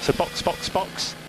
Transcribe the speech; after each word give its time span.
So 0.00 0.12
box, 0.12 0.42
box, 0.42 0.68
box. 0.68 1.27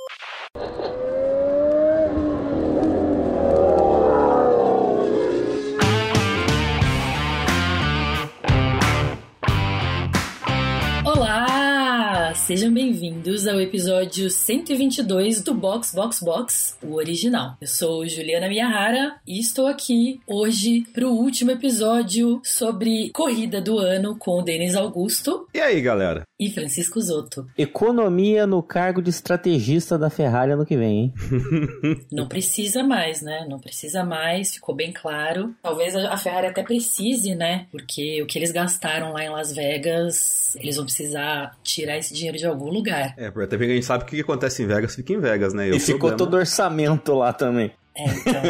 Sejam 12.50 12.74
bem-vindos 12.74 13.46
ao 13.46 13.62
episódio 13.62 14.28
122 14.28 15.44
do 15.44 15.54
Box 15.54 15.94
Box 15.94 16.20
Box, 16.20 16.76
o 16.82 16.96
original. 16.96 17.56
Eu 17.62 17.68
sou 17.68 18.08
Juliana 18.08 18.50
Miyahara 18.50 19.18
e 19.28 19.40
estou 19.40 19.68
aqui 19.68 20.20
hoje 20.26 20.84
para 20.92 21.08
o 21.08 21.12
último 21.12 21.52
episódio 21.52 22.42
sobre 22.44 23.12
corrida 23.12 23.62
do 23.62 23.78
ano 23.78 24.18
com 24.18 24.40
o 24.40 24.42
Denis 24.42 24.74
Augusto 24.74 25.48
E 25.54 25.60
aí, 25.60 25.80
galera? 25.80 26.24
e 26.40 26.50
Francisco 26.50 27.02
Zotto. 27.02 27.46
Economia 27.58 28.48
no 28.48 28.64
cargo 28.64 29.02
de 29.02 29.10
estrategista 29.10 29.98
da 29.98 30.10
Ferrari 30.10 30.54
ano 30.54 30.66
que 30.66 30.78
vem, 30.78 31.00
hein? 31.00 31.14
Não 32.10 32.28
precisa 32.28 32.82
mais, 32.82 33.22
né? 33.22 33.46
Não 33.48 33.60
precisa 33.60 34.06
mais, 34.06 34.54
ficou 34.54 34.74
bem 34.74 34.94
claro. 34.94 35.54
Talvez 35.62 35.96
a 35.96 36.14
a 36.14 36.18
Ferrari 36.18 36.48
até 36.48 36.64
precise, 36.64 37.36
né? 37.36 37.68
Porque 37.72 38.24
o 38.24 38.26
que 38.26 38.40
eles 38.40 38.52
gastaram 38.52 39.12
lá 39.12 39.24
em 39.24 39.30
Las 39.30 39.54
Vegas, 39.54 40.49
eles 40.56 40.76
vão 40.76 40.86
precisar 40.86 41.58
tirar 41.64 41.98
esse 41.98 42.14
dinheiro 42.14 42.38
de 42.38 42.46
algum 42.46 42.70
lugar. 42.70 43.14
É, 43.18 43.30
porque 43.30 43.46
até 43.46 43.58
porque 43.58 43.72
a 43.72 43.76
gente 43.76 43.86
sabe 43.86 44.06
que 44.06 44.12
o 44.12 44.16
que 44.16 44.22
acontece 44.22 44.64
em 44.64 44.68
Vegas 44.68 44.96
fica 44.96 45.14
em 45.14 45.20
Vegas, 45.20 45.54
né? 45.54 45.68
E 45.68 45.72
o 45.72 45.80
ficou 45.80 46.00
problema- 46.10 46.18
todo 46.18 46.34
orçamento 46.36 47.14
lá 47.14 47.34
também. 47.34 47.72
É, 47.96 48.06
então. 48.06 48.42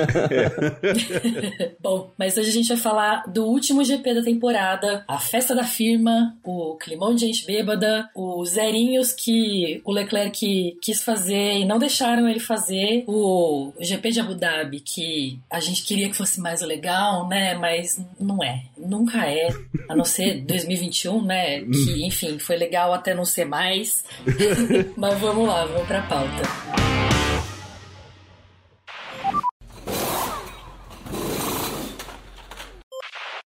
Bom, 1.81 2.11
mas 2.17 2.37
hoje 2.37 2.49
a 2.49 2.53
gente 2.53 2.67
vai 2.67 2.77
falar 2.77 3.23
do 3.27 3.45
último 3.45 3.83
GP 3.83 4.13
da 4.13 4.23
temporada, 4.23 5.03
a 5.07 5.19
festa 5.19 5.55
da 5.55 5.63
firma, 5.63 6.37
o 6.43 6.75
climão 6.75 7.15
de 7.15 7.25
gente 7.25 7.45
bêbada, 7.45 8.09
os 8.15 8.51
zerinhos 8.51 9.11
que 9.11 9.81
o 9.83 9.91
Leclerc 9.91 10.77
quis 10.81 11.03
fazer 11.03 11.57
e 11.57 11.65
não 11.65 11.79
deixaram 11.79 12.27
ele 12.27 12.39
fazer, 12.39 13.03
o 13.07 13.71
GP 13.79 14.11
de 14.11 14.19
Abu 14.19 14.35
Dhabi 14.35 14.79
que 14.79 15.39
a 15.49 15.59
gente 15.59 15.83
queria 15.83 16.09
que 16.09 16.17
fosse 16.17 16.39
mais 16.39 16.61
legal, 16.61 17.27
né? 17.27 17.55
Mas 17.55 17.99
não 18.19 18.43
é, 18.43 18.63
nunca 18.77 19.25
é, 19.25 19.49
a 19.87 19.95
não 19.95 20.05
ser 20.05 20.41
2021, 20.41 21.23
né? 21.23 21.61
Que 21.61 22.05
enfim 22.05 22.37
foi 22.39 22.55
legal 22.57 22.93
até 22.93 23.13
não 23.13 23.25
ser 23.25 23.45
mais. 23.45 24.03
mas 24.95 25.19
vamos 25.19 25.47
lá, 25.47 25.65
vamos 25.65 25.87
pra 25.87 26.01
pauta. 26.03 27.18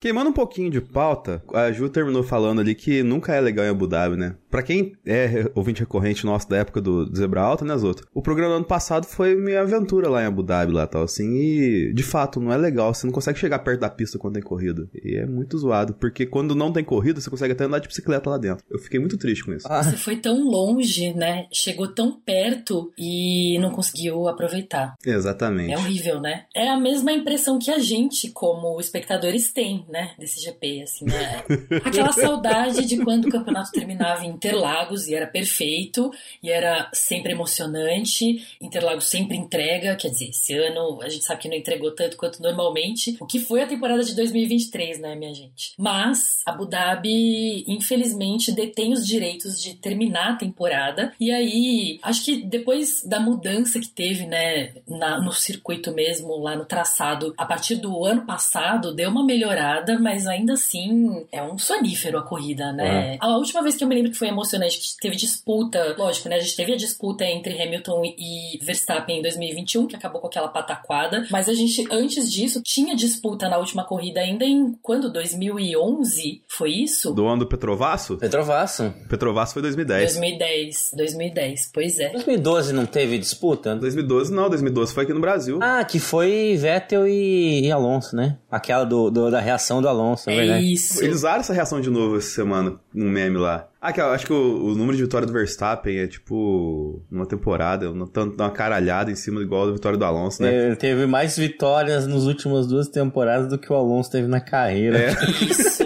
Queimando 0.01 0.31
um 0.31 0.33
pouquinho 0.33 0.71
de 0.71 0.81
pauta, 0.81 1.43
a 1.53 1.71
Ju 1.71 1.91
terminou 1.91 2.23
falando 2.23 2.63
ali 2.63 2.75
que 2.75 3.03
nunca 3.03 3.35
é 3.35 3.41
legal 3.41 3.67
em 3.67 3.69
Abu 3.69 3.87
Dhabi, 3.87 4.17
né? 4.17 4.35
Pra 4.51 4.63
quem 4.63 4.95
é 5.05 5.51
ouvinte 5.55 5.81
recorrente 5.81 6.25
nosso 6.25 6.49
da 6.49 6.57
época 6.57 6.81
do 6.81 7.15
Zebra 7.15 7.43
Alta, 7.43 7.67
né, 7.67 7.77
Zoto? 7.77 8.09
O 8.15 8.23
programa 8.23 8.55
do 8.55 8.57
ano 8.57 8.65
passado 8.65 9.05
foi 9.07 9.35
minha 9.37 9.61
aventura 9.61 10.09
lá 10.09 10.23
em 10.23 10.27
Abu 10.27 10.43
Dhabi, 10.43 10.73
lá 10.73 10.87
tal, 10.87 11.03
assim, 11.03 11.31
e 11.37 11.93
de 11.93 12.03
fato 12.03 12.41
não 12.41 12.51
é 12.51 12.57
legal, 12.57 12.95
você 12.95 13.07
não 13.07 13.13
consegue 13.13 13.39
chegar 13.39 13.59
perto 13.59 13.81
da 13.81 13.91
pista 13.91 14.19
quando 14.19 14.35
tem 14.35 14.43
corrida. 14.43 14.89
E 15.05 15.17
é 15.17 15.27
muito 15.27 15.59
zoado, 15.59 15.93
porque 15.93 16.25
quando 16.25 16.55
não 16.55 16.73
tem 16.73 16.83
corrida, 16.83 17.21
você 17.21 17.29
consegue 17.29 17.53
até 17.53 17.65
andar 17.65 17.81
de 17.81 17.89
bicicleta 17.89 18.31
lá 18.31 18.39
dentro. 18.39 18.65
Eu 18.71 18.79
fiquei 18.79 18.99
muito 18.99 19.19
triste 19.19 19.45
com 19.45 19.53
isso. 19.53 19.67
Ah, 19.71 19.83
Você 19.83 19.99
foi 19.99 20.17
tão 20.17 20.49
longe, 20.49 21.13
né? 21.13 21.47
Chegou 21.53 21.87
tão 21.87 22.19
perto 22.19 22.91
e 22.97 23.59
não 23.59 23.71
conseguiu 23.71 24.27
aproveitar. 24.29 24.95
Exatamente. 25.05 25.75
É 25.75 25.77
horrível, 25.77 26.23
né? 26.23 26.47
É 26.57 26.71
a 26.71 26.81
mesma 26.81 27.13
impressão 27.13 27.59
que 27.59 27.71
a 27.71 27.79
gente, 27.79 28.31
como 28.31 28.81
espectadores, 28.81 29.53
tem, 29.53 29.85
né? 29.91 30.13
Desse 30.19 30.41
GP, 30.41 30.83
assim, 30.83 31.05
né? 31.05 31.45
Aquela 31.85 32.13
saudade 32.13 32.85
de 32.87 32.99
quando 33.05 33.27
o 33.27 33.31
campeonato 33.31 33.71
terminava 33.73 34.25
em 34.25 34.29
Interlagos 34.31 35.07
e 35.09 35.15
era 35.15 35.27
perfeito 35.27 36.11
e 36.43 36.51
era 36.51 36.89
sempre 36.93 37.33
emocionante. 37.33 38.47
Interlagos 38.61 39.05
sempre 39.05 39.37
entrega, 39.37 39.97
quer 39.97 40.09
dizer, 40.11 40.31
esse 40.31 40.55
ano 40.55 41.01
a 41.03 41.09
gente 41.09 41.25
sabe 41.25 41.41
que 41.43 41.49
não 41.49 41.57
entregou 41.57 41.91
tanto 41.93 42.17
quanto 42.17 42.41
normalmente, 42.43 43.17
o 43.21 43.27
que 43.27 43.39
foi 43.39 43.63
a 43.63 43.67
temporada 43.67 44.03
de 44.03 44.15
2023, 44.15 44.99
né, 45.01 45.15
minha 45.15 45.35
gente? 45.35 45.73
Mas 45.79 46.43
Abu 46.47 46.67
Dhabi, 46.67 47.65
infelizmente, 47.67 48.53
detém 48.53 48.93
os 48.93 49.07
direitos 49.07 49.61
de 49.61 49.75
terminar 49.75 50.33
a 50.33 50.37
temporada. 50.37 51.13
E 51.19 51.31
aí, 51.31 51.99
acho 52.03 52.25
que 52.25 52.37
depois 52.43 53.03
da 53.05 53.19
mudança 53.21 53.81
que 53.81 53.89
teve, 53.89 54.27
né, 54.27 54.73
na- 54.87 55.21
no 55.21 55.33
circuito 55.33 55.93
mesmo, 55.93 56.37
lá 56.39 56.55
no 56.57 56.65
traçado, 56.65 57.35
a 57.37 57.45
partir 57.45 57.77
do 57.77 58.05
ano 58.05 58.25
passado, 58.27 58.95
deu 58.95 59.11
uma 59.11 59.25
melhorada, 59.25 59.80
mas 60.01 60.27
ainda 60.27 60.53
assim 60.55 61.27
é 61.33 61.43
um 61.43 61.59
sonífero 61.59 62.19
a 62.19 62.23
corrida, 62.23 62.73
né? 62.73 63.17
A 63.21 63.37
última 63.37 63.63
vez 63.63 63.77
que 63.77 63.85
eu 63.85 63.89
me 63.89 63.95
lembro 63.95 64.11
que 64.11 64.19
foi 64.19 64.29
emocionante, 64.29 64.79
que 64.79 64.87
teve 65.01 65.17
disputa, 65.17 65.95
lógico, 65.99 66.29
né? 66.29 66.37
A 66.37 66.41
gente 66.41 66.57
teve 66.57 66.73
a 66.73 66.77
disputa 66.77 67.25
entre 67.25 67.61
Hamilton 67.61 68.03
e 68.05 68.59
Verstappen 68.63 69.19
em 69.19 69.23
2021, 69.23 69.87
que 69.87 69.97
acabou 69.97 70.21
com 70.21 70.27
aquela 70.27 70.49
pataquada, 70.49 71.27
mas 71.31 71.49
a 71.49 71.55
gente, 71.55 71.85
antes 71.91 72.31
disso, 72.31 72.61
tinha 72.65 72.95
disputa 72.95 73.49
na 73.49 73.59
última 73.59 73.85
corrida 73.85 74.21
ainda 74.21 74.45
em 74.45 74.73
quando? 74.83 75.11
2011? 75.13 76.43
Foi 76.49 76.71
isso? 76.71 77.13
Do 77.13 77.27
ano 77.27 77.41
do 77.41 77.47
Petrovasso? 77.47 78.17
Petrovasso. 78.17 78.93
Petrovasso 79.09 79.53
foi 79.55 79.63
2010. 79.63 80.15
2010, 80.15 80.91
2010, 80.97 81.71
pois 81.73 81.99
é. 81.99 82.11
2012 82.11 82.73
não 82.73 82.87
teve 82.87 83.19
disputa? 83.19 83.75
2012 83.77 84.33
não, 84.33 84.49
2012 84.49 84.93
foi 84.95 85.05
aqui 85.05 85.13
no 85.13 85.21
Brasil. 85.21 85.59
Ah, 85.63 85.85
que 85.85 85.99
foi 85.99 86.57
Vettel 86.59 87.07
e, 87.07 87.67
e 87.67 87.73
Alonso, 87.73 88.15
né? 88.17 88.39
Aquela 88.51 88.85
do, 88.85 89.11
do- 89.11 89.31
da 89.31 89.41
reação 89.41 89.70
do 89.79 89.89
Alonso, 89.89 90.31
é, 90.31 90.33
É 90.33 90.37
verdade. 90.39 90.73
isso. 90.73 91.05
Eles 91.05 91.17
usaram 91.17 91.41
essa 91.41 91.53
reação 91.53 91.83
de 91.83 91.91
novo 91.91 92.17
essa 92.17 92.31
semana, 92.31 92.77
um 92.95 93.11
meme 93.11 93.37
lá. 93.37 93.67
Ah, 93.83 93.93
que 93.93 94.01
eu 94.01 94.07
acho 94.07 94.27
que 94.27 94.33
o, 94.33 94.65
o 94.67 94.75
número 94.75 94.97
de 94.97 95.03
vitória 95.03 95.27
do 95.27 95.33
Verstappen 95.33 95.99
é 95.99 96.07
tipo 96.07 97.03
numa 97.11 97.25
temporada, 97.27 97.91
uma, 97.91 98.07
tanto 98.07 98.35
uma 98.43 98.51
caralhada 98.51 99.11
em 99.11 99.15
cima 99.15 99.41
igual 99.43 99.67
da 99.67 99.73
vitória 99.73 99.97
do 99.99 100.05
Alonso, 100.05 100.43
né? 100.43 100.67
Ele 100.67 100.77
teve 100.77 101.07
mais 101.07 101.37
vitórias 101.37 102.07
nas 102.07 102.25
últimas 102.25 102.67
duas 102.67 102.89
temporadas 102.89 103.49
do 103.49 103.59
que 103.59 103.73
o 103.73 103.77
Alonso 103.77 104.11
teve 104.11 104.27
na 104.29 104.41
carreira. 104.41 104.99
É. 104.99 105.11
Isso. 105.45 105.85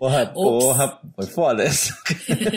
Porra, 0.00 0.32
Ops. 0.34 0.64
porra, 0.64 1.00
foi 1.14 1.26
foda 1.26 1.62
essa. 1.62 1.94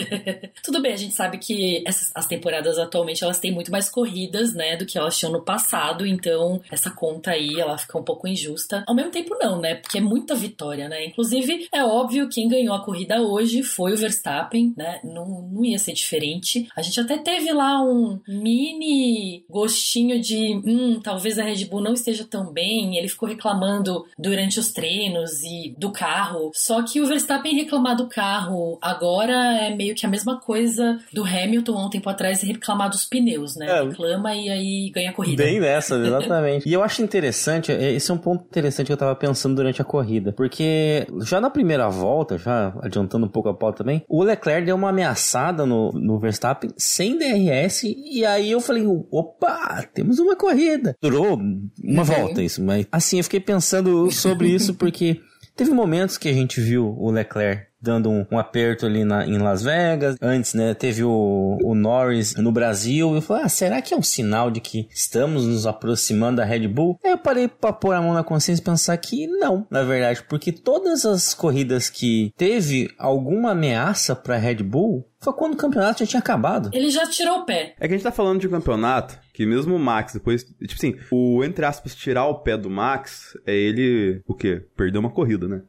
Tudo 0.64 0.80
bem, 0.80 0.94
a 0.94 0.96
gente 0.96 1.14
sabe 1.14 1.36
que 1.36 1.84
essas, 1.86 2.10
as 2.14 2.26
temporadas 2.26 2.78
atualmente 2.78 3.22
elas 3.22 3.38
têm 3.38 3.52
muito 3.52 3.70
mais 3.70 3.90
corridas, 3.90 4.54
né, 4.54 4.78
do 4.78 4.86
que 4.86 4.96
elas 4.96 5.18
tinham 5.18 5.30
no 5.30 5.42
passado, 5.42 6.06
então 6.06 6.62
essa 6.72 6.90
conta 6.90 7.32
aí 7.32 7.60
ela 7.60 7.76
fica 7.76 7.98
um 7.98 8.02
pouco 8.02 8.26
injusta. 8.26 8.82
Ao 8.86 8.94
mesmo 8.94 9.10
tempo 9.10 9.36
não, 9.38 9.60
né, 9.60 9.74
porque 9.74 9.98
é 9.98 10.00
muita 10.00 10.34
vitória, 10.34 10.88
né. 10.88 11.04
Inclusive 11.04 11.68
é 11.70 11.84
óbvio 11.84 12.30
quem 12.30 12.48
ganhou 12.48 12.74
a 12.74 12.82
corrida 12.82 13.20
hoje 13.20 13.62
foi 13.62 13.92
o 13.92 13.96
Verstappen, 13.98 14.72
né, 14.74 15.00
não, 15.04 15.42
não 15.42 15.62
ia 15.62 15.78
ser 15.78 15.92
diferente. 15.92 16.66
A 16.74 16.80
gente 16.80 16.98
até 16.98 17.18
teve 17.18 17.52
lá 17.52 17.78
um 17.82 18.18
mini 18.26 19.44
gostinho 19.50 20.18
de, 20.18 20.62
hum, 20.64 20.98
talvez 21.02 21.38
a 21.38 21.44
Red 21.44 21.66
Bull 21.66 21.82
não 21.82 21.92
esteja 21.92 22.24
tão 22.24 22.50
bem. 22.50 22.96
Ele 22.96 23.08
ficou 23.08 23.28
reclamando 23.28 24.06
durante 24.18 24.58
os 24.58 24.72
treinos 24.72 25.42
e 25.42 25.74
do 25.76 25.92
carro. 25.92 26.50
Só 26.54 26.82
que 26.82 27.02
o 27.02 27.06
Verstappen 27.06 27.33
reclamar 27.42 27.96
do 27.96 28.08
carro 28.08 28.78
agora 28.80 29.34
é 29.58 29.74
meio 29.74 29.94
que 29.94 30.06
a 30.06 30.08
mesma 30.08 30.38
coisa 30.40 30.98
do 31.12 31.24
Hamilton 31.24 31.76
há 31.78 31.86
um 31.86 31.90
tempo 31.90 32.08
atrás 32.08 32.42
reclamar 32.42 32.90
dos 32.90 33.04
pneus, 33.04 33.56
né? 33.56 33.66
É. 33.68 33.82
Reclama 33.84 34.34
e 34.34 34.48
aí 34.50 34.90
ganha 34.94 35.10
a 35.10 35.12
corrida. 35.12 35.42
Bem 35.42 35.60
nessa, 35.60 35.96
exatamente. 35.96 36.66
e 36.68 36.72
eu 36.72 36.82
acho 36.82 37.02
interessante, 37.02 37.72
é, 37.72 37.92
esse 37.92 38.10
é 38.10 38.14
um 38.14 38.18
ponto 38.18 38.44
interessante 38.44 38.86
que 38.86 38.92
eu 38.92 38.96
tava 38.96 39.14
pensando 39.14 39.54
durante 39.56 39.80
a 39.80 39.84
corrida. 39.84 40.32
Porque 40.32 41.06
já 41.22 41.40
na 41.40 41.50
primeira 41.50 41.88
volta, 41.88 42.38
já 42.38 42.74
adiantando 42.82 43.26
um 43.26 43.28
pouco 43.28 43.48
a 43.48 43.54
pauta 43.54 43.78
também, 43.78 44.02
o 44.08 44.22
Leclerc 44.22 44.66
deu 44.66 44.76
uma 44.76 44.90
ameaçada 44.90 45.64
no, 45.66 45.90
no 45.92 46.18
Verstappen 46.18 46.70
sem 46.76 47.18
DRS. 47.18 47.82
E 47.84 48.24
aí 48.24 48.50
eu 48.50 48.60
falei, 48.60 48.84
opa, 49.10 49.84
temos 49.94 50.18
uma 50.18 50.36
corrida. 50.36 50.96
Durou 51.00 51.34
uma 51.36 51.64
Uhum. 51.84 52.04
volta 52.04 52.42
isso, 52.42 52.62
mas 52.62 52.86
assim, 52.90 53.18
eu 53.18 53.24
fiquei 53.24 53.40
pensando 53.40 54.10
sobre 54.10 54.48
isso 54.48 54.74
porque 54.74 55.20
teve 55.56 55.70
momentos 55.70 56.18
que 56.18 56.28
a 56.28 56.32
gente 56.32 56.60
viu 56.60 56.94
o 56.98 57.10
Leclerc 57.10 57.74
dando 57.84 58.10
um, 58.10 58.26
um 58.32 58.38
aperto 58.38 58.86
ali 58.86 59.04
na, 59.04 59.26
em 59.26 59.36
Las 59.36 59.62
Vegas. 59.62 60.16
Antes, 60.20 60.54
né, 60.54 60.72
teve 60.72 61.04
o, 61.04 61.58
o 61.62 61.74
Norris 61.74 62.34
no 62.34 62.50
Brasil. 62.50 63.14
Eu 63.14 63.20
falei, 63.20 63.44
ah, 63.44 63.48
será 63.48 63.82
que 63.82 63.92
é 63.92 63.96
um 63.96 64.02
sinal 64.02 64.50
de 64.50 64.60
que 64.60 64.88
estamos 64.90 65.46
nos 65.46 65.66
aproximando 65.66 66.38
da 66.38 66.44
Red 66.44 66.66
Bull? 66.66 66.98
Aí 67.04 67.10
eu 67.10 67.18
parei 67.18 67.46
pra 67.46 67.72
pôr 67.72 67.94
a 67.94 68.00
mão 68.00 68.14
na 68.14 68.24
consciência 68.24 68.62
e 68.62 68.64
pensar 68.64 68.96
que 68.96 69.26
não, 69.26 69.66
na 69.70 69.82
verdade, 69.82 70.24
porque 70.28 70.50
todas 70.50 71.04
as 71.04 71.34
corridas 71.34 71.90
que 71.90 72.32
teve 72.36 72.90
alguma 72.98 73.50
ameaça 73.50 74.16
pra 74.16 74.38
Red 74.38 74.62
Bull 74.62 75.06
foi 75.24 75.32
quando 75.32 75.54
o 75.54 75.56
campeonato 75.56 76.00
já 76.00 76.06
tinha 76.06 76.20
acabado. 76.20 76.70
Ele 76.72 76.90
já 76.90 77.06
tirou 77.08 77.38
o 77.40 77.44
pé. 77.44 77.74
É 77.80 77.88
que 77.88 77.94
a 77.94 77.96
gente 77.96 78.04
tá 78.04 78.12
falando 78.12 78.40
de 78.40 78.46
um 78.46 78.50
campeonato 78.50 79.18
que 79.32 79.44
mesmo 79.44 79.74
o 79.74 79.78
Max, 79.80 80.12
depois, 80.14 80.44
tipo 80.44 80.74
assim, 80.74 80.94
o, 81.10 81.42
entre 81.42 81.64
aspas, 81.64 81.92
tirar 81.94 82.24
o 82.26 82.36
pé 82.36 82.56
do 82.56 82.70
Max, 82.70 83.36
é 83.44 83.52
ele, 83.52 84.20
o 84.28 84.32
quê? 84.34 84.62
Perder 84.76 84.98
uma 84.98 85.10
corrida, 85.10 85.48
né? 85.48 85.62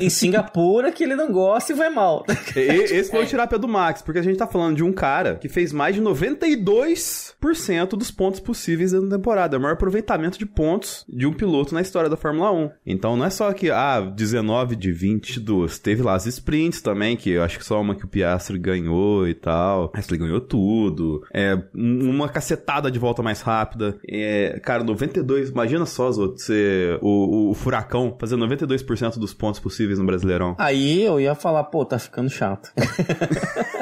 Em 0.00 0.08
Singapura, 0.08 0.90
que 0.90 1.04
ele 1.04 1.14
não 1.14 1.30
gosta 1.30 1.72
e 1.72 1.76
vai 1.76 1.90
mal. 1.90 2.24
E- 2.56 2.60
Esse 2.60 3.10
foi 3.10 3.22
o 3.22 3.26
tirar 3.26 3.44
o 3.44 3.48
pé 3.48 3.58
do 3.58 3.68
Max, 3.68 4.00
porque 4.00 4.18
a 4.18 4.22
gente 4.22 4.38
tá 4.38 4.46
falando 4.46 4.76
de 4.76 4.82
um 4.82 4.92
cara 4.94 5.34
que 5.36 5.46
fez 5.48 5.72
mais 5.74 5.94
de 5.94 6.00
92% 6.00 7.88
dos 7.96 8.10
pontos 8.10 8.40
possíveis 8.40 8.92
na 8.92 9.16
temporada. 9.16 9.56
É 9.56 9.58
o 9.58 9.62
maior 9.62 9.74
aproveitamento 9.74 10.38
de 10.38 10.46
pontos 10.46 11.04
de 11.08 11.26
um 11.26 11.32
piloto 11.32 11.74
na 11.74 11.80
história 11.80 12.08
da 12.08 12.16
Fórmula 12.16 12.50
1. 12.52 12.70
Então 12.86 13.16
não 13.16 13.26
é 13.26 13.30
só 13.30 13.52
que, 13.52 13.70
ah, 13.70 14.00
19 14.00 14.74
de 14.76 14.90
22. 14.92 15.78
Teve 15.78 16.02
lá 16.02 16.14
as 16.14 16.26
sprints 16.26 16.80
também, 16.80 17.16
que 17.16 17.30
eu 17.30 17.42
acho 17.42 17.58
que 17.58 17.64
só 17.64 17.80
uma 17.80 17.94
que 17.94 18.04
o 18.04 18.08
Piastri 18.08 18.58
ganhou 18.58 18.91
ganhou 18.92 19.26
e 19.26 19.34
tal. 19.34 19.90
Gasly 19.94 20.18
ganhou 20.18 20.40
tudo. 20.40 21.22
É, 21.32 21.58
uma 21.74 22.28
cacetada 22.28 22.90
de 22.90 22.98
volta 22.98 23.22
mais 23.22 23.40
rápida. 23.40 23.98
É, 24.06 24.60
cara, 24.62 24.84
92, 24.84 25.50
imagina 25.50 25.86
só, 25.86 26.10
Zoto, 26.10 26.40
ser 26.40 26.98
o, 27.00 27.08
o, 27.08 27.50
o 27.50 27.54
Furacão 27.54 28.16
fazendo 28.18 28.46
92% 28.46 29.18
dos 29.18 29.32
pontos 29.32 29.60
possíveis 29.60 29.98
no 29.98 30.04
Brasileirão. 30.04 30.54
Aí 30.58 31.02
eu 31.02 31.20
ia 31.20 31.34
falar, 31.34 31.64
pô, 31.64 31.84
tá 31.84 31.98
ficando 31.98 32.28
chato. 32.28 32.70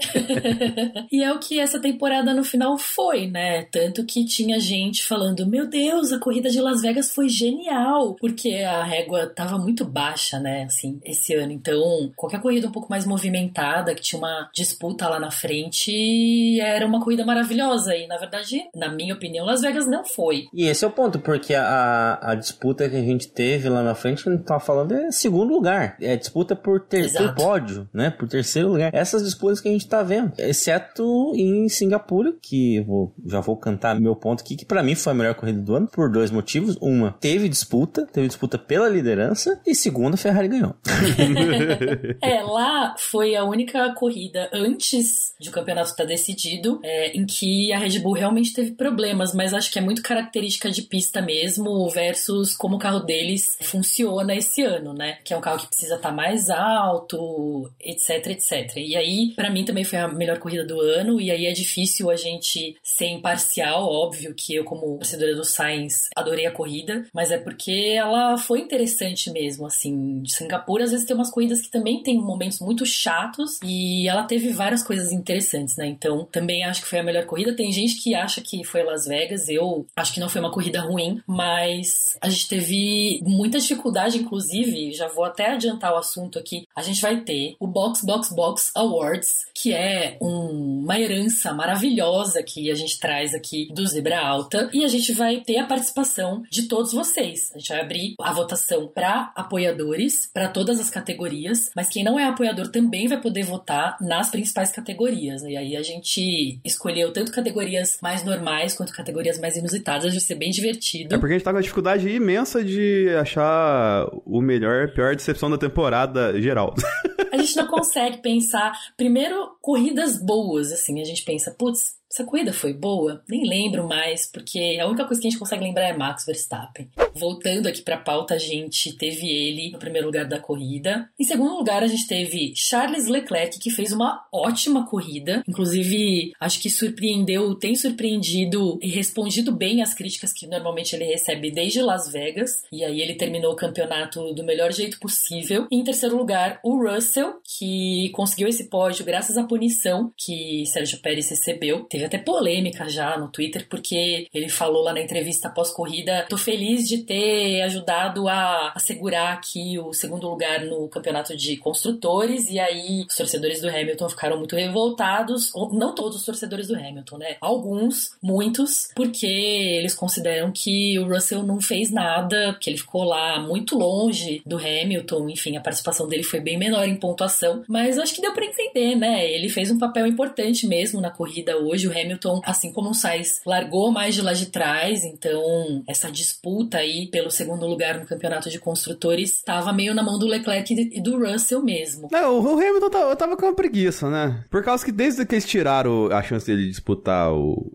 e 1.10 1.22
é 1.22 1.32
o 1.32 1.38
que 1.38 1.58
essa 1.58 1.80
temporada 1.80 2.32
no 2.34 2.44
final 2.44 2.76
foi, 2.78 3.26
né? 3.26 3.64
Tanto 3.64 4.04
que 4.04 4.24
tinha 4.24 4.58
gente 4.58 5.04
falando: 5.04 5.46
Meu 5.46 5.68
Deus, 5.68 6.12
a 6.12 6.18
corrida 6.18 6.50
de 6.50 6.60
Las 6.60 6.82
Vegas 6.82 7.12
foi 7.14 7.28
genial, 7.28 8.16
porque 8.20 8.56
a 8.56 8.82
régua 8.82 9.26
tava 9.26 9.58
muito 9.58 9.84
baixa, 9.84 10.38
né? 10.38 10.64
Assim, 10.64 11.00
esse 11.04 11.34
ano. 11.34 11.52
Então, 11.52 12.12
qualquer 12.16 12.40
corrida 12.40 12.68
um 12.68 12.72
pouco 12.72 12.90
mais 12.90 13.06
movimentada, 13.06 13.94
que 13.94 14.02
tinha 14.02 14.18
uma 14.18 14.50
disputa 14.54 15.08
lá 15.08 15.18
na 15.18 15.30
frente, 15.30 16.60
era 16.60 16.86
uma 16.86 17.02
corrida 17.02 17.24
maravilhosa. 17.24 17.94
E 17.94 18.06
na 18.06 18.16
verdade, 18.16 18.62
na 18.74 18.88
minha 18.88 19.14
opinião, 19.14 19.46
Las 19.46 19.60
Vegas 19.60 19.86
não 19.86 20.04
foi. 20.04 20.46
E 20.52 20.66
esse 20.66 20.84
é 20.84 20.88
o 20.88 20.90
ponto, 20.90 21.18
porque 21.18 21.54
a, 21.54 22.18
a 22.22 22.34
disputa 22.34 22.88
que 22.88 22.96
a 22.96 23.02
gente 23.02 23.28
teve 23.28 23.68
lá 23.68 23.82
na 23.82 23.94
frente, 23.94 24.28
a 24.28 24.32
gente 24.32 24.44
tá 24.44 24.58
falando 24.58 24.94
é 24.94 25.10
segundo 25.10 25.52
lugar. 25.52 25.96
É 26.00 26.16
disputa 26.16 26.56
por, 26.56 26.80
ter, 26.80 27.12
por 27.12 27.34
pódio, 27.34 27.88
né? 27.92 28.10
Por 28.10 28.28
terceiro 28.28 28.68
lugar. 28.68 28.90
Essas 28.94 29.22
disputas 29.22 29.60
que 29.60 29.68
a 29.68 29.72
gente 29.72 29.88
tá 29.90 30.02
vendo. 30.02 30.32
Exceto 30.38 31.32
em 31.34 31.68
Singapura, 31.68 32.32
que 32.40 32.80
vou, 32.80 33.12
já 33.26 33.40
vou 33.40 33.56
cantar 33.56 34.00
meu 34.00 34.14
ponto 34.14 34.42
aqui, 34.42 34.56
que 34.56 34.64
para 34.64 34.82
mim 34.82 34.94
foi 34.94 35.12
a 35.12 35.14
melhor 35.14 35.34
corrida 35.34 35.60
do 35.60 35.74
ano, 35.74 35.88
por 35.88 36.10
dois 36.10 36.30
motivos. 36.30 36.76
Uma, 36.80 37.16
teve 37.20 37.48
disputa, 37.48 38.06
teve 38.06 38.28
disputa 38.28 38.56
pela 38.56 38.88
liderança, 38.88 39.60
e 39.66 39.74
segunda, 39.74 40.14
a 40.14 40.18
Ferrari 40.18 40.48
ganhou. 40.48 40.74
é, 42.22 42.42
lá 42.42 42.94
foi 42.98 43.34
a 43.34 43.44
única 43.44 43.92
corrida 43.94 44.48
antes 44.52 45.34
de 45.40 45.48
o 45.48 45.52
campeonato 45.52 45.90
estar 45.90 46.04
decidido, 46.04 46.80
é, 46.82 47.16
em 47.16 47.26
que 47.26 47.72
a 47.72 47.78
Red 47.78 47.98
Bull 47.98 48.12
realmente 48.12 48.52
teve 48.52 48.72
problemas, 48.72 49.34
mas 49.34 49.52
acho 49.52 49.70
que 49.70 49.78
é 49.78 49.82
muito 49.82 50.02
característica 50.02 50.70
de 50.70 50.82
pista 50.82 51.20
mesmo, 51.20 51.88
versus 51.88 52.56
como 52.56 52.76
o 52.76 52.78
carro 52.78 53.00
deles 53.00 53.56
funciona 53.62 54.34
esse 54.34 54.62
ano, 54.62 54.92
né? 54.92 55.18
Que 55.24 55.34
é 55.34 55.36
um 55.36 55.40
carro 55.40 55.58
que 55.58 55.66
precisa 55.66 55.96
estar 55.96 56.12
mais 56.12 56.48
alto, 56.50 57.70
etc, 57.80 58.26
etc. 58.28 58.76
E 58.76 58.96
aí, 58.96 59.32
para 59.34 59.50
mim, 59.50 59.64
também 59.64 59.79
foi 59.84 59.98
a 59.98 60.08
melhor 60.08 60.38
corrida 60.38 60.64
do 60.64 60.80
ano, 60.80 61.20
e 61.20 61.30
aí 61.30 61.46
é 61.46 61.52
difícil 61.52 62.10
a 62.10 62.16
gente 62.16 62.76
ser 62.82 63.06
imparcial, 63.06 63.84
óbvio 63.84 64.34
que 64.34 64.54
eu, 64.54 64.64
como 64.64 64.96
torcedora 64.98 65.34
do 65.34 65.44
Sainz, 65.44 66.08
adorei 66.16 66.46
a 66.46 66.52
corrida, 66.52 67.06
mas 67.12 67.30
é 67.30 67.38
porque 67.38 67.94
ela 67.96 68.36
foi 68.36 68.60
interessante 68.60 69.30
mesmo, 69.30 69.66
assim. 69.66 70.22
De 70.22 70.32
Singapura, 70.32 70.84
às 70.84 70.90
vezes 70.90 71.06
tem 71.06 71.16
umas 71.16 71.30
corridas 71.30 71.60
que 71.60 71.70
também 71.70 72.02
tem 72.02 72.16
momentos 72.18 72.60
muito 72.60 72.84
chatos, 72.86 73.58
e 73.64 74.08
ela 74.08 74.24
teve 74.24 74.50
várias 74.50 74.82
coisas 74.82 75.12
interessantes, 75.12 75.76
né? 75.76 75.86
Então, 75.86 76.26
também 76.30 76.64
acho 76.64 76.82
que 76.82 76.88
foi 76.88 76.98
a 76.98 77.02
melhor 77.02 77.26
corrida. 77.26 77.54
Tem 77.56 77.72
gente 77.72 78.02
que 78.02 78.14
acha 78.14 78.40
que 78.40 78.64
foi 78.64 78.82
Las 78.82 79.06
Vegas, 79.06 79.48
eu 79.48 79.86
acho 79.96 80.12
que 80.12 80.20
não 80.20 80.28
foi 80.28 80.40
uma 80.40 80.52
corrida 80.52 80.80
ruim, 80.80 81.20
mas 81.26 82.16
a 82.20 82.28
gente 82.28 82.48
teve 82.48 83.20
muita 83.22 83.58
dificuldade, 83.58 84.18
inclusive, 84.18 84.92
já 84.92 85.08
vou 85.08 85.24
até 85.24 85.52
adiantar 85.52 85.92
o 85.92 85.98
assunto 85.98 86.38
aqui. 86.38 86.66
A 86.74 86.82
gente 86.82 87.00
vai 87.00 87.20
ter 87.20 87.54
o 87.58 87.66
Box 87.66 88.04
Box 88.04 88.34
Box 88.34 88.70
Awards, 88.74 89.46
que 89.54 89.69
é 89.72 90.16
um, 90.20 90.80
uma 90.84 90.98
herança 90.98 91.52
maravilhosa 91.52 92.42
que 92.42 92.70
a 92.70 92.74
gente 92.74 92.98
traz 92.98 93.34
aqui 93.34 93.68
do 93.72 93.86
Zebra 93.86 94.20
Alta. 94.20 94.68
E 94.72 94.84
a 94.84 94.88
gente 94.88 95.12
vai 95.12 95.40
ter 95.40 95.58
a 95.58 95.66
participação 95.66 96.42
de 96.50 96.64
todos 96.64 96.92
vocês. 96.92 97.50
A 97.54 97.58
gente 97.58 97.68
vai 97.68 97.80
abrir 97.80 98.14
a 98.20 98.32
votação 98.32 98.88
para 98.88 99.32
apoiadores, 99.34 100.30
para 100.32 100.48
todas 100.48 100.80
as 100.80 100.90
categorias, 100.90 101.70
mas 101.74 101.88
quem 101.88 102.04
não 102.04 102.18
é 102.18 102.24
apoiador 102.24 102.68
também 102.68 103.08
vai 103.08 103.20
poder 103.20 103.44
votar 103.44 103.96
nas 104.00 104.30
principais 104.30 104.72
categorias. 104.72 105.42
E 105.42 105.56
aí 105.56 105.76
a 105.76 105.82
gente 105.82 106.60
escolheu 106.64 107.12
tanto 107.12 107.32
categorias 107.32 107.98
mais 108.02 108.24
normais 108.24 108.74
quanto 108.74 108.92
categorias 108.92 109.38
mais 109.38 109.56
inusitadas. 109.56 110.12
Vai 110.12 110.20
ser 110.20 110.34
bem 110.34 110.50
divertido. 110.50 111.14
É 111.14 111.18
porque 111.18 111.34
a 111.34 111.36
gente 111.36 111.44
tá 111.44 111.50
com 111.50 111.56
uma 111.56 111.62
dificuldade 111.62 112.08
imensa 112.08 112.64
de 112.64 113.08
achar 113.20 114.06
o 114.24 114.40
melhor, 114.40 114.92
pior 114.92 115.14
decepção 115.14 115.50
da 115.50 115.58
temporada 115.58 116.40
geral. 116.40 116.74
A 117.32 117.36
gente 117.38 117.56
não 117.56 117.66
consegue 117.66 118.18
pensar. 118.18 118.78
Primeiro, 118.96 119.56
corridas 119.60 120.16
boas, 120.16 120.72
assim. 120.72 121.00
A 121.00 121.04
gente 121.04 121.22
pensa, 121.22 121.50
putz, 121.50 121.96
essa 122.12 122.24
corrida 122.24 122.52
foi 122.52 122.72
boa? 122.72 123.22
Nem 123.28 123.46
lembro 123.46 123.86
mais, 123.86 124.26
porque 124.26 124.78
a 124.80 124.86
única 124.86 125.04
coisa 125.04 125.20
que 125.20 125.28
a 125.28 125.30
gente 125.30 125.38
consegue 125.38 125.62
lembrar 125.62 125.84
é 125.84 125.96
Max 125.96 126.26
Verstappen. 126.26 126.90
Voltando 127.14 127.66
aqui 127.66 127.82
para 127.82 127.96
a 127.96 128.00
pauta, 128.00 128.34
a 128.34 128.38
gente 128.38 128.92
teve 128.96 129.26
ele 129.26 129.70
no 129.70 129.78
primeiro 129.78 130.06
lugar 130.06 130.26
da 130.26 130.38
corrida. 130.38 131.08
Em 131.18 131.24
segundo 131.24 131.56
lugar, 131.56 131.82
a 131.82 131.86
gente 131.86 132.06
teve 132.06 132.52
Charles 132.54 133.06
Leclerc, 133.06 133.58
que 133.58 133.70
fez 133.70 133.92
uma 133.92 134.26
ótima 134.32 134.86
corrida. 134.86 135.42
Inclusive, 135.48 136.32
acho 136.40 136.60
que 136.60 136.70
surpreendeu, 136.70 137.54
tem 137.54 137.74
surpreendido 137.74 138.78
e 138.82 138.88
respondido 138.88 139.52
bem 139.52 139.82
às 139.82 139.94
críticas 139.94 140.32
que 140.32 140.46
normalmente 140.46 140.94
ele 140.94 141.04
recebe 141.04 141.50
desde 141.50 141.82
Las 141.82 142.10
Vegas. 142.10 142.64
E 142.72 142.84
aí 142.84 143.00
ele 143.00 143.14
terminou 143.14 143.52
o 143.52 143.56
campeonato 143.56 144.32
do 144.32 144.44
melhor 144.44 144.72
jeito 144.72 144.98
possível. 144.98 145.66
E 145.70 145.76
em 145.76 145.84
terceiro 145.84 146.16
lugar, 146.16 146.60
o 146.62 146.76
Russell, 146.76 147.40
que 147.44 148.10
conseguiu 148.10 148.48
esse 148.48 148.68
pódio 148.68 149.04
graças 149.04 149.36
à 149.36 149.44
punição 149.44 150.12
que 150.16 150.64
Sérgio 150.66 151.00
Pérez 151.00 151.28
recebeu. 151.28 151.84
Teve 151.84 152.04
até 152.04 152.18
polêmica 152.18 152.88
já 152.88 153.18
no 153.18 153.28
Twitter, 153.28 153.66
porque 153.68 154.26
ele 154.32 154.48
falou 154.48 154.82
lá 154.82 154.92
na 154.92 155.00
entrevista 155.00 155.50
pós-corrida: 155.50 156.26
tô 156.28 156.36
feliz 156.36 156.88
de 156.88 156.99
ter 157.00 157.62
ajudado 157.62 158.28
a 158.28 158.72
assegurar 158.74 159.34
aqui 159.34 159.78
o 159.78 159.92
segundo 159.92 160.28
lugar 160.28 160.64
no 160.64 160.88
campeonato 160.88 161.36
de 161.36 161.56
construtores. 161.56 162.48
E 162.50 162.58
aí 162.58 163.04
os 163.08 163.14
torcedores 163.14 163.60
do 163.60 163.68
Hamilton 163.68 164.08
ficaram 164.08 164.38
muito 164.38 164.56
revoltados. 164.56 165.52
Não 165.72 165.94
todos 165.94 166.18
os 166.18 166.24
torcedores 166.24 166.68
do 166.68 166.76
Hamilton, 166.76 167.18
né? 167.18 167.36
Alguns, 167.40 168.10
muitos, 168.22 168.88
porque 168.94 169.26
eles 169.26 169.94
consideram 169.94 170.50
que 170.52 170.98
o 170.98 171.06
Russell 171.06 171.42
não 171.42 171.60
fez 171.60 171.90
nada, 171.90 172.56
que 172.60 172.70
ele 172.70 172.78
ficou 172.78 173.04
lá 173.04 173.40
muito 173.40 173.76
longe 173.76 174.42
do 174.44 174.56
Hamilton. 174.56 175.28
Enfim, 175.28 175.56
a 175.56 175.60
participação 175.60 176.08
dele 176.08 176.22
foi 176.22 176.40
bem 176.40 176.58
menor 176.58 176.86
em 176.86 176.96
pontuação. 176.96 177.62
Mas 177.68 177.98
acho 177.98 178.14
que 178.14 178.22
deu 178.22 178.32
para 178.32 178.44
entender, 178.44 178.94
né? 178.96 179.30
Ele 179.30 179.48
fez 179.48 179.70
um 179.70 179.78
papel 179.78 180.06
importante 180.06 180.66
mesmo 180.66 181.00
na 181.00 181.10
corrida 181.10 181.56
hoje 181.56 181.86
o 181.86 181.90
Hamilton, 181.90 182.40
assim 182.44 182.72
como 182.72 182.90
o 182.90 182.94
Sainz, 182.94 183.40
largou 183.44 183.90
mais 183.90 184.14
de 184.14 184.22
lá 184.22 184.32
de 184.32 184.46
trás, 184.46 185.04
então 185.04 185.82
essa 185.86 186.10
disputa 186.10 186.78
aí 186.78 186.89
pelo 187.10 187.30
segundo 187.30 187.66
lugar 187.66 187.98
no 187.98 188.06
campeonato 188.06 188.50
de 188.50 188.58
construtores 188.58 189.36
estava 189.36 189.72
meio 189.72 189.94
na 189.94 190.02
mão 190.02 190.18
do 190.18 190.26
Leclerc 190.26 190.74
e 190.74 191.02
do 191.02 191.18
Russell 191.18 191.62
mesmo. 191.62 192.08
Não, 192.10 192.40
o 192.40 192.52
Hamilton 192.52 192.90
tava, 192.90 193.16
tava 193.16 193.36
com 193.36 193.46
uma 193.46 193.54
preguiça, 193.54 194.10
né? 194.10 194.44
Por 194.50 194.62
causa 194.62 194.84
que 194.84 194.92
desde 194.92 195.24
que 195.24 195.34
eles 195.34 195.46
tiraram 195.46 196.10
a 196.12 196.22
chance 196.22 196.46
dele 196.46 196.68
disputar 196.68 197.32
o, 197.32 197.70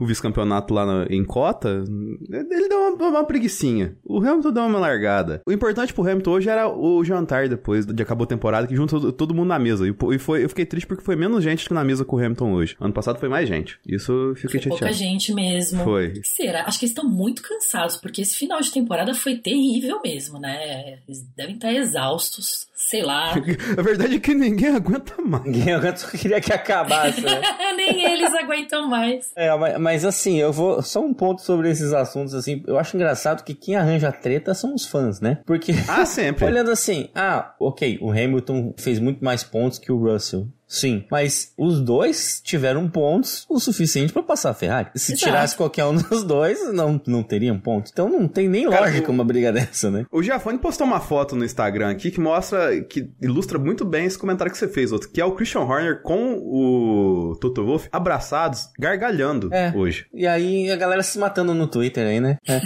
o 0.04 0.06
vice-campeonato 0.06 0.74
lá 0.74 1.06
em 1.08 1.24
cota, 1.24 1.84
ele 2.30 2.68
deu 2.68 2.78
uma, 2.78 3.08
uma 3.08 3.24
preguiçinha. 3.24 3.96
O 4.04 4.18
Hamilton 4.18 4.52
deu 4.52 4.64
uma 4.64 4.78
largada. 4.78 5.42
O 5.46 5.52
importante 5.52 5.92
pro 5.92 6.08
Hamilton 6.08 6.30
hoje 6.30 6.48
era 6.48 6.68
o 6.68 7.04
jantar 7.04 7.48
depois 7.48 7.86
de 7.86 8.02
acabou 8.02 8.24
a 8.24 8.28
temporada, 8.28 8.66
que 8.66 8.76
juntou 8.76 9.12
todo 9.12 9.34
mundo 9.34 9.48
na 9.48 9.58
mesa. 9.58 9.86
E, 9.86 10.18
foi, 10.18 10.44
eu 10.44 10.48
fiquei 10.48 10.66
triste 10.66 10.86
porque 10.86 11.04
foi 11.04 11.16
menos 11.16 11.42
gente 11.42 11.66
que 11.66 11.74
na 11.74 11.84
mesa 11.84 12.04
com 12.04 12.16
o 12.16 12.18
Hamilton 12.18 12.52
hoje. 12.52 12.76
Ano 12.80 12.92
passado 12.92 13.18
foi 13.18 13.28
mais 13.28 13.48
gente. 13.48 13.78
Isso 13.86 14.32
fiquei 14.36 14.60
foi 14.60 14.60
chateado. 14.60 14.80
pouca 14.80 14.92
gente 14.92 15.32
mesmo. 15.32 15.84
Foi. 15.84 16.14
Será? 16.24 16.64
Acho 16.66 16.78
que 16.78 16.84
eles 16.86 16.96
estão 16.96 17.08
muito 17.08 17.42
cansados, 17.42 17.96
porque 17.96 18.22
esse 18.22 18.36
final 18.36 18.49
de 18.58 18.72
temporada 18.72 19.14
foi 19.14 19.36
terrível 19.36 20.00
mesmo, 20.02 20.38
né? 20.38 20.98
Eles 21.06 21.22
devem 21.36 21.54
estar 21.54 21.72
exaustos, 21.72 22.66
sei 22.74 23.02
lá. 23.02 23.32
A 23.78 23.82
verdade 23.82 24.16
é 24.16 24.18
que 24.20 24.34
ninguém 24.34 24.70
aguenta 24.74 25.20
mais. 25.22 25.44
Ninguém 25.44 25.74
aguenta, 25.74 25.98
só 25.98 26.08
queria 26.08 26.40
que 26.40 26.52
acabasse, 26.52 27.20
né? 27.20 27.40
Nem 27.76 28.04
eles 28.04 28.34
aguentam 28.34 28.88
mais. 28.88 29.30
É, 29.36 29.54
mas, 29.56 29.78
mas, 29.78 30.04
assim, 30.04 30.38
eu 30.38 30.52
vou. 30.52 30.82
Só 30.82 31.00
um 31.00 31.14
ponto 31.14 31.42
sobre 31.42 31.70
esses 31.70 31.92
assuntos, 31.92 32.34
assim. 32.34 32.62
Eu 32.66 32.78
acho 32.78 32.96
engraçado 32.96 33.44
que 33.44 33.54
quem 33.54 33.76
arranja 33.76 34.10
treta 34.10 34.54
são 34.54 34.74
os 34.74 34.86
fãs, 34.86 35.20
né? 35.20 35.38
Porque. 35.46 35.72
Ah, 35.86 36.04
sempre. 36.04 36.44
olhando 36.50 36.70
assim, 36.70 37.08
ah, 37.14 37.54
ok, 37.60 37.98
o 38.00 38.10
Hamilton 38.10 38.74
fez 38.76 38.98
muito 38.98 39.24
mais 39.24 39.44
pontos 39.44 39.78
que 39.78 39.92
o 39.92 39.98
Russell. 39.98 40.48
Sim, 40.70 41.04
mas 41.10 41.52
os 41.58 41.80
dois 41.80 42.40
tiveram 42.44 42.88
pontos 42.88 43.44
o 43.48 43.58
suficiente 43.58 44.12
para 44.12 44.22
passar 44.22 44.50
a 44.50 44.54
Ferrari. 44.54 44.90
Se 44.94 45.12
Exato. 45.12 45.24
tirasse 45.26 45.56
qualquer 45.56 45.84
um 45.84 45.96
dos 45.98 46.22
dois, 46.22 46.72
não, 46.72 47.00
não 47.08 47.24
teriam 47.24 47.58
ponto. 47.58 47.90
Então 47.92 48.08
não 48.08 48.28
tem 48.28 48.48
nem 48.48 48.70
Cara, 48.70 48.86
lógica 48.86 49.10
o, 49.10 49.12
uma 49.12 49.24
briga 49.24 49.52
dessa, 49.52 49.90
né? 49.90 50.06
O 50.12 50.22
Giafone 50.22 50.58
postou 50.58 50.86
uma 50.86 51.00
foto 51.00 51.34
no 51.34 51.44
Instagram 51.44 51.90
aqui 51.90 52.12
que 52.12 52.20
mostra, 52.20 52.80
que 52.82 53.10
ilustra 53.20 53.58
muito 53.58 53.84
bem 53.84 54.06
esse 54.06 54.16
comentário 54.16 54.52
que 54.52 54.56
você 54.56 54.68
fez, 54.68 54.92
outro, 54.92 55.08
que 55.10 55.20
é 55.20 55.24
o 55.24 55.32
Christian 55.32 55.62
Horner 55.62 56.02
com 56.02 56.34
o 56.34 57.36
Toto 57.40 57.64
Wolff 57.66 57.88
abraçados, 57.90 58.68
gargalhando 58.78 59.52
é. 59.52 59.72
hoje. 59.74 60.06
E 60.14 60.24
aí 60.24 60.70
a 60.70 60.76
galera 60.76 61.02
se 61.02 61.18
matando 61.18 61.52
no 61.52 61.66
Twitter 61.66 62.06
aí, 62.06 62.20
né? 62.20 62.38
É. 62.46 62.58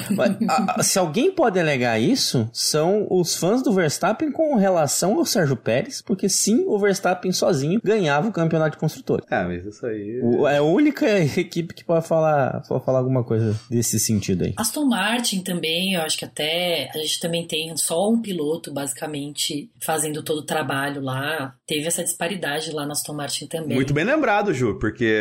a, 0.46 0.80
a, 0.80 0.82
se 0.82 0.99
alguém 0.99 1.30
pode 1.30 1.58
alegar 1.58 1.99
isso, 1.99 2.50
são 2.52 3.06
os 3.11 3.34
fãs 3.34 3.62
do 3.62 3.73
Verstappen 3.73 4.30
com 4.30 4.56
relação 4.56 5.16
ao 5.16 5.25
Sérgio 5.25 5.56
Pérez, 5.56 6.02
porque 6.02 6.28
sim, 6.28 6.64
o 6.66 6.78
Verstappen 6.78 7.32
sozinho 7.32 7.80
ganhava 7.94 8.28
o 8.28 8.32
campeonato 8.32 8.72
de 8.72 8.78
construtores. 8.78 9.26
Ah, 9.30 9.44
mas 9.44 9.64
isso 9.64 9.86
aí. 9.86 10.20
O, 10.22 10.46
é 10.46 10.58
a 10.58 10.62
única 10.62 11.06
equipe 11.38 11.74
que 11.74 11.84
pode 11.84 12.06
falar, 12.06 12.62
pode 12.68 12.84
falar 12.84 12.98
alguma 12.98 13.24
coisa 13.24 13.58
desse 13.70 13.98
sentido 13.98 14.44
aí. 14.44 14.54
Aston 14.56 14.86
Martin 14.86 15.40
também, 15.42 15.94
eu 15.94 16.02
acho 16.02 16.18
que 16.18 16.24
até 16.24 16.90
a 16.94 16.98
gente 16.98 17.20
também 17.20 17.46
tem 17.46 17.76
só 17.76 18.10
um 18.10 18.20
piloto, 18.20 18.72
basicamente, 18.72 19.70
fazendo 19.80 20.22
todo 20.22 20.38
o 20.38 20.46
trabalho 20.46 21.00
lá. 21.00 21.54
Teve 21.66 21.86
essa 21.86 22.02
disparidade 22.02 22.70
lá 22.72 22.86
na 22.86 22.92
Aston 22.92 23.14
Martin 23.14 23.46
também. 23.46 23.76
Muito 23.76 23.94
bem 23.94 24.04
lembrado, 24.04 24.52
Ju, 24.52 24.78
porque 24.78 25.14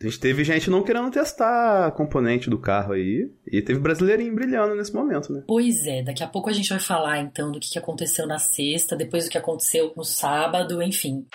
a 0.00 0.04
gente 0.04 0.18
teve 0.18 0.44
gente 0.44 0.70
não 0.70 0.82
querendo 0.82 1.10
testar 1.10 1.86
a 1.86 1.90
componente 1.90 2.50
do 2.50 2.58
carro 2.58 2.92
aí. 2.92 3.30
E 3.46 3.62
teve 3.62 3.78
brasileirinho 3.78 4.34
brilhando 4.34 4.74
nesse 4.74 4.94
momento, 4.94 5.32
né? 5.32 5.42
Pois 5.46 5.86
é, 5.86 6.02
daqui 6.02 6.22
a 6.22 6.28
pouco 6.28 6.48
a 6.48 6.52
gente 6.52 6.68
vai 6.68 6.80
falar 6.80 7.20
então 7.20 7.52
do 7.52 7.60
que 7.60 7.78
aconteceu 7.78 8.26
na 8.26 8.38
sexta, 8.38 8.96
depois 8.96 9.24
do 9.24 9.30
que 9.30 9.38
aconteceu 9.38 9.92
no 9.96 10.04
sábado, 10.04 10.82
enfim. 10.82 11.26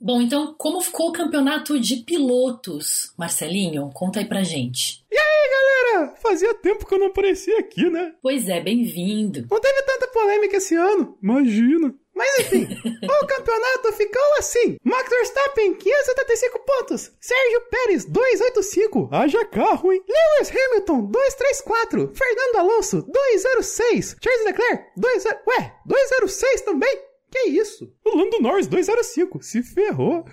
Bom, 0.00 0.20
então, 0.20 0.54
como 0.56 0.80
ficou 0.80 1.08
o 1.08 1.12
campeonato 1.12 1.78
de 1.78 1.96
pilotos? 1.96 3.12
Marcelinho, 3.16 3.90
conta 3.92 4.20
aí 4.20 4.24
pra 4.24 4.42
gente. 4.42 5.04
E 5.10 5.16
aí, 5.16 5.50
galera? 5.94 6.16
Fazia 6.16 6.54
tempo 6.54 6.86
que 6.86 6.94
eu 6.94 6.98
não 6.98 7.08
aparecia 7.08 7.58
aqui, 7.58 7.88
né? 7.90 8.14
Pois 8.22 8.48
é, 8.48 8.60
bem-vindo. 8.60 9.46
Não 9.50 9.60
teve 9.60 9.82
tanta 9.82 10.06
polêmica 10.08 10.56
esse 10.56 10.74
ano. 10.74 11.18
Imagina. 11.22 11.94
Mas 12.20 12.38
enfim, 12.40 12.68
o 13.02 13.26
campeonato 13.26 13.92
ficou 13.94 14.34
assim: 14.38 14.76
Max 14.84 15.08
Verstappen, 15.08 15.74
575 15.74 16.58
pontos. 16.66 17.10
Sérgio 17.18 17.62
Pérez, 17.70 18.04
285. 18.04 19.08
Haja 19.10 19.42
carro, 19.46 19.90
hein? 19.90 20.04
Lewis 20.06 20.50
Hamilton, 20.50 21.06
234. 21.06 22.12
Fernando 22.14 22.56
Alonso, 22.56 23.02
206. 23.02 24.16
Charles 24.20 24.44
Leclerc, 24.44 24.84
20... 24.98 25.28
Ué, 25.46 25.72
206 25.86 26.60
também? 26.60 27.09
Que 27.30 27.50
isso? 27.50 27.92
O 28.04 28.16
Lando 28.16 28.40
Norris 28.40 28.66
205. 28.66 29.40
Se 29.42 29.62
ferrou. 29.62 30.24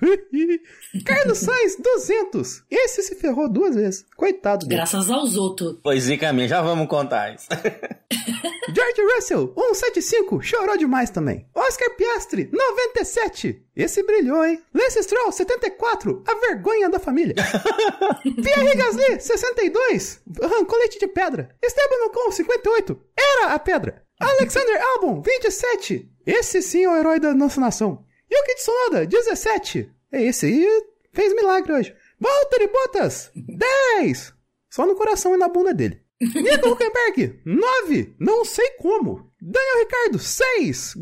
Carlos 1.05 1.37
Sainz 1.37 1.75
200. 1.77 2.63
Esse 2.71 3.03
se 3.03 3.15
ferrou 3.15 3.47
duas 3.47 3.75
vezes. 3.75 4.05
Coitado 4.15 4.65
dele. 4.65 4.79
Graças 4.79 5.09
aos 5.09 5.35
outros. 5.37 5.77
Pois 5.83 6.09
é, 6.09 6.17
Caminha, 6.17 6.47
já 6.47 6.61
vamos 6.61 6.87
contar 6.87 7.35
isso. 7.35 7.47
George 8.73 9.15
Russell 9.15 9.53
175. 9.55 10.41
Chorou 10.41 10.77
demais 10.77 11.11
também. 11.11 11.47
Oscar 11.53 11.95
Piastri 11.95 12.49
97. 12.51 13.63
Esse 13.75 14.01
brilhou, 14.01 14.43
hein? 14.43 14.59
Lance 14.73 15.03
Stroll 15.03 15.31
74. 15.31 16.23
A 16.27 16.35
vergonha 16.35 16.89
da 16.89 16.99
família. 16.99 17.35
Pierre 18.23 18.75
Gasly 18.75 19.19
62. 19.19 20.21
Arrancou 20.41 20.79
leite 20.79 20.99
de 20.99 21.07
pedra. 21.07 21.49
Esteban 21.61 22.07
Ocon 22.07 22.31
58. 22.31 22.99
Era 23.15 23.53
a 23.53 23.59
pedra. 23.59 24.03
Alexander 24.19 24.81
Albon 24.81 25.21
27. 25.21 26.09
Esse 26.27 26.61
sim 26.61 26.83
é 26.83 26.89
o 26.89 26.97
herói 26.97 27.21
da 27.21 27.33
nossa 27.33 27.61
nação. 27.61 28.05
Yuki 28.29 28.55
Tsunoda, 28.55 29.05
17. 29.05 29.89
É 30.11 30.23
esse 30.23 30.45
aí, 30.45 30.85
fez 31.13 31.33
milagre 31.33 31.71
hoje. 31.71 31.95
Valtteri 32.19 32.67
Bottas, 32.67 33.31
10. 33.33 34.33
Só 34.69 34.85
no 34.85 34.95
coração 34.95 35.33
e 35.33 35.37
na 35.37 35.47
bunda 35.47 35.73
dele. 35.73 36.01
Nico 36.19 36.69
Huckenberg, 36.69 37.41
9. 37.45 38.15
Não 38.19 38.43
sei 38.43 38.71
como. 38.71 39.31
Daniel 39.41 39.79
Ricardo, 39.79 40.19
6. 40.19 40.95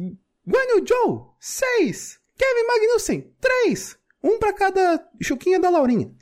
Guanyu 0.48 0.86
Joe, 0.88 1.22
6. 1.40 2.20
Kevin 2.38 2.68
Magnussen, 2.68 3.34
3. 3.42 3.98
Um 4.24 4.38
para 4.38 4.54
cada 4.54 5.10
chuquinha 5.20 5.60
da 5.60 5.72
Laurinha. 5.72 6.14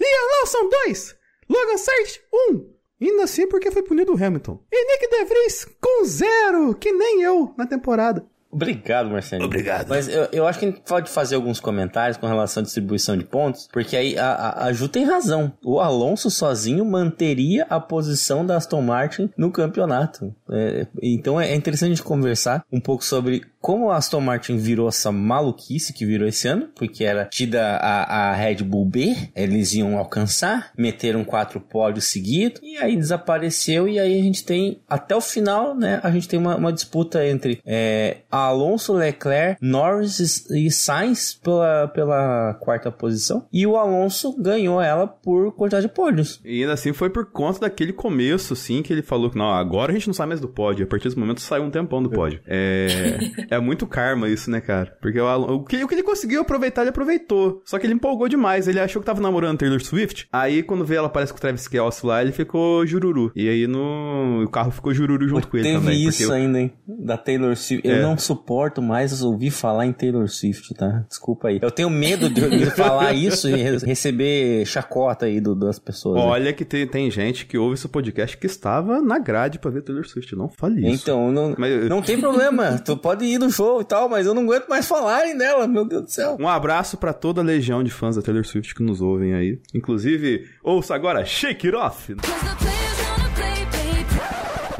Liam 0.00 0.28
Lawson, 0.40 0.68
2. 0.86 1.16
Logan 1.48 1.78
Sargent, 1.78 2.20
1. 2.50 2.74
Ainda 3.00 3.22
assim 3.22 3.46
porque 3.46 3.70
foi 3.70 3.82
punido 3.82 4.12
o 4.12 4.24
Hamilton. 4.24 4.64
E 4.72 4.84
Nick 4.84 5.08
DeVries 5.08 5.64
com 5.80 6.04
0, 6.04 6.74
que 6.74 6.90
nem 6.90 7.22
eu 7.22 7.54
na 7.56 7.64
temporada. 7.66 8.28
Obrigado, 8.50 9.10
Marcelo. 9.10 9.44
Obrigado. 9.44 9.88
Mas 9.88 10.08
eu, 10.08 10.26
eu 10.32 10.46
acho 10.46 10.58
que 10.58 10.64
a 10.64 10.68
gente 10.70 10.80
pode 10.80 11.10
fazer 11.10 11.34
alguns 11.34 11.60
comentários 11.60 12.16
com 12.16 12.26
relação 12.26 12.62
à 12.62 12.64
distribuição 12.64 13.16
de 13.16 13.24
pontos, 13.24 13.68
porque 13.70 13.96
aí 13.96 14.18
a, 14.18 14.32
a, 14.32 14.64
a 14.66 14.72
Ju 14.72 14.88
tem 14.88 15.04
razão. 15.04 15.52
O 15.62 15.80
Alonso 15.80 16.30
sozinho 16.30 16.84
manteria 16.84 17.66
a 17.68 17.78
posição 17.78 18.44
da 18.44 18.56
Aston 18.56 18.80
Martin 18.80 19.30
no 19.36 19.50
campeonato. 19.50 20.34
É, 20.50 20.86
então 21.02 21.38
é 21.40 21.54
interessante 21.54 21.92
a 21.92 21.94
gente 21.94 22.02
conversar 22.02 22.64
um 22.72 22.80
pouco 22.80 23.04
sobre 23.04 23.42
como 23.60 23.90
a 23.90 23.96
Aston 23.96 24.20
Martin 24.20 24.56
virou 24.56 24.88
essa 24.88 25.10
maluquice 25.10 25.92
que 25.92 26.06
virou 26.06 26.28
esse 26.28 26.46
ano, 26.48 26.68
porque 26.74 27.04
era 27.04 27.24
tida 27.24 27.76
a, 27.76 28.30
a 28.30 28.34
Red 28.34 28.56
Bull 28.56 28.86
B, 28.86 29.16
eles 29.34 29.74
iam 29.74 29.98
alcançar, 29.98 30.70
meteram 30.76 31.24
quatro 31.24 31.60
pódios 31.60 32.06
seguidos, 32.06 32.60
e 32.62 32.76
aí 32.78 32.96
desapareceu, 32.96 33.88
e 33.88 33.98
aí 33.98 34.18
a 34.18 34.22
gente 34.22 34.44
tem, 34.44 34.80
até 34.88 35.14
o 35.14 35.20
final, 35.20 35.74
né, 35.74 36.00
a 36.02 36.10
gente 36.10 36.28
tem 36.28 36.38
uma, 36.38 36.56
uma 36.56 36.72
disputa 36.72 37.26
entre 37.26 37.60
é, 37.66 38.18
Alonso, 38.30 38.92
Leclerc, 38.92 39.58
Norris 39.60 40.46
e 40.50 40.70
Sainz 40.70 41.34
pela, 41.34 41.88
pela 41.88 42.54
quarta 42.60 42.90
posição, 42.90 43.46
e 43.52 43.66
o 43.66 43.76
Alonso 43.76 44.36
ganhou 44.40 44.80
ela 44.80 45.06
por 45.06 45.52
quantidade 45.52 45.86
de 45.86 45.92
pódios. 45.92 46.40
E 46.44 46.62
ainda 46.62 46.74
assim 46.74 46.92
foi 46.92 47.10
por 47.10 47.26
conta 47.26 47.60
daquele 47.60 47.92
começo, 47.92 48.52
assim, 48.52 48.82
que 48.82 48.92
ele 48.92 49.02
falou 49.02 49.30
que, 49.30 49.36
não, 49.36 49.50
agora 49.50 49.90
a 49.90 49.94
gente 49.94 50.06
não 50.06 50.14
sai 50.14 50.26
mais 50.26 50.40
do 50.40 50.48
pódio, 50.48 50.84
a 50.84 50.88
partir 50.88 51.04
desse 51.04 51.18
momento 51.18 51.40
saiu 51.40 51.64
um 51.64 51.70
tempão 51.70 52.02
do 52.02 52.10
pódio. 52.10 52.40
É... 52.46 53.18
É 53.50 53.58
muito 53.60 53.86
karma 53.86 54.28
isso, 54.28 54.50
né, 54.50 54.60
cara? 54.60 54.96
Porque 55.00 55.20
o, 55.20 55.26
o, 55.54 55.64
que, 55.64 55.82
o 55.84 55.88
que 55.88 55.94
ele 55.94 56.02
conseguiu 56.02 56.42
aproveitar, 56.42 56.82
ele 56.82 56.90
aproveitou. 56.90 57.62
Só 57.64 57.78
que 57.78 57.86
ele 57.86 57.94
empolgou 57.94 58.28
demais. 58.28 58.68
Ele 58.68 58.80
achou 58.80 59.00
que 59.00 59.06
tava 59.06 59.20
namorando 59.20 59.58
Taylor 59.58 59.80
Swift. 59.80 60.28
Aí, 60.32 60.62
quando 60.62 60.84
vê 60.84 60.96
ela 60.96 61.06
aparece 61.06 61.32
com 61.32 61.38
o 61.38 61.40
Travis 61.40 61.66
Kelce 61.68 62.04
lá, 62.06 62.20
ele 62.22 62.32
ficou 62.32 62.86
jururu. 62.86 63.32
E 63.34 63.48
aí, 63.48 63.66
no... 63.66 64.42
o 64.44 64.48
carro 64.50 64.70
ficou 64.70 64.92
jururu 64.92 65.28
junto 65.28 65.46
Pô, 65.46 65.52
com 65.52 65.56
ele 65.58 65.66
teve 65.68 65.78
também. 65.80 66.04
isso 66.04 66.22
eu... 66.24 66.32
ainda, 66.32 66.60
hein? 66.60 66.72
Da 66.86 67.16
Taylor 67.16 67.56
Swift. 67.56 67.88
É. 67.88 67.98
Eu 67.98 68.02
não 68.02 68.18
suporto 68.18 68.82
mais 68.82 69.22
ouvir 69.22 69.50
falar 69.50 69.86
em 69.86 69.92
Taylor 69.92 70.28
Swift, 70.28 70.74
tá? 70.74 71.04
Desculpa 71.08 71.48
aí. 71.48 71.58
Eu 71.62 71.70
tenho 71.70 71.90
medo 71.90 72.28
de, 72.28 72.48
de 72.48 72.66
falar 72.76 73.12
isso 73.12 73.48
e 73.48 73.54
re- 73.54 73.78
receber 73.78 74.64
chacota 74.66 75.26
aí 75.26 75.40
do- 75.40 75.54
das 75.54 75.78
pessoas. 75.78 76.16
né? 76.16 76.22
Olha 76.26 76.52
que 76.52 76.64
tem, 76.64 76.86
tem 76.86 77.10
gente 77.10 77.46
que 77.46 77.56
ouve 77.58 77.74
esse 77.74 77.88
podcast 77.88 78.36
que 78.36 78.46
estava 78.46 79.00
na 79.00 79.18
grade 79.18 79.58
pra 79.58 79.70
ver 79.70 79.82
Taylor 79.82 80.06
Swift. 80.06 80.34
Não 80.36 80.48
fale 80.48 80.80
isso. 80.88 81.02
Então, 81.02 81.30
não, 81.32 81.54
Mas- 81.58 81.88
não 81.88 82.02
tem 82.02 82.18
problema. 82.20 82.78
tu 82.84 82.96
pode 82.96 83.24
ir 83.24 83.37
no 83.38 83.50
show 83.50 83.80
e 83.80 83.84
tal, 83.84 84.08
mas 84.08 84.26
eu 84.26 84.34
não 84.34 84.42
aguento 84.42 84.68
mais 84.68 84.86
falarem 84.86 85.36
dela, 85.36 85.66
meu 85.66 85.84
Deus 85.84 86.02
do 86.02 86.10
céu. 86.10 86.36
Um 86.38 86.48
abraço 86.48 86.96
pra 86.96 87.12
toda 87.12 87.40
a 87.40 87.44
legião 87.44 87.82
de 87.82 87.90
fãs 87.90 88.16
da 88.16 88.22
Taylor 88.22 88.44
Swift 88.44 88.74
que 88.74 88.82
nos 88.82 89.00
ouvem 89.00 89.34
aí. 89.34 89.60
Inclusive, 89.74 90.48
ouça 90.62 90.94
agora 90.94 91.24
Shake 91.24 91.66
It 91.68 91.76
Off. 91.76 92.16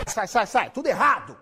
Sai, 0.06 0.26
sai, 0.26 0.46
sai, 0.46 0.70
tudo 0.70 0.88
errado. 0.88 1.36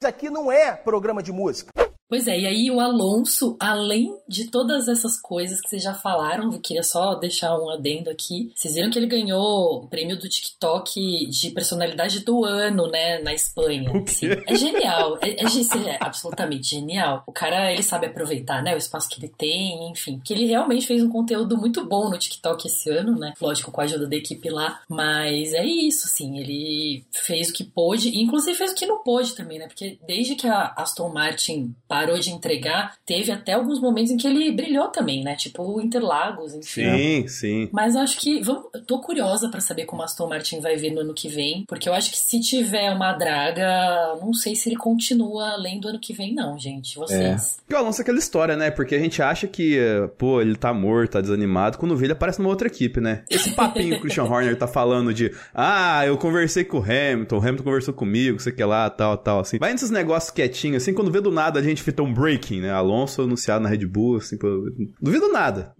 Isso 0.00 0.08
aqui 0.08 0.30
não 0.30 0.50
é 0.50 0.72
programa 0.72 1.22
de 1.22 1.32
música. 1.32 1.70
Pois 2.12 2.28
é, 2.28 2.40
e 2.40 2.46
aí 2.46 2.70
o 2.70 2.78
Alonso, 2.78 3.56
além 3.58 4.14
de 4.28 4.50
todas 4.50 4.86
essas 4.86 5.18
coisas 5.18 5.62
que 5.62 5.70
vocês 5.70 5.82
já 5.82 5.94
falaram, 5.94 6.52
eu 6.52 6.60
queria 6.60 6.82
só 6.82 7.14
deixar 7.14 7.58
um 7.58 7.70
adendo 7.70 8.10
aqui. 8.10 8.52
Vocês 8.54 8.74
viram 8.74 8.90
que 8.90 8.98
ele 8.98 9.06
ganhou 9.06 9.84
o 9.84 9.88
prêmio 9.88 10.18
do 10.18 10.28
TikTok 10.28 11.26
de 11.30 11.50
personalidade 11.52 12.20
do 12.20 12.44
ano, 12.44 12.86
né, 12.88 13.18
na 13.20 13.32
Espanha. 13.32 13.90
Assim, 14.06 14.26
é 14.46 14.54
genial, 14.54 15.16
é, 15.22 15.30
é 15.30 15.88
é 15.88 15.98
absolutamente 15.98 16.68
genial. 16.68 17.22
O 17.26 17.32
cara, 17.32 17.72
ele 17.72 17.82
sabe 17.82 18.04
aproveitar, 18.04 18.62
né, 18.62 18.74
o 18.74 18.78
espaço 18.78 19.08
que 19.08 19.18
ele 19.18 19.32
tem, 19.34 19.90
enfim. 19.90 20.20
Que 20.22 20.34
ele 20.34 20.44
realmente 20.44 20.86
fez 20.86 21.02
um 21.02 21.08
conteúdo 21.08 21.56
muito 21.56 21.82
bom 21.86 22.10
no 22.10 22.18
TikTok 22.18 22.66
esse 22.66 22.90
ano, 22.90 23.18
né, 23.18 23.32
lógico, 23.40 23.72
com 23.72 23.80
a 23.80 23.84
ajuda 23.84 24.06
da 24.06 24.16
equipe 24.16 24.50
lá. 24.50 24.82
Mas 24.86 25.54
é 25.54 25.64
isso, 25.64 26.06
assim, 26.08 26.38
ele 26.38 27.06
fez 27.10 27.48
o 27.48 27.54
que 27.54 27.64
pôde, 27.64 28.10
e 28.10 28.22
inclusive 28.22 28.58
fez 28.58 28.72
o 28.72 28.74
que 28.74 28.84
não 28.84 29.02
pôde 29.02 29.34
também, 29.34 29.58
né, 29.58 29.66
porque 29.66 29.98
desde 30.06 30.34
que 30.34 30.46
a 30.46 30.74
Aston 30.76 31.08
Martin 31.08 31.74
parou 31.88 32.01
de 32.18 32.30
entregar, 32.30 32.96
teve 33.04 33.30
até 33.30 33.52
alguns 33.52 33.80
momentos 33.80 34.10
em 34.10 34.16
que 34.16 34.26
ele 34.26 34.50
brilhou 34.52 34.88
também, 34.88 35.22
né? 35.22 35.34
Tipo 35.36 35.62
o 35.62 35.80
Interlagos, 35.80 36.54
enfim. 36.54 36.96
Sim, 36.96 37.28
sim. 37.28 37.68
Mas 37.72 37.94
eu 37.94 38.00
acho 38.00 38.18
que. 38.18 38.40
Vamos, 38.40 38.64
eu 38.74 38.84
tô 38.84 39.00
curiosa 39.00 39.48
pra 39.48 39.60
saber 39.60 39.84
como 39.84 40.02
Aston 40.02 40.28
Martin 40.28 40.60
vai 40.60 40.76
vir 40.76 40.92
no 40.92 41.00
ano 41.00 41.14
que 41.14 41.28
vem. 41.28 41.64
Porque 41.66 41.88
eu 41.88 41.94
acho 41.94 42.10
que 42.10 42.18
se 42.18 42.40
tiver 42.40 42.92
uma 42.92 43.12
draga, 43.12 44.16
não 44.20 44.32
sei 44.32 44.54
se 44.54 44.68
ele 44.68 44.76
continua 44.76 45.52
além 45.52 45.80
do 45.80 45.88
ano 45.88 46.00
que 46.00 46.12
vem, 46.12 46.34
não, 46.34 46.58
gente. 46.58 46.96
Vocês. 46.96 47.58
E 47.68 47.74
o 47.74 47.76
Alonso 47.76 48.00
é 48.00 48.02
aquela 48.02 48.18
história, 48.18 48.56
né? 48.56 48.70
Porque 48.70 48.94
a 48.94 48.98
gente 48.98 49.22
acha 49.22 49.46
que, 49.46 49.78
pô, 50.18 50.40
ele 50.40 50.56
tá 50.56 50.72
morto, 50.72 51.12
tá 51.12 51.20
desanimado. 51.20 51.78
Quando 51.78 51.96
vê, 51.96 52.06
ele 52.06 52.12
aparece 52.12 52.38
numa 52.38 52.50
outra 52.50 52.68
equipe, 52.68 53.00
né? 53.00 53.24
Esse 53.30 53.50
papinho 53.52 53.90
que 53.90 53.96
o 53.98 54.00
Christian 54.00 54.24
Horner 54.24 54.56
tá 54.56 54.66
falando 54.66 55.12
de, 55.12 55.32
ah, 55.54 56.06
eu 56.06 56.16
conversei 56.16 56.64
com 56.64 56.78
o 56.78 56.82
Hamilton, 56.82 57.36
o 57.36 57.40
Hamilton 57.40 57.64
conversou 57.64 57.94
comigo, 57.94 58.40
sei 58.40 58.52
que 58.52 58.64
lá, 58.64 58.88
tal, 58.90 59.16
tal, 59.16 59.40
assim. 59.40 59.58
Vai 59.58 59.72
nesses 59.72 59.90
negócios 59.90 60.30
quietinhos, 60.30 60.82
assim, 60.82 60.94
quando 60.94 61.10
vê 61.10 61.20
do 61.20 61.30
nada 61.30 61.60
a 61.60 61.62
gente 61.62 61.82
um 62.00 62.14
breaking, 62.14 62.60
né? 62.62 62.70
Alonso 62.70 63.22
anunciado 63.22 63.62
na 63.62 63.68
Red 63.68 63.84
Bull, 63.86 64.16
assim, 64.16 64.38
pô, 64.38 64.70
duvido 65.00 65.30
nada. 65.32 65.74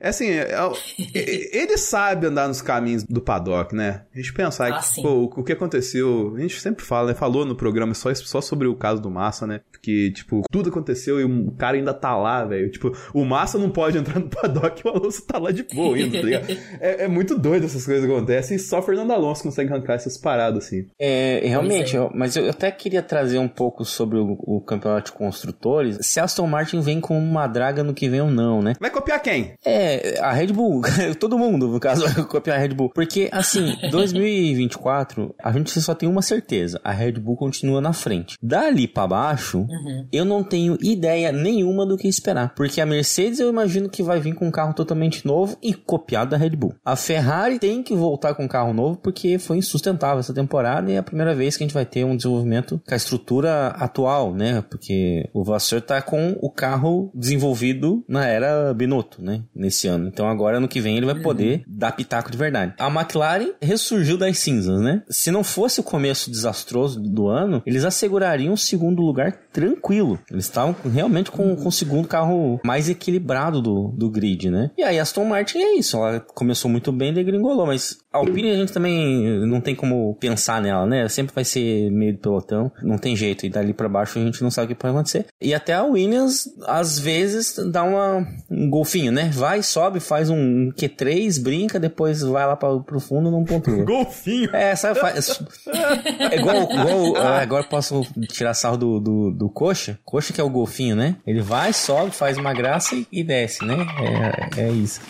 É 0.00 0.08
assim, 0.08 0.28
é- 0.30 0.50
é- 0.52 0.68
ele 1.62 1.76
sabe 1.76 2.26
andar 2.26 2.48
nos 2.48 2.60
caminhos 2.62 3.04
do 3.04 3.20
paddock, 3.20 3.74
né? 3.74 4.02
A 4.14 4.16
gente 4.18 4.32
pensar 4.32 4.72
Ah, 4.72 4.80
que, 4.80 5.02
pô, 5.02 5.08
o, 5.08 5.24
o 5.24 5.44
que 5.44 5.52
aconteceu, 5.52 6.34
a 6.36 6.40
gente 6.40 6.60
sempre 6.60 6.84
fala, 6.84 7.08
né? 7.08 7.14
Falou 7.14 7.44
no 7.44 7.54
programa 7.54 7.94
só, 7.94 8.12
só 8.14 8.40
sobre 8.40 8.66
o 8.66 8.74
caso 8.74 9.00
do 9.00 9.10
Massa, 9.10 9.46
né? 9.46 9.60
Que, 9.80 10.10
tipo, 10.10 10.42
tudo 10.50 10.70
aconteceu 10.70 11.20
e 11.20 11.24
o 11.24 11.50
cara 11.52 11.76
ainda 11.76 11.92
tá 11.94 12.16
lá, 12.16 12.44
velho. 12.44 12.70
Tipo, 12.70 12.92
o 13.12 13.24
Massa 13.24 13.58
não 13.58 13.70
pode 13.70 13.98
entrar 13.98 14.18
no 14.18 14.28
paddock 14.28 14.80
e 14.84 14.88
o 14.88 14.92
Alonso 14.92 15.24
tá 15.26 15.38
lá 15.38 15.50
de 15.50 15.62
boa 15.64 15.94
ainda, 15.96 16.18
tá 16.18 16.24
ligado? 16.24 16.42
É, 16.80 17.04
é 17.04 17.08
muito 17.08 17.38
doido 17.38 17.66
essas 17.66 17.84
coisas 17.84 18.04
que 18.06 18.10
acontecem 18.12 18.56
e 18.56 18.60
só 18.60 18.78
o 18.78 18.82
Fernando 18.82 19.12
Alonso 19.12 19.42
consegue 19.42 19.72
arrancar 19.72 19.94
essas 19.94 20.16
paradas, 20.16 20.64
assim. 20.66 20.86
É, 20.98 21.40
realmente, 21.44 21.94
é. 21.96 21.98
eu- 21.98 22.10
mas 22.14 22.34
eu 22.36 22.48
até 22.50 22.70
queria 22.70 23.02
trazer 23.02 23.38
um 23.38 23.48
pouco 23.48 23.84
sobre 23.84 24.18
o, 24.18 24.36
o 24.40 24.60
campeonato 24.60 25.12
de 25.12 25.16
construtores 25.56 25.98
se 26.02 26.18
a 26.20 26.24
Aston 26.24 26.46
Martin 26.46 26.80
vem 26.80 27.00
com 27.00 27.18
uma 27.18 27.46
draga 27.46 27.82
no 27.84 27.94
que 27.94 28.08
vem 28.08 28.20
ou 28.20 28.30
não, 28.30 28.62
né? 28.62 28.74
Vai 28.80 28.90
copiar 28.90 29.20
quem? 29.20 29.54
É, 29.64 30.18
a 30.20 30.32
Red 30.32 30.48
Bull. 30.48 30.82
Todo 31.20 31.38
mundo, 31.38 31.68
no 31.68 31.78
caso, 31.80 32.02
vai 32.08 32.24
copiar 32.24 32.56
a 32.56 32.60
Red 32.60 32.68
Bull. 32.70 32.90
Porque, 32.94 33.28
assim, 33.32 33.76
2024, 33.90 35.34
a 35.42 35.52
gente 35.52 35.80
só 35.80 35.94
tem 35.94 36.08
uma 36.08 36.22
certeza. 36.22 36.80
A 36.82 36.92
Red 36.92 37.12
Bull 37.12 37.36
continua 37.36 37.80
na 37.80 37.92
frente. 37.92 38.36
Dali 38.42 38.86
pra 38.88 39.06
baixo, 39.06 39.66
Uhum. 39.68 40.06
eu 40.12 40.24
não 40.24 40.42
tenho 40.42 40.76
ideia 40.82 41.30
nenhuma 41.32 41.84
do 41.86 41.96
que 41.96 42.08
esperar. 42.08 42.54
Porque 42.54 42.80
a 42.80 42.86
Mercedes 42.86 43.38
eu 43.40 43.48
imagino 43.48 43.88
que 43.88 44.02
vai 44.02 44.20
vir 44.20 44.34
com 44.34 44.46
um 44.46 44.50
carro 44.50 44.74
totalmente 44.74 45.26
novo 45.26 45.56
e 45.62 45.72
copiado 45.74 46.30
da 46.32 46.36
Red 46.36 46.50
Bull. 46.50 46.74
A 46.84 46.96
Ferrari 46.96 47.58
tem 47.58 47.82
que 47.82 47.94
voltar 47.94 48.34
com 48.34 48.44
um 48.44 48.48
carro 48.48 48.72
novo 48.72 48.96
porque 48.96 49.38
foi 49.38 49.58
insustentável 49.58 50.18
essa 50.20 50.34
temporada 50.34 50.90
e 50.90 50.94
é 50.94 50.98
a 50.98 51.02
primeira 51.02 51.34
vez 51.34 51.56
que 51.56 51.62
a 51.62 51.66
gente 51.66 51.74
vai 51.74 51.84
ter 51.86 52.04
um 52.04 52.16
desenvolvimento 52.16 52.80
com 52.86 52.94
a 52.94 52.96
estrutura 52.96 53.68
atual, 53.68 54.34
né? 54.34 54.62
Porque 54.68 55.28
o 55.32 55.44
Vasseur 55.44 55.80
tá 55.80 56.00
com 56.02 56.36
o 56.40 56.50
carro 56.50 57.10
desenvolvido 57.14 58.04
na 58.08 58.26
era 58.26 58.72
Binotto, 58.74 59.22
né? 59.22 59.42
Nesse 59.54 59.88
ano. 59.88 60.08
Então 60.08 60.28
agora 60.28 60.60
no 60.60 60.68
que 60.68 60.80
vem 60.80 60.96
ele 60.96 61.06
vai 61.06 61.20
poder 61.20 61.62
dar 61.66 61.92
pitaco 61.92 62.30
de 62.30 62.38
verdade. 62.38 62.74
A 62.78 62.88
McLaren 62.88 63.52
ressurgiu 63.60 64.16
das 64.16 64.38
cinzas, 64.38 64.80
né? 64.80 65.02
Se 65.08 65.30
não 65.30 65.44
fosse 65.44 65.80
o 65.80 65.84
começo 65.84 66.30
desastroso 66.30 67.00
do 67.00 67.28
ano, 67.28 67.62
eles 67.66 67.84
assegurariam 67.84 68.54
o 68.54 68.58
segundo 68.58 69.02
lugar 69.02 69.32
tranquilo. 69.52 70.18
Eles 70.30 70.44
estavam 70.44 70.74
realmente 70.90 71.30
com, 71.30 71.54
com 71.56 71.68
o 71.68 71.72
segundo 71.72 72.08
carro 72.08 72.60
mais 72.64 72.88
equilibrado 72.88 73.60
do, 73.60 73.88
do 73.88 74.10
grid, 74.10 74.50
né? 74.50 74.70
E 74.76 74.82
aí 74.82 74.98
a 74.98 75.02
Aston 75.02 75.24
Martin 75.24 75.58
é 75.58 75.76
isso. 75.76 75.96
Ela 75.96 76.20
começou 76.20 76.70
muito 76.70 76.92
bem 76.92 77.10
e 77.10 77.14
degringolou, 77.14 77.66
mas 77.66 77.98
a 78.12 78.18
Alpine 78.18 78.50
a 78.50 78.56
gente 78.56 78.72
também 78.72 79.46
não 79.46 79.60
tem 79.60 79.74
como 79.74 80.14
pensar 80.20 80.60
nela, 80.60 80.86
né? 80.86 81.08
Sempre 81.08 81.34
vai 81.34 81.44
ser 81.44 81.90
meio 81.90 82.12
do 82.12 82.18
pelotão, 82.18 82.70
não 82.82 82.98
tem 82.98 83.16
jeito. 83.16 83.46
E 83.46 83.48
dali 83.48 83.72
pra 83.72 83.88
baixo 83.88 84.18
a 84.18 84.22
gente 84.22 84.42
não 84.42 84.50
sabe 84.50 84.66
o 84.66 84.68
que 84.68 84.80
pode 84.80 84.94
acontecer. 84.94 85.26
E 85.40 85.54
até 85.54 85.74
a 85.74 85.82
Williams, 85.84 86.48
às 86.66 86.98
vezes, 86.98 87.56
dá 87.70 87.82
uma, 87.82 88.26
um 88.50 88.68
golfinho, 88.68 89.10
né? 89.10 89.30
Vai, 89.32 89.62
sobe, 89.62 90.00
faz 90.00 90.28
um 90.30 90.70
Q3, 90.72 91.42
brinca, 91.42 91.80
depois 91.80 92.22
vai 92.22 92.46
lá 92.46 92.56
pra, 92.56 92.78
pro 92.80 93.00
fundo 93.00 93.30
não 93.30 93.44
pontua. 93.44 93.82
Golfinho. 93.84 94.54
É, 94.54 94.76
sabe, 94.76 95.00
faz... 95.00 95.40
É 96.30 96.38
igual, 96.38 96.62
igual 96.64 97.16
ah, 97.16 97.40
agora 97.40 97.64
posso 97.64 98.02
tirar 98.28 98.54
sarro 98.54 98.76
do, 98.76 99.00
do, 99.00 99.30
do 99.30 99.48
Coxa. 99.48 99.98
Coxa 100.04 100.32
que 100.32 100.40
é 100.40 100.44
o 100.44 100.50
golfinho, 100.50 100.94
né? 100.96 101.16
Ele 101.26 101.40
vai, 101.40 101.72
sobe, 101.72 102.10
faz 102.10 102.36
uma 102.36 102.52
graça 102.52 102.94
e, 102.94 103.06
e 103.10 103.24
desce, 103.24 103.64
né? 103.64 103.76
É, 104.56 104.62
é 104.62 104.70
isso. 104.70 105.00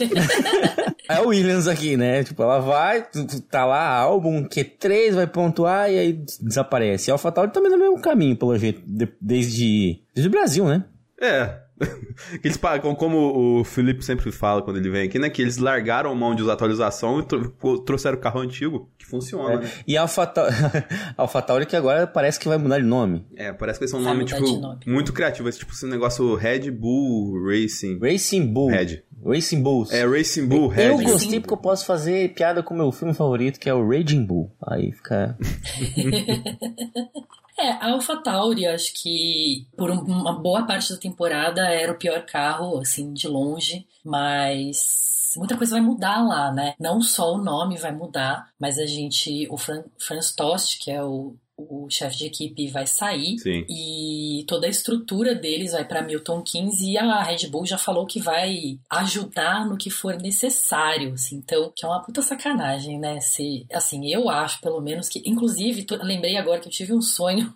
É 1.08 1.20
o 1.20 1.28
Williams 1.28 1.66
aqui, 1.68 1.96
né? 1.96 2.22
Tipo, 2.24 2.42
ela 2.42 2.58
vai, 2.60 3.06
tá 3.50 3.64
lá, 3.66 3.88
álbum 3.96 4.44
Q3, 4.48 5.12
vai 5.14 5.26
pontuar 5.26 5.90
e 5.90 5.98
aí 5.98 6.12
desaparece. 6.40 7.08
E 7.08 7.10
a 7.10 7.14
AlphaTauri 7.14 7.52
também 7.52 7.70
no 7.72 7.78
mesmo 7.78 8.00
caminho, 8.00 8.36
pelo 8.36 8.56
jeito, 8.56 8.80
de- 8.86 9.12
desde, 9.20 10.00
desde 10.14 10.28
o 10.28 10.30
Brasil, 10.30 10.64
né? 10.66 10.84
É. 11.20 11.61
Eles, 12.42 12.56
pa- 12.56 12.78
com- 12.78 12.94
como 12.94 13.60
o 13.60 13.64
Felipe 13.64 14.04
sempre 14.04 14.30
fala 14.30 14.62
quando 14.62 14.76
ele 14.78 14.90
vem 14.90 15.02
aqui, 15.08 15.18
né? 15.18 15.28
Que 15.30 15.42
eles 15.42 15.56
largaram 15.58 16.14
mão 16.14 16.34
de 16.34 16.42
usar 16.42 16.52
atualização 16.54 17.20
e 17.20 17.22
tro- 17.24 17.78
trouxeram 17.84 18.16
o 18.16 18.20
carro 18.20 18.40
antigo, 18.40 18.90
que 18.98 19.06
funciona, 19.06 19.60
né? 19.60 19.70
E 19.86 19.96
a 19.98 20.02
AlphaTauri, 21.16 21.66
que 21.66 21.76
agora 21.76 22.06
parece 22.06 22.38
que 22.38 22.48
vai 22.48 22.58
mudar 22.58 22.78
de 22.78 22.84
nome. 22.86 23.26
É, 23.36 23.52
parece 23.52 23.78
que 23.78 23.84
eles 23.84 23.90
são 23.90 24.00
um 24.00 24.04
Vai 24.04 24.12
nome, 24.14 24.24
tipo, 24.24 24.40
nome. 24.58 24.80
muito 24.86 25.12
criativo. 25.12 25.48
Esse 25.48 25.58
tipo, 25.60 25.72
esse 25.72 25.86
negócio 25.86 26.34
Red 26.34 26.70
Bull 26.70 27.42
Racing. 27.46 27.98
Racing 28.00 28.46
Bull. 28.46 28.70
Red. 28.70 29.02
Racing 29.24 29.62
Bulls. 29.62 29.92
É, 29.92 30.04
Racing 30.04 30.46
Bull 30.46 30.66
Red. 30.68 30.86
Eu 30.88 30.98
gostei 30.98 31.38
porque 31.38 31.54
eu 31.54 31.58
posso 31.58 31.86
fazer 31.86 32.34
piada 32.34 32.60
com 32.62 32.74
o 32.74 32.76
meu 32.76 32.90
filme 32.90 33.14
favorito, 33.14 33.58
que 33.60 33.68
é 33.68 33.74
o 33.74 33.88
Raging 33.88 34.24
Bull. 34.24 34.50
Aí 34.66 34.90
fica. 34.92 35.36
É, 37.62 37.70
a 37.72 37.92
AlphaTauri, 37.92 38.66
acho 38.66 38.92
que 38.94 39.66
por 39.76 39.88
um- 39.90 40.00
uma 40.02 40.32
boa 40.32 40.66
parte 40.66 40.92
da 40.92 40.98
temporada 40.98 41.60
era 41.68 41.92
o 41.92 41.96
pior 41.98 42.24
carro, 42.26 42.78
assim, 42.80 43.12
de 43.12 43.28
longe, 43.28 43.86
mas 44.04 45.32
muita 45.36 45.56
coisa 45.56 45.72
vai 45.76 45.80
mudar 45.80 46.20
lá, 46.26 46.50
né? 46.52 46.74
Não 46.78 47.00
só 47.00 47.32
o 47.34 47.38
nome 47.38 47.76
vai 47.78 47.92
mudar, 47.92 48.50
mas 48.58 48.78
a 48.78 48.86
gente, 48.86 49.46
o 49.48 49.56
Fran, 49.56 49.84
Franz 49.96 50.32
Tost, 50.32 50.78
que 50.80 50.90
é 50.90 51.02
o, 51.04 51.36
o 51.56 51.88
chefe 51.90 52.18
de 52.18 52.26
equipe, 52.26 52.68
vai 52.68 52.86
sair. 52.86 53.38
Sim. 53.38 53.64
E 53.68 54.44
toda 54.46 54.66
a 54.66 54.70
estrutura 54.70 55.34
deles 55.34 55.72
vai 55.72 55.84
para 55.84 56.02
Milton 56.02 56.42
Keynes 56.42 56.80
e 56.80 56.96
a 56.96 57.22
Red 57.22 57.48
Bull 57.48 57.66
já 57.66 57.78
falou 57.78 58.06
que 58.06 58.20
vai 58.20 58.78
ajudar 58.90 59.66
no 59.66 59.76
que 59.76 59.90
for 59.90 60.16
necessário, 60.16 61.12
assim. 61.12 61.36
Então, 61.36 61.72
que 61.74 61.84
é 61.84 61.88
uma 61.88 62.02
puta 62.02 62.22
sacanagem, 62.22 62.98
né? 62.98 63.20
Se, 63.20 63.66
assim, 63.72 64.08
eu 64.12 64.28
acho, 64.28 64.60
pelo 64.60 64.80
menos, 64.80 65.08
que... 65.08 65.22
Inclusive, 65.24 65.86
lembrei 66.02 66.36
agora 66.36 66.60
que 66.60 66.68
eu 66.68 66.72
tive 66.72 66.92
um 66.92 67.02
sonho 67.02 67.52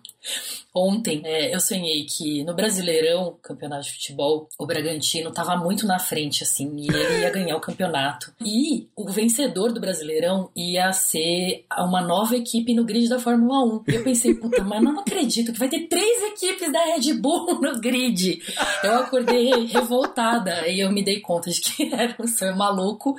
ontem. 0.77 1.21
É, 1.25 1.53
eu 1.53 1.59
sonhei 1.59 2.05
que 2.05 2.43
no 2.43 2.53
Brasileirão, 2.53 3.37
campeonato 3.41 3.83
de 3.83 3.93
futebol, 3.93 4.47
o 4.59 4.65
Bragantino 4.65 5.31
tava 5.31 5.55
muito 5.57 5.87
na 5.87 5.99
frente, 5.99 6.43
assim, 6.43 6.71
e 6.77 6.87
ele 6.87 7.21
ia 7.21 7.29
ganhar 7.29 7.55
o 7.55 7.61
campeonato. 7.61 8.31
E 8.41 8.87
o 8.95 9.09
vencedor 9.09 9.71
do 9.73 9.79
Brasileirão 9.79 10.49
ia 10.55 10.91
ser 10.93 11.65
uma 11.77 12.01
nova 12.01 12.35
equipe 12.35 12.73
no 12.73 12.85
grid 12.85 13.09
da 13.09 13.19
Fórmula 13.19 13.63
1. 13.65 13.83
E 13.87 13.95
eu 13.95 14.03
pensei, 14.03 14.35
puta, 14.35 14.63
mas 14.63 14.81
não 14.81 14.99
acredito 14.99 15.51
que 15.51 15.59
vai 15.59 15.69
ter 15.69 15.87
três 15.87 16.23
equipes 16.31 16.71
da 16.71 16.83
Red 16.85 17.13
Bull 17.13 17.59
no 17.61 17.79
grid. 17.79 18.41
Eu 18.83 18.95
acordei 18.99 19.65
revoltada 19.65 20.67
e 20.67 20.79
eu 20.79 20.91
me 20.91 21.03
dei 21.03 21.19
conta 21.19 21.49
de 21.49 21.59
que 21.59 21.89
era 21.93 22.15
um 22.19 22.27
sonho 22.27 22.55
maluco. 22.55 23.15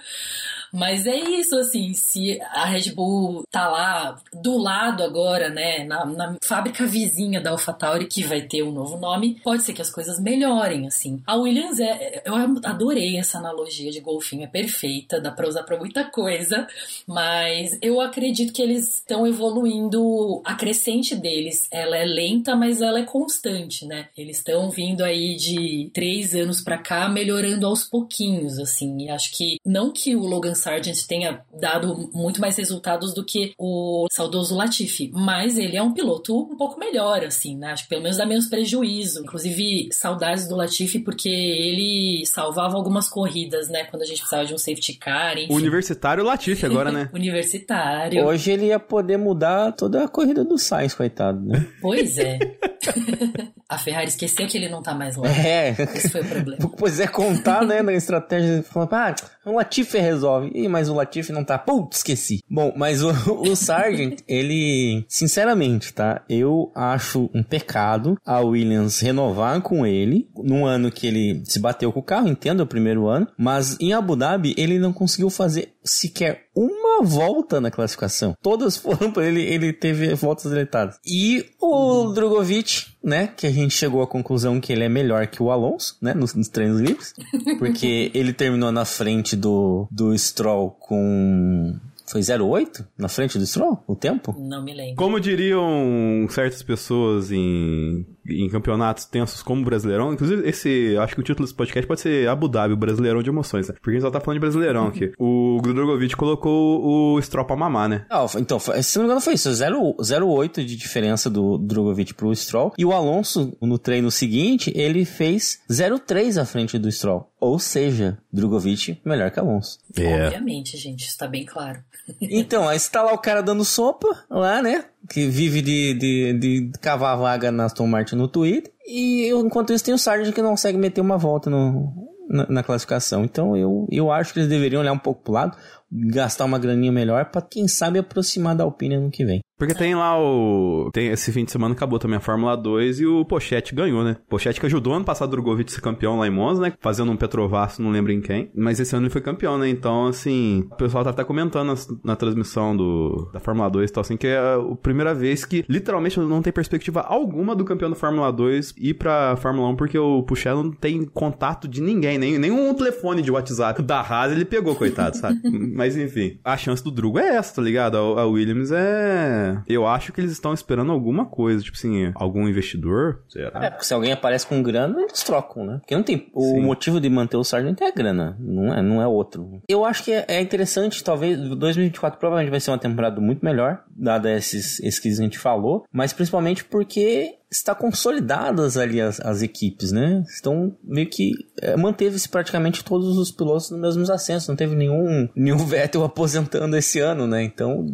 Mas 0.73 1.07
é 1.07 1.17
isso, 1.17 1.57
assim, 1.57 1.95
se 1.95 2.41
a 2.53 2.67
Red 2.67 2.93
Bull 2.93 3.43
tá 3.51 3.69
lá 3.69 4.19
do 4.33 4.59
lado 4.59 5.03
agora, 5.03 5.49
né, 5.49 5.85
na, 5.85 6.05
na 6.05 6.37
fábrica 6.43 6.87
vizinha 6.87 7.41
da 7.41 7.51
AlphaTauri, 7.51 8.07
que 8.07 8.23
vai 8.23 8.43
ter 8.43 8.63
um 8.63 8.73
novo 8.73 8.99
nome, 8.99 9.41
pode 9.43 9.63
ser 9.63 9.73
que 9.73 9.83
as 9.83 9.91
coisas 9.91 10.21
melhorem, 10.21 10.87
assim. 10.87 11.23
A 11.27 11.37
Williams, 11.37 11.81
é, 11.81 12.23
eu 12.25 12.35
adorei 12.65 13.17
essa 13.17 13.39
analogia 13.39 13.91
de 13.91 14.01
golfinho, 14.01 14.45
é 14.45 14.47
perfeita, 14.47 15.21
dá 15.21 15.31
pra 15.31 15.49
usar 15.49 15.63
pra 15.63 15.79
muita 15.79 16.05
coisa, 16.05 16.67
mas 17.07 17.79
eu 17.83 18.01
acredito 18.01 18.53
que 18.53 18.63
eles 18.63 18.95
estão 18.95 19.27
evoluindo, 19.27 20.43
a 20.45 20.55
crescente 20.55 21.15
deles, 21.17 21.67
ela 21.71 21.97
é 21.97 22.05
lenta, 22.05 22.55
mas 22.55 22.83
ela 22.83 23.01
é 23.01 23.05
constante, 23.05 23.87
né? 23.87 24.09
Eles 24.17 24.39
estão 24.39 24.71
vindo 24.71 25.03
aí 25.03 25.37
de 25.37 25.91
três 25.93 26.35
anos 26.35 26.61
pra 26.61 26.79
cá, 26.79 27.09
melhorando 27.09 27.67
aos 27.67 27.85
pouquinhos, 27.85 28.59
assim, 28.59 29.05
e 29.05 29.11
acho 29.11 29.37
que, 29.37 29.59
não 29.65 29.93
que 29.93 30.15
o 30.15 30.27
Logan 30.27 30.55
Sargent 30.59 31.07
tenha 31.07 31.41
dado 31.59 32.11
muito 32.13 32.41
mais 32.41 32.57
resultados 32.57 33.15
do 33.15 33.25
que 33.25 33.53
o 33.59 34.07
saudoso 34.13 34.55
Latifi, 34.55 35.11
mas 35.15 35.57
ele 35.59 35.77
é 35.77 35.83
um 35.83 35.93
piloto 35.93 36.39
um 36.39 36.57
pouco 36.57 36.79
melhor, 36.79 37.25
assim, 37.25 37.57
né? 37.57 37.73
Acho 37.73 37.85
que 37.85 37.89
pelo 37.89 38.03
menos 38.03 38.19
dá 38.19 38.27
menos 38.27 38.47
prejuízo. 38.47 39.23
Inclusive, 39.23 39.89
saudades 39.93 40.49
do 40.49 40.57
Latifi 40.57 40.99
porque 40.99 41.29
ele 41.29 42.25
salvava 42.27 42.77
algumas 42.77 43.09
corridas, 43.09 43.69
né? 43.69 43.85
Quando 43.85 44.03
a 44.03 44.07
gente 44.07 44.19
precisava 44.19 44.47
de 44.47 44.55
um 44.55 44.59
safety 44.59 44.95
car, 44.95 45.39
enfim. 45.39 45.53
Universitário 45.53 46.25
Latifi 46.25 46.67
agora, 46.67 46.91
né? 46.91 47.09
Universitário. 47.15 48.27
Hoje 48.27 48.51
ele 48.51 48.67
ia 48.67 48.79
poder 48.79 49.17
mudar 49.17 49.73
toda 49.73 50.05
a 50.05 50.09
corrida 50.09 50.45
do 50.45 50.59
Sainz, 50.59 50.95
coitado, 50.95 51.41
né? 51.41 51.67
Pois 51.81 52.19
é. 52.19 52.39
a 53.69 53.79
Ferrari 53.79 54.09
esqueceu 54.09 54.47
que 54.47 54.57
ele 54.57 54.69
não 54.69 54.83
tá 54.83 54.95
mais 54.95 55.17
lá. 55.17 55.29
É. 55.29 55.71
Esse 55.71 56.11
foi 56.11 56.23
o 56.23 56.25
problema. 56.25 56.71
Pois 56.77 57.01
é, 57.01 57.07
contar, 57.07 57.65
né, 57.65 57.83
na 57.83 57.93
estratégia, 57.93 58.63
falando, 58.63 58.93
ah, 58.95 59.15
o 59.49 59.57
Latifi 59.57 59.99
resolve. 59.99 60.51
Ih, 60.55 60.69
mas 60.69 60.89
o 60.89 60.95
Latifi 60.95 61.33
não 61.33 61.45
tá. 61.45 61.59
Putz, 61.59 61.99
esqueci. 61.99 62.43
Bom, 62.49 62.73
mas 62.77 63.03
o, 63.03 63.11
o 63.43 63.57
Sargent, 63.57 64.21
ele, 64.27 65.05
sinceramente, 65.09 65.93
tá? 65.93 66.23
Eu 66.29 66.71
acho 66.75 67.31
um 67.35 67.43
pecado 67.43 68.17
a 68.25 68.41
Williams 68.41 69.01
renovar 69.01 69.61
com 69.63 69.87
ele 69.87 70.29
num 70.37 70.67
ano 70.67 70.91
que 70.91 71.07
ele 71.07 71.43
se 71.45 71.59
bateu 71.59 71.93
com 71.93 72.01
o 72.01 72.03
carro, 72.03 72.29
entendo, 72.29 72.61
é 72.61 72.65
o 72.65 72.69
primeiro 72.69 73.07
ano, 73.07 73.27
mas 73.37 73.77
em 73.81 73.93
Abu 73.93 74.17
Dhabi 74.17 74.55
ele 74.57 74.79
não 74.79 74.93
conseguiu 74.93 75.31
fazer 75.31 75.75
sequer 75.85 76.49
uma 76.55 77.03
volta 77.03 77.61
na 77.61 77.71
classificação. 77.71 78.35
Todas 78.43 78.77
foram 78.77 79.11
para 79.11 79.27
ele, 79.27 79.43
ele 79.43 79.73
teve 79.73 80.15
voltas 80.15 80.51
deletadas. 80.51 80.99
E 81.07 81.47
o 81.61 82.13
Drogovic, 82.13 82.87
né, 83.09 83.27
que 83.27 83.47
a 83.47 83.51
gente 83.51 83.75
chegou 83.75 84.03
à 84.03 84.07
conclusão 84.07 84.61
que 84.61 84.73
ele 84.73 84.85
é 84.85 84.89
melhor 84.89 85.27
que 85.27 85.43
o 85.43 85.51
Alonso, 85.51 85.97
né, 86.01 86.15
nos, 86.15 86.35
nos 86.35 86.49
treinos 86.49 86.81
livres, 86.81 87.15
porque 87.59 88.11
ele 88.15 88.33
terminou 88.33 88.71
na 88.71 88.85
frente 88.85 89.35
do, 89.35 89.89
do 89.91 90.17
Stroll 90.17 90.71
com 90.71 91.79
foi 92.07 92.23
0,8 92.23 92.87
na 92.97 93.09
frente 93.09 93.39
do 93.39 93.47
Stroll, 93.47 93.83
o 93.87 93.95
tempo? 93.95 94.35
Não 94.39 94.65
me 94.65 94.73
lembro. 94.73 94.97
Como 94.97 95.21
diriam 95.21 96.27
certas 96.31 96.63
pessoas 96.63 97.31
em, 97.31 98.07
em 98.29 98.49
campeonatos 98.49 99.05
tensos 99.07 99.43
como 99.43 99.63
o 99.63 99.65
Brasileirão, 99.65 100.13
inclusive 100.13 100.49
esse, 100.49 100.97
acho 100.99 101.15
que 101.15 101.21
o 101.21 101.25
título 101.25 101.45
desse 101.47 101.55
podcast 101.57 101.87
pode 101.87 102.01
ser 102.01 102.29
Abu 102.29 102.49
Dhabi, 102.49 102.75
o 102.75 102.77
Brasileirão 102.77 103.23
de 103.23 103.31
emoções, 103.31 103.69
né? 103.69 103.75
Porque 103.75 103.91
a 103.91 103.93
gente 103.95 104.03
só 104.03 104.11
tá 104.11 104.21
falando 104.21 104.37
de 104.37 104.41
Brasileirão 104.41 104.87
aqui. 104.89 105.13
O 105.19 105.61
Drogovic 105.63 106.17
colocou 106.17 107.15
o 107.17 107.23
Stroll 107.23 107.47
pra 107.47 107.57
mamar, 107.57 107.89
né? 107.89 108.05
Ah, 108.11 108.27
então, 108.37 108.59
foi- 108.61 108.83
se 108.83 108.97
não 108.99 109.05
me 109.05 109.09
engano 109.09 109.21
foi 109.21 109.35
isso, 109.35 109.53
0 109.53 109.95
0,8 110.01 110.65
de 110.65 110.77
diferença 110.77 111.29
do 111.31 111.59
Drogovic 111.59 112.15
pro 112.15 112.35
Stroll. 112.35 112.73
E 112.79 112.85
o 112.85 112.93
Alonso, 112.93 113.57
no 113.61 113.79
treino 113.79 114.11
seguinte, 114.11 114.73
ele 114.75 115.05
fez 115.05 115.61
0,3 115.71 116.37
à 116.39 116.45
frente 116.45 116.79
do 116.79 116.91
Stroll. 116.91 117.29
Ou 117.41 117.59
seja, 117.59 118.19
Drogovic 118.33 119.01
melhor 119.05 119.31
que 119.31 119.39
Alonso. 119.39 119.79
É. 119.97 120.25
Obviamente, 120.27 120.77
gente, 120.77 121.07
isso 121.07 121.17
tá 121.17 121.27
bem 121.29 121.45
claro. 121.45 121.79
Então, 122.21 122.69
aí 122.69 122.77
está 122.77 123.03
lá 123.03 123.13
o 123.13 123.19
cara 123.19 123.43
dando 123.43 123.65
sopa, 123.65 124.09
lá, 124.31 124.61
né? 124.63 124.85
Que 125.09 125.27
vive 125.27 125.63
de, 125.63 125.95
de, 125.95 126.33
de 126.35 126.73
cavar 126.81 127.17
vaga 127.17 127.51
na 127.51 127.65
Aston 127.67 127.87
Martin 127.87 128.17
no 128.17 128.29
Twitter. 128.29 128.73
E 128.87 129.27
eu, 129.27 129.41
enquanto 129.41 129.73
isso 129.73 129.85
tem 129.85 129.95
o 129.95 129.99
Sargent 129.99 130.35
que 130.35 130.43
não 130.43 130.51
consegue 130.51 130.79
meter 130.79 131.01
uma 131.01 131.19
volta 131.19 131.49
no, 131.51 131.93
na, 132.29 132.47
na, 132.49 132.63
classificação. 132.63 133.25
Então 133.25 133.57
eu, 133.57 133.87
eu 133.91 134.11
acho 134.11 134.33
que 134.33 134.41
eles 134.41 134.49
deveriam 134.49 134.81
olhar 134.81 134.93
um 134.93 134.99
pouco 134.99 135.23
pro 135.23 135.33
lado, 135.33 135.57
gastar 135.91 136.45
uma 136.45 136.59
graninha 136.59 136.93
melhor 136.93 137.27
para 137.27 137.43
quem 137.43 137.67
sabe 137.67 137.99
aproximar 137.99 138.55
da 138.55 138.65
Alpine 138.65 138.99
no 138.99 139.11
que 139.11 139.25
vem. 139.25 139.41
Porque 139.59 139.75
tem 139.75 139.95
lá 139.95 140.17
o. 140.17 140.89
Tem 140.93 141.09
esse 141.09 141.33
fim 141.33 141.45
de 141.45 141.51
semana 141.51 141.75
acabou 141.75 141.99
também 141.99 142.17
a 142.17 142.21
Fórmula 142.21 142.57
2 142.57 143.01
e 143.01 143.07
o 143.07 143.25
Pochete 143.25 143.75
ganhou, 143.75 144.05
né? 144.05 144.17
Pochete 144.29 144.61
que 144.61 144.67
ajudou 144.67 144.95
ano 144.95 145.05
passado 145.05 145.29
o 145.29 145.31
Drogovic 145.33 145.73
ser 145.73 145.81
campeão 145.81 146.17
lá 146.17 146.29
em 146.29 146.31
Monza, 146.31 146.63
né? 146.63 146.73
Fazendo 146.81 147.11
um 147.11 147.17
Petrovasso, 147.17 147.83
não 147.83 147.91
lembro 147.91 148.13
em 148.13 148.21
quem. 148.21 148.53
Mas 148.55 148.79
esse 148.79 148.95
ano 148.95 149.07
ele 149.07 149.13
foi 149.13 149.21
campeão, 149.21 149.59
né? 149.59 149.69
Então, 149.69 150.07
assim, 150.07 150.65
o 150.71 150.77
pessoal 150.77 151.03
tá 151.03 151.11
até 151.11 151.25
comentando 151.25 151.75
na, 151.75 151.75
na 152.05 152.17
transmissão 152.17 152.77
do, 152.77 153.29
da 153.33 153.41
Fórmula 153.41 153.69
2 153.69 153.91
e 153.91 153.93
tal, 153.93 154.01
assim, 154.03 154.17
que 154.17 154.29
é 154.29 154.39
a 154.39 154.77
primeira 154.81 155.13
vez 155.13 155.45
que 155.45 155.65
literalmente 155.69 156.21
não 156.21 156.41
tem 156.41 156.53
perspectiva 156.53 157.01
alguma 157.01 157.57
do 157.57 157.65
campeão 157.65 157.91
da 157.91 157.97
Fórmula 157.97 158.31
2 158.31 158.75
ir 158.79 158.95
pra 158.95 159.35
Fórmula 159.39 159.69
1, 159.71 159.77
porque 159.77 159.99
o 159.99 160.23
Pochete 160.23 160.55
não 160.55 160.71
tem 160.71 161.05
contato 161.05 161.67
de 161.67 161.83
ninguém, 161.83 162.17
nem, 162.17 162.39
nem 162.39 162.53
um 162.53 162.73
telefone 162.75 163.23
de 163.23 163.33
WhatsApp 163.33 163.83
da 163.83 164.01
Haas 164.01 164.31
ele 164.31 164.45
pegou, 164.45 164.77
coitado, 164.77 165.17
sabe? 165.17 165.41
Mas 165.79 165.97
enfim, 165.97 166.41
a 166.45 166.57
chance 166.57 166.83
do 166.83 166.91
Drugo 166.91 167.21
é 167.21 167.37
essa, 167.37 167.55
tá 167.55 167.63
ligado? 167.63 167.97
A, 167.97 168.23
a 168.23 168.27
Williams 168.27 168.73
é 168.73 169.63
eu 169.65 169.87
acho 169.87 170.13
que 170.13 170.21
eles 170.21 170.33
estão 170.33 170.53
esperando 170.53 170.91
alguma 170.91 171.25
coisa, 171.25 171.63
tipo 171.63 171.77
assim, 171.77 172.11
algum 172.17 172.49
investidor, 172.49 173.23
será? 173.29 173.65
É, 173.65 173.71
porque 173.71 173.85
se 173.85 173.95
alguém 173.95 174.11
aparece 174.11 174.45
com 174.45 174.61
grana, 174.61 175.01
eles 175.01 175.23
trocam, 175.23 175.65
né? 175.65 175.79
Porque 175.79 175.95
não 175.95 176.03
tem. 176.03 176.29
O 176.35 176.43
Sim. 176.43 176.61
motivo 176.63 177.01
de 177.01 177.09
manter 177.09 177.37
o 177.37 177.45
Sargent 177.45 177.81
é 177.81 177.87
a 177.87 177.93
grana, 177.93 178.37
não 178.41 178.75
é, 178.75 178.83
não 178.83 179.01
é 179.01 179.07
outro. 179.07 179.63
Eu 179.69 179.85
acho 179.85 180.03
que 180.03 180.13
é, 180.13 180.25
é 180.27 180.41
interessante, 180.41 181.05
talvez 181.05 181.39
2024 181.39 182.19
provavelmente 182.19 182.51
vai 182.51 182.59
ser 182.59 182.73
uma 182.73 182.79
temporada 182.79 183.21
muito 183.21 183.45
melhor, 183.45 183.85
dada 183.97 184.35
esses, 184.35 184.81
esses 184.81 184.99
que 184.99 185.09
a 185.09 185.15
gente 185.15 185.39
falou, 185.39 185.85
mas 185.93 186.13
principalmente 186.13 186.65
porque 186.65 187.38
está 187.51 187.75
consolidadas 187.75 188.77
ali 188.77 189.01
as, 189.01 189.21
as 189.21 189.43
equipes, 189.43 189.91
né? 189.91 190.23
Estão 190.29 190.77
meio 190.85 191.09
que 191.09 191.33
é, 191.61 191.77
manteve-se 191.77 192.29
praticamente 192.29 192.85
todos 192.85 193.17
os 193.17 193.31
pilotos 193.31 193.71
nos 193.71 193.81
mesmos 193.81 194.11
assentos, 194.11 194.47
não 194.47 194.57
teve 194.57 194.75
nenhum 194.75 195.29
nenhum 195.35 195.59
Vettel 195.59 196.05
aposentando 196.05 196.77
esse 196.77 197.01
ano, 197.01 197.27
né? 197.27 197.43
Então 197.43 197.87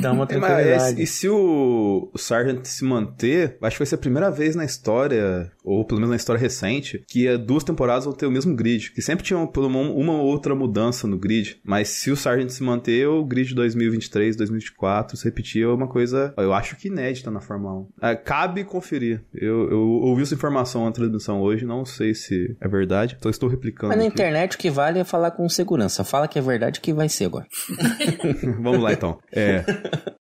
dá 0.00 0.12
uma 0.12 0.26
tranquilidade. 0.28 1.00
e 1.00 1.06
se 1.06 1.28
o, 1.28 2.10
o 2.12 2.18
Sargent 2.18 2.64
se 2.64 2.84
manter, 2.84 3.56
acho 3.62 3.76
que 3.76 3.80
vai 3.80 3.86
ser 3.86 3.94
a 3.94 3.98
primeira 3.98 4.30
vez 4.30 4.56
na 4.56 4.64
história, 4.64 5.50
ou 5.64 5.84
pelo 5.84 6.00
menos 6.00 6.10
na 6.10 6.16
história 6.16 6.40
recente, 6.40 7.04
que 7.06 7.36
duas 7.38 7.62
temporadas 7.62 8.04
vão 8.04 8.12
ter 8.12 8.26
o 8.26 8.30
mesmo 8.30 8.54
grid, 8.54 8.90
que 8.92 9.00
sempre 9.00 9.24
tinha 9.24 9.46
pelo 9.46 9.70
menos 9.70 9.94
uma 9.94 10.14
ou 10.14 10.26
outra 10.26 10.54
mudança 10.54 11.06
no 11.06 11.18
grid, 11.18 11.60
mas 11.64 11.88
se 11.88 12.10
o 12.10 12.16
Sargent 12.16 12.50
se 12.50 12.62
manter, 12.62 13.06
o 13.06 13.24
grid 13.24 13.54
2023, 13.54 14.36
2024 14.36 15.16
se 15.16 15.24
repetir 15.24 15.62
é 15.62 15.68
uma 15.68 15.86
coisa, 15.86 16.34
eu 16.36 16.52
acho 16.52 16.76
que 16.76 16.88
inédita 16.88 17.30
na 17.30 17.40
Fórmula 17.40 17.74
1. 17.74 17.88
É, 18.02 18.16
cabe 18.16 18.64
confiar 18.64 18.87
conferir. 18.88 19.20
Eu, 19.34 19.70
eu 19.70 19.80
ouvi 19.80 20.22
essa 20.22 20.34
informação 20.34 20.84
na 20.86 20.92
transmissão 20.92 21.40
hoje, 21.40 21.66
não 21.66 21.84
sei 21.84 22.14
se 22.14 22.56
é 22.60 22.66
verdade, 22.66 23.18
só 23.20 23.28
estou 23.28 23.48
replicando. 23.48 23.88
Mas 23.88 23.98
na 23.98 24.04
aqui. 24.04 24.14
internet 24.14 24.56
o 24.56 24.58
que 24.58 24.70
vale 24.70 24.98
é 24.98 25.04
falar 25.04 25.32
com 25.32 25.46
segurança. 25.48 26.02
Fala 26.02 26.26
que 26.26 26.38
é 26.38 26.42
verdade 26.42 26.80
que 26.80 26.92
vai 26.92 27.08
ser 27.08 27.26
agora. 27.26 27.46
Vamos 28.58 28.80
lá 28.80 28.92
então. 28.92 29.18
É, 29.30 29.64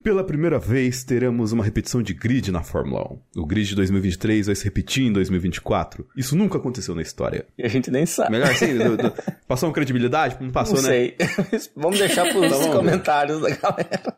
pela 0.02 0.24
primeira 0.24 0.58
vez 0.58 1.04
teremos 1.04 1.52
uma 1.52 1.62
repetição 1.62 2.02
de 2.02 2.14
grid 2.14 2.50
na 2.50 2.62
Fórmula 2.62 3.12
1. 3.36 3.42
O 3.42 3.46
grid 3.46 3.68
de 3.68 3.76
2023 3.76 4.46
vai 4.46 4.54
se 4.54 4.64
repetir 4.64 5.04
em 5.04 5.12
2024. 5.12 6.06
Isso 6.16 6.34
nunca 6.36 6.58
aconteceu 6.58 6.94
na 6.94 7.02
história. 7.02 7.46
E 7.58 7.64
a 7.64 7.68
gente 7.68 7.90
nem 7.90 8.06
sabe. 8.06 8.32
Melhor 8.32 8.50
assim? 8.50 8.66
passou 9.46 9.68
uma 9.68 9.74
credibilidade? 9.74 10.36
Não 10.40 10.50
passou, 10.50 10.76
não 10.76 10.82
né? 10.82 10.88
sei. 10.88 11.16
Vamos 11.76 11.98
deixar 11.98 12.28
para 12.28 12.38
os 12.38 12.58
tá 12.58 12.72
comentários 12.72 13.40
da 13.40 13.50
galera. 13.50 14.16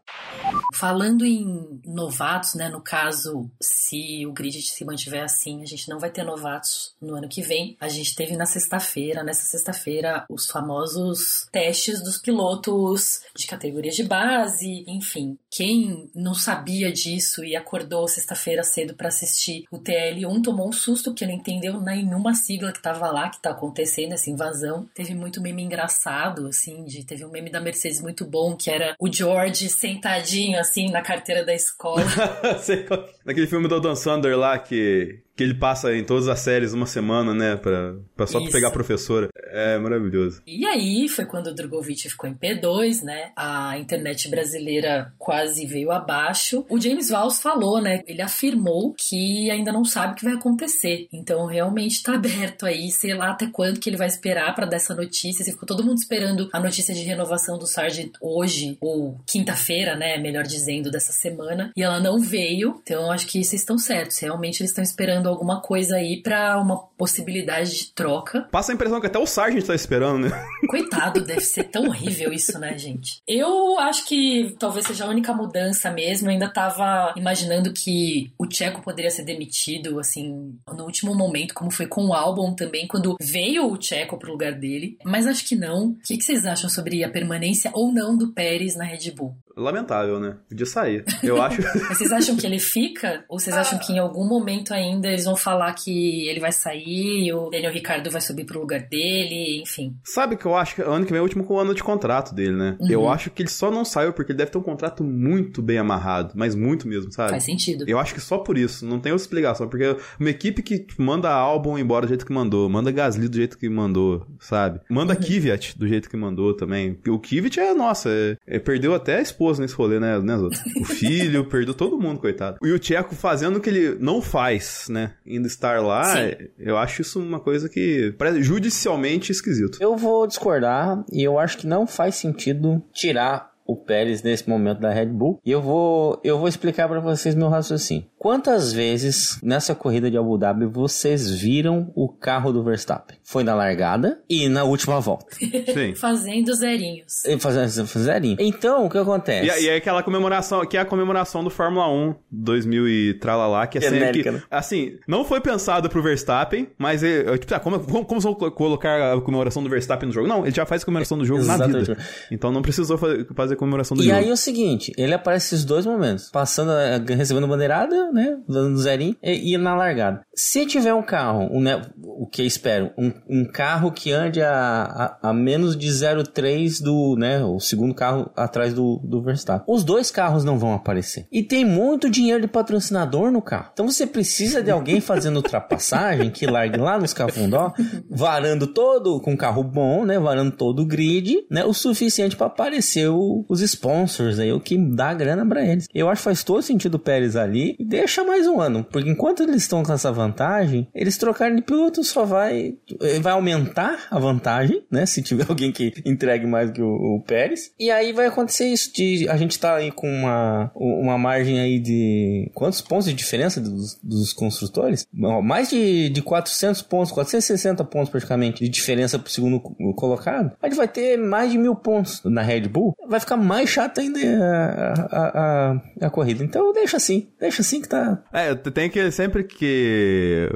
Falando 0.74 1.24
em 1.24 1.80
novatos, 1.84 2.54
né? 2.54 2.68
No 2.68 2.80
caso, 2.80 3.50
se 3.60 4.26
o 4.26 4.32
grid 4.32 4.60
se 4.62 4.84
mantiver 4.84 5.24
assim, 5.24 5.62
a 5.62 5.66
gente 5.66 5.88
não 5.88 5.98
vai 5.98 6.10
ter 6.10 6.22
novatos 6.22 6.94
no 7.00 7.14
ano 7.14 7.28
que 7.28 7.42
vem. 7.42 7.76
A 7.80 7.88
gente 7.88 8.14
teve 8.14 8.36
na 8.36 8.46
sexta-feira, 8.46 9.22
nessa 9.22 9.46
sexta-feira, 9.46 10.26
os 10.28 10.46
famosos 10.46 11.46
testes 11.50 12.02
dos 12.02 12.18
pilotos 12.18 13.20
de 13.34 13.46
categorias 13.46 13.94
de 13.96 14.04
base, 14.04 14.84
enfim. 14.86 15.38
Quem 15.50 16.10
não 16.14 16.34
sabia 16.34 16.92
disso 16.92 17.42
e 17.44 17.56
acordou 17.56 18.06
sexta-feira 18.06 18.62
cedo 18.62 18.94
para 18.94 19.08
assistir 19.08 19.64
o 19.70 19.78
TL1 19.78 20.42
tomou 20.42 20.68
um 20.68 20.72
susto 20.72 21.14
que 21.14 21.24
não 21.26 21.32
entendeu 21.32 21.80
nenhuma 21.80 22.34
sigla 22.34 22.72
que 22.72 22.82
tava 22.82 23.10
lá, 23.10 23.30
que 23.30 23.40
tá 23.40 23.50
acontecendo, 23.50 24.12
essa 24.12 24.30
invasão. 24.30 24.86
Teve 24.94 25.14
muito 25.14 25.40
meme 25.40 25.62
engraçado, 25.62 26.46
assim, 26.46 26.84
de, 26.84 27.04
teve 27.04 27.24
um 27.24 27.30
meme 27.30 27.50
da 27.50 27.60
Mercedes 27.60 28.00
muito 28.00 28.24
bom, 28.24 28.54
que 28.56 28.70
era 28.70 28.94
o 29.00 29.10
George 29.10 29.68
sentadinho, 29.68 30.35
assim, 30.56 30.90
na 30.90 31.02
carteira 31.02 31.44
da 31.44 31.54
escola. 31.54 32.04
Naquele 33.24 33.46
filme 33.46 33.68
do 33.68 33.80
Dan 33.80 33.94
Sander 33.94 34.36
lá, 34.36 34.58
que 34.58 35.20
que 35.36 35.44
ele 35.44 35.54
passa 35.54 35.94
em 35.94 36.02
todas 36.02 36.28
as 36.28 36.40
séries 36.40 36.72
uma 36.72 36.86
semana, 36.86 37.34
né? 37.34 37.56
Pra, 37.56 37.94
pra 38.16 38.26
só 38.26 38.40
Isso. 38.40 38.50
pegar 38.50 38.68
a 38.68 38.72
professora. 38.72 39.28
É 39.48 39.78
maravilhoso. 39.78 40.40
E 40.46 40.64
aí 40.64 41.08
foi 41.08 41.26
quando 41.26 41.48
o 41.48 41.54
Drogovic 41.54 42.08
ficou 42.08 42.28
em 42.28 42.34
P2, 42.34 43.02
né? 43.02 43.32
A 43.36 43.78
internet 43.78 44.28
brasileira 44.28 45.12
quase 45.18 45.66
veio 45.66 45.92
abaixo. 45.92 46.64
O 46.70 46.80
James 46.80 47.10
Valls 47.10 47.40
falou, 47.40 47.82
né? 47.82 48.02
Ele 48.06 48.22
afirmou 48.22 48.94
que 48.94 49.50
ainda 49.50 49.70
não 49.70 49.84
sabe 49.84 50.14
o 50.14 50.16
que 50.16 50.24
vai 50.24 50.34
acontecer. 50.34 51.06
Então 51.12 51.44
realmente 51.44 52.02
tá 52.02 52.14
aberto 52.16 52.64
aí, 52.64 52.90
sei 52.90 53.12
lá 53.12 53.32
até 53.32 53.46
quando 53.46 53.78
que 53.78 53.90
ele 53.90 53.98
vai 53.98 54.06
esperar 54.06 54.54
para 54.54 54.66
dar 54.66 54.76
essa 54.76 54.94
notícia. 54.94 55.44
Se 55.44 55.52
ficou 55.52 55.66
todo 55.66 55.84
mundo 55.84 55.98
esperando 55.98 56.48
a 56.50 56.58
notícia 56.58 56.94
de 56.94 57.02
renovação 57.02 57.58
do 57.58 57.66
Sargent 57.66 58.12
hoje, 58.22 58.78
ou 58.80 59.20
quinta-feira, 59.26 59.94
né? 59.94 60.16
Melhor 60.16 60.44
dizendo, 60.44 60.90
dessa 60.90 61.12
semana. 61.12 61.72
E 61.76 61.82
ela 61.82 62.00
não 62.00 62.18
veio. 62.18 62.80
Então 62.82 63.10
acho 63.10 63.26
que 63.26 63.44
vocês 63.44 63.60
estão 63.60 63.76
certos. 63.76 64.18
Realmente 64.18 64.62
eles 64.62 64.70
estão 64.70 64.82
esperando 64.82 65.25
esperando 65.26 65.28
alguma 65.28 65.60
coisa 65.60 65.96
aí 65.96 66.22
para 66.22 66.58
uma 66.60 66.78
possibilidade 66.96 67.76
de 67.76 67.92
troca. 67.92 68.42
Passa 68.50 68.72
a 68.72 68.74
impressão 68.74 69.00
que 69.00 69.06
até 69.06 69.18
o 69.18 69.26
Sargent 69.26 69.66
tá 69.66 69.74
esperando, 69.74 70.28
né? 70.28 70.46
Coitado, 70.68 71.20
deve 71.20 71.40
ser 71.40 71.64
tão 71.64 71.86
horrível 71.86 72.32
isso, 72.32 72.58
né, 72.58 72.78
gente? 72.78 73.20
Eu 73.26 73.78
acho 73.78 74.06
que 74.06 74.54
talvez 74.58 74.86
seja 74.86 75.04
a 75.04 75.08
única 75.08 75.34
mudança 75.34 75.90
mesmo. 75.90 76.28
Eu 76.28 76.32
ainda 76.32 76.48
tava 76.48 77.12
imaginando 77.16 77.72
que 77.72 78.32
o 78.38 78.46
Tcheco 78.46 78.82
poderia 78.82 79.10
ser 79.10 79.24
demitido, 79.24 79.98
assim, 79.98 80.54
no 80.72 80.84
último 80.84 81.14
momento, 81.14 81.54
como 81.54 81.70
foi 81.70 81.86
com 81.86 82.06
o 82.06 82.14
álbum 82.14 82.54
também, 82.54 82.86
quando 82.86 83.16
veio 83.20 83.70
o 83.70 83.76
Tcheco 83.76 84.18
pro 84.18 84.32
lugar 84.32 84.52
dele. 84.52 84.96
Mas 85.04 85.26
acho 85.26 85.44
que 85.44 85.56
não. 85.56 85.90
O 85.90 85.98
que 86.02 86.22
vocês 86.22 86.46
acham 86.46 86.70
sobre 86.70 87.02
a 87.04 87.10
permanência 87.10 87.70
ou 87.74 87.92
não 87.92 88.16
do 88.16 88.32
Pérez 88.32 88.76
na 88.76 88.84
Red 88.84 89.10
Bull? 89.10 89.36
Lamentável, 89.56 90.20
né? 90.20 90.36
Podia 90.48 90.66
sair. 90.66 91.04
Eu 91.22 91.40
acho. 91.40 91.62
Mas 91.88 91.96
vocês 91.96 92.12
acham 92.12 92.36
que 92.36 92.46
ele 92.46 92.58
fica? 92.58 93.24
Ou 93.26 93.38
vocês 93.38 93.56
acham 93.56 93.78
que 93.78 93.90
em 93.90 93.98
algum 93.98 94.28
momento 94.28 94.74
ainda 94.74 95.08
eles 95.16 95.24
vão 95.24 95.36
falar 95.36 95.72
que 95.72 96.28
ele 96.28 96.40
vai 96.40 96.52
sair, 96.52 97.32
o 97.32 97.50
Daniel 97.50 97.72
Ricardo 97.72 98.10
vai 98.10 98.20
subir 98.20 98.44
pro 98.44 98.60
lugar 98.60 98.80
dele, 98.80 99.60
enfim? 99.62 99.96
Sabe 100.04 100.36
que 100.36 100.46
eu 100.46 100.54
acho 100.54 100.74
que 100.74 100.82
ano 100.82 101.04
que 101.04 101.12
vem 101.12 101.18
é 101.18 101.20
o 101.20 101.24
último 101.24 101.58
ano 101.58 101.74
de 101.74 101.82
contrato 101.82 102.34
dele, 102.34 102.52
né? 102.52 102.76
Uhum. 102.78 102.90
Eu 102.90 103.08
acho 103.08 103.30
que 103.30 103.42
ele 103.42 103.48
só 103.48 103.70
não 103.70 103.84
saiu 103.84 104.12
porque 104.12 104.32
ele 104.32 104.38
deve 104.38 104.50
ter 104.50 104.58
um 104.58 104.62
contrato 104.62 105.02
muito 105.02 105.62
bem 105.62 105.78
amarrado, 105.78 106.32
mas 106.36 106.54
muito 106.54 106.86
mesmo, 106.86 107.12
sabe? 107.12 107.30
Faz 107.30 107.44
sentido. 107.44 107.84
Eu 107.88 107.98
acho 107.98 108.14
que 108.14 108.20
só 108.20 108.38
por 108.38 108.58
isso, 108.58 108.84
não 108.84 109.00
tem 109.00 109.12
outra 109.12 109.24
explicação, 109.24 109.68
porque 109.68 109.96
uma 110.20 110.30
equipe 110.30 110.62
que 110.62 110.86
manda 110.98 111.30
álbum 111.30 111.78
embora 111.78 112.06
do 112.06 112.08
jeito 112.08 112.26
que 112.26 112.32
mandou, 112.32 112.68
manda 112.68 112.90
Gasly 112.90 113.28
do 113.28 113.36
jeito 113.36 113.58
que 113.58 113.68
mandou, 113.68 114.26
sabe? 114.38 114.80
Manda 114.88 115.14
uhum. 115.14 115.20
Kvyat 115.20 115.78
do 115.78 115.88
jeito 115.88 116.10
que 116.10 116.16
mandou 116.16 116.54
também. 116.54 116.98
O 117.08 117.18
Kvyat 117.18 117.60
é, 117.60 117.74
nossa, 117.74 118.10
é, 118.10 118.36
é, 118.46 118.58
perdeu 118.58 118.94
até 118.94 119.16
a 119.18 119.22
esposa 119.22 119.62
nesse 119.62 119.74
rolê, 119.74 119.98
né? 119.98 120.18
né 120.20 120.36
o 120.36 120.84
filho, 120.84 121.44
perdeu 121.46 121.74
todo 121.74 121.98
mundo, 121.98 122.20
coitado. 122.20 122.58
E 122.62 122.70
o 122.70 122.78
Tcheco 122.78 123.14
fazendo 123.14 123.56
o 123.56 123.60
que 123.60 123.70
ele 123.70 123.96
não 124.00 124.20
faz, 124.20 124.86
né? 124.88 125.05
Indo 125.26 125.46
estar 125.46 125.80
lá, 125.82 126.04
Sim. 126.04 126.48
eu 126.58 126.76
acho 126.76 127.02
isso 127.02 127.20
uma 127.20 127.40
coisa 127.40 127.68
que 127.68 128.14
judicialmente 128.40 129.32
esquisito. 129.32 129.78
Eu 129.80 129.96
vou 129.96 130.26
discordar 130.26 131.04
e 131.12 131.22
eu 131.22 131.38
acho 131.38 131.58
que 131.58 131.66
não 131.66 131.86
faz 131.86 132.16
sentido 132.16 132.82
tirar 132.92 133.55
o 133.66 133.76
Pérez 133.76 134.22
nesse 134.22 134.48
momento 134.48 134.80
da 134.80 134.90
Red 134.90 135.06
Bull. 135.06 135.40
E 135.44 135.50
eu 135.50 135.60
vou, 135.60 136.20
eu 136.22 136.38
vou 136.38 136.48
explicar 136.48 136.88
para 136.88 137.00
vocês 137.00 137.34
meu 137.34 137.48
raciocínio. 137.48 138.06
Quantas 138.18 138.72
vezes 138.72 139.38
nessa 139.42 139.74
corrida 139.74 140.10
de 140.10 140.16
Abu 140.16 140.38
Dhabi 140.38 140.66
vocês 140.66 141.30
viram 141.30 141.92
o 141.94 142.08
carro 142.08 142.52
do 142.52 142.62
Verstappen? 142.62 143.16
Foi 143.22 143.44
na 143.44 143.54
largada 143.54 144.20
e 144.28 144.48
na 144.48 144.64
última 144.64 145.00
volta. 145.00 145.26
Sim. 145.36 145.94
Fazendo 145.94 146.54
zerinhos. 146.54 147.22
Fazendo 147.38 147.86
zerinho. 147.86 148.36
Então, 148.40 148.86
o 148.86 148.90
que 148.90 148.98
acontece? 148.98 149.60
E, 149.60 149.64
e 149.64 149.68
é 149.68 149.76
aquela 149.76 150.02
comemoração, 150.02 150.64
que 150.66 150.76
é 150.76 150.80
a 150.80 150.84
comemoração 150.84 151.42
do 151.42 151.50
Fórmula 151.50 151.88
1 151.88 152.14
2000 152.30 152.88
e 152.88 153.14
tralalá, 153.14 153.66
que 153.66 153.78
é 153.78 153.80
sempre 153.80 154.22
que, 154.22 154.30
né? 154.30 154.42
assim, 154.50 154.98
não 155.06 155.24
foi 155.24 155.40
pensado 155.40 155.88
pro 155.88 156.02
Verstappen, 156.02 156.68
mas 156.78 157.02
é, 157.02 157.36
tipo, 157.38 157.54
ah, 157.54 157.60
como, 157.60 157.80
como, 157.80 158.04
como 158.04 158.20
vão 158.20 158.34
colocar 158.34 159.14
a 159.14 159.20
comemoração 159.20 159.62
do 159.62 159.68
Verstappen 159.68 160.08
no 160.08 160.12
jogo? 160.12 160.26
Não, 160.26 160.44
ele 160.44 160.54
já 160.54 160.66
faz 160.66 160.82
a 160.82 160.84
comemoração 160.84 161.18
do 161.18 161.24
jogo 161.24 161.40
Exatamente. 161.40 161.88
na 161.88 161.94
vida. 161.94 161.98
Então 162.30 162.52
não 162.52 162.62
precisou 162.62 162.98
fazer 162.98 163.55
a 163.56 163.58
comemoração 163.58 163.96
do 163.96 164.02
e 164.02 164.06
jogo. 164.06 164.16
E 164.16 164.22
aí 164.24 164.28
é 164.28 164.32
o 164.32 164.36
seguinte, 164.36 164.92
ele 164.96 165.14
aparece 165.14 165.54
esses 165.54 165.64
dois 165.64 165.84
momentos, 165.84 166.30
passando, 166.30 166.72
recebendo 167.08 167.48
bandeirada, 167.48 168.12
né, 168.12 168.36
dando 168.48 168.76
zerinho, 168.78 169.16
e, 169.22 169.54
e 169.54 169.58
na 169.58 169.74
largada. 169.74 170.22
Se 170.34 170.66
tiver 170.66 170.94
um 170.94 171.02
carro, 171.02 171.48
um, 171.50 171.60
né, 171.60 171.82
o 172.02 172.26
que 172.26 172.42
eu 172.42 172.46
espero? 172.46 172.92
Um, 172.98 173.12
um 173.28 173.44
carro 173.44 173.90
que 173.90 174.12
ande 174.12 174.42
a, 174.42 175.18
a, 175.22 175.30
a 175.30 175.32
menos 175.32 175.76
de 175.76 175.88
0,3 175.88 176.82
do, 176.82 177.16
né, 177.16 177.42
o 177.44 177.58
segundo 177.58 177.94
carro 177.94 178.30
atrás 178.36 178.74
do, 178.74 179.00
do 179.02 179.22
Verstappen. 179.22 179.64
Os 179.66 179.82
dois 179.82 180.10
carros 180.10 180.44
não 180.44 180.58
vão 180.58 180.74
aparecer. 180.74 181.26
E 181.32 181.42
tem 181.42 181.64
muito 181.64 182.10
dinheiro 182.10 182.42
de 182.42 182.48
patrocinador 182.48 183.30
no 183.30 183.40
carro. 183.40 183.70
Então 183.72 183.88
você 183.88 184.06
precisa 184.06 184.62
de 184.62 184.70
alguém 184.70 185.00
fazendo 185.00 185.36
ultrapassagem 185.36 186.30
que 186.30 186.46
largue 186.46 186.78
lá 186.78 186.98
no 186.98 187.04
escafundó, 187.04 187.72
varando 188.10 188.66
todo, 188.66 189.20
com 189.20 189.32
um 189.32 189.36
carro 189.36 189.62
bom, 189.62 190.04
né, 190.04 190.18
varando 190.18 190.52
todo 190.52 190.82
o 190.82 190.86
grid, 190.86 191.46
né, 191.50 191.64
o 191.64 191.72
suficiente 191.72 192.36
para 192.36 192.46
aparecer 192.46 193.08
o, 193.08 193.44
os 193.48 193.60
sponsors 193.60 194.38
aí, 194.38 194.52
o 194.52 194.60
que 194.60 194.76
dá 194.76 195.14
grana 195.14 195.46
para 195.46 195.64
eles. 195.64 195.88
Eu 195.94 196.08
acho 196.08 196.20
que 196.20 196.24
faz 196.24 196.44
todo 196.44 196.62
sentido 196.62 196.96
o 196.96 196.98
Pérez 196.98 197.36
ali 197.36 197.76
e 197.78 197.84
deixa 197.84 198.24
mais 198.24 198.46
um 198.46 198.60
ano, 198.60 198.84
porque 198.84 199.08
enquanto 199.08 199.42
eles 199.42 199.62
estão 199.62 199.82
com 199.82 199.92
essa 199.92 200.12
vantagem, 200.12 200.88
eles 200.94 201.16
trocarem 201.18 201.56
de 201.56 201.62
piloto 201.62 202.02
só 202.04 202.24
vai 202.24 202.74
vai 203.20 203.32
aumentar 203.32 204.06
a 204.10 204.18
vantagem, 204.18 204.82
né, 204.90 205.06
se 205.06 205.22
tiver 205.22 205.46
alguém 205.48 205.72
que 205.72 205.92
entregue 206.04 206.46
mais 206.46 206.70
que 206.70 206.82
o, 206.82 207.16
o 207.16 207.22
Pérez. 207.22 207.72
E 207.78 207.90
aí 207.90 208.12
vai 208.12 208.26
acontecer 208.26 208.66
isso 208.66 208.92
de 208.92 209.28
a 209.28 209.36
gente 209.36 209.58
tá 209.58 209.76
aí 209.76 209.90
com 209.90 210.08
uma 210.08 210.70
uma 210.74 211.18
margem 211.18 211.60
aí 211.60 211.78
de 211.78 212.50
quantos 212.54 212.80
pontos 212.80 213.06
de 213.06 213.14
diferença 213.14 213.60
dos, 213.60 213.98
dos 214.02 214.32
construtores? 214.32 215.06
Mais 215.12 215.70
de, 215.70 216.08
de 216.08 216.22
400 216.22 216.82
pontos, 216.82 217.12
460 217.12 217.84
pontos 217.84 218.10
praticamente 218.10 218.62
de 218.64 218.68
diferença 218.68 219.18
pro 219.18 219.30
segundo 219.30 219.60
colocado. 219.94 220.52
A 220.62 220.68
gente 220.68 220.76
vai 220.76 220.88
ter 220.88 221.16
mais 221.16 221.50
de 221.50 221.58
mil 221.58 221.74
pontos 221.74 222.22
na 222.24 222.42
Red 222.42 222.68
Bull. 222.68 222.94
Vai 223.08 223.20
ficar 223.20 223.35
mais 223.36 223.68
chato 223.70 224.00
ainda 224.00 224.18
a, 224.20 224.92
a, 225.10 225.72
a, 226.02 226.06
a 226.06 226.10
corrida. 226.10 226.44
Então 226.44 226.72
deixa 226.72 226.96
assim, 226.96 227.28
deixa 227.38 227.62
assim 227.62 227.80
que 227.80 227.88
tá. 227.88 228.22
É, 228.32 228.54
tem 228.54 228.90
que 228.90 229.10
sempre 229.10 229.44
que. 229.44 230.48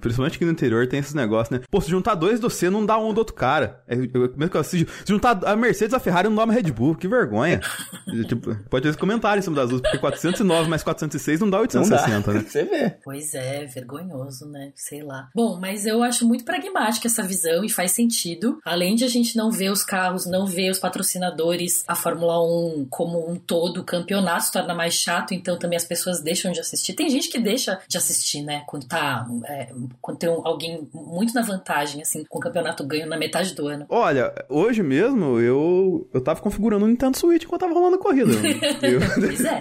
Principalmente 0.00 0.36
aqui 0.36 0.44
no 0.44 0.52
interior 0.52 0.86
tem 0.86 1.00
esses 1.00 1.14
negócios, 1.14 1.50
né? 1.50 1.64
Pô, 1.70 1.80
se 1.80 1.90
juntar 1.90 2.14
dois 2.14 2.40
do 2.40 2.50
C 2.50 2.70
não 2.70 2.84
dá 2.84 2.98
um 2.98 3.12
do 3.12 3.18
outro 3.18 3.34
cara. 3.34 3.82
É, 3.86 3.94
eu, 3.94 4.32
mesmo 4.36 4.50
que 4.50 4.56
eu, 4.56 4.64
se, 4.64 4.78
se 4.78 4.86
juntar 5.06 5.40
a 5.44 5.56
Mercedes 5.56 5.94
a 5.94 6.00
Ferrari 6.00 6.28
não 6.28 6.36
dá 6.36 6.44
uma 6.44 6.52
Red 6.52 6.70
Bull. 6.70 6.94
Que 6.94 7.08
vergonha. 7.08 7.60
tipo, 8.28 8.54
pode 8.68 8.82
ter 8.82 8.88
esse 8.90 8.98
comentário 8.98 9.40
em 9.40 9.42
cima 9.42 9.56
das 9.56 9.68
duas, 9.70 9.80
porque 9.80 9.98
409 9.98 10.68
mais 10.68 10.82
406 10.82 11.40
não 11.40 11.50
dá 11.50 11.60
860, 11.60 12.10
não 12.10 12.22
dá. 12.22 12.32
né? 12.32 12.44
Você 12.48 12.64
vê. 12.64 12.96
Pois 13.02 13.34
é, 13.34 13.64
vergonhoso, 13.66 14.46
né? 14.48 14.72
Sei 14.74 15.02
lá. 15.02 15.28
Bom, 15.34 15.58
mas 15.60 15.86
eu 15.86 16.02
acho 16.02 16.26
muito 16.26 16.44
pragmática 16.44 17.06
essa 17.06 17.22
visão 17.22 17.64
e 17.64 17.68
faz 17.68 17.92
sentido. 17.92 18.58
Além 18.64 18.94
de 18.94 19.04
a 19.04 19.08
gente 19.08 19.36
não 19.36 19.50
ver 19.50 19.70
os 19.70 19.84
carros, 19.84 20.26
não 20.26 20.46
ver 20.46 20.70
os 20.70 20.78
patrocinadores, 20.78 21.84
a 21.86 21.94
Fórmula 21.94 22.19
1 22.26 22.86
como 22.90 23.30
um 23.30 23.36
todo, 23.36 23.80
o 23.80 23.84
campeonato 23.84 24.44
se 24.44 24.52
torna 24.52 24.74
mais 24.74 24.94
chato, 24.94 25.32
então 25.32 25.58
também 25.58 25.76
as 25.76 25.84
pessoas 25.84 26.20
deixam 26.20 26.52
de 26.52 26.60
assistir. 26.60 26.94
Tem 26.94 27.08
gente 27.08 27.28
que 27.28 27.38
deixa 27.38 27.80
de 27.86 27.96
assistir, 27.96 28.42
né? 28.42 28.62
Quando 28.66 28.86
tá. 28.86 29.26
É, 29.46 29.72
quando 30.00 30.18
tem 30.18 30.28
alguém 30.28 30.88
muito 30.92 31.34
na 31.34 31.42
vantagem, 31.42 32.02
assim, 32.02 32.24
com 32.24 32.38
o 32.38 32.40
campeonato 32.40 32.84
ganho 32.84 33.08
na 33.08 33.16
metade 33.16 33.54
do 33.54 33.66
ano. 33.66 33.86
Olha, 33.88 34.32
hoje 34.48 34.82
mesmo 34.82 35.38
eu, 35.38 36.08
eu 36.12 36.20
tava 36.20 36.40
configurando 36.40 36.84
o 36.84 36.88
Nintendo 36.88 37.16
Switch 37.16 37.44
enquanto 37.44 37.60
tava 37.60 37.74
rolando 37.74 37.96
a 37.96 38.00
corrida. 38.00 38.30
eu... 38.82 39.00
pois 39.14 39.44
é. 39.44 39.60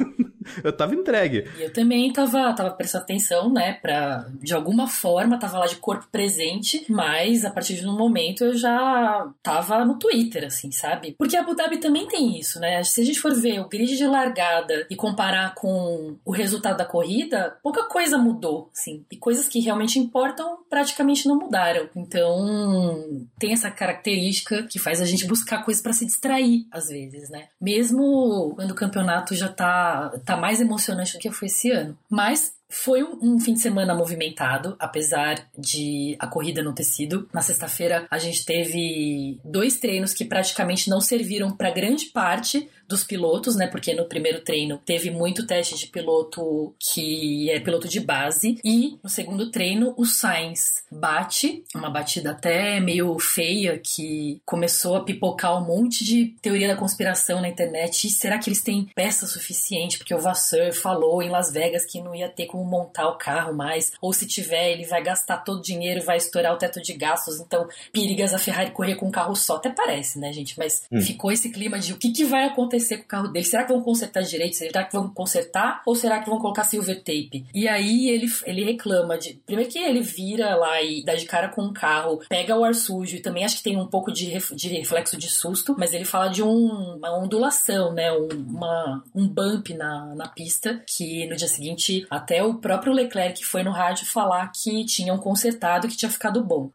Eu 0.63 0.71
tava 0.71 0.95
entregue. 0.95 1.45
E 1.57 1.63
eu 1.63 1.73
também 1.73 2.11
tava, 2.11 2.53
tava 2.53 2.71
prestando 2.71 3.03
atenção, 3.03 3.51
né? 3.51 3.73
Pra, 3.73 4.25
de 4.41 4.53
alguma 4.53 4.87
forma, 4.87 5.39
tava 5.39 5.59
lá 5.59 5.65
de 5.65 5.77
corpo 5.77 6.07
presente, 6.11 6.85
mas 6.89 7.45
a 7.45 7.51
partir 7.51 7.75
de 7.75 7.87
um 7.87 7.97
momento 7.97 8.43
eu 8.43 8.55
já 8.55 9.27
tava 9.41 9.85
no 9.85 9.97
Twitter, 9.97 10.45
assim, 10.45 10.71
sabe? 10.71 11.15
Porque 11.17 11.35
a 11.35 11.41
Abu 11.41 11.55
Dhabi 11.55 11.77
também 11.77 12.07
tem 12.07 12.39
isso, 12.39 12.59
né? 12.59 12.83
Se 12.83 13.01
a 13.01 13.05
gente 13.05 13.19
for 13.19 13.33
ver 13.33 13.59
o 13.59 13.67
grid 13.67 13.95
de 13.95 14.05
largada 14.05 14.85
e 14.89 14.95
comparar 14.95 15.53
com 15.55 16.17
o 16.25 16.31
resultado 16.31 16.77
da 16.77 16.85
corrida, 16.85 17.57
pouca 17.63 17.83
coisa 17.83 18.17
mudou, 18.17 18.69
assim. 18.73 19.05
E 19.11 19.17
coisas 19.17 19.47
que 19.47 19.59
realmente 19.59 19.99
importam 19.99 20.59
praticamente 20.69 21.27
não 21.27 21.37
mudaram. 21.37 21.89
Então, 21.95 23.25
tem 23.37 23.53
essa 23.53 23.71
característica 23.71 24.63
que 24.63 24.79
faz 24.79 25.01
a 25.01 25.05
gente 25.05 25.25
buscar 25.25 25.63
coisas 25.63 25.81
para 25.81 25.93
se 25.93 26.05
distrair, 26.05 26.65
às 26.71 26.87
vezes, 26.87 27.29
né? 27.29 27.47
Mesmo 27.59 28.53
quando 28.55 28.71
o 28.71 28.75
campeonato 28.75 29.35
já 29.35 29.47
tá, 29.47 30.13
tá 30.25 30.37
mais 30.39 30.61
emocionante 30.61 31.13
do 31.13 31.19
que 31.19 31.31
foi 31.31 31.47
esse 31.47 31.71
ano. 31.71 31.97
Mas 32.09 32.53
foi 32.69 33.03
um 33.03 33.39
fim 33.39 33.53
de 33.53 33.61
semana 33.61 33.95
movimentado, 33.95 34.75
apesar 34.79 35.49
de 35.57 36.15
a 36.19 36.27
corrida 36.27 36.61
não 36.61 36.73
ter 36.73 36.83
sido. 36.83 37.27
Na 37.33 37.41
sexta-feira 37.41 38.07
a 38.09 38.19
gente 38.19 38.45
teve 38.45 39.39
dois 39.43 39.77
treinos 39.77 40.13
que 40.13 40.23
praticamente 40.23 40.89
não 40.89 41.01
serviram 41.01 41.51
para 41.51 41.71
grande 41.71 42.05
parte 42.07 42.69
dos 42.89 43.03
pilotos, 43.03 43.55
né? 43.55 43.67
Porque 43.67 43.93
no 43.93 44.05
primeiro 44.05 44.41
treino 44.41 44.81
teve 44.83 45.11
muito 45.11 45.45
teste 45.45 45.77
de 45.77 45.87
piloto 45.87 46.73
que 46.79 47.49
é 47.51 47.59
piloto 47.59 47.87
de 47.87 47.99
base 47.99 48.59
e 48.63 48.97
no 49.03 49.09
segundo 49.09 49.51
treino 49.51 49.93
o 49.95 50.05
Sainz 50.05 50.83
bate, 50.91 51.63
uma 51.75 51.89
batida 51.89 52.31
até 52.31 52.79
meio 52.79 53.17
feia 53.19 53.77
que 53.77 54.41
começou 54.43 54.95
a 54.95 55.03
pipocar 55.03 55.61
um 55.61 55.65
monte 55.65 56.03
de 56.03 56.35
teoria 56.41 56.67
da 56.67 56.75
conspiração 56.75 57.41
na 57.41 57.47
internet. 57.47 58.07
E 58.07 58.09
será 58.09 58.39
que 58.39 58.49
eles 58.49 58.61
têm 58.61 58.89
peça 58.95 59.27
suficiente? 59.27 59.99
Porque 59.99 60.15
o 60.15 60.19
Vasseur 60.19 60.73
falou 60.73 61.21
em 61.21 61.29
Las 61.29 61.51
Vegas 61.51 61.85
que 61.85 62.01
não 62.01 62.15
ia 62.15 62.27
ter 62.27 62.47
como 62.59 62.65
montar 62.65 63.07
o 63.07 63.17
carro 63.17 63.53
mais, 63.53 63.93
ou 64.01 64.11
se 64.11 64.27
tiver, 64.27 64.71
ele 64.71 64.85
vai 64.85 65.01
gastar 65.01 65.37
todo 65.37 65.59
o 65.59 65.61
dinheiro 65.61 66.01
e 66.01 66.03
vai 66.03 66.17
estourar 66.17 66.53
o 66.53 66.57
teto 66.57 66.81
de 66.81 66.93
gastos. 66.93 67.39
Então, 67.39 67.67
perigas 67.91 68.33
a 68.33 68.37
Ferrari 68.37 68.71
correr 68.71 68.95
com 68.95 69.07
um 69.07 69.11
carro 69.11 69.35
só, 69.35 69.55
até 69.55 69.69
parece, 69.69 70.19
né, 70.19 70.31
gente? 70.33 70.57
Mas 70.57 70.83
hum. 70.91 71.01
ficou 71.01 71.31
esse 71.31 71.49
clima 71.49 71.79
de 71.79 71.93
o 71.93 71.97
que, 71.97 72.11
que 72.11 72.25
vai 72.25 72.45
acontecer 72.45 72.97
com 72.97 73.03
o 73.03 73.07
carro 73.07 73.27
dele? 73.29 73.45
Será 73.45 73.63
que 73.63 73.71
vão 73.71 73.81
consertar 73.81 74.23
direito? 74.23 74.57
Será 74.57 74.83
que 74.83 74.93
vão 74.93 75.09
consertar? 75.09 75.81
Ou 75.85 75.95
será 75.95 76.19
que 76.19 76.29
vão 76.29 76.39
colocar 76.39 76.63
silver 76.63 76.97
tape? 76.97 77.45
E 77.53 77.67
aí 77.67 78.09
ele, 78.09 78.27
ele 78.45 78.63
reclama 78.63 79.17
de. 79.17 79.39
Primeiro 79.45 79.71
que 79.71 79.79
ele 79.79 80.01
vira 80.01 80.55
lá 80.55 80.81
e 80.81 81.03
dá 81.03 81.15
de 81.15 81.25
cara 81.25 81.49
com 81.49 81.61
o 81.63 81.73
carro, 81.73 82.21
pega 82.27 82.57
o 82.57 82.63
ar 82.63 82.75
sujo 82.75 83.15
e 83.15 83.21
também 83.21 83.45
acho 83.45 83.57
que 83.57 83.63
tem 83.63 83.77
um 83.77 83.87
pouco 83.87 84.11
de, 84.11 84.25
ref, 84.25 84.51
de 84.51 84.69
reflexo 84.69 85.17
de 85.17 85.29
susto, 85.29 85.75
mas 85.77 85.93
ele 85.93 86.05
fala 86.05 86.27
de 86.29 86.43
um, 86.43 86.95
uma 86.97 87.17
ondulação, 87.17 87.93
né? 87.93 88.11
Um, 88.11 88.27
uma, 88.27 89.03
um 89.15 89.27
bump 89.27 89.73
na, 89.73 90.13
na 90.15 90.27
pista 90.27 90.81
que 90.85 91.27
no 91.27 91.35
dia 91.35 91.47
seguinte 91.47 92.05
até 92.09 92.43
o 92.43 92.48
próprio 92.55 92.93
Leclerc 92.93 93.45
foi 93.45 93.63
no 93.63 93.71
rádio 93.71 94.05
falar 94.05 94.51
que 94.51 94.85
tinham 94.85 95.17
consertado 95.17 95.87
que 95.87 95.97
tinha 95.97 96.09
ficado 96.09 96.43
bom. 96.43 96.71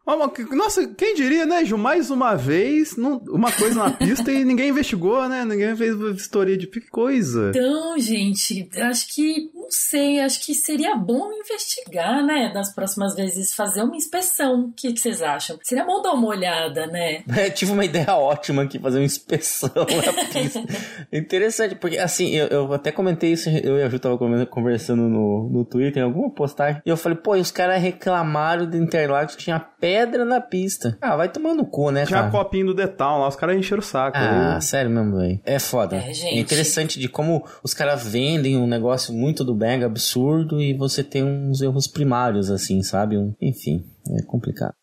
Nossa, 0.51 0.87
quem 0.89 1.15
diria, 1.15 1.47
né, 1.47 1.65
Ju? 1.65 1.77
Mais 1.77 2.11
uma 2.11 2.35
vez, 2.35 2.97
uma 2.97 3.51
coisa 3.53 3.85
na 3.85 3.91
pista 3.91 4.31
e 4.31 4.45
ninguém 4.45 4.69
investigou, 4.69 5.29
né? 5.29 5.45
Ninguém 5.45 5.75
fez 5.77 5.97
vistoria 5.97 6.57
de 6.57 6.67
que 6.67 6.81
coisa. 6.81 7.51
Então, 7.51 7.99
gente, 7.99 8.69
acho 8.77 9.15
que, 9.15 9.51
não 9.55 9.71
sei, 9.71 10.21
acho 10.21 10.45
que 10.45 10.55
seria 10.55 10.95
bom 10.97 11.33
investigar, 11.33 12.25
né? 12.25 12.51
Das 12.53 12.75
próximas 12.75 13.15
vezes, 13.15 13.55
fazer 13.55 13.83
uma 13.83 13.97
inspeção. 13.97 14.67
O 14.67 14.73
que, 14.73 14.93
que 14.93 15.01
vocês 15.01 15.23
acham? 15.23 15.59
Seria 15.63 15.85
bom 15.85 16.03
dar 16.03 16.13
uma 16.13 16.29
olhada, 16.29 16.87
né? 16.87 17.23
É, 17.35 17.51
tive 17.51 17.73
uma 17.73 17.85
ideia 17.85 18.15
ótima 18.15 18.63
aqui, 18.63 18.79
fazer 18.79 18.99
uma 18.99 19.05
inspeção 19.05 19.71
na 19.75 20.25
pista. 20.25 20.63
Interessante, 21.13 21.75
porque 21.75 21.99
assim, 21.99 22.31
eu, 22.31 22.47
eu, 22.47 22.73
até 22.73 22.93
comentei 22.93 23.33
isso, 23.33 23.49
eu 23.49 23.77
e 23.77 23.83
a 23.83 23.89
Ju 23.89 23.99
tava 23.99 24.17
conversando 24.47 25.03
no, 25.09 25.49
no 25.51 25.64
Twitter, 25.65 26.03
em 26.03 26.07
alguma 26.07 26.31
postagem, 26.31 26.83
e 26.85 26.89
eu 26.89 26.97
falei, 26.97 27.19
pô, 27.19 27.37
e 27.37 27.41
os 27.41 27.51
caras 27.51 27.81
reclamaram 27.81 28.69
de 28.69 28.77
Interlagos 28.77 29.37
que 29.37 29.45
tinha 29.45 29.59
pedra 29.59 30.25
na 30.25 30.41
pista. 30.41 30.97
Ah, 31.01 31.17
vai 31.17 31.29
tomando 31.29 31.59
no 31.59 31.67
cu, 31.67 31.91
né, 31.91 32.05
tinha 32.05 32.19
cara? 32.19 32.31
Tinha 32.31 32.43
copinho 32.43 32.67
do 32.67 32.75
Detal 32.75 33.21
lá, 33.21 33.29
os 33.29 33.37
caras 33.37 33.57
encheram 33.57 33.81
o 33.81 33.85
saco. 33.85 34.17
Ah, 34.17 34.57
aí. 34.57 34.63
sério 34.63 34.91
mesmo, 34.91 35.17
velho. 35.17 35.41
É 35.45 35.59
foda. 35.59 35.97
É, 35.97 36.13
gente. 36.13 36.37
é 36.37 36.41
interessante 36.41 36.99
de 36.99 37.09
como 37.09 37.45
os 37.63 37.75
caras 37.75 38.07
vendem 38.07 38.57
um 38.57 38.67
negócio 38.67 39.15
muito 39.15 39.45
do 39.45 39.55
bang 39.55 39.85
absurdo 39.85 40.61
e 40.61 40.75
você 40.75 41.03
tem 41.03 41.23
uns 41.23 41.61
erros 41.61 41.87
primários, 41.87 42.51
assim, 42.51 42.83
sabe? 42.83 43.17
Enfim, 43.41 43.85
é 44.11 44.23
complicado. 44.23 44.75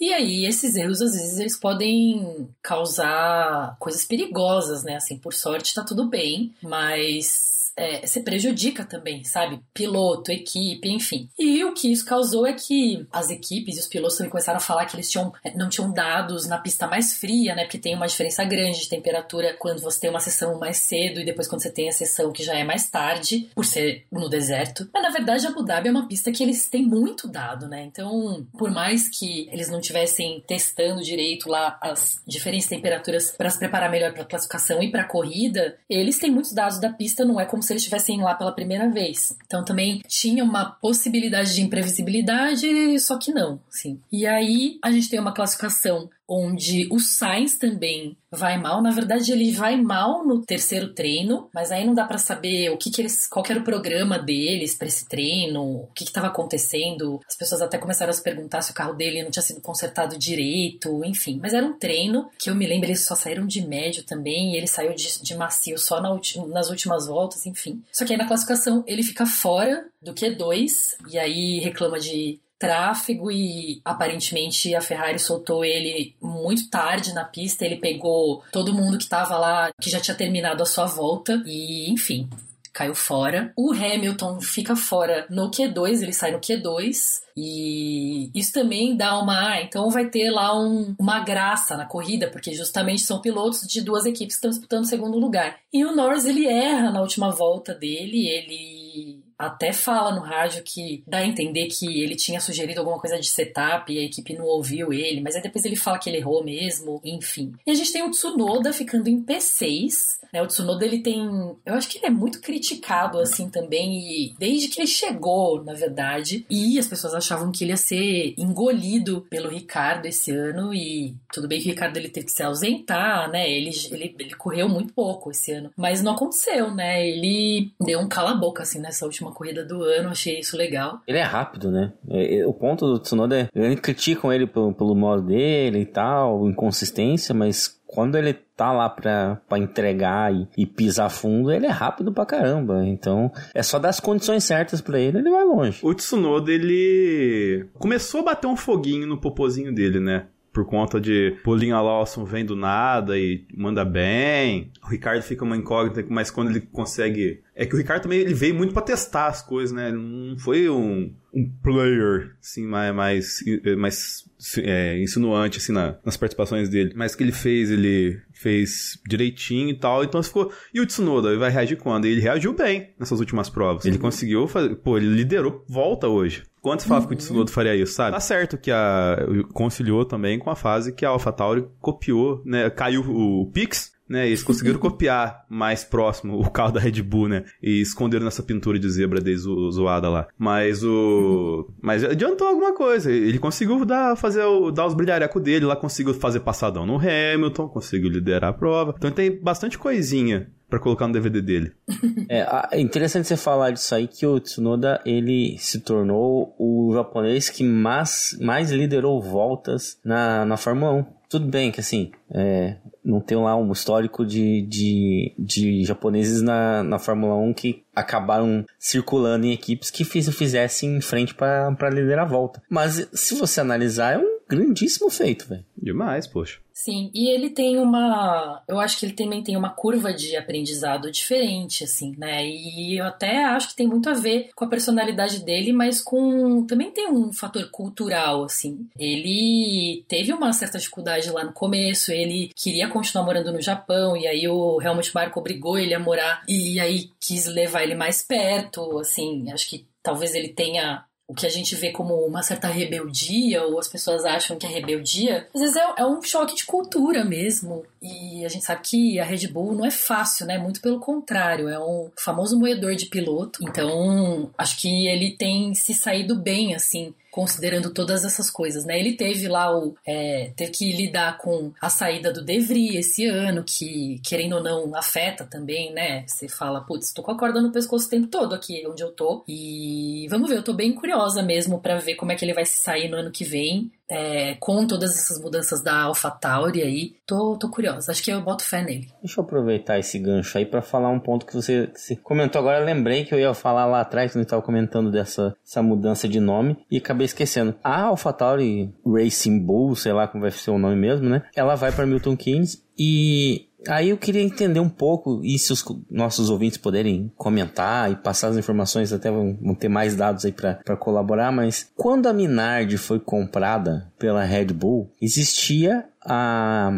E 0.00 0.12
aí, 0.12 0.44
esses 0.44 0.76
erros, 0.76 1.00
às 1.00 1.12
vezes, 1.12 1.38
eles 1.38 1.58
podem 1.58 2.48
causar 2.62 3.76
coisas 3.78 4.04
perigosas, 4.04 4.84
né? 4.84 4.96
Assim, 4.96 5.18
por 5.18 5.32
sorte, 5.32 5.74
tá 5.74 5.82
tudo 5.82 6.08
bem, 6.08 6.52
mas 6.62 7.55
é, 7.76 8.06
se 8.06 8.20
prejudica 8.20 8.84
também, 8.84 9.22
sabe? 9.24 9.60
Piloto, 9.74 10.32
equipe, 10.32 10.88
enfim. 10.88 11.28
E 11.38 11.62
o 11.64 11.74
que 11.74 11.92
isso 11.92 12.04
causou 12.04 12.46
é 12.46 12.54
que 12.54 13.06
as 13.12 13.30
equipes 13.30 13.76
e 13.76 13.80
os 13.80 13.86
pilotos 13.86 14.16
também 14.16 14.30
começaram 14.30 14.56
a 14.56 14.60
falar 14.60 14.86
que 14.86 14.96
eles 14.96 15.10
tinham, 15.10 15.32
é, 15.44 15.54
não 15.54 15.68
tinham 15.68 15.92
dados 15.92 16.46
na 16.46 16.58
pista 16.58 16.86
mais 16.86 17.18
fria, 17.18 17.54
né? 17.54 17.64
Porque 17.64 17.78
tem 17.78 17.94
uma 17.94 18.06
diferença 18.06 18.42
grande 18.44 18.80
de 18.80 18.88
temperatura 18.88 19.54
quando 19.58 19.82
você 19.82 20.00
tem 20.00 20.10
uma 20.10 20.20
sessão 20.20 20.58
mais 20.58 20.78
cedo 20.78 21.20
e 21.20 21.24
depois 21.24 21.46
quando 21.46 21.62
você 21.62 21.70
tem 21.70 21.88
a 21.88 21.92
sessão 21.92 22.32
que 22.32 22.42
já 22.42 22.54
é 22.54 22.64
mais 22.64 22.88
tarde, 22.88 23.50
por 23.54 23.64
ser 23.64 24.06
no 24.10 24.28
deserto. 24.28 24.88
Mas 24.92 25.02
na 25.02 25.10
verdade, 25.10 25.46
Abu 25.46 25.62
Dhabi 25.62 25.88
é 25.88 25.90
uma 25.90 26.08
pista 26.08 26.32
que 26.32 26.42
eles 26.42 26.68
têm 26.68 26.86
muito 26.86 27.28
dado, 27.28 27.68
né? 27.68 27.84
Então, 27.84 28.46
por 28.56 28.70
mais 28.70 29.08
que 29.08 29.48
eles 29.52 29.68
não 29.68 29.80
tivessem 29.80 30.42
testando 30.46 31.02
direito 31.02 31.48
lá 31.48 31.78
as 31.82 32.22
diferentes 32.26 32.68
temperaturas 32.68 33.32
para 33.32 33.50
se 33.50 33.58
preparar 33.58 33.90
melhor 33.90 34.12
para 34.12 34.22
a 34.22 34.26
classificação 34.26 34.82
e 34.82 34.90
para 34.90 35.02
a 35.02 35.08
corrida, 35.08 35.76
eles 35.88 36.18
têm 36.18 36.30
muitos 36.30 36.52
dados 36.52 36.80
da 36.80 36.90
pista, 36.90 37.24
não 37.24 37.40
é 37.40 37.44
como 37.44 37.62
se 37.66 37.72
eles 37.72 37.82
estivessem 37.82 38.20
lá 38.22 38.34
pela 38.34 38.52
primeira 38.52 38.88
vez. 38.88 39.36
Então 39.46 39.64
também 39.64 40.02
tinha 40.06 40.44
uma 40.44 40.64
possibilidade 40.64 41.54
de 41.54 41.62
imprevisibilidade, 41.62 42.98
só 43.00 43.18
que 43.18 43.32
não, 43.32 43.60
sim. 43.68 44.00
E 44.10 44.26
aí 44.26 44.78
a 44.82 44.90
gente 44.90 45.08
tem 45.08 45.20
uma 45.20 45.32
classificação 45.32 46.08
onde 46.28 46.88
o 46.90 46.98
Sainz 46.98 47.56
também 47.56 48.16
vai 48.30 48.58
mal. 48.58 48.82
Na 48.82 48.90
verdade, 48.90 49.32
ele 49.32 49.52
vai 49.52 49.76
mal 49.76 50.26
no 50.26 50.42
terceiro 50.42 50.92
treino, 50.92 51.48
mas 51.54 51.70
aí 51.70 51.84
não 51.86 51.94
dá 51.94 52.04
para 52.04 52.18
saber 52.18 52.70
o 52.70 52.76
que, 52.76 52.90
que 52.90 53.00
eles, 53.00 53.26
qual 53.26 53.42
que 53.42 53.52
era 53.52 53.60
o 53.60 53.64
programa 53.64 54.18
deles 54.18 54.74
para 54.74 54.88
esse 54.88 55.08
treino, 55.08 55.62
o 55.62 55.88
que 55.94 56.04
estava 56.04 56.26
acontecendo. 56.26 57.20
As 57.26 57.36
pessoas 57.36 57.62
até 57.62 57.78
começaram 57.78 58.10
a 58.10 58.14
se 58.14 58.22
perguntar 58.22 58.62
se 58.62 58.72
o 58.72 58.74
carro 58.74 58.94
dele 58.94 59.22
não 59.22 59.30
tinha 59.30 59.42
sido 59.42 59.60
consertado 59.60 60.18
direito, 60.18 61.04
enfim. 61.04 61.38
Mas 61.40 61.54
era 61.54 61.64
um 61.64 61.78
treino 61.78 62.28
que 62.38 62.50
eu 62.50 62.54
me 62.54 62.66
lembro, 62.66 62.88
eles 62.88 63.04
só 63.04 63.14
saíram 63.14 63.46
de 63.46 63.66
médio 63.66 64.04
também, 64.04 64.52
e 64.52 64.56
ele 64.56 64.66
saiu 64.66 64.94
de, 64.94 65.22
de 65.22 65.34
macio 65.34 65.78
só 65.78 66.00
na 66.00 66.16
nas 66.48 66.70
últimas 66.70 67.06
voltas, 67.06 67.44
enfim. 67.46 67.82
Só 67.92 68.04
que 68.04 68.12
aí 68.12 68.18
na 68.18 68.26
classificação 68.26 68.82
ele 68.86 69.02
fica 69.02 69.26
fora 69.26 69.86
do 70.00 70.14
Q2, 70.14 70.96
e 71.10 71.18
aí 71.18 71.58
reclama 71.58 71.98
de 71.98 72.40
tráfego 72.58 73.30
e 73.30 73.80
aparentemente 73.84 74.74
a 74.74 74.80
Ferrari 74.80 75.18
soltou 75.18 75.64
ele 75.64 76.14
muito 76.20 76.68
tarde 76.70 77.12
na 77.12 77.24
pista. 77.24 77.64
Ele 77.64 77.76
pegou 77.76 78.42
todo 78.52 78.74
mundo 78.74 78.98
que 78.98 79.04
estava 79.04 79.36
lá, 79.36 79.70
que 79.80 79.90
já 79.90 80.00
tinha 80.00 80.16
terminado 80.16 80.62
a 80.62 80.66
sua 80.66 80.86
volta 80.86 81.42
e, 81.46 81.90
enfim, 81.90 82.28
caiu 82.76 82.94
fora. 82.94 83.52
O 83.56 83.72
Hamilton 83.72 84.38
fica 84.40 84.76
fora 84.76 85.26
no 85.30 85.50
Q2, 85.50 86.02
ele 86.02 86.12
sai 86.12 86.30
no 86.32 86.38
Q2. 86.38 87.22
E 87.34 88.30
isso 88.34 88.52
também 88.52 88.94
dá 88.94 89.18
uma. 89.18 89.52
Ah, 89.52 89.62
então 89.62 89.90
vai 89.90 90.08
ter 90.10 90.30
lá 90.30 90.58
um, 90.58 90.94
uma 90.98 91.20
graça 91.20 91.76
na 91.76 91.86
corrida, 91.86 92.30
porque 92.30 92.52
justamente 92.52 93.02
são 93.02 93.20
pilotos 93.20 93.66
de 93.66 93.80
duas 93.80 94.04
equipes 94.04 94.36
que 94.36 94.38
estão 94.38 94.50
disputando 94.50 94.86
segundo 94.86 95.18
lugar. 95.18 95.58
E 95.72 95.84
o 95.84 95.94
Norris 95.96 96.26
ele 96.26 96.46
erra 96.46 96.90
na 96.90 97.00
última 97.00 97.30
volta 97.30 97.74
dele, 97.74 98.28
ele 98.28 99.25
até 99.38 99.72
fala 99.72 100.14
no 100.14 100.20
rádio 100.20 100.62
que 100.62 101.02
dá 101.06 101.18
a 101.18 101.26
entender 101.26 101.66
que 101.66 102.02
ele 102.02 102.16
tinha 102.16 102.40
sugerido 102.40 102.80
alguma 102.80 102.98
coisa 102.98 103.18
de 103.18 103.28
setup 103.28 103.92
e 103.92 103.98
a 103.98 104.02
equipe 104.02 104.34
não 104.34 104.44
ouviu 104.44 104.92
ele, 104.92 105.20
mas 105.20 105.36
aí 105.36 105.42
depois 105.42 105.64
ele 105.64 105.76
fala 105.76 105.98
que 105.98 106.08
ele 106.08 106.18
errou 106.18 106.42
mesmo, 106.42 107.00
enfim. 107.04 107.52
E 107.66 107.70
a 107.70 107.74
gente 107.74 107.92
tem 107.92 108.02
o 108.02 108.10
Tsunoda 108.10 108.72
ficando 108.72 109.08
em 109.08 109.22
P6, 109.22 110.16
né? 110.32 110.42
O 110.42 110.46
Tsunoda 110.46 110.84
ele 110.84 111.00
tem, 111.00 111.20
eu 111.64 111.74
acho 111.74 111.88
que 111.88 111.98
ele 111.98 112.06
é 112.06 112.10
muito 112.10 112.40
criticado 112.40 113.18
assim 113.18 113.48
também 113.48 113.98
e 113.98 114.34
desde 114.38 114.68
que 114.68 114.80
ele 114.80 114.86
chegou, 114.86 115.62
na 115.62 115.74
verdade, 115.74 116.46
e 116.48 116.78
as 116.78 116.88
pessoas 116.88 117.14
achavam 117.14 117.52
que 117.52 117.64
ele 117.64 117.72
ia 117.72 117.76
ser 117.76 118.34
engolido 118.38 119.26
pelo 119.28 119.48
Ricardo 119.48 120.06
esse 120.06 120.30
ano 120.30 120.72
e 120.72 121.14
tudo 121.32 121.48
bem 121.48 121.60
que 121.60 121.66
o 121.66 121.70
Ricardo 121.70 121.96
ele 121.96 122.08
teve 122.08 122.26
que 122.26 122.32
se 122.32 122.42
ausentar, 122.42 123.30
né? 123.30 123.50
Ele, 123.50 123.70
ele, 123.90 124.16
ele 124.18 124.34
correu 124.34 124.68
muito 124.68 124.92
pouco 124.94 125.30
esse 125.30 125.52
ano, 125.52 125.70
mas 125.76 126.02
não 126.02 126.12
aconteceu, 126.12 126.74
né? 126.74 127.06
Ele 127.06 127.70
deu 127.80 128.00
um 128.00 128.08
cala 128.08 128.34
boca 128.34 128.62
assim 128.62 128.80
nessa 128.80 129.04
última 129.04 129.25
última 129.26 129.32
corrida 129.32 129.64
do 129.64 129.82
ano, 129.82 130.10
achei 130.10 130.40
isso 130.40 130.56
legal. 130.56 131.00
Ele 131.06 131.18
é 131.18 131.22
rápido, 131.22 131.70
né? 131.70 131.92
É, 132.08 132.38
é, 132.38 132.46
o 132.46 132.52
ponto 132.52 132.86
do 132.86 132.98
Tsunoda 132.98 133.50
é. 133.54 133.76
Criticam 133.76 134.32
ele 134.32 134.46
pelo, 134.46 134.72
pelo 134.72 134.94
modo 134.94 135.22
dele 135.22 135.80
e 135.80 135.86
tal, 135.86 136.48
inconsistência, 136.48 137.34
mas 137.34 137.80
quando 137.86 138.16
ele 138.16 138.32
tá 138.34 138.72
lá 138.72 138.88
pra, 138.88 139.40
pra 139.48 139.58
entregar 139.58 140.34
e, 140.34 140.48
e, 140.56 140.66
pisar 140.66 141.08
fundo, 141.08 141.52
ele 141.52 141.66
é 141.66 141.70
rápido 141.70 142.12
pra 142.12 142.26
caramba. 142.26 142.84
Então, 142.86 143.30
é 143.54 143.62
só 143.62 143.78
dar 143.78 143.90
as 143.90 144.00
condições 144.00 144.44
certas 144.44 144.80
para 144.80 144.98
ele, 144.98 145.18
ele 145.18 145.30
vai 145.30 145.44
longe. 145.44 145.78
O 145.82 145.94
Tsunoda, 145.94 146.50
ele 146.50 147.66
começou 147.78 148.20
a 148.20 148.24
bater 148.24 148.46
um 148.46 148.56
foguinho 148.56 149.06
no 149.06 149.20
popozinho 149.20 149.74
dele, 149.74 150.00
né? 150.00 150.26
Por 150.56 150.64
conta 150.64 150.98
de 150.98 151.36
Paulinho 151.44 151.74
Lawson 151.74 152.24
vem 152.24 152.42
do 152.42 152.56
nada 152.56 153.18
e 153.18 153.44
manda 153.54 153.84
bem. 153.84 154.72
O 154.82 154.88
Ricardo 154.88 155.20
fica 155.20 155.44
uma 155.44 155.54
incógnita, 155.54 156.02
mas 156.08 156.30
quando 156.30 156.48
ele 156.48 156.62
consegue. 156.62 157.42
É 157.54 157.66
que 157.66 157.74
o 157.74 157.78
Ricardo 157.78 158.04
também 158.04 158.20
ele 158.20 158.32
veio 158.32 158.54
muito 158.54 158.72
para 158.72 158.80
testar 158.80 159.26
as 159.26 159.42
coisas, 159.42 159.70
né? 159.76 159.88
Ele 159.88 159.98
não 159.98 160.38
foi 160.38 160.70
um, 160.70 161.12
um 161.34 161.46
player, 161.62 162.34
assim, 162.40 162.66
mais, 162.66 162.94
mais, 162.94 163.44
mais 163.76 164.25
é, 164.58 165.00
insinuante, 165.00 165.58
assim, 165.58 165.72
na, 165.72 165.96
nas 166.04 166.16
participações 166.16 166.68
dele. 166.68 166.92
Mas 166.94 167.14
que 167.14 167.22
ele 167.22 167.32
fez, 167.32 167.70
ele 167.70 168.20
fez 168.32 168.98
direitinho 169.06 169.70
e 169.70 169.74
tal. 169.74 170.04
Então 170.04 170.22
ficou. 170.22 170.52
E 170.72 170.80
o 170.80 170.86
Tsunoda, 170.86 171.28
ele 171.28 171.38
vai 171.38 171.50
reagir 171.50 171.76
quando? 171.76 172.06
E 172.06 172.10
ele 172.10 172.20
reagiu 172.20 172.52
bem 172.52 172.90
nessas 172.98 173.20
últimas 173.20 173.48
provas. 173.48 173.84
Ele 173.84 173.98
conseguiu 173.98 174.46
fazer. 174.46 174.76
Pô, 174.76 174.96
ele 174.96 175.08
liderou 175.08 175.64
volta 175.68 176.08
hoje. 176.08 176.42
Quantos 176.60 176.84
falam 176.84 177.02
uhum. 177.02 177.08
que 177.08 177.14
o 177.14 177.16
Tsunoda 177.16 177.50
faria 177.50 177.76
isso, 177.76 177.92
sabe? 177.92 178.12
Tá 178.12 178.20
certo 178.20 178.58
que 178.58 178.70
a 178.70 179.18
conciliou 179.52 180.04
também 180.04 180.38
com 180.38 180.50
a 180.50 180.56
fase 180.56 180.92
que 180.92 181.04
a 181.04 181.10
AlphaTauri 181.10 181.66
copiou, 181.80 182.42
né? 182.44 182.68
Caiu 182.70 183.02
o 183.02 183.50
Pix, 183.52 183.92
né? 184.08 184.26
Eles 184.26 184.42
conseguiram 184.42 184.78
copiar 184.78 185.44
mais 185.48 185.84
próximo 185.84 186.38
o 186.38 186.50
carro 186.50 186.72
da 186.72 186.80
Red 186.80 187.02
Bull, 187.02 187.28
né? 187.28 187.44
E 187.62 187.80
esconderam 187.80 188.24
nessa 188.24 188.42
pintura 188.42 188.78
de 188.78 188.88
zebra 188.88 189.20
de 189.20 189.36
zoada 189.36 190.08
lá. 190.08 190.28
Mas 190.38 190.82
o. 190.84 191.68
Mas 191.80 192.04
adiantou 192.04 192.48
alguma 192.48 192.74
coisa. 192.74 193.10
Ele 193.10 193.38
conseguiu 193.38 193.84
dar, 193.84 194.16
fazer 194.16 194.42
o, 194.42 194.70
dar 194.70 194.86
os 194.86 194.94
brilharecos 194.94 195.42
dele 195.42 195.64
lá, 195.64 195.76
conseguiu 195.76 196.14
fazer 196.14 196.40
passadão 196.40 196.86
no 196.86 196.96
Hamilton, 196.96 197.68
conseguiu 197.68 198.10
liderar 198.10 198.50
a 198.50 198.52
prova. 198.52 198.94
Então 198.96 199.10
tem 199.10 199.40
bastante 199.40 199.78
coisinha 199.78 200.48
para 200.68 200.80
colocar 200.80 201.06
no 201.06 201.12
DVD 201.12 201.40
dele. 201.40 201.72
É, 202.28 202.44
é 202.72 202.80
interessante 202.80 203.28
você 203.28 203.36
falar 203.36 203.70
disso 203.70 203.94
aí 203.94 204.08
que 204.08 204.26
o 204.26 204.40
Tsunoda 204.40 205.00
ele 205.06 205.56
se 205.58 205.80
tornou 205.80 206.56
o 206.58 206.90
japonês 206.92 207.48
que 207.48 207.62
mais, 207.62 208.36
mais 208.40 208.72
liderou 208.72 209.22
voltas 209.22 209.96
na, 210.04 210.44
na 210.44 210.56
Fórmula 210.56 210.92
1. 210.92 211.04
Tudo 211.28 211.46
bem 211.46 211.72
que 211.72 211.80
assim, 211.80 212.12
é, 212.30 212.76
não 213.04 213.20
tem 213.20 213.36
lá 213.36 213.56
um 213.56 213.72
histórico 213.72 214.24
de, 214.24 214.62
de, 214.62 215.34
de 215.38 215.84
japoneses 215.84 216.42
na, 216.42 216.82
na 216.82 216.98
Fórmula 216.98 217.34
1 217.36 217.54
que 217.54 217.82
acabaram 217.94 218.64
circulando 218.78 219.46
em 219.46 219.52
equipes 219.52 219.90
que 219.90 220.04
fiz, 220.04 220.28
fizessem 220.28 220.96
em 220.96 221.00
frente 221.00 221.34
para 221.34 221.90
liderar 221.90 222.26
a 222.26 222.28
volta. 222.28 222.62
Mas 222.68 223.08
se 223.12 223.34
você 223.34 223.60
analisar, 223.60 224.14
é 224.14 224.18
um 224.18 224.35
grandíssimo 224.48 225.10
feito, 225.10 225.48
velho. 225.48 225.64
Demais, 225.76 226.26
poxa. 226.26 226.60
Sim, 226.72 227.10
e 227.14 227.30
ele 227.30 227.50
tem 227.50 227.78
uma. 227.78 228.62
Eu 228.68 228.78
acho 228.78 228.98
que 228.98 229.06
ele 229.06 229.14
também 229.14 229.42
tem 229.42 229.56
uma 229.56 229.70
curva 229.70 230.12
de 230.12 230.36
aprendizado 230.36 231.10
diferente, 231.10 231.84
assim, 231.84 232.14
né? 232.18 232.46
E 232.46 232.98
eu 232.98 233.06
até 233.06 233.44
acho 233.44 233.70
que 233.70 233.76
tem 233.76 233.86
muito 233.86 234.10
a 234.10 234.12
ver 234.12 234.50
com 234.54 234.66
a 234.66 234.68
personalidade 234.68 235.42
dele, 235.42 235.72
mas 235.72 236.02
com. 236.02 236.66
Também 236.66 236.90
tem 236.90 237.10
um 237.10 237.32
fator 237.32 237.70
cultural, 237.70 238.44
assim. 238.44 238.86
Ele 238.98 240.04
teve 240.06 240.32
uma 240.34 240.52
certa 240.52 240.78
dificuldade 240.78 241.30
lá 241.30 241.44
no 241.44 241.52
começo, 241.52 242.12
ele 242.12 242.50
queria 242.54 242.88
continuar 242.88 243.24
morando 243.24 243.52
no 243.52 243.62
Japão, 243.62 244.14
e 244.14 244.26
aí 244.26 244.46
o 244.46 244.78
Helmut 244.80 245.14
Marko 245.14 245.40
obrigou 245.40 245.78
ele 245.78 245.94
a 245.94 245.98
morar, 245.98 246.42
e 246.46 246.78
aí 246.78 247.10
quis 247.18 247.46
levar 247.46 247.84
ele 247.84 247.94
mais 247.94 248.22
perto, 248.22 248.98
assim. 248.98 249.50
Acho 249.50 249.70
que 249.70 249.86
talvez 250.02 250.34
ele 250.34 250.48
tenha 250.48 251.04
o 251.28 251.34
que 251.34 251.46
a 251.46 251.50
gente 251.50 251.74
vê 251.74 251.90
como 251.90 252.14
uma 252.24 252.42
certa 252.42 252.68
rebeldia, 252.68 253.64
ou 253.64 253.78
as 253.80 253.88
pessoas 253.88 254.24
acham 254.24 254.56
que 254.56 254.64
é 254.64 254.68
rebeldia, 254.68 255.48
às 255.52 255.60
vezes 255.60 255.76
é, 255.76 255.94
é, 255.98 256.06
um 256.06 256.22
choque 256.22 256.54
de 256.54 256.64
cultura 256.64 257.24
mesmo. 257.24 257.84
E 258.00 258.44
a 258.44 258.48
gente 258.48 258.64
sabe 258.64 258.82
que 258.84 259.18
a 259.18 259.24
Red 259.24 259.48
Bull 259.48 259.74
não 259.74 259.84
é 259.84 259.90
fácil, 259.90 260.46
né? 260.46 260.56
Muito 260.56 260.80
pelo 260.80 261.00
contrário, 261.00 261.68
é 261.68 261.78
um 261.78 262.10
famoso 262.16 262.58
moedor 262.58 262.94
de 262.94 263.06
piloto. 263.06 263.58
Então, 263.62 264.50
acho 264.56 264.80
que 264.80 265.08
ele 265.08 265.32
tem 265.32 265.74
se 265.74 265.94
saído 265.94 266.36
bem, 266.36 266.74
assim, 266.74 267.12
considerando 267.36 267.90
todas 267.90 268.24
essas 268.24 268.50
coisas, 268.50 268.86
né? 268.86 268.98
Ele 268.98 269.12
teve 269.12 269.46
lá 269.46 269.70
o 269.70 269.94
é, 270.06 270.52
ter 270.56 270.70
que 270.70 270.90
lidar 270.90 271.36
com 271.36 271.70
a 271.78 271.90
saída 271.90 272.32
do 272.32 272.42
Devry 272.42 272.96
esse 272.96 273.26
ano, 273.26 273.62
que 273.62 274.18
querendo 274.24 274.54
ou 274.54 274.62
não 274.62 274.96
afeta 274.96 275.44
também, 275.44 275.92
né? 275.92 276.24
Você 276.26 276.48
fala, 276.48 276.80
putz, 276.80 277.12
tô 277.12 277.22
com 277.22 277.32
a 277.32 277.38
corda 277.38 277.60
no 277.60 277.70
pescoço 277.70 278.06
o 278.06 278.08
tempo 278.08 278.28
todo 278.28 278.54
aqui 278.54 278.82
onde 278.88 279.02
eu 279.02 279.12
tô. 279.12 279.44
E 279.46 280.26
vamos 280.30 280.48
ver, 280.48 280.56
eu 280.56 280.62
tô 280.62 280.72
bem 280.72 280.94
curiosa 280.94 281.42
mesmo 281.42 281.78
para 281.78 281.98
ver 281.98 282.14
como 282.14 282.32
é 282.32 282.36
que 282.36 282.42
ele 282.42 282.54
vai 282.54 282.64
se 282.64 282.80
sair 282.80 283.10
no 283.10 283.18
ano 283.18 283.30
que 283.30 283.44
vem 283.44 283.92
é, 284.08 284.54
com 284.54 284.86
todas 284.86 285.16
essas 285.16 285.40
mudanças 285.40 285.82
da 285.82 286.02
AlphaTauri 286.02 286.82
aí, 286.82 287.14
tô, 287.26 287.56
tô 287.56 287.68
curiosa. 287.68 288.12
Acho 288.12 288.22
que 288.22 288.30
eu 288.30 288.40
boto 288.40 288.64
fé 288.64 288.82
nele. 288.82 289.08
Deixa 289.22 289.40
eu 289.40 289.44
aproveitar 289.44 289.98
esse 289.98 290.18
gancho 290.18 290.56
aí 290.56 290.64
para 290.64 290.82
falar 290.82 291.10
um 291.10 291.18
ponto 291.18 291.46
que 291.46 291.54
você, 291.54 291.90
comentou 292.22 292.60
agora. 292.60 292.80
Eu 292.80 292.84
lembrei 292.84 293.24
que 293.24 293.34
eu 293.34 293.38
ia 293.38 293.52
falar 293.54 293.86
lá 293.86 294.00
atrás, 294.00 294.32
quando 294.32 294.44
estava 294.44 294.62
comentando 294.62 295.10
dessa 295.10 295.56
essa 295.66 295.82
mudança 295.82 296.28
de 296.28 296.40
nome, 296.40 296.76
e 296.90 296.98
acabei 296.98 297.24
esquecendo. 297.24 297.74
A 297.82 298.02
AlphaTauri 298.02 298.94
Racing 299.04 299.58
Bull, 299.60 299.96
sei 299.96 300.12
lá 300.12 300.28
como 300.28 300.42
vai 300.42 300.50
ser 300.50 300.70
o 300.70 300.78
nome 300.78 300.96
mesmo, 300.96 301.28
né? 301.28 301.42
Ela 301.54 301.74
vai 301.74 301.92
para 301.92 302.06
Milton 302.06 302.36
Keynes 302.36 302.84
e 302.98 303.68
Aí 303.88 304.10
eu 304.10 304.16
queria 304.16 304.42
entender 304.42 304.80
um 304.80 304.88
pouco, 304.88 305.40
e 305.44 305.58
se 305.58 305.72
os 305.72 305.84
nossos 306.10 306.50
ouvintes 306.50 306.78
puderem 306.78 307.32
comentar 307.36 308.10
e 308.10 308.16
passar 308.16 308.48
as 308.48 308.56
informações, 308.56 309.12
até 309.12 309.30
vão, 309.30 309.56
vão 309.60 309.74
ter 309.74 309.88
mais 309.88 310.16
dados 310.16 310.44
aí 310.44 310.52
para 310.52 310.96
colaborar, 310.96 311.52
mas 311.52 311.90
quando 311.94 312.26
a 312.26 312.32
Minardi 312.32 312.98
foi 312.98 313.20
comprada 313.20 314.12
pela 314.18 314.44
Red 314.44 314.66
Bull, 314.66 315.10
existia 315.20 316.04
a, 316.24 316.92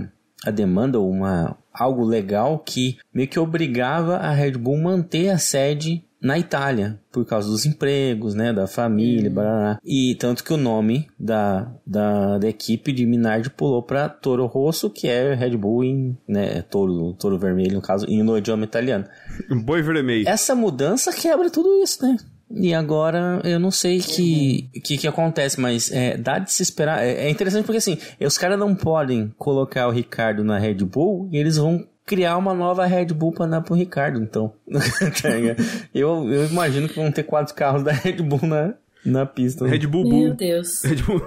a 0.44 0.50
demanda, 0.50 1.00
uma, 1.00 1.56
algo 1.72 2.04
legal 2.04 2.58
que 2.58 2.98
meio 3.12 3.28
que 3.28 3.38
obrigava 3.38 4.16
a 4.16 4.30
Red 4.30 4.52
Bull 4.52 4.78
manter 4.78 5.30
a 5.30 5.38
sede 5.38 6.04
na 6.20 6.38
Itália, 6.38 7.00
por 7.12 7.24
causa 7.24 7.48
dos 7.48 7.64
empregos, 7.64 8.34
né, 8.34 8.52
da 8.52 8.66
família, 8.66 9.30
uhum. 9.30 9.76
e 9.84 10.16
tanto 10.16 10.42
que 10.42 10.52
o 10.52 10.56
nome 10.56 11.08
da, 11.18 11.72
da, 11.86 12.38
da 12.38 12.48
equipe 12.48 12.92
de 12.92 13.06
Minardi 13.06 13.50
pulou 13.50 13.82
para 13.82 14.08
Toro 14.08 14.46
Rosso, 14.46 14.90
que 14.90 15.06
é 15.06 15.34
Red 15.34 15.56
Bull 15.56 15.84
em, 15.84 16.18
né, 16.26 16.62
Toro, 16.62 17.12
Toro 17.14 17.38
Vermelho, 17.38 17.74
no 17.74 17.82
caso, 17.82 18.06
em 18.08 18.22
no 18.22 18.36
idioma 18.36 18.64
italiano. 18.64 19.04
Boi 19.64 19.82
vermelho. 19.82 20.28
Essa 20.28 20.54
mudança 20.54 21.12
quebra 21.12 21.50
tudo 21.50 21.82
isso, 21.82 22.04
né? 22.04 22.16
E 22.50 22.72
agora 22.72 23.40
eu 23.44 23.60
não 23.60 23.70
sei 23.70 23.98
o 23.98 24.02
que, 24.02 24.70
que, 24.82 24.96
que 24.96 25.06
acontece, 25.06 25.60
mas 25.60 25.92
é, 25.92 26.16
dá 26.16 26.38
de 26.38 26.50
se 26.50 26.62
esperar. 26.62 27.04
É, 27.04 27.26
é 27.26 27.30
interessante 27.30 27.64
porque 27.64 27.76
assim, 27.76 27.98
os 28.20 28.38
caras 28.38 28.58
não 28.58 28.74
podem 28.74 29.32
colocar 29.36 29.86
o 29.86 29.90
Ricardo 29.90 30.42
na 30.42 30.58
Red 30.58 30.76
Bull 30.76 31.28
e 31.30 31.36
eles 31.36 31.56
vão 31.56 31.86
criar 32.08 32.36
uma 32.38 32.54
nova 32.54 32.86
Red 32.86 33.06
Bull 33.06 33.32
para 33.32 33.46
dar 33.46 33.60
pro 33.60 33.74
Ricardo, 33.74 34.18
então. 34.20 34.52
Tá 35.22 35.28
eu, 35.94 36.30
eu 36.32 36.46
imagino 36.46 36.88
que 36.88 36.96
vão 36.96 37.12
ter 37.12 37.22
quatro 37.22 37.54
carros 37.54 37.82
da 37.82 37.92
Red 37.92 38.22
Bull 38.22 38.40
na, 38.42 38.74
na 39.04 39.26
pista. 39.26 39.66
Red 39.66 39.86
Bull 39.86 40.08
Meu 40.08 40.34
Deus. 40.34 40.82
Red 40.82 41.02
Bull. 41.02 41.22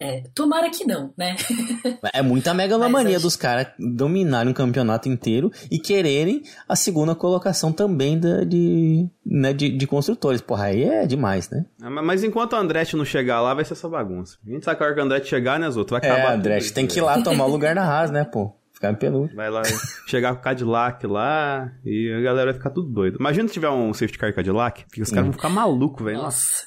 É, 0.00 0.22
tomara 0.32 0.70
que 0.70 0.84
não, 0.84 1.12
né? 1.16 1.34
É 2.14 2.22
muita 2.22 2.54
megalomania 2.54 3.16
acho... 3.16 3.24
dos 3.24 3.34
caras 3.34 3.66
dominarem 3.78 4.50
um 4.50 4.54
campeonato 4.54 5.08
inteiro 5.08 5.50
e 5.70 5.78
quererem 5.78 6.42
a 6.68 6.76
segunda 6.76 7.16
colocação 7.16 7.72
também 7.72 8.18
da, 8.18 8.44
de, 8.44 9.08
né, 9.26 9.52
de, 9.52 9.68
de, 9.70 9.86
construtores. 9.88 10.40
Porra, 10.40 10.66
aí 10.66 10.84
é 10.84 11.06
demais, 11.06 11.50
né? 11.50 11.66
É, 11.82 11.88
mas 11.88 12.22
enquanto 12.22 12.52
o 12.52 12.56
Andretti 12.56 12.96
não 12.96 13.04
chegar 13.04 13.40
lá, 13.40 13.54
vai 13.54 13.64
ser 13.64 13.72
essa 13.72 13.88
bagunça. 13.88 14.38
A 14.46 14.50
gente 14.50 14.64
sabe 14.64 14.76
que 14.76 14.82
a 14.84 14.86
hora 14.86 14.94
que 14.94 15.00
o 15.00 15.04
Andretti 15.04 15.28
chegar, 15.28 15.58
né, 15.58 15.68
Zoto? 15.68 15.90
Vai 15.90 15.98
acabar. 15.98 16.32
É, 16.32 16.34
Andretti 16.36 16.72
tem 16.72 16.86
que 16.86 16.98
ir 16.98 17.02
lá 17.02 17.20
tomar 17.20 17.46
o 17.46 17.50
lugar 17.50 17.74
na 17.74 17.82
Haas, 17.82 18.10
né, 18.12 18.24
pô? 18.24 18.57
Ficar 18.78 18.92
em 18.92 18.94
peludo. 18.94 19.34
Vai 19.34 19.50
lá 19.50 19.62
chegar 20.06 20.32
com 20.34 20.38
o 20.38 20.42
Cadillac 20.42 21.04
lá 21.04 21.72
e 21.84 22.12
a 22.12 22.20
galera 22.20 22.52
vai 22.52 22.54
ficar 22.54 22.70
tudo 22.70 22.88
doido. 22.88 23.18
Imagina 23.18 23.48
se 23.48 23.54
tiver 23.54 23.68
um 23.70 23.92
safety 23.92 24.16
car 24.16 24.32
Cadillac, 24.32 24.84
que 24.92 25.02
os 25.02 25.10
caras 25.10 25.24
vão 25.24 25.32
ficar 25.32 25.48
malucos, 25.48 26.04
velho. 26.04 26.18
Nossa. 26.18 26.64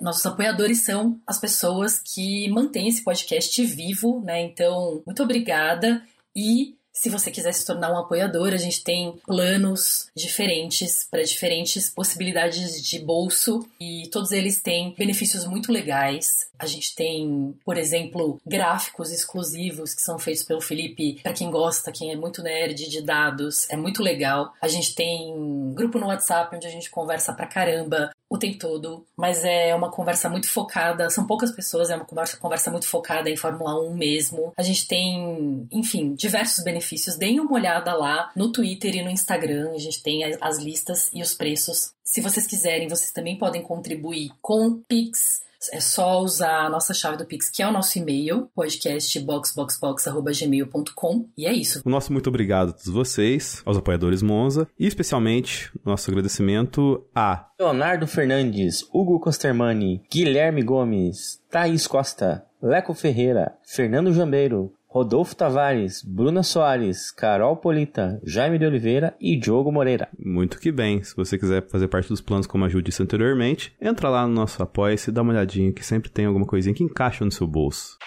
Nossos 0.00 0.24
apoiadores 0.24 0.82
são 0.82 1.20
as 1.26 1.38
pessoas 1.38 1.98
que 1.98 2.48
mantêm 2.48 2.88
esse 2.88 3.04
podcast 3.04 3.62
vivo, 3.66 4.22
né? 4.24 4.40
Então, 4.40 5.02
muito 5.06 5.22
obrigada 5.22 6.00
e 6.34 6.74
se 6.96 7.10
você 7.10 7.30
quiser 7.30 7.52
se 7.52 7.66
tornar 7.66 7.92
um 7.92 7.98
apoiador, 7.98 8.54
a 8.54 8.56
gente 8.56 8.82
tem 8.82 9.20
planos 9.26 10.10
diferentes 10.16 11.06
para 11.10 11.22
diferentes 11.22 11.90
possibilidades 11.90 12.82
de 12.82 12.98
bolso 12.98 13.68
e 13.78 14.08
todos 14.10 14.32
eles 14.32 14.62
têm 14.62 14.94
benefícios 14.96 15.44
muito 15.44 15.70
legais. 15.70 16.50
A 16.58 16.66
gente 16.66 16.94
tem, 16.94 17.54
por 17.64 17.76
exemplo, 17.76 18.40
gráficos 18.46 19.12
exclusivos 19.12 19.94
que 19.94 20.02
são 20.02 20.18
feitos 20.18 20.44
pelo 20.44 20.60
Felipe 20.60 21.20
para 21.22 21.32
quem 21.32 21.50
gosta, 21.50 21.92
quem 21.92 22.10
é 22.10 22.16
muito 22.16 22.42
nerd 22.42 22.88
de 22.88 23.02
dados, 23.02 23.68
é 23.70 23.76
muito 23.76 24.02
legal. 24.02 24.52
A 24.60 24.68
gente 24.68 24.94
tem 24.94 25.72
grupo 25.74 25.98
no 25.98 26.06
WhatsApp 26.06 26.54
onde 26.54 26.66
a 26.66 26.70
gente 26.70 26.90
conversa 26.90 27.32
pra 27.32 27.46
caramba 27.46 28.10
o 28.28 28.38
tempo 28.38 28.58
todo, 28.58 29.06
mas 29.16 29.44
é 29.44 29.74
uma 29.74 29.90
conversa 29.90 30.28
muito 30.28 30.48
focada, 30.48 31.08
são 31.10 31.26
poucas 31.26 31.52
pessoas, 31.52 31.90
é 31.90 31.96
uma 31.96 32.04
conversa, 32.04 32.36
conversa 32.36 32.70
muito 32.70 32.88
focada 32.88 33.30
em 33.30 33.36
Fórmula 33.36 33.80
1 33.80 33.94
mesmo. 33.94 34.52
A 34.56 34.62
gente 34.62 34.86
tem, 34.88 35.68
enfim, 35.70 36.14
diversos 36.14 36.64
benefícios. 36.64 37.16
Deem 37.16 37.38
uma 37.38 37.52
olhada 37.52 37.94
lá 37.94 38.30
no 38.34 38.50
Twitter 38.50 38.96
e 38.96 39.02
no 39.02 39.10
Instagram, 39.10 39.72
a 39.72 39.78
gente 39.78 40.02
tem 40.02 40.24
as, 40.24 40.36
as 40.40 40.58
listas 40.58 41.08
e 41.12 41.22
os 41.22 41.34
preços. 41.34 41.92
Se 42.02 42.20
vocês 42.20 42.46
quiserem, 42.46 42.88
vocês 42.88 43.12
também 43.12 43.38
podem 43.38 43.62
contribuir 43.62 44.30
com 44.40 44.82
Pix 44.88 45.45
é 45.72 45.80
só 45.80 46.20
usar 46.20 46.66
a 46.66 46.70
nossa 46.70 46.94
chave 46.94 47.16
do 47.16 47.24
Pix, 47.24 47.50
que 47.50 47.62
é 47.62 47.68
o 47.68 47.72
nosso 47.72 47.98
e-mail, 47.98 48.48
podcastboxboxbox.gmail.com. 48.54 51.28
E 51.36 51.46
é 51.46 51.52
isso. 51.52 51.82
O 51.84 51.90
nosso 51.90 52.12
muito 52.12 52.28
obrigado 52.28 52.70
a 52.70 52.72
todos 52.72 52.88
vocês, 52.88 53.62
aos 53.64 53.76
apoiadores 53.76 54.22
Monza, 54.22 54.68
e 54.78 54.86
especialmente 54.86 55.70
nosso 55.84 56.08
agradecimento 56.10 57.04
a 57.14 57.48
Leonardo 57.58 58.06
Fernandes, 58.06 58.86
Hugo 58.92 59.18
Costermani, 59.20 60.02
Guilherme 60.10 60.62
Gomes, 60.62 61.40
Thaís 61.50 61.86
Costa, 61.86 62.44
Leco 62.62 62.94
Ferreira, 62.94 63.54
Fernando 63.62 64.12
Jambeiro, 64.12 64.72
Rodolfo 64.96 65.36
Tavares, 65.36 66.02
Bruna 66.02 66.42
Soares, 66.42 67.10
Carol 67.10 67.54
Polita, 67.58 68.18
Jaime 68.24 68.58
de 68.58 68.64
Oliveira 68.64 69.14
e 69.20 69.38
Diogo 69.38 69.70
Moreira. 69.70 70.08
Muito 70.18 70.58
que 70.58 70.72
bem. 70.72 71.02
Se 71.02 71.14
você 71.14 71.36
quiser 71.36 71.68
fazer 71.68 71.86
parte 71.88 72.08
dos 72.08 72.22
planos 72.22 72.46
como 72.46 72.64
a 72.64 72.68
Ju 72.70 72.80
disse 72.80 73.02
anteriormente, 73.02 73.76
entra 73.78 74.08
lá 74.08 74.26
no 74.26 74.32
nosso 74.32 74.62
Apoia-se, 74.62 75.12
dá 75.12 75.20
uma 75.20 75.34
olhadinha 75.34 75.70
que 75.70 75.84
sempre 75.84 76.08
tem 76.08 76.24
alguma 76.24 76.46
coisinha 76.46 76.74
que 76.74 76.82
encaixa 76.82 77.26
no 77.26 77.30
seu 77.30 77.46
bolso. 77.46 77.98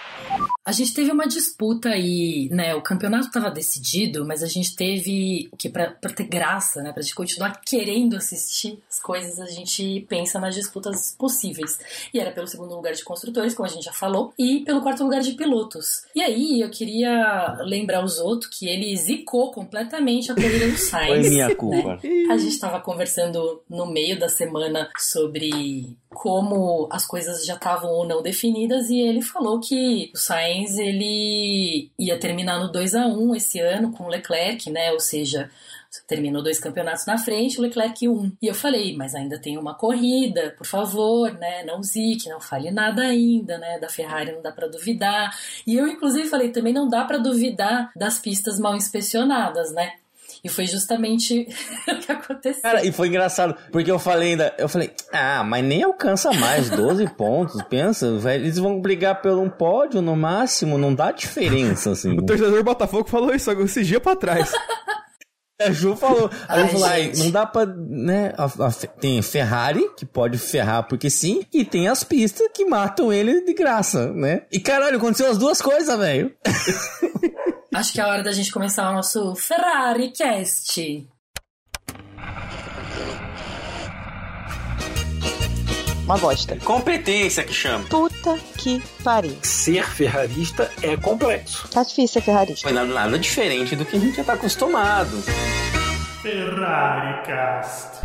A 0.70 0.72
gente 0.72 0.94
teve 0.94 1.12
uma 1.12 1.28
disputa 1.28 1.98
e, 1.98 2.48
né, 2.52 2.76
o 2.76 2.82
campeonato 2.84 3.26
estava 3.26 3.50
decidido, 3.50 4.24
mas 4.24 4.44
a 4.44 4.46
gente 4.46 4.76
teve 4.76 5.50
o 5.52 5.58
que 5.58 5.68
para 5.68 5.88
ter 6.16 6.26
graça, 6.26 6.84
né, 6.84 6.94
pra 6.94 7.02
gente 7.02 7.16
continuar 7.16 7.60
querendo 7.66 8.16
assistir 8.16 8.78
as 8.88 9.00
coisas, 9.00 9.40
a 9.40 9.48
gente 9.48 10.06
pensa 10.08 10.40
nas 10.40 10.54
disputas 10.54 11.16
possíveis. 11.18 11.80
E 12.14 12.20
era 12.20 12.30
pelo 12.30 12.46
segundo 12.46 12.76
lugar 12.76 12.94
de 12.94 13.04
construtores, 13.04 13.56
como 13.56 13.68
a 13.68 13.72
gente 13.72 13.86
já 13.86 13.92
falou, 13.92 14.32
e 14.38 14.60
pelo 14.60 14.84
quarto 14.84 15.04
lugar 15.04 15.22
de 15.22 15.32
pilotos. 15.32 16.04
E 16.14 16.22
aí 16.22 16.62
eu 16.62 16.70
queria 16.70 17.58
lembrar 17.62 18.06
os 18.06 18.20
outros 18.20 18.56
que 18.56 18.70
ele 18.70 18.96
zicou 18.96 19.52
completamente 19.52 20.32
a 20.32 20.36
corrida 20.36 20.68
do 20.68 20.78
Sainz. 20.78 21.26
Foi 21.26 21.30
minha 21.30 21.56
culpa. 21.56 22.00
Né? 22.04 22.28
A 22.30 22.38
gente 22.38 22.54
estava 22.54 22.80
conversando 22.80 23.64
no 23.68 23.88
meio 23.88 24.20
da 24.20 24.30
semana 24.30 24.88
sobre 25.00 25.98
como 26.10 26.88
as 26.92 27.06
coisas 27.06 27.46
já 27.46 27.56
estavam 27.56 27.92
ou 27.92 28.06
não 28.06 28.22
definidas 28.22 28.90
e 28.90 29.00
ele 29.00 29.22
falou 29.22 29.60
que 29.60 30.12
o 30.14 30.18
Sainz 30.18 30.59
ele 30.78 31.90
ia 31.98 32.18
terminar 32.20 32.60
no 32.60 32.72
2 32.72 32.96
a 32.96 33.08
1 33.08 33.36
esse 33.36 33.60
ano 33.60 33.92
com 33.92 34.06
o 34.06 34.10
Leclerc, 34.10 34.70
né? 34.70 34.92
Ou 34.92 35.00
seja, 35.00 35.50
terminou 36.08 36.44
dois 36.44 36.60
campeonatos 36.60 37.06
na 37.06 37.18
frente, 37.18 37.60
o 37.60 37.62
Leclerc 37.62 38.08
um. 38.08 38.32
E 38.42 38.48
eu 38.48 38.54
falei, 38.54 38.96
mas 38.96 39.16
ainda 39.16 39.40
tem 39.40 39.58
uma 39.58 39.74
corrida, 39.74 40.54
por 40.58 40.66
favor, 40.66 41.34
né? 41.34 41.64
Não 41.64 41.82
zique, 41.82 42.30
não 42.30 42.40
fale 42.40 42.70
nada 42.72 43.02
ainda, 43.02 43.58
né? 43.58 43.80
Da 43.80 43.90
Ferrari 43.90 44.32
não 44.32 44.42
dá 44.42 44.52
para 44.52 44.68
duvidar. 44.68 45.36
E 45.66 45.76
eu 45.76 45.88
inclusive 45.88 46.28
falei, 46.28 46.52
também 46.52 46.74
não 46.74 46.88
dá 46.88 47.04
para 47.06 47.18
duvidar 47.18 47.92
das 47.96 48.20
pistas 48.20 48.60
mal 48.60 48.76
inspecionadas, 48.76 49.72
né? 49.72 49.94
E 50.44 50.50
foi 50.50 50.66
justamente 50.66 51.48
o 51.88 52.00
que 52.00 52.12
aconteceu. 52.12 52.62
Cara, 52.62 52.86
e 52.86 52.92
foi 52.92 53.08
engraçado, 53.08 53.56
porque 53.72 53.92
eu 53.92 54.00
falei 54.00 54.32
ainda, 54.32 54.54
eu 54.58 54.70
falei, 54.70 54.92
ah, 55.12 55.44
mas 55.44 55.64
nem 55.64 55.84
alcança 55.84 56.32
mais 56.32 56.70
12 56.70 57.08
pontos, 57.16 57.62
pensa, 57.64 58.18
velho, 58.18 58.44
eles 58.44 58.58
vão 58.58 58.80
brigar 58.80 59.22
pelo 59.22 59.42
um 59.42 59.50
pódio 59.50 60.02
no 60.02 60.16
máximo, 60.16 60.78
não 60.78 60.94
dá 60.94 61.12
diferença, 61.12 61.92
assim. 61.92 62.18
o 62.18 62.26
torcedor 62.26 62.64
Botafogo 62.64 63.10
falou 63.10 63.34
isso 63.34 63.50
esse 63.52 63.84
dia 63.84 64.00
pra 64.00 64.16
trás. 64.16 64.52
A 65.62 65.72
Ju 65.74 65.96
falou, 65.96 66.30
a 66.48 66.62
Ju 66.62 66.80
falou, 66.80 66.90
não 67.18 67.32
dá 67.32 67.46
pra, 67.46 67.66
né, 67.66 68.34
a, 68.38 68.46
a, 68.46 68.72
tem 68.72 69.22
Ferrari, 69.22 69.90
que 69.98 70.06
pode 70.06 70.38
ferrar 70.38 70.88
porque 70.88 71.10
sim, 71.10 71.44
e 71.54 71.66
tem 71.66 71.88
as 71.88 72.04
pistas 72.04 72.48
que 72.54 72.64
matam 72.66 73.12
ele 73.12 73.42
de 73.42 73.54
graça, 73.54 74.12
né? 74.14 74.44
E 74.52 74.60
caralho, 74.60 74.98
aconteceu 74.98 75.30
as 75.30 75.38
duas 75.38 75.62
coisas, 75.62 75.98
velho. 75.98 76.34
Acho 77.74 77.94
que 77.94 78.02
é 78.02 78.04
a 78.04 78.08
hora 78.08 78.24
da 78.24 78.32
gente 78.32 78.52
começar 78.52 78.90
o 78.90 78.94
nosso 78.94 79.36
Ferrari 79.36 80.12
Cast. 80.12 81.08
Uma 86.04 86.18
bosta. 86.18 86.58
Competência 86.58 87.44
que 87.44 87.54
chama. 87.54 87.86
Puta 87.88 88.40
que 88.58 88.82
pariu. 89.04 89.38
Ser 89.44 89.86
ferrarista 89.88 90.72
é 90.82 90.98
complexo. 90.98 91.68
Tá 91.68 91.84
difícil 91.84 92.08
ser 92.08 92.22
ferrarista. 92.22 92.64
Foi 92.64 92.72
nada, 92.72 92.92
nada 92.92 93.20
diferente 93.20 93.76
do 93.76 93.86
que 93.86 93.96
a 93.96 94.00
gente 94.00 94.18
já 94.18 94.24
tá 94.24 94.34
acostumado. 94.34 95.12
Ferrari 96.22 97.24
Cast. 97.26 98.00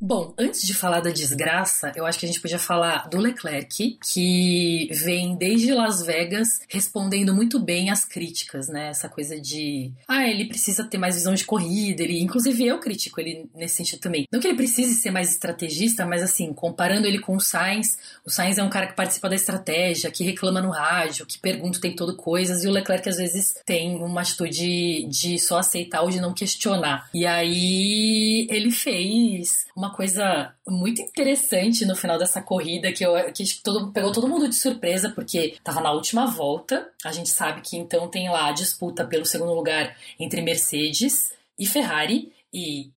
Bom, 0.00 0.34
antes 0.38 0.66
de 0.66 0.74
falar 0.74 1.00
da 1.00 1.10
desgraça, 1.10 1.90
eu 1.96 2.04
acho 2.04 2.18
que 2.18 2.26
a 2.26 2.28
gente 2.28 2.40
podia 2.40 2.58
falar 2.58 3.08
do 3.08 3.18
Leclerc, 3.18 3.98
que 4.12 4.88
vem 4.92 5.36
desde 5.36 5.72
Las 5.72 6.04
Vegas 6.04 6.60
respondendo 6.68 7.34
muito 7.34 7.58
bem 7.58 7.90
às 7.90 8.04
críticas, 8.04 8.68
né? 8.68 8.88
Essa 8.88 9.08
coisa 9.08 9.40
de, 9.40 9.92
ah, 10.06 10.28
ele 10.28 10.46
precisa 10.46 10.84
ter 10.84 10.98
mais 10.98 11.14
visão 11.14 11.34
de 11.34 11.44
corrida, 11.44 12.02
ele, 12.02 12.20
inclusive 12.20 12.66
eu 12.66 12.78
critico 12.78 13.20
ele 13.20 13.48
nesse 13.54 13.76
sentido 13.76 14.00
também. 14.00 14.26
Não 14.30 14.38
que 14.38 14.46
ele 14.46 14.56
precise 14.56 14.94
ser 14.94 15.10
mais 15.10 15.30
estrategista, 15.30 16.04
mas 16.04 16.22
assim, 16.22 16.52
comparando 16.52 17.06
ele 17.06 17.18
com 17.18 17.34
o 17.34 17.40
Sainz, 17.40 17.98
o 18.24 18.30
Sainz 18.30 18.58
é 18.58 18.62
um 18.62 18.70
cara 18.70 18.88
que 18.88 18.94
participa 18.94 19.28
da 19.28 19.34
estratégia, 19.34 20.10
que 20.10 20.24
reclama 20.24 20.60
no 20.60 20.70
rádio, 20.70 21.26
que 21.26 21.38
pergunta 21.38 21.78
o 21.78 21.80
tempo 21.80 21.96
todo 21.96 22.16
coisas, 22.16 22.64
e 22.64 22.68
o 22.68 22.72
Leclerc 22.72 23.08
às 23.08 23.16
vezes 23.16 23.54
tem 23.64 23.96
uma 23.96 24.20
atitude 24.20 25.06
de 25.08 25.38
só 25.38 25.58
aceitar 25.58 26.02
ou 26.02 26.10
de 26.10 26.20
não 26.20 26.34
questionar. 26.34 27.08
E 27.14 27.26
aí 27.36 28.46
ele 28.50 28.70
fez 28.70 29.66
uma 29.76 29.94
coisa 29.94 30.54
muito 30.66 31.00
interessante 31.00 31.84
no 31.84 31.96
final 31.96 32.18
dessa 32.18 32.42
corrida 32.42 32.92
que, 32.92 33.04
eu, 33.04 33.12
que 33.32 33.44
todo, 33.62 33.92
pegou 33.92 34.12
todo 34.12 34.28
mundo 34.28 34.48
de 34.48 34.54
surpresa, 34.54 35.10
porque 35.10 35.56
tava 35.62 35.80
na 35.80 35.92
última 35.92 36.26
volta. 36.26 36.90
A 37.04 37.12
gente 37.12 37.28
sabe 37.28 37.60
que 37.60 37.76
então 37.76 38.08
tem 38.08 38.28
lá 38.28 38.48
a 38.48 38.52
disputa 38.52 39.04
pelo 39.04 39.24
segundo 39.24 39.54
lugar 39.54 39.96
entre 40.18 40.42
Mercedes 40.42 41.32
e 41.58 41.66
Ferrari, 41.66 42.32
e 42.52 42.90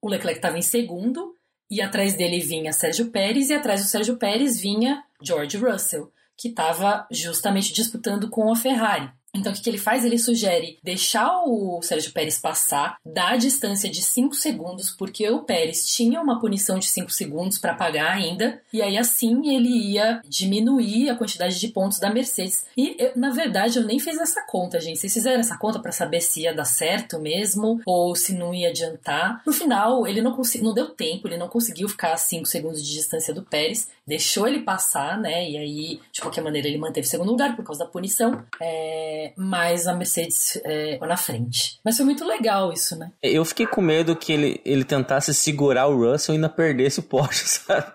o 0.00 0.08
Leclerc 0.08 0.38
estava 0.38 0.58
em 0.58 0.62
segundo, 0.62 1.34
e 1.70 1.80
atrás 1.80 2.14
dele 2.14 2.40
vinha 2.40 2.72
Sérgio 2.72 3.10
Pérez, 3.10 3.50
e 3.50 3.54
atrás 3.54 3.82
do 3.82 3.88
Sérgio 3.88 4.16
Pérez 4.16 4.60
vinha 4.60 5.02
George 5.22 5.56
Russell, 5.56 6.12
que 6.36 6.48
estava 6.48 7.06
justamente 7.10 7.72
disputando 7.72 8.28
com 8.28 8.52
a 8.52 8.56
Ferrari. 8.56 9.10
Então 9.34 9.52
o 9.52 9.54
que, 9.54 9.62
que 9.62 9.70
ele 9.70 9.78
faz? 9.78 10.04
Ele 10.04 10.18
sugere 10.18 10.78
deixar 10.82 11.42
o 11.44 11.80
Sérgio 11.82 12.12
Pérez 12.12 12.38
passar, 12.38 12.98
dar 13.04 13.32
a 13.32 13.36
distância 13.36 13.90
de 13.90 14.02
5 14.02 14.34
segundos, 14.34 14.90
porque 14.90 15.28
o 15.28 15.40
Pérez 15.40 15.86
tinha 15.88 16.20
uma 16.20 16.40
punição 16.40 16.78
de 16.78 16.86
5 16.86 17.10
segundos 17.10 17.58
para 17.58 17.74
pagar 17.74 18.12
ainda, 18.12 18.60
e 18.72 18.80
aí 18.80 18.96
assim 18.96 19.54
ele 19.54 19.68
ia 19.68 20.20
diminuir 20.28 21.10
a 21.10 21.16
quantidade 21.16 21.58
de 21.58 21.68
pontos 21.68 21.98
da 21.98 22.10
Mercedes. 22.10 22.64
E 22.76 22.96
eu, 22.98 23.12
na 23.16 23.30
verdade 23.30 23.78
eu 23.78 23.84
nem 23.84 23.98
fiz 23.98 24.18
essa 24.18 24.42
conta, 24.42 24.80
gente. 24.80 24.98
Vocês 24.98 25.12
fizeram 25.12 25.40
essa 25.40 25.58
conta 25.58 25.78
para 25.78 25.92
saber 25.92 26.20
se 26.20 26.42
ia 26.42 26.54
dar 26.54 26.64
certo 26.64 27.18
mesmo 27.18 27.80
ou 27.86 28.14
se 28.14 28.34
não 28.34 28.54
ia 28.54 28.68
adiantar. 28.68 29.42
No 29.44 29.52
final, 29.52 30.06
ele 30.06 30.22
não 30.22 30.34
não 30.62 30.74
deu 30.74 30.90
tempo, 30.90 31.26
ele 31.26 31.36
não 31.36 31.48
conseguiu 31.48 31.88
ficar 31.88 32.12
a 32.12 32.16
5 32.16 32.46
segundos 32.46 32.84
de 32.84 32.92
distância 32.92 33.32
do 33.32 33.42
Pérez, 33.42 33.88
deixou 34.06 34.46
ele 34.46 34.60
passar, 34.60 35.18
né? 35.18 35.48
E 35.48 35.56
aí, 35.56 36.00
de 36.12 36.20
qualquer 36.20 36.42
maneira, 36.42 36.68
ele 36.68 36.78
manteve 36.78 37.06
o 37.06 37.10
segundo 37.10 37.30
lugar 37.30 37.56
por 37.56 37.64
causa 37.64 37.84
da 37.84 37.90
punição. 37.90 38.44
É, 38.60 39.23
mas 39.36 39.86
a 39.86 39.94
Mercedes 39.94 40.60
é, 40.64 40.98
na 40.98 41.16
frente. 41.16 41.78
Mas 41.84 41.96
foi 41.96 42.04
muito 42.04 42.26
legal 42.26 42.72
isso, 42.72 42.98
né? 42.98 43.12
Eu 43.22 43.44
fiquei 43.44 43.66
com 43.66 43.80
medo 43.80 44.16
que 44.16 44.32
ele, 44.32 44.60
ele 44.64 44.84
tentasse 44.84 45.32
segurar 45.32 45.86
o 45.86 45.96
Russell 45.96 46.34
e 46.34 46.36
ainda 46.36 46.48
perdesse 46.48 47.00
o 47.00 47.02
pódio, 47.02 47.44
sabe? 47.46 47.92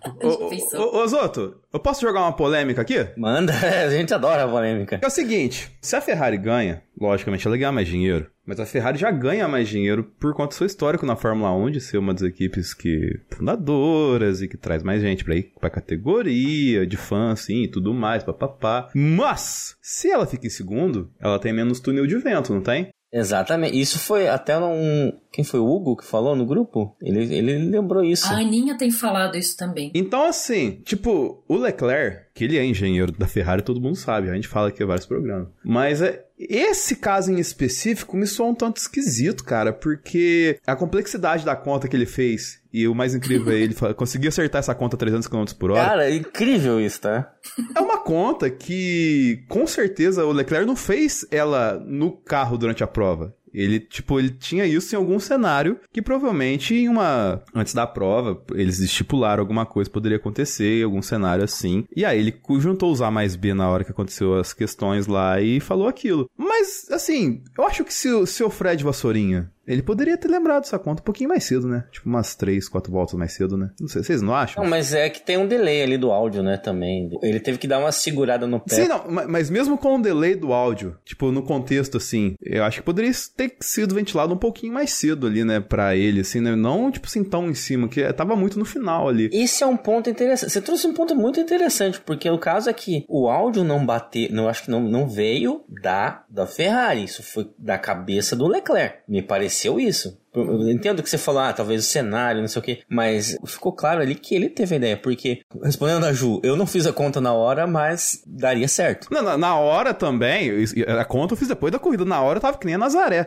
Ô, 0.78 0.97
ô, 0.97 1.07
Zoto, 1.07 1.57
eu 1.72 1.80
posso 1.80 2.01
jogar 2.01 2.22
uma 2.22 2.34
polêmica 2.34 2.82
aqui? 2.82 3.07
Manda, 3.17 3.53
a 3.86 3.89
gente 3.89 4.13
adora 4.13 4.43
a 4.43 4.47
polêmica. 4.47 4.99
É 5.01 5.07
o 5.07 5.11
seguinte, 5.11 5.72
se 5.82 5.95
a 5.95 6.01
Ferrari 6.01 6.38
ganha, 6.38 6.84
logicamente 6.99 7.47
ela 7.47 7.57
ganha 7.57 7.72
mais 7.72 7.88
dinheiro, 7.88 8.30
mas 8.45 8.59
a 8.59 8.65
Ferrari 8.65 8.97
já 8.97 9.11
ganha 9.11 9.47
mais 9.47 9.67
dinheiro 9.70 10.03
por 10.20 10.34
conta 10.34 10.49
do 10.49 10.55
seu 10.55 10.65
histórico 10.67 11.05
na 11.05 11.15
Fórmula 11.15 11.53
1 11.55 11.72
de 11.72 11.82
ser 11.82 11.97
uma 11.97 12.13
das 12.13 12.24
equipes 12.24 12.74
que 12.74 13.20
fundadoras 13.30 14.41
e 14.41 14.47
que 14.47 14.57
traz 14.57 14.82
mais 14.82 15.01
gente 15.01 15.24
pra, 15.24 15.36
ir, 15.36 15.53
pra 15.59 15.70
categoria 15.70 16.86
de 16.86 16.97
fã, 16.97 17.32
assim, 17.32 17.63
e 17.63 17.67
tudo 17.67 17.93
mais, 17.93 18.24
papapá. 18.24 18.89
Mas, 18.95 19.76
se 19.82 20.09
ela 20.09 20.26
fica 20.26 20.47
em 20.47 20.49
segundo, 20.49 21.11
ela 21.20 21.39
tem 21.39 21.53
menos 21.53 21.80
túnel 21.80 22.07
de 22.07 22.17
vento, 22.17 22.53
não 22.53 22.61
tem? 22.61 22.89
Exatamente. 23.12 23.80
Isso 23.80 23.99
foi 23.99 24.28
até 24.28 24.57
um. 24.57 25.12
Quem 25.32 25.43
foi 25.43 25.60
o 25.60 25.68
Hugo 25.68 25.97
que 25.97 26.05
falou 26.05 26.36
no 26.36 26.45
grupo? 26.45 26.95
Ele, 27.01 27.34
ele 27.34 27.57
lembrou 27.70 28.03
isso. 28.03 28.28
A 28.28 28.38
Aninha 28.38 28.78
tem 28.78 28.91
falado 28.91 29.36
isso 29.36 29.57
também. 29.57 29.91
Então, 29.93 30.24
assim, 30.24 30.82
tipo, 30.84 31.43
o 31.47 31.57
Leclerc, 31.57 32.28
que 32.34 32.43
ele 32.43 32.57
é 32.57 32.66
engenheiro 32.66 33.12
da 33.12 33.28
Ferrari, 33.28 33.62
todo 33.62 33.82
mundo 33.82 33.95
sabe, 33.95 34.30
a 34.30 34.34
gente 34.34 34.47
fala 34.47 34.70
aqui 34.70 34.84
em 34.84 34.88
vários 34.88 35.05
programas. 35.05 35.47
Mas 35.64 36.01
é, 36.01 36.24
esse 36.40 36.96
caso 36.96 37.32
em 37.32 37.40
específico 37.40 38.16
me 38.16 38.26
soa 38.26 38.48
um 38.48 38.56
tanto 38.56 38.78
esquisito, 38.78 39.44
cara, 39.44 39.74
porque 39.74 40.58
a 40.66 40.76
complexidade 40.76 41.44
da 41.44 41.56
conta 41.56 41.88
que 41.88 41.96
ele 41.96 42.06
fez 42.06 42.62
e 42.72 42.88
o 42.88 42.96
mais 42.96 43.16
incrível 43.16 43.52
é 43.52 43.60
ele 43.60 43.76
conseguir 43.96 44.28
acertar 44.28 44.60
essa 44.60 44.76
conta 44.76 44.96
a 44.96 45.00
300 45.00 45.28
km 45.28 45.44
por 45.58 45.72
hora. 45.72 45.84
Cara, 45.84 46.10
é 46.10 46.16
incrível 46.16 46.80
isso, 46.80 47.02
tá? 47.02 47.34
É 47.76 47.80
uma 47.80 47.98
conta 47.98 48.50
que, 48.50 49.44
com 49.50 49.66
certeza, 49.66 50.24
o 50.26 50.32
Leclerc 50.32 50.66
não 50.66 50.76
fez 50.76 51.26
ela 51.32 51.82
no 51.86 52.12
carro 52.12 52.58
durante 52.58 52.84
a 52.84 52.88
prova. 52.88 53.36
Ele, 53.54 53.80
tipo, 53.80 54.20
ele 54.20 54.30
tinha 54.30 54.66
isso 54.66 54.93
em 54.93 54.97
algum 54.97 55.20
cenário 55.20 55.80
que 55.91 56.02
provavelmente 56.02 56.74
em 56.74 56.89
uma. 56.89 57.41
Antes 57.54 57.74
da 57.74 57.86
prova, 57.88 58.41
eles 58.54 58.80
estipularam 58.80 59.41
alguma 59.41 59.66
coisa 59.66 59.89
poderia 59.89 60.18
acontecer, 60.18 60.84
algum 60.84 61.02
cenário 61.02 61.43
assim. 61.43 61.86
E 61.95 62.06
aí 62.06 62.20
ele 62.20 62.39
juntou 62.60 62.91
os 62.91 63.02
A 63.02 63.12
mais 63.12 63.36
B 63.36 63.54
na 63.54 63.70
hora 63.70 63.84
que 63.84 63.91
aconteceu 63.91 64.36
as 64.36 64.54
questões 64.54 65.08
lá 65.08 65.41
e 65.41 65.60
falou 65.60 65.88
aquilo. 65.88 66.30
Mas, 66.38 66.88
assim, 66.91 67.43
eu 67.58 67.66
acho 67.66 67.84
que 67.84 67.93
se, 67.93 68.28
se 68.28 68.43
o 68.43 68.50
Fred 68.50 68.84
Vassourinha 68.84 69.52
ele 69.70 69.84
poderia 69.84 70.17
ter 70.17 70.28
lembrado 70.28 70.63
essa 70.63 70.80
conta 70.80 71.01
um 71.01 71.05
pouquinho 71.05 71.30
mais 71.30 71.43
cedo, 71.43 71.67
né? 71.67 71.86
Tipo 71.91 72.09
umas 72.09 72.34
3, 72.34 72.67
4 72.67 72.91
voltas 72.91 73.13
mais 73.13 73.34
cedo, 73.34 73.55
né? 73.55 73.70
Não 73.80 73.88
sei, 73.88 74.03
vocês 74.03 74.20
não 74.20 74.34
acham? 74.34 74.63
Não, 74.63 74.70
mas 74.70 74.93
é 74.95 75.07
que 75.09 75.22
tem 75.22 75.38
um 75.38 75.47
delay 75.47 75.84
ali 75.84 75.95
do 75.95 76.11
áudio, 76.11 76.41
né, 76.41 76.57
também. 76.57 77.09
Ele 77.22 77.39
teve 77.39 77.59
que 77.59 77.67
dar 77.67 77.78
uma 77.78 77.91
segurada 77.91 78.47
no 78.47 78.59
pé. 78.59 78.74
Sim, 78.74 78.88
não, 78.88 79.05
mas 79.28 79.49
mesmo 79.49 79.78
com 79.78 79.95
o 79.95 80.01
delay 80.01 80.36
do 80.36 80.51
áudio, 80.51 80.97
tipo, 81.05 81.32
no 81.32 81.43
contexto, 81.43 81.97
assim, 81.97 82.34
eu 82.41 82.63
acho 82.63 82.80
que 82.80 82.84
poderia 82.84 83.11
ter 83.38 83.55
sido 83.59 83.93
ventilado 83.93 84.34
um 84.34 84.38
pouquinho 84.38 84.74
mais 84.74 84.89
cedo 84.89 85.28
ali, 85.28 85.43
né, 85.43 85.59
pra 85.59 85.95
ele, 85.95 86.22
assim, 86.22 86.41
né? 86.41 86.55
Não, 86.55 86.89
tipo 86.89 87.05
assim, 87.05 87.24
tão 87.24 87.47
em 87.47 87.53
cima, 87.53 87.88
que 87.88 88.11
tava 88.13 88.36
muito 88.36 88.57
no 88.57 88.65
final 88.65 89.07
ali. 89.07 89.30
Esse 89.32 89.63
é 89.63 89.67
um 89.67 89.78
ponto 89.78 90.09
interessante. 90.09 90.51
Você 90.51 90.61
trouxe 90.61 90.88
um 90.88 90.93
ponto 90.93 91.15
muito 91.15 91.39
interessante, 91.39 92.01
porque 92.01 92.28
o 92.28 92.39
caso 92.39 92.72
é 92.72 92.74
que 92.74 93.05
o 93.07 93.30
áudio 93.30 93.63
não 93.63 93.86
bateu, 93.86 94.30
não 94.32 94.49
acho 94.49 94.63
que 94.63 94.72
não, 94.72 94.82
não 94.82 95.07
veio 95.07 95.63
da, 95.67 96.24
da 96.28 96.47
Ferrari, 96.47 97.03
isso 97.03 97.22
foi 97.22 97.47
da 97.57 97.78
cabeça 97.78 98.36
do 98.36 98.47
Leclerc. 98.47 98.99
Me 99.07 99.22
pareceu 99.22 99.59
isso. 99.80 100.18
Eu 100.34 100.70
entendo 100.70 101.01
que 101.01 101.10
você 101.10 101.18
falou, 101.18 101.41
ah, 101.41 101.51
talvez 101.51 101.84
o 101.84 101.88
cenário, 101.88 102.41
não 102.41 102.47
sei 102.47 102.60
o 102.60 102.64
que, 102.64 102.84
mas 102.88 103.36
ficou 103.45 103.74
claro 103.74 104.01
ali 104.01 104.14
que 104.14 104.36
ele 104.36 104.47
teve 104.47 104.76
a 104.76 104.78
ideia, 104.78 104.97
porque, 104.97 105.41
respondendo 105.64 106.05
a 106.05 106.14
Ju, 106.14 106.39
eu 106.43 106.55
não 106.55 106.68
fiz 106.68 106.86
a 106.86 106.93
conta 106.93 107.20
na 107.20 107.34
hora, 107.34 107.66
mas 107.66 108.22
daria 108.28 108.68
certo. 108.68 109.07
Não, 109.12 109.24
na, 109.24 109.38
na 109.38 109.55
hora 109.55 109.93
também, 109.93 110.51
a 110.88 111.03
conta 111.03 111.34
eu 111.34 111.38
fiz 111.38 111.47
depois 111.47 111.72
da 111.72 111.80
corrida, 111.80 112.05
na 112.05 112.22
hora 112.22 112.38
eu 112.38 112.41
tava 112.41 112.57
que 112.60 112.66
nem 112.68 112.76
a 112.76 112.78
Nazaré. 112.78 113.26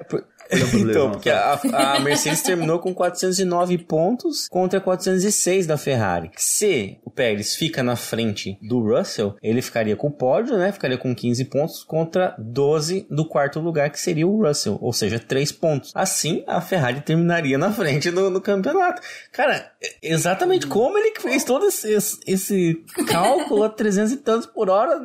então, 0.74 1.10
porque 1.12 1.30
a, 1.30 1.58
a, 1.72 2.00
Mercedes 2.00 2.42
terminou 2.42 2.78
com 2.78 2.94
409 2.94 3.78
pontos 3.78 4.48
contra 4.48 4.80
406 4.80 5.66
da 5.66 5.76
Ferrari. 5.76 6.30
Se 6.36 6.98
o 7.04 7.10
Pérez 7.10 7.54
fica 7.54 7.82
na 7.82 7.96
frente 7.96 8.58
do 8.60 8.80
Russell, 8.80 9.36
ele 9.42 9.62
ficaria 9.62 9.96
com 9.96 10.08
o 10.08 10.12
pódio, 10.12 10.56
né? 10.56 10.72
Ficaria 10.72 10.98
com 10.98 11.14
15 11.14 11.44
pontos 11.46 11.84
contra 11.84 12.34
12 12.38 13.06
do 13.10 13.26
quarto 13.26 13.60
lugar, 13.60 13.90
que 13.90 14.00
seria 14.00 14.26
o 14.26 14.46
Russell, 14.46 14.78
ou 14.80 14.92
seja, 14.92 15.18
3 15.18 15.52
pontos. 15.52 15.92
Assim, 15.94 16.44
a 16.46 16.60
Ferrari 16.60 17.00
terminaria 17.00 17.58
na 17.58 17.72
frente 17.72 18.10
do, 18.10 18.30
do 18.30 18.40
campeonato. 18.40 19.02
Cara, 19.30 19.72
exatamente 20.02 20.66
como 20.66 20.98
ele 20.98 21.12
fez 21.18 21.44
todo 21.44 21.66
esse, 21.66 21.96
esse 22.26 22.84
cálculo 23.06 23.64
a 23.64 23.68
300 23.68 24.12
e 24.12 24.16
tantos 24.18 24.46
por 24.46 24.68
hora. 24.68 25.00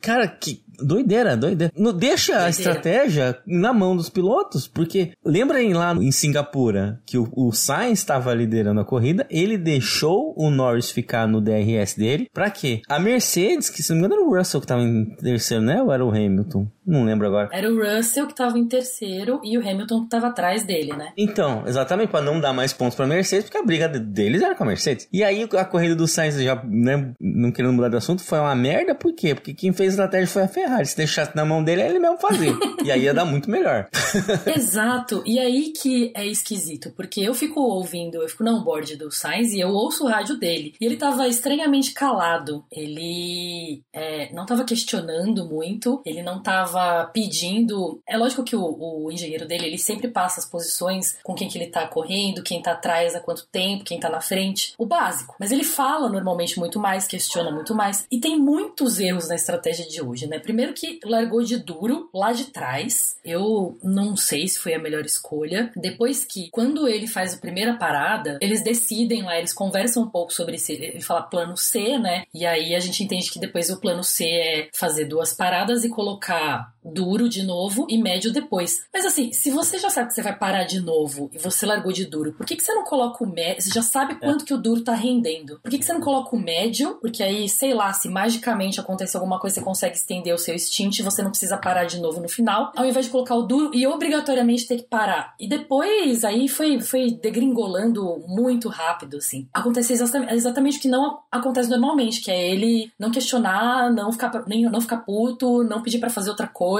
Cara, 0.00 0.28
que 0.28 0.61
doideira, 0.80 1.36
doideira. 1.36 1.72
Não 1.76 1.92
deixa 1.92 2.32
doideira. 2.32 2.46
a 2.46 2.50
estratégia 2.50 3.38
na 3.46 3.72
mão 3.72 3.96
dos 3.96 4.08
pilotos, 4.08 4.66
porque 4.68 5.12
lembrem 5.24 5.72
lá 5.72 5.94
em 5.94 6.10
Singapura 6.12 7.00
que 7.06 7.18
o, 7.18 7.28
o 7.34 7.52
Sainz 7.52 7.98
estava 7.98 8.34
liderando 8.34 8.80
a 8.80 8.84
corrida, 8.84 9.26
ele 9.30 9.56
deixou 9.56 10.34
o 10.36 10.50
Norris 10.50 10.90
ficar 10.90 11.26
no 11.26 11.40
DRS 11.40 11.94
dele, 11.96 12.28
para 12.32 12.50
quê? 12.50 12.80
A 12.88 12.98
Mercedes, 12.98 13.70
que 13.70 13.82
se 13.82 13.90
não 13.90 14.00
me 14.00 14.06
engano 14.06 14.20
era 14.20 14.28
o 14.28 14.36
Russell 14.36 14.60
que 14.60 14.64
estava 14.64 14.82
em 14.82 15.14
terceiro, 15.16 15.62
né? 15.62 15.82
Ou 15.82 15.92
era 15.92 16.04
o 16.04 16.10
Hamilton? 16.10 16.66
Não 16.86 17.04
lembro 17.04 17.26
agora. 17.26 17.48
Era 17.52 17.70
o 17.70 17.76
Russell 17.76 18.26
que 18.26 18.32
estava 18.32 18.58
em 18.58 18.66
terceiro 18.66 19.40
e 19.44 19.56
o 19.56 19.60
Hamilton 19.60 20.00
que 20.00 20.04
estava 20.06 20.28
atrás 20.28 20.64
dele, 20.64 20.96
né? 20.96 21.12
Então, 21.16 21.62
exatamente 21.66 22.10
para 22.10 22.24
não 22.24 22.40
dar 22.40 22.52
mais 22.52 22.72
pontos 22.72 22.96
para 22.96 23.06
Mercedes, 23.06 23.44
porque 23.44 23.58
a 23.58 23.64
briga 23.64 23.88
deles 23.88 24.42
era 24.42 24.54
com 24.54 24.64
a 24.64 24.66
Mercedes. 24.66 25.08
E 25.12 25.22
aí 25.22 25.48
a 25.56 25.64
corrida 25.64 25.94
do 25.94 26.08
Sainz 26.08 26.40
já, 26.40 26.60
né, 26.64 27.12
não 27.20 27.52
querendo 27.52 27.74
mudar 27.74 27.88
de 27.88 27.96
assunto, 27.96 28.22
foi 28.22 28.38
uma 28.38 28.54
merda, 28.54 28.94
por 28.94 29.14
quê? 29.14 29.34
Porque 29.34 29.54
quem 29.54 29.72
fez 29.72 29.90
a 29.90 29.92
estratégia 29.92 30.26
foi 30.26 30.42
a 30.42 30.48
Ferrari. 30.48 30.71
Se 30.84 30.96
deixasse 30.96 31.34
na 31.34 31.44
mão 31.44 31.62
dele, 31.62 31.82
ele 31.82 31.98
mesmo 31.98 32.18
fazia. 32.18 32.52
e 32.84 32.90
aí 32.90 33.02
ia 33.02 33.14
dar 33.14 33.24
muito 33.24 33.50
melhor. 33.50 33.88
Exato. 34.46 35.22
E 35.26 35.38
aí 35.38 35.72
que 35.72 36.12
é 36.14 36.26
esquisito, 36.26 36.92
porque 36.96 37.20
eu 37.20 37.34
fico 37.34 37.60
ouvindo, 37.60 38.16
eu 38.16 38.28
fico 38.28 38.44
no 38.44 38.56
onboard 38.56 38.96
do 38.96 39.10
Sainz 39.10 39.52
e 39.52 39.60
eu 39.60 39.68
ouço 39.68 40.04
o 40.04 40.08
rádio 40.08 40.38
dele. 40.38 40.74
E 40.80 40.84
ele 40.84 40.96
tava 40.96 41.28
estranhamente 41.28 41.92
calado. 41.92 42.64
Ele 42.70 43.82
é, 43.92 44.32
não 44.32 44.46
tava 44.46 44.64
questionando 44.64 45.46
muito, 45.46 46.00
ele 46.04 46.22
não 46.22 46.42
tava 46.42 47.10
pedindo. 47.12 48.00
É 48.06 48.16
lógico 48.16 48.44
que 48.44 48.56
o, 48.56 49.04
o, 49.04 49.10
engenheiro 49.10 49.46
dele, 49.46 49.66
ele 49.66 49.78
sempre 49.78 50.08
passa 50.08 50.40
as 50.40 50.46
posições 50.46 51.16
com 51.22 51.34
quem 51.34 51.48
que 51.48 51.58
ele 51.58 51.70
tá 51.70 51.86
correndo, 51.86 52.42
quem 52.42 52.62
tá 52.62 52.72
atrás 52.72 53.14
há 53.14 53.20
quanto 53.20 53.46
tempo, 53.46 53.84
quem 53.84 54.00
tá 54.00 54.08
na 54.08 54.20
frente, 54.20 54.74
o 54.78 54.86
básico. 54.86 55.36
Mas 55.38 55.52
ele 55.52 55.64
fala 55.64 56.08
normalmente 56.08 56.58
muito 56.58 56.78
mais, 56.78 57.06
questiona 57.06 57.50
muito 57.50 57.74
mais. 57.74 58.06
E 58.10 58.18
tem 58.18 58.38
muitos 58.38 58.98
erros 58.98 59.28
na 59.28 59.34
estratégia 59.34 59.86
de 59.86 60.02
hoje, 60.02 60.26
né? 60.26 60.38
Primeiro 60.52 60.74
que 60.74 61.00
largou 61.06 61.42
de 61.42 61.56
duro 61.56 62.10
lá 62.12 62.30
de 62.30 62.44
trás. 62.52 63.16
Eu 63.24 63.78
não 63.82 64.14
sei 64.14 64.46
se 64.46 64.58
foi 64.58 64.74
a 64.74 64.78
melhor 64.78 65.06
escolha. 65.06 65.72
Depois 65.74 66.26
que, 66.26 66.50
quando 66.50 66.86
ele 66.86 67.06
faz 67.06 67.32
a 67.32 67.38
primeira 67.38 67.78
parada, 67.78 68.36
eles 68.38 68.62
decidem 68.62 69.22
lá, 69.22 69.38
eles 69.38 69.54
conversam 69.54 70.02
um 70.02 70.10
pouco 70.10 70.30
sobre 70.30 70.56
isso. 70.56 70.70
Ele 70.70 71.00
fala 71.00 71.22
plano 71.22 71.56
C, 71.56 71.96
né? 71.98 72.24
E 72.34 72.44
aí 72.44 72.74
a 72.74 72.80
gente 72.80 73.02
entende 73.02 73.30
que 73.30 73.40
depois 73.40 73.70
o 73.70 73.80
plano 73.80 74.04
C 74.04 74.26
é 74.26 74.68
fazer 74.74 75.06
duas 75.06 75.32
paradas 75.32 75.84
e 75.84 75.88
colocar 75.88 76.71
duro 76.84 77.28
de 77.28 77.42
novo 77.42 77.86
e 77.88 77.98
médio 77.98 78.32
depois. 78.32 78.86
Mas 78.92 79.06
assim, 79.06 79.32
se 79.32 79.50
você 79.50 79.78
já 79.78 79.90
sabe 79.90 80.08
que 80.08 80.14
você 80.14 80.22
vai 80.22 80.36
parar 80.36 80.64
de 80.64 80.80
novo 80.80 81.30
e 81.32 81.38
você 81.38 81.64
largou 81.64 81.92
de 81.92 82.04
duro, 82.04 82.32
por 82.32 82.46
que, 82.46 82.56
que 82.56 82.62
você 82.62 82.74
não 82.74 82.84
coloca 82.84 83.24
o 83.24 83.26
médio? 83.28 83.62
Você 83.62 83.70
já 83.70 83.82
sabe 83.82 84.16
quanto 84.16 84.42
é. 84.42 84.46
que 84.46 84.54
o 84.54 84.58
duro 84.58 84.82
tá 84.82 84.94
rendendo. 84.94 85.58
Por 85.60 85.70
que, 85.70 85.78
que 85.78 85.84
você 85.84 85.92
não 85.92 86.00
coloca 86.00 86.34
o 86.34 86.38
médio? 86.38 86.98
Porque 87.00 87.22
aí, 87.22 87.48
sei 87.48 87.74
lá, 87.74 87.92
se 87.92 88.08
magicamente 88.08 88.80
acontece 88.80 89.16
alguma 89.16 89.38
coisa, 89.38 89.54
você 89.54 89.62
consegue 89.62 89.96
estender 89.96 90.34
seu 90.42 90.58
stint, 90.58 91.00
você 91.00 91.22
não 91.22 91.30
precisa 91.30 91.56
parar 91.56 91.84
de 91.84 92.00
novo 92.00 92.20
no 92.20 92.28
final, 92.28 92.72
ao 92.76 92.84
invés 92.84 93.06
de 93.06 93.12
colocar 93.12 93.34
o 93.34 93.42
duro 93.42 93.70
e 93.74 93.86
obrigatoriamente 93.86 94.66
ter 94.66 94.76
que 94.78 94.82
parar. 94.82 95.34
E 95.38 95.48
depois 95.48 96.24
aí 96.24 96.48
foi, 96.48 96.80
foi 96.80 97.12
degringolando 97.12 98.22
muito 98.26 98.68
rápido, 98.68 99.16
assim. 99.16 99.48
Acontece 99.52 99.92
exatamente, 99.92 100.34
exatamente 100.34 100.78
o 100.78 100.80
que 100.80 100.88
não 100.88 101.20
acontece 101.30 101.70
normalmente, 101.70 102.20
que 102.20 102.30
é 102.30 102.50
ele 102.50 102.92
não 102.98 103.10
questionar, 103.10 103.90
não 103.92 104.12
ficar, 104.12 104.44
nem, 104.46 104.62
não 104.64 104.80
ficar 104.80 104.98
puto, 104.98 105.62
não 105.64 105.82
pedir 105.82 105.98
para 105.98 106.10
fazer 106.10 106.30
outra 106.30 106.46
coisa. 106.46 106.71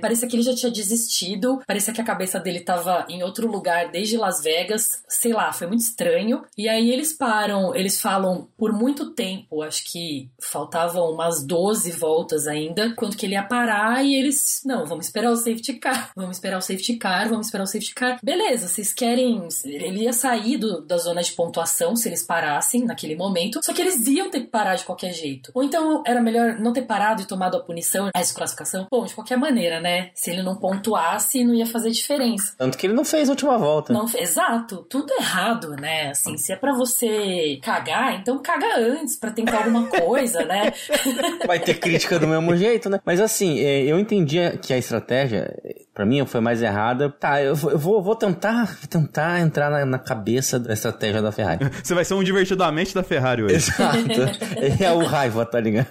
Parecia 0.00 0.28
que 0.28 0.36
ele 0.36 0.42
já 0.42 0.54
tinha 0.54 0.70
desistido, 0.70 1.60
parecia 1.66 1.92
que 1.92 2.00
a 2.00 2.04
cabeça 2.04 2.38
dele 2.38 2.60
tava 2.60 3.06
em 3.08 3.22
outro 3.22 3.50
lugar 3.50 3.90
desde 3.90 4.16
Las 4.16 4.42
Vegas, 4.42 5.02
sei 5.08 5.32
lá, 5.32 5.52
foi 5.52 5.66
muito 5.66 5.80
estranho. 5.80 6.42
E 6.56 6.68
aí 6.68 6.90
eles 6.90 7.12
param, 7.12 7.74
eles 7.74 8.00
falam 8.00 8.48
por 8.56 8.72
muito 8.72 9.10
tempo, 9.10 9.62
acho 9.62 9.84
que 9.84 10.30
faltavam 10.40 11.10
umas 11.10 11.44
12 11.44 11.92
voltas 11.92 12.46
ainda, 12.46 12.94
quando 12.94 13.16
que 13.16 13.26
ele 13.26 13.34
ia 13.34 13.42
parar 13.42 14.04
e 14.04 14.14
eles, 14.14 14.62
não, 14.64 14.86
vamos 14.86 15.06
esperar 15.06 15.30
o 15.30 15.36
safety 15.36 15.74
car, 15.74 16.10
vamos 16.14 16.36
esperar 16.36 16.58
o 16.58 16.62
safety 16.62 16.96
car, 16.96 17.28
vamos 17.28 17.46
esperar 17.46 17.64
o 17.64 17.66
safety 17.66 17.94
car. 17.94 18.18
Beleza, 18.22 18.68
vocês 18.68 18.92
querem, 18.92 19.48
ele 19.64 20.04
ia 20.04 20.12
sair 20.12 20.56
do, 20.56 20.80
da 20.80 20.98
zona 20.98 21.22
de 21.22 21.32
pontuação 21.32 21.96
se 21.96 22.08
eles 22.08 22.22
parassem 22.22 22.84
naquele 22.84 23.16
momento, 23.16 23.60
só 23.62 23.72
que 23.72 23.80
eles 23.80 24.06
iam 24.06 24.30
ter 24.30 24.40
que 24.40 24.46
parar 24.48 24.76
de 24.76 24.84
qualquer 24.84 25.12
jeito. 25.12 25.50
Ou 25.54 25.62
então 25.62 26.02
era 26.06 26.20
melhor 26.20 26.58
não 26.58 26.72
ter 26.72 26.82
parado 26.82 27.22
e 27.22 27.26
tomado 27.26 27.56
a 27.56 27.60
punição, 27.60 28.10
a 28.14 28.20
desclassificação. 28.20 28.86
Bom, 28.90 29.04
de 29.04 29.14
qualquer 29.14 29.29
maneira, 29.36 29.80
né? 29.80 30.10
Se 30.14 30.30
ele 30.30 30.42
não 30.42 30.56
pontuasse, 30.56 31.44
não 31.44 31.54
ia 31.54 31.66
fazer 31.66 31.90
diferença. 31.90 32.54
Tanto 32.56 32.76
que 32.76 32.86
ele 32.86 32.94
não 32.94 33.04
fez 33.04 33.28
a 33.28 33.32
última 33.32 33.56
volta. 33.58 33.92
Não, 33.92 34.06
exato, 34.16 34.84
tudo 34.88 35.12
errado, 35.18 35.76
né? 35.76 36.10
Assim, 36.10 36.36
se 36.36 36.52
é 36.52 36.56
para 36.56 36.72
você 36.72 37.58
cagar, 37.62 38.14
então 38.14 38.40
caga 38.42 38.78
antes 38.78 39.16
para 39.16 39.30
tentar 39.30 39.58
alguma 39.58 39.86
coisa, 39.86 40.44
né? 40.44 40.72
Vai 41.46 41.58
ter 41.58 41.74
crítica 41.74 42.18
do 42.18 42.26
mesmo 42.26 42.56
jeito, 42.56 42.88
né? 42.88 43.00
Mas 43.04 43.20
assim, 43.20 43.58
é, 43.60 43.84
eu 43.84 43.98
entendi 43.98 44.38
que 44.62 44.72
a 44.72 44.78
estratégia, 44.78 45.54
para 45.94 46.04
mim, 46.04 46.24
foi 46.26 46.40
mais 46.40 46.62
errada. 46.62 47.10
Tá, 47.10 47.42
eu 47.42 47.54
vou, 47.54 48.02
vou 48.02 48.16
tentar, 48.16 48.78
tentar 48.88 49.40
entrar 49.40 49.70
na, 49.70 49.84
na, 49.84 49.98
cabeça 49.98 50.58
da 50.58 50.72
estratégia 50.72 51.22
da 51.22 51.32
Ferrari. 51.32 51.70
Você 51.82 51.94
vai 51.94 52.04
ser 52.04 52.14
um 52.14 52.22
divertidamente 52.22 52.94
da 52.94 53.02
Ferrari 53.02 53.42
hoje. 53.42 53.56
Exato. 53.56 54.00
É 54.80 54.92
o 54.92 55.04
raiva, 55.04 55.44
tá 55.44 55.60
ligado? 55.60 55.88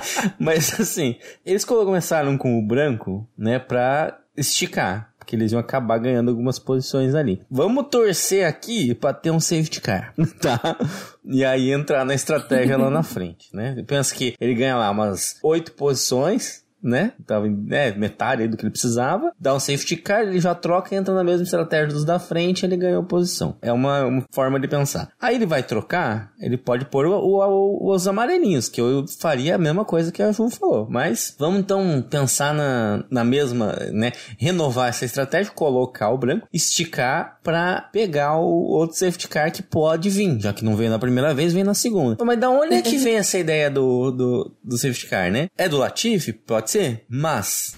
Mas 0.38 0.80
assim, 0.80 1.16
eles 1.44 1.64
começaram 1.64 2.36
com 2.36 2.58
o 2.58 2.66
branco, 2.66 3.28
né, 3.36 3.58
pra 3.58 4.18
esticar. 4.36 5.12
Porque 5.18 5.34
eles 5.34 5.50
iam 5.50 5.58
acabar 5.58 5.98
ganhando 5.98 6.30
algumas 6.30 6.56
posições 6.56 7.12
ali. 7.12 7.42
Vamos 7.50 7.88
torcer 7.90 8.46
aqui 8.46 8.94
para 8.94 9.12
ter 9.12 9.32
um 9.32 9.40
safety 9.40 9.80
car, 9.80 10.14
tá? 10.40 10.78
E 11.24 11.44
aí 11.44 11.72
entrar 11.72 12.04
na 12.04 12.14
estratégia 12.14 12.76
lá 12.76 12.88
na 12.88 13.02
frente, 13.02 13.48
né? 13.52 13.82
Pensa 13.88 14.14
que 14.14 14.34
ele 14.40 14.54
ganha 14.54 14.76
lá 14.76 14.88
umas 14.88 15.40
oito 15.42 15.72
posições, 15.72 16.62
né? 16.82 17.12
Tava 17.26 17.48
em 17.48 17.66
é, 17.70 17.92
metade 17.92 18.46
do 18.48 18.56
que 18.56 18.64
ele 18.64 18.70
precisava. 18.70 19.32
Dá 19.38 19.54
um 19.54 19.60
safety 19.60 19.96
car, 19.96 20.22
ele 20.22 20.40
já 20.40 20.54
troca 20.54 20.94
e 20.94 20.98
entra 20.98 21.14
na 21.14 21.24
mesma 21.24 21.42
estratégia 21.42 21.88
dos 21.88 22.04
da 22.04 22.18
frente, 22.18 22.64
ele 22.64 22.76
ganhou 22.76 23.02
posição. 23.04 23.56
É 23.60 23.72
uma, 23.72 24.04
uma 24.04 24.24
forma 24.32 24.60
de 24.60 24.68
pensar. 24.68 25.10
Aí 25.20 25.34
ele 25.34 25.46
vai 25.46 25.62
trocar, 25.62 26.32
ele 26.40 26.56
pode 26.56 26.84
pôr 26.86 27.06
o, 27.06 27.12
o, 27.12 27.38
o, 27.44 27.94
os 27.94 28.06
amarelinhos, 28.06 28.68
que 28.68 28.80
eu 28.80 29.04
faria 29.20 29.54
a 29.54 29.58
mesma 29.58 29.84
coisa 29.84 30.12
que 30.12 30.22
a 30.22 30.32
Ju 30.32 30.48
falou. 30.50 30.86
Mas 30.90 31.34
vamos 31.38 31.60
então 31.60 32.04
pensar 32.08 32.54
na, 32.54 33.04
na 33.10 33.24
mesma, 33.24 33.72
né? 33.92 34.12
Renovar 34.38 34.88
essa 34.88 35.04
estratégia, 35.04 35.52
colocar 35.52 36.10
o 36.10 36.18
branco, 36.18 36.46
esticar 36.52 37.38
para 37.42 37.80
pegar 37.92 38.36
o 38.38 38.44
outro 38.44 38.96
safety 38.96 39.28
car 39.28 39.52
que 39.52 39.62
pode 39.62 40.10
vir, 40.10 40.40
já 40.40 40.52
que 40.52 40.64
não 40.64 40.76
veio 40.76 40.90
na 40.90 40.98
primeira 40.98 41.34
vez, 41.34 41.52
vem 41.52 41.64
na 41.64 41.74
segunda. 41.74 42.22
Mas 42.24 42.38
da 42.38 42.50
onde 42.50 42.74
é 42.74 42.82
que 42.82 42.96
vem 42.96 43.16
essa 43.16 43.38
ideia 43.38 43.70
do, 43.70 44.10
do, 44.10 44.56
do 44.62 44.78
safety 44.78 45.06
car, 45.06 45.30
né? 45.30 45.48
É 45.56 45.68
do 45.68 45.78
Latifi? 45.78 46.32
Pode 46.32 46.65
ser 46.66 46.70
ser, 46.70 47.04
mas. 47.08 47.76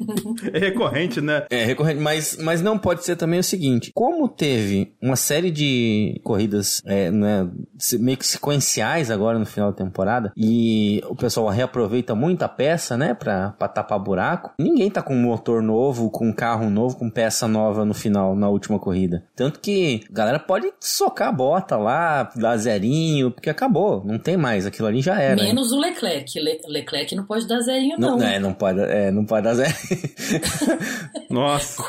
é 0.52 0.58
recorrente, 0.58 1.20
né? 1.20 1.46
É 1.50 1.64
recorrente, 1.64 2.00
mas, 2.00 2.36
mas 2.40 2.62
não 2.62 2.78
pode 2.78 3.04
ser 3.04 3.16
também 3.16 3.40
o 3.40 3.44
seguinte: 3.44 3.90
como 3.94 4.28
teve 4.28 4.94
uma 5.00 5.16
série 5.16 5.50
de 5.50 6.20
corridas 6.24 6.82
é, 6.84 7.10
né, 7.10 7.48
meio 7.98 8.16
que 8.16 8.26
sequenciais 8.26 9.10
agora 9.10 9.38
no 9.38 9.46
final 9.46 9.70
da 9.70 9.76
temporada 9.76 10.32
e 10.36 11.02
o 11.08 11.14
pessoal 11.14 11.48
reaproveita 11.48 12.14
muita 12.14 12.48
peça, 12.48 12.96
né, 12.96 13.14
pra, 13.14 13.50
pra 13.50 13.68
tapar 13.68 13.98
buraco, 13.98 14.52
ninguém 14.58 14.90
tá 14.90 15.02
com 15.02 15.14
um 15.14 15.22
motor 15.22 15.62
novo, 15.62 16.10
com 16.10 16.28
um 16.28 16.32
carro 16.32 16.70
novo, 16.70 16.96
com 16.96 17.10
peça 17.10 17.48
nova 17.48 17.84
no 17.84 17.94
final, 17.94 18.34
na 18.36 18.48
última 18.48 18.78
corrida. 18.78 19.24
Tanto 19.34 19.60
que 19.60 20.00
a 20.10 20.12
galera 20.12 20.38
pode 20.38 20.72
socar 20.80 21.28
a 21.28 21.32
bota 21.32 21.76
lá, 21.76 22.30
dar 22.36 22.56
zerinho, 22.56 23.30
porque 23.30 23.50
acabou, 23.50 24.02
não 24.04 24.18
tem 24.18 24.36
mais, 24.36 24.66
aquilo 24.66 24.88
ali 24.88 25.00
já 25.00 25.20
era. 25.20 25.42
Menos 25.42 25.72
hein? 25.72 25.78
o 25.78 25.80
Leclerc. 25.80 26.40
Le 26.40 26.60
Leclerc 26.66 27.14
não 27.14 27.24
pode 27.24 27.46
dar 27.46 27.60
zerinho 27.60 27.96
não. 27.98 28.16
Não, 28.18 28.26
é, 28.26 28.38
não 28.38 28.52
pode, 28.52 28.80
é, 28.80 29.10
não 29.10 29.24
pode 29.24 29.44
dar 29.44 29.54
zero. 29.54 29.74
Nossa, 31.30 31.82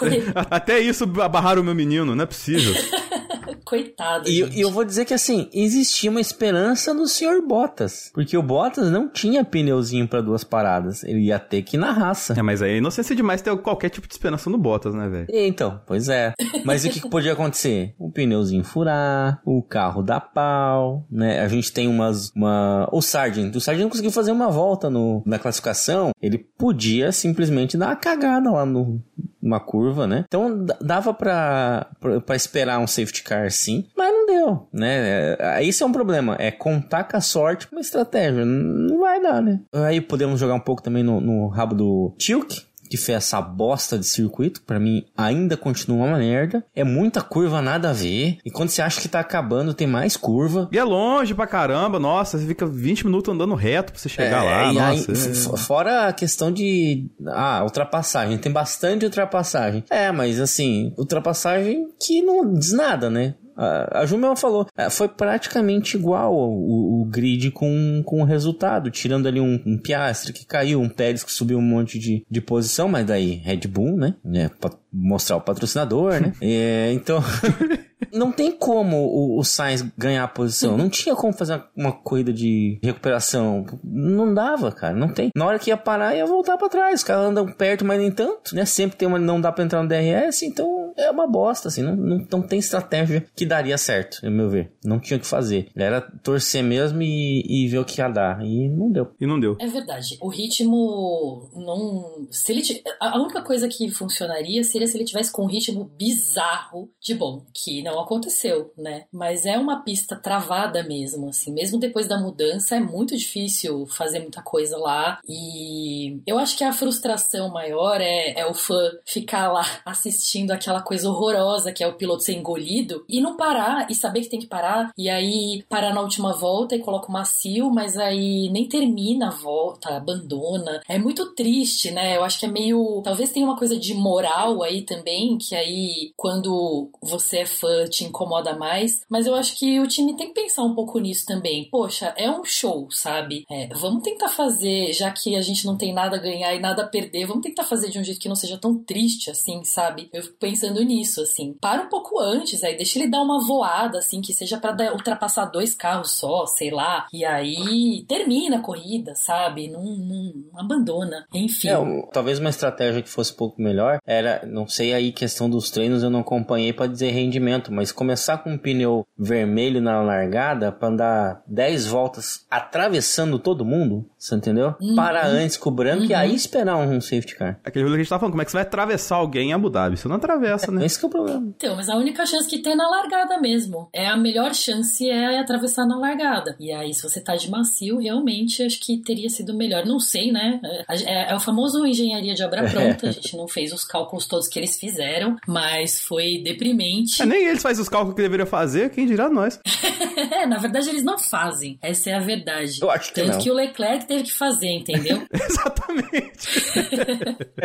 até 0.50 0.80
isso 0.80 1.04
abarraram 1.22 1.62
o 1.62 1.66
meu 1.66 1.76
menino, 1.76 2.16
não 2.16 2.24
é 2.24 2.28
possível. 2.28 2.74
Coitado. 3.68 4.30
E, 4.30 4.44
e, 4.44 4.62
eu 4.62 4.72
vou 4.72 4.86
dizer 4.86 5.04
que 5.04 5.14
assim, 5.14 5.50
existia 5.54 6.10
uma 6.10 6.22
esperança 6.22 6.94
no 6.94 7.06
senhor 7.06 7.46
Bottas. 7.46 8.10
Porque 8.14 8.38
o 8.38 8.42
Bottas 8.42 8.90
não 8.90 9.10
tinha 9.10 9.44
pneuzinho 9.44 10.08
para 10.08 10.22
duas 10.22 10.42
paradas. 10.42 11.04
Ele 11.04 11.26
ia 11.26 11.38
ter 11.38 11.64
que 11.64 11.76
ir 11.76 11.80
na 11.80 11.92
raça. 11.92 12.34
É, 12.38 12.42
mas 12.42 12.62
aí 12.62 12.76
é 12.76 12.78
inocência 12.78 13.14
demais 13.14 13.42
ter 13.42 13.54
qualquer 13.58 13.90
tipo 13.90 14.08
de 14.08 14.14
esperança 14.14 14.50
no 14.50 14.58
Bottas, 14.58 14.94
né, 14.94 15.10
velho? 15.10 15.28
Então, 15.30 15.82
pois 15.86 16.08
é. 16.08 16.32
Mas 16.64 16.86
o 16.86 16.90
que, 16.90 17.02
que 17.02 17.10
podia 17.10 17.34
acontecer? 17.34 17.94
O 18.00 18.10
pneuzinho 18.10 18.64
furar, 18.64 19.42
o 19.44 19.62
carro 19.62 20.02
dar 20.02 20.22
pau, 20.22 21.06
né? 21.12 21.42
A 21.42 21.50
gente 21.50 21.74
tem 21.74 21.90
umas. 21.90 22.32
Uma... 22.34 22.88
O 22.90 23.02
Sargent. 23.02 23.54
O 23.54 23.60
Sargent 23.60 23.90
conseguiu 23.90 24.12
fazer 24.12 24.32
uma 24.32 24.50
volta 24.50 24.90
no, 24.90 25.22
na 25.26 25.38
classificação. 25.38 26.12
Ele 26.22 26.38
podia 26.38 27.12
simplesmente 27.12 27.78
dar 27.78 27.88
uma 27.88 27.96
cagada 27.98 28.50
lá 28.50 28.66
no, 28.66 29.04
uma 29.48 29.60
curva, 29.60 30.06
né? 30.06 30.26
Então 30.28 30.66
dava 30.82 31.14
para 31.14 31.88
esperar 32.36 32.80
um 32.80 32.88
safety 32.88 33.24
car 33.24 33.50
sim, 33.52 33.86
mas 33.96 34.12
não 34.12 34.26
deu, 34.26 34.68
né? 34.74 35.36
É, 35.40 35.64
isso 35.64 35.84
é 35.84 35.88
um 35.88 35.92
problema, 35.92 36.36
é 36.40 36.52
contar 36.52 37.06
com 37.06 37.18
a 37.18 37.22
sorte 37.22 37.68
uma 37.72 37.82
estratégia, 37.82 38.46
não 38.46 39.00
vai 39.00 39.22
dar, 39.22 39.42
né? 39.42 39.62
Aí 39.74 40.02
podemos 40.02 40.40
jogar 40.40 40.54
um 40.54 40.60
pouco 40.60 40.82
também 40.82 41.04
no, 41.04 41.20
no 41.22 41.48
rabo 41.48 41.76
do 41.76 42.14
Tilk, 42.18 42.68
que 42.88 42.98
fez 42.98 43.18
essa 43.18 43.42
bosta 43.42 43.98
de 43.98 44.06
circuito, 44.06 44.62
para 44.62 44.80
mim 44.80 45.06
ainda 45.16 45.58
continua 45.58 46.06
uma 46.06 46.18
merda. 46.18 46.66
É 46.76 46.84
muita 46.84 47.22
curva, 47.22 47.62
nada 47.62 47.90
a 47.90 47.94
ver. 47.94 48.38
E 48.46 48.52
quando 48.52 48.70
você 48.70 48.82
acha 48.82 49.02
que 49.02 49.08
tá 49.08 49.20
acabando, 49.20 49.74
tem 49.74 49.88
mais 49.88 50.16
curva. 50.16 50.70
E 50.72 50.78
é 50.78 50.84
longe 50.84 51.34
pra 51.34 51.48
caramba, 51.48 52.00
nossa, 52.00 52.38
você 52.38 52.46
fica 52.46 52.66
20 52.66 53.06
minutos 53.06 53.34
andando 53.34 53.56
reto 53.56 53.92
pra 53.92 54.02
você 54.02 54.10
chegar 54.10 54.44
é, 54.44 54.50
lá. 54.50 54.74
nossa, 54.74 55.12
aí. 55.12 55.58
Fora 55.58 56.08
a 56.08 56.14
questão 56.14 56.52
de. 56.52 57.10
Ah, 57.28 57.62
ultrapassagem. 57.64 58.38
Tem 58.38 58.52
bastante 58.52 59.06
ultrapassagem. 59.06 59.84
É, 59.90 60.12
mas 60.12 60.40
assim, 60.40 60.94
ultrapassagem 60.98 61.88
que 62.00 62.22
não 62.22 62.54
diz 62.54 62.72
nada, 62.72 63.10
né? 63.10 63.36
A, 63.58 64.02
a 64.02 64.06
Jumel 64.06 64.36
falou, 64.36 64.68
é, 64.78 64.90
foi 64.90 65.08
praticamente 65.08 65.98
igual 65.98 66.34
o, 66.34 67.02
o, 67.02 67.06
grid 67.06 67.50
com, 67.52 68.04
com 68.06 68.22
o 68.22 68.26
resultado, 68.26 68.92
tirando 68.92 69.28
ali 69.28 69.42
um, 69.42 69.62
um 69.66 69.78
Piastre 69.78 70.32
que 70.32 70.46
caiu, 70.46 70.80
um 70.80 70.90
Pérez 70.90 71.24
que 71.24 71.32
subiu 71.32 71.58
um 71.58 71.62
monte 71.62 71.98
de, 71.98 72.24
de 72.30 72.42
posição, 72.42 72.88
mas 72.88 73.06
daí 73.06 73.36
Red 73.44 73.68
Bull, 73.68 73.98
né? 73.98 74.16
né 74.24 74.50
pra 74.60 74.72
mostrar 74.94 75.38
o 75.38 75.42
patrocinador, 75.42 76.22
né? 76.22 76.34
é, 76.42 76.92
então. 76.94 77.24
não 78.14 78.32
tem 78.32 78.52
como 78.52 78.98
o, 78.98 79.40
o 79.40 79.44
Sainz 79.44 79.82
ganhar 79.98 80.24
a 80.24 80.28
posição. 80.28 80.78
Não 80.78 80.90
tinha 80.90 81.16
como 81.16 81.34
fazer 81.34 81.62
uma 81.76 81.92
corrida 81.92 82.32
de 82.32 82.80
recuperação. 82.84 83.66
Não 83.84 84.34
dava, 84.34 84.72
cara. 84.72 84.94
Não 84.94 85.10
tem. 85.10 85.30
Na 85.36 85.46
hora 85.46 85.60
que 85.60 85.70
ia 85.70 85.78
parar, 85.78 86.16
ia 86.16 86.26
voltar 86.26 86.58
para 86.58 86.70
trás. 86.70 87.02
Os 87.02 87.04
caras 87.04 87.30
andam 87.30 87.48
perto, 87.48 87.86
mas 87.86 88.00
nem 88.00 88.12
tanto, 88.12 88.56
né? 88.56 88.66
Sempre 88.66 88.98
tem 88.98 89.08
uma. 89.08 89.20
Não 89.20 89.42
dá 89.42 89.52
pra 89.52 89.64
entrar 89.64 89.82
no 89.82 89.90
DRS, 89.90 90.44
então 90.44 90.77
é 90.98 91.12
uma 91.12 91.28
bosta, 91.28 91.68
assim. 91.68 91.82
Não, 91.82 91.96
não, 91.96 92.28
não 92.32 92.42
tem 92.42 92.60
estratégia 92.60 93.26
que 93.36 93.46
daria 93.46 93.78
certo, 93.78 94.20
no 94.24 94.32
meu 94.32 94.50
ver. 94.50 94.74
Não 94.84 95.00
tinha 95.00 95.18
o 95.18 95.20
que 95.20 95.28
fazer. 95.28 95.70
Era 95.76 96.02
torcer 96.02 96.64
mesmo 96.64 97.02
e, 97.02 97.44
e 97.48 97.68
ver 97.68 97.80
o 97.80 97.86
que 97.86 98.02
ia 98.02 98.10
dar. 98.10 98.44
E 98.44 98.68
não 98.70 98.92
deu. 98.92 99.12
E 99.20 99.26
não 99.26 99.40
deu. 99.40 99.56
É 99.60 99.68
verdade. 99.68 100.18
O 100.22 100.30
ritmo 100.30 101.50
não. 101.56 102.28
Se 102.32 102.52
ele 102.52 102.62
t... 102.62 102.84
A 103.00 103.20
única 103.20 103.42
coisa 103.42 103.68
que 103.68 103.90
funcionaria 103.90 104.64
seria 104.64 104.88
se 104.88 104.98
ele 104.98 105.06
tivesse 105.06 105.32
com 105.32 105.44
um 105.44 105.48
ritmo 105.48 105.86
bizarro 105.98 106.90
de 107.02 107.14
bom. 107.14 107.46
Que 107.54 107.84
não 107.84 108.00
aconteceu, 108.00 108.72
né? 108.78 109.06
Mas 109.12 109.46
é 109.46 109.58
uma 109.58 109.84
pista 109.84 110.16
travada 110.16 110.84
mesmo, 110.84 111.30
assim. 111.30 111.54
Mesmo 111.54 111.80
depois 111.80 112.08
da 112.08 112.20
mudança, 112.20 112.76
é 112.76 112.80
muito 112.80 113.16
difícil 113.16 113.86
fazer 113.88 114.20
muita 114.20 114.42
coisa 114.42 114.78
lá. 114.78 115.20
E 115.28 116.22
eu 116.26 116.40
acho 116.40 116.58
que 116.58 116.64
a 116.64 116.74
frustração 116.74 117.52
maior 117.52 118.02
é, 118.02 118.40
é 118.40 118.46
o 118.46 118.54
fã 118.54 118.92
ficar 119.06 119.52
lá 119.52 119.66
assistindo 119.86 120.52
aquela 120.52 120.82
coisa 120.88 121.10
horrorosa 121.10 121.74
que 121.74 121.84
é 121.84 121.88
o 121.88 121.96
piloto 121.96 122.24
ser 122.24 122.34
engolido 122.34 123.04
e 123.10 123.20
não 123.20 123.36
parar 123.36 123.92
e 123.92 123.94
saber 123.94 124.22
que 124.22 124.30
tem 124.30 124.40
que 124.40 124.48
parar 124.48 124.94
e 124.98 125.10
aí 125.10 125.66
parar 125.68 125.94
na 125.94 126.00
última 126.00 126.32
volta 126.32 126.76
e 126.76 126.80
coloca 126.80 127.10
o 127.10 127.12
macio, 127.12 127.70
mas 127.70 127.98
aí 127.98 128.50
nem 128.50 128.70
termina 128.70 129.28
a 129.28 129.32
volta, 129.32 129.98
abandona. 129.98 130.82
É 130.88 130.98
muito 130.98 131.34
triste, 131.34 131.92
né? 131.92 132.16
Eu 132.16 132.24
acho 132.24 132.40
que 132.40 132.46
é 132.46 132.50
meio. 132.50 133.02
Talvez 133.04 133.32
tenha 133.32 133.46
uma 133.46 133.58
coisa 133.58 133.78
de 133.78 133.94
moral 133.94 134.64
aí 134.64 134.84
também, 134.84 135.38
que 135.38 135.54
aí 135.54 136.14
quando 136.16 136.90
você 137.02 137.40
é 137.40 137.46
fã 137.46 137.86
te 137.86 138.06
incomoda 138.06 138.56
mais. 138.56 139.02
Mas 139.10 139.28
eu 139.28 139.36
acho 139.36 139.58
que 139.58 139.82
o 139.82 139.88
time 139.88 140.16
tem 140.16 140.28
que 140.28 140.42
pensar 140.42 140.64
um 140.64 140.74
pouco 140.74 141.00
nisso 141.00 141.26
também. 141.26 141.68
Poxa, 141.70 142.14
é 142.16 142.32
um 142.32 142.46
show, 142.46 142.88
sabe? 142.92 143.44
É, 143.52 143.68
vamos 143.76 144.04
tentar 144.04 144.30
fazer, 144.30 144.94
já 144.94 145.12
que 145.12 145.36
a 145.36 145.42
gente 145.42 145.66
não 145.66 145.76
tem 145.76 145.94
nada 145.94 146.16
a 146.16 146.20
ganhar 146.20 146.56
e 146.56 146.60
nada 146.60 146.84
a 146.84 146.88
perder, 146.88 147.26
vamos 147.26 147.44
tentar 147.44 147.64
fazer 147.64 147.90
de 147.90 148.00
um 148.00 148.04
jeito 148.04 148.22
que 148.22 148.30
não 148.30 148.36
seja 148.36 148.58
tão 148.58 148.78
triste 148.78 149.30
assim, 149.30 149.64
sabe? 149.66 150.10
Eu 150.14 150.24
fico 150.24 150.38
pensando 150.40 150.77
nisso, 150.84 151.22
assim. 151.22 151.56
Para 151.60 151.84
um 151.84 151.90
pouco 151.90 152.20
antes, 152.20 152.64
aí 152.64 152.76
deixa 152.76 153.00
ele 153.00 153.10
dar 153.10 153.22
uma 153.22 153.40
voada, 153.46 153.98
assim, 154.00 154.22
que 154.22 154.34
seja 154.34 154.58
para 154.58 154.94
ultrapassar 154.94 155.46
dois 155.46 155.74
carros 155.74 156.12
só, 156.12 156.46
sei 156.46 156.72
lá. 156.72 157.06
E 157.14 157.24
aí 157.26 158.06
termina 158.08 158.58
a 158.58 158.62
corrida, 158.62 159.14
sabe? 159.16 159.70
Não, 159.70 159.84
não, 159.84 160.34
não 160.52 160.60
abandona. 160.60 161.26
Enfim. 161.34 161.70
É, 161.70 161.78
um, 161.78 162.08
talvez 162.12 162.40
uma 162.40 162.50
estratégia 162.50 163.02
que 163.02 163.10
fosse 163.10 163.34
um 163.34 163.38
pouco 163.38 163.62
melhor 163.62 164.00
era, 164.06 164.46
não 164.46 164.68
sei 164.68 164.94
aí, 164.94 165.12
questão 165.12 165.50
dos 165.50 165.70
treinos 165.72 166.04
eu 166.04 166.10
não 166.10 166.20
acompanhei 166.22 166.74
para 166.74 166.88
dizer 166.88 167.12
rendimento, 167.12 167.72
mas 167.72 167.92
começar 167.92 168.38
com 168.40 168.52
um 168.52 168.58
pneu 168.58 169.06
vermelho 169.18 169.82
na 169.82 170.02
largada 170.02 170.72
para 170.72 170.88
andar 170.90 171.42
10 171.48 171.88
voltas 171.88 172.46
atravessando 172.50 173.40
todo 173.40 173.66
mundo, 173.66 174.06
você 174.18 174.36
entendeu? 174.36 174.76
Uhum. 174.80 174.96
Parar 174.96 175.26
antes 175.28 175.58
com 175.58 175.70
o 175.70 175.74
branco 175.74 176.04
e 176.04 176.08
Uhum. 176.14 176.18
aí 176.18 176.36
esperar 176.36 176.78
um 176.78 177.02
safety 177.02 177.36
car. 177.36 177.60
Aquele 177.64 177.86
que 177.88 177.94
a 177.94 177.98
gente 177.98 178.10
tava 178.10 178.20
falando, 178.20 178.34
como 178.34 178.42
é 178.42 178.46
que 178.46 178.52
você 178.52 178.58
vai 178.58 178.64
atravessar 178.64 179.16
alguém 179.16 179.50
em 179.50 179.54
Abu 179.54 179.70
Dhabi? 179.70 179.98
Você 179.98 180.08
não 180.08 180.16
atravessa, 180.18 180.67
né? 180.72 180.86
Esse 180.86 181.00
que 181.00 181.06
é 181.06 181.08
o 181.08 181.12
problema. 181.12 181.54
Então, 181.56 181.76
mas 181.76 181.90
a 181.90 181.96
única 181.96 182.26
chance 182.26 182.48
que 182.48 182.60
tem 182.60 182.74
é 182.74 182.76
na 182.76 182.90
largada 182.90 183.40
mesmo. 183.40 183.90
É 183.94 184.08
a 184.08 184.18
melhor 184.18 184.54
chance 184.54 185.08
é 185.10 185.40
atravessar 185.40 185.86
na 185.86 185.98
largada. 185.98 186.56
E 186.60 186.72
aí, 186.72 186.94
se 186.94 187.04
você 187.04 187.22
tá 187.22 187.36
de 187.36 187.50
macio, 187.50 188.00
realmente 188.00 188.64
acho 188.64 188.80
que 188.80 188.98
teria 188.98 189.30
sido 189.30 189.54
melhor. 189.54 189.86
Não 189.86 190.00
sei, 190.00 190.32
né? 190.32 190.60
É, 190.90 191.32
é 191.32 191.36
o 191.36 191.40
famoso 191.40 191.86
engenharia 191.86 192.34
de 192.34 192.44
obra 192.44 192.64
pronta. 192.70 193.10
A 193.10 193.12
gente 193.12 193.36
não 193.36 193.48
fez 193.48 193.72
os 193.74 193.84
cálculos 193.84 194.28
todos 194.28 194.48
que 194.48 194.60
eles 194.60 194.78
fizeram, 194.80 195.36
mas 195.48 196.00
foi 196.02 196.42
deprimente. 196.44 197.22
É, 197.22 197.26
nem 197.26 197.46
eles 197.48 197.62
fazem 197.62 197.82
os 197.82 197.90
cálculos 197.90 198.16
que 198.16 198.22
deveriam 198.22 198.48
fazer, 198.48 198.90
quem 198.90 199.06
dirá 199.06 199.30
nós. 199.30 199.60
É, 200.32 200.46
na 200.48 200.58
verdade, 200.58 200.90
eles 200.90 201.04
não 201.04 201.18
fazem. 201.18 201.78
Essa 201.82 202.10
é 202.10 202.14
a 202.14 202.20
verdade. 202.20 202.80
Eu 202.82 202.90
acho 202.90 203.14
que 203.14 203.22
Tanto 203.22 203.34
não. 203.34 203.40
que 203.40 203.52
o 203.52 203.54
Leclerc 203.54 204.06
teve 204.08 204.24
que 204.24 204.34
fazer, 204.34 204.68
entendeu? 204.70 205.24
Exatamente. 205.32 206.48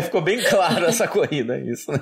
Ficou 0.02 0.20
bem 0.20 0.38
claro 0.42 0.84
essa 0.84 1.08
corrida, 1.08 1.58
isso, 1.58 1.90
né? 1.90 1.98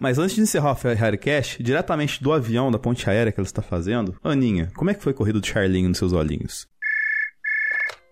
Mas 0.00 0.18
antes 0.18 0.34
de 0.34 0.40
encerrar 0.40 0.72
o 0.72 0.74
Ferrari 0.74 1.18
Cash, 1.18 1.58
diretamente 1.60 2.22
do 2.22 2.32
avião 2.32 2.70
da 2.70 2.78
ponte 2.78 3.08
aérea 3.10 3.30
que 3.30 3.38
ela 3.38 3.46
está 3.46 3.60
fazendo, 3.60 4.18
Aninha, 4.24 4.72
como 4.74 4.88
é 4.88 4.94
que 4.94 5.02
foi 5.02 5.12
a 5.12 5.14
corrida 5.14 5.38
do 5.38 5.46
Charlinho 5.46 5.90
nos 5.90 5.98
seus 5.98 6.14
olhinhos? 6.14 6.66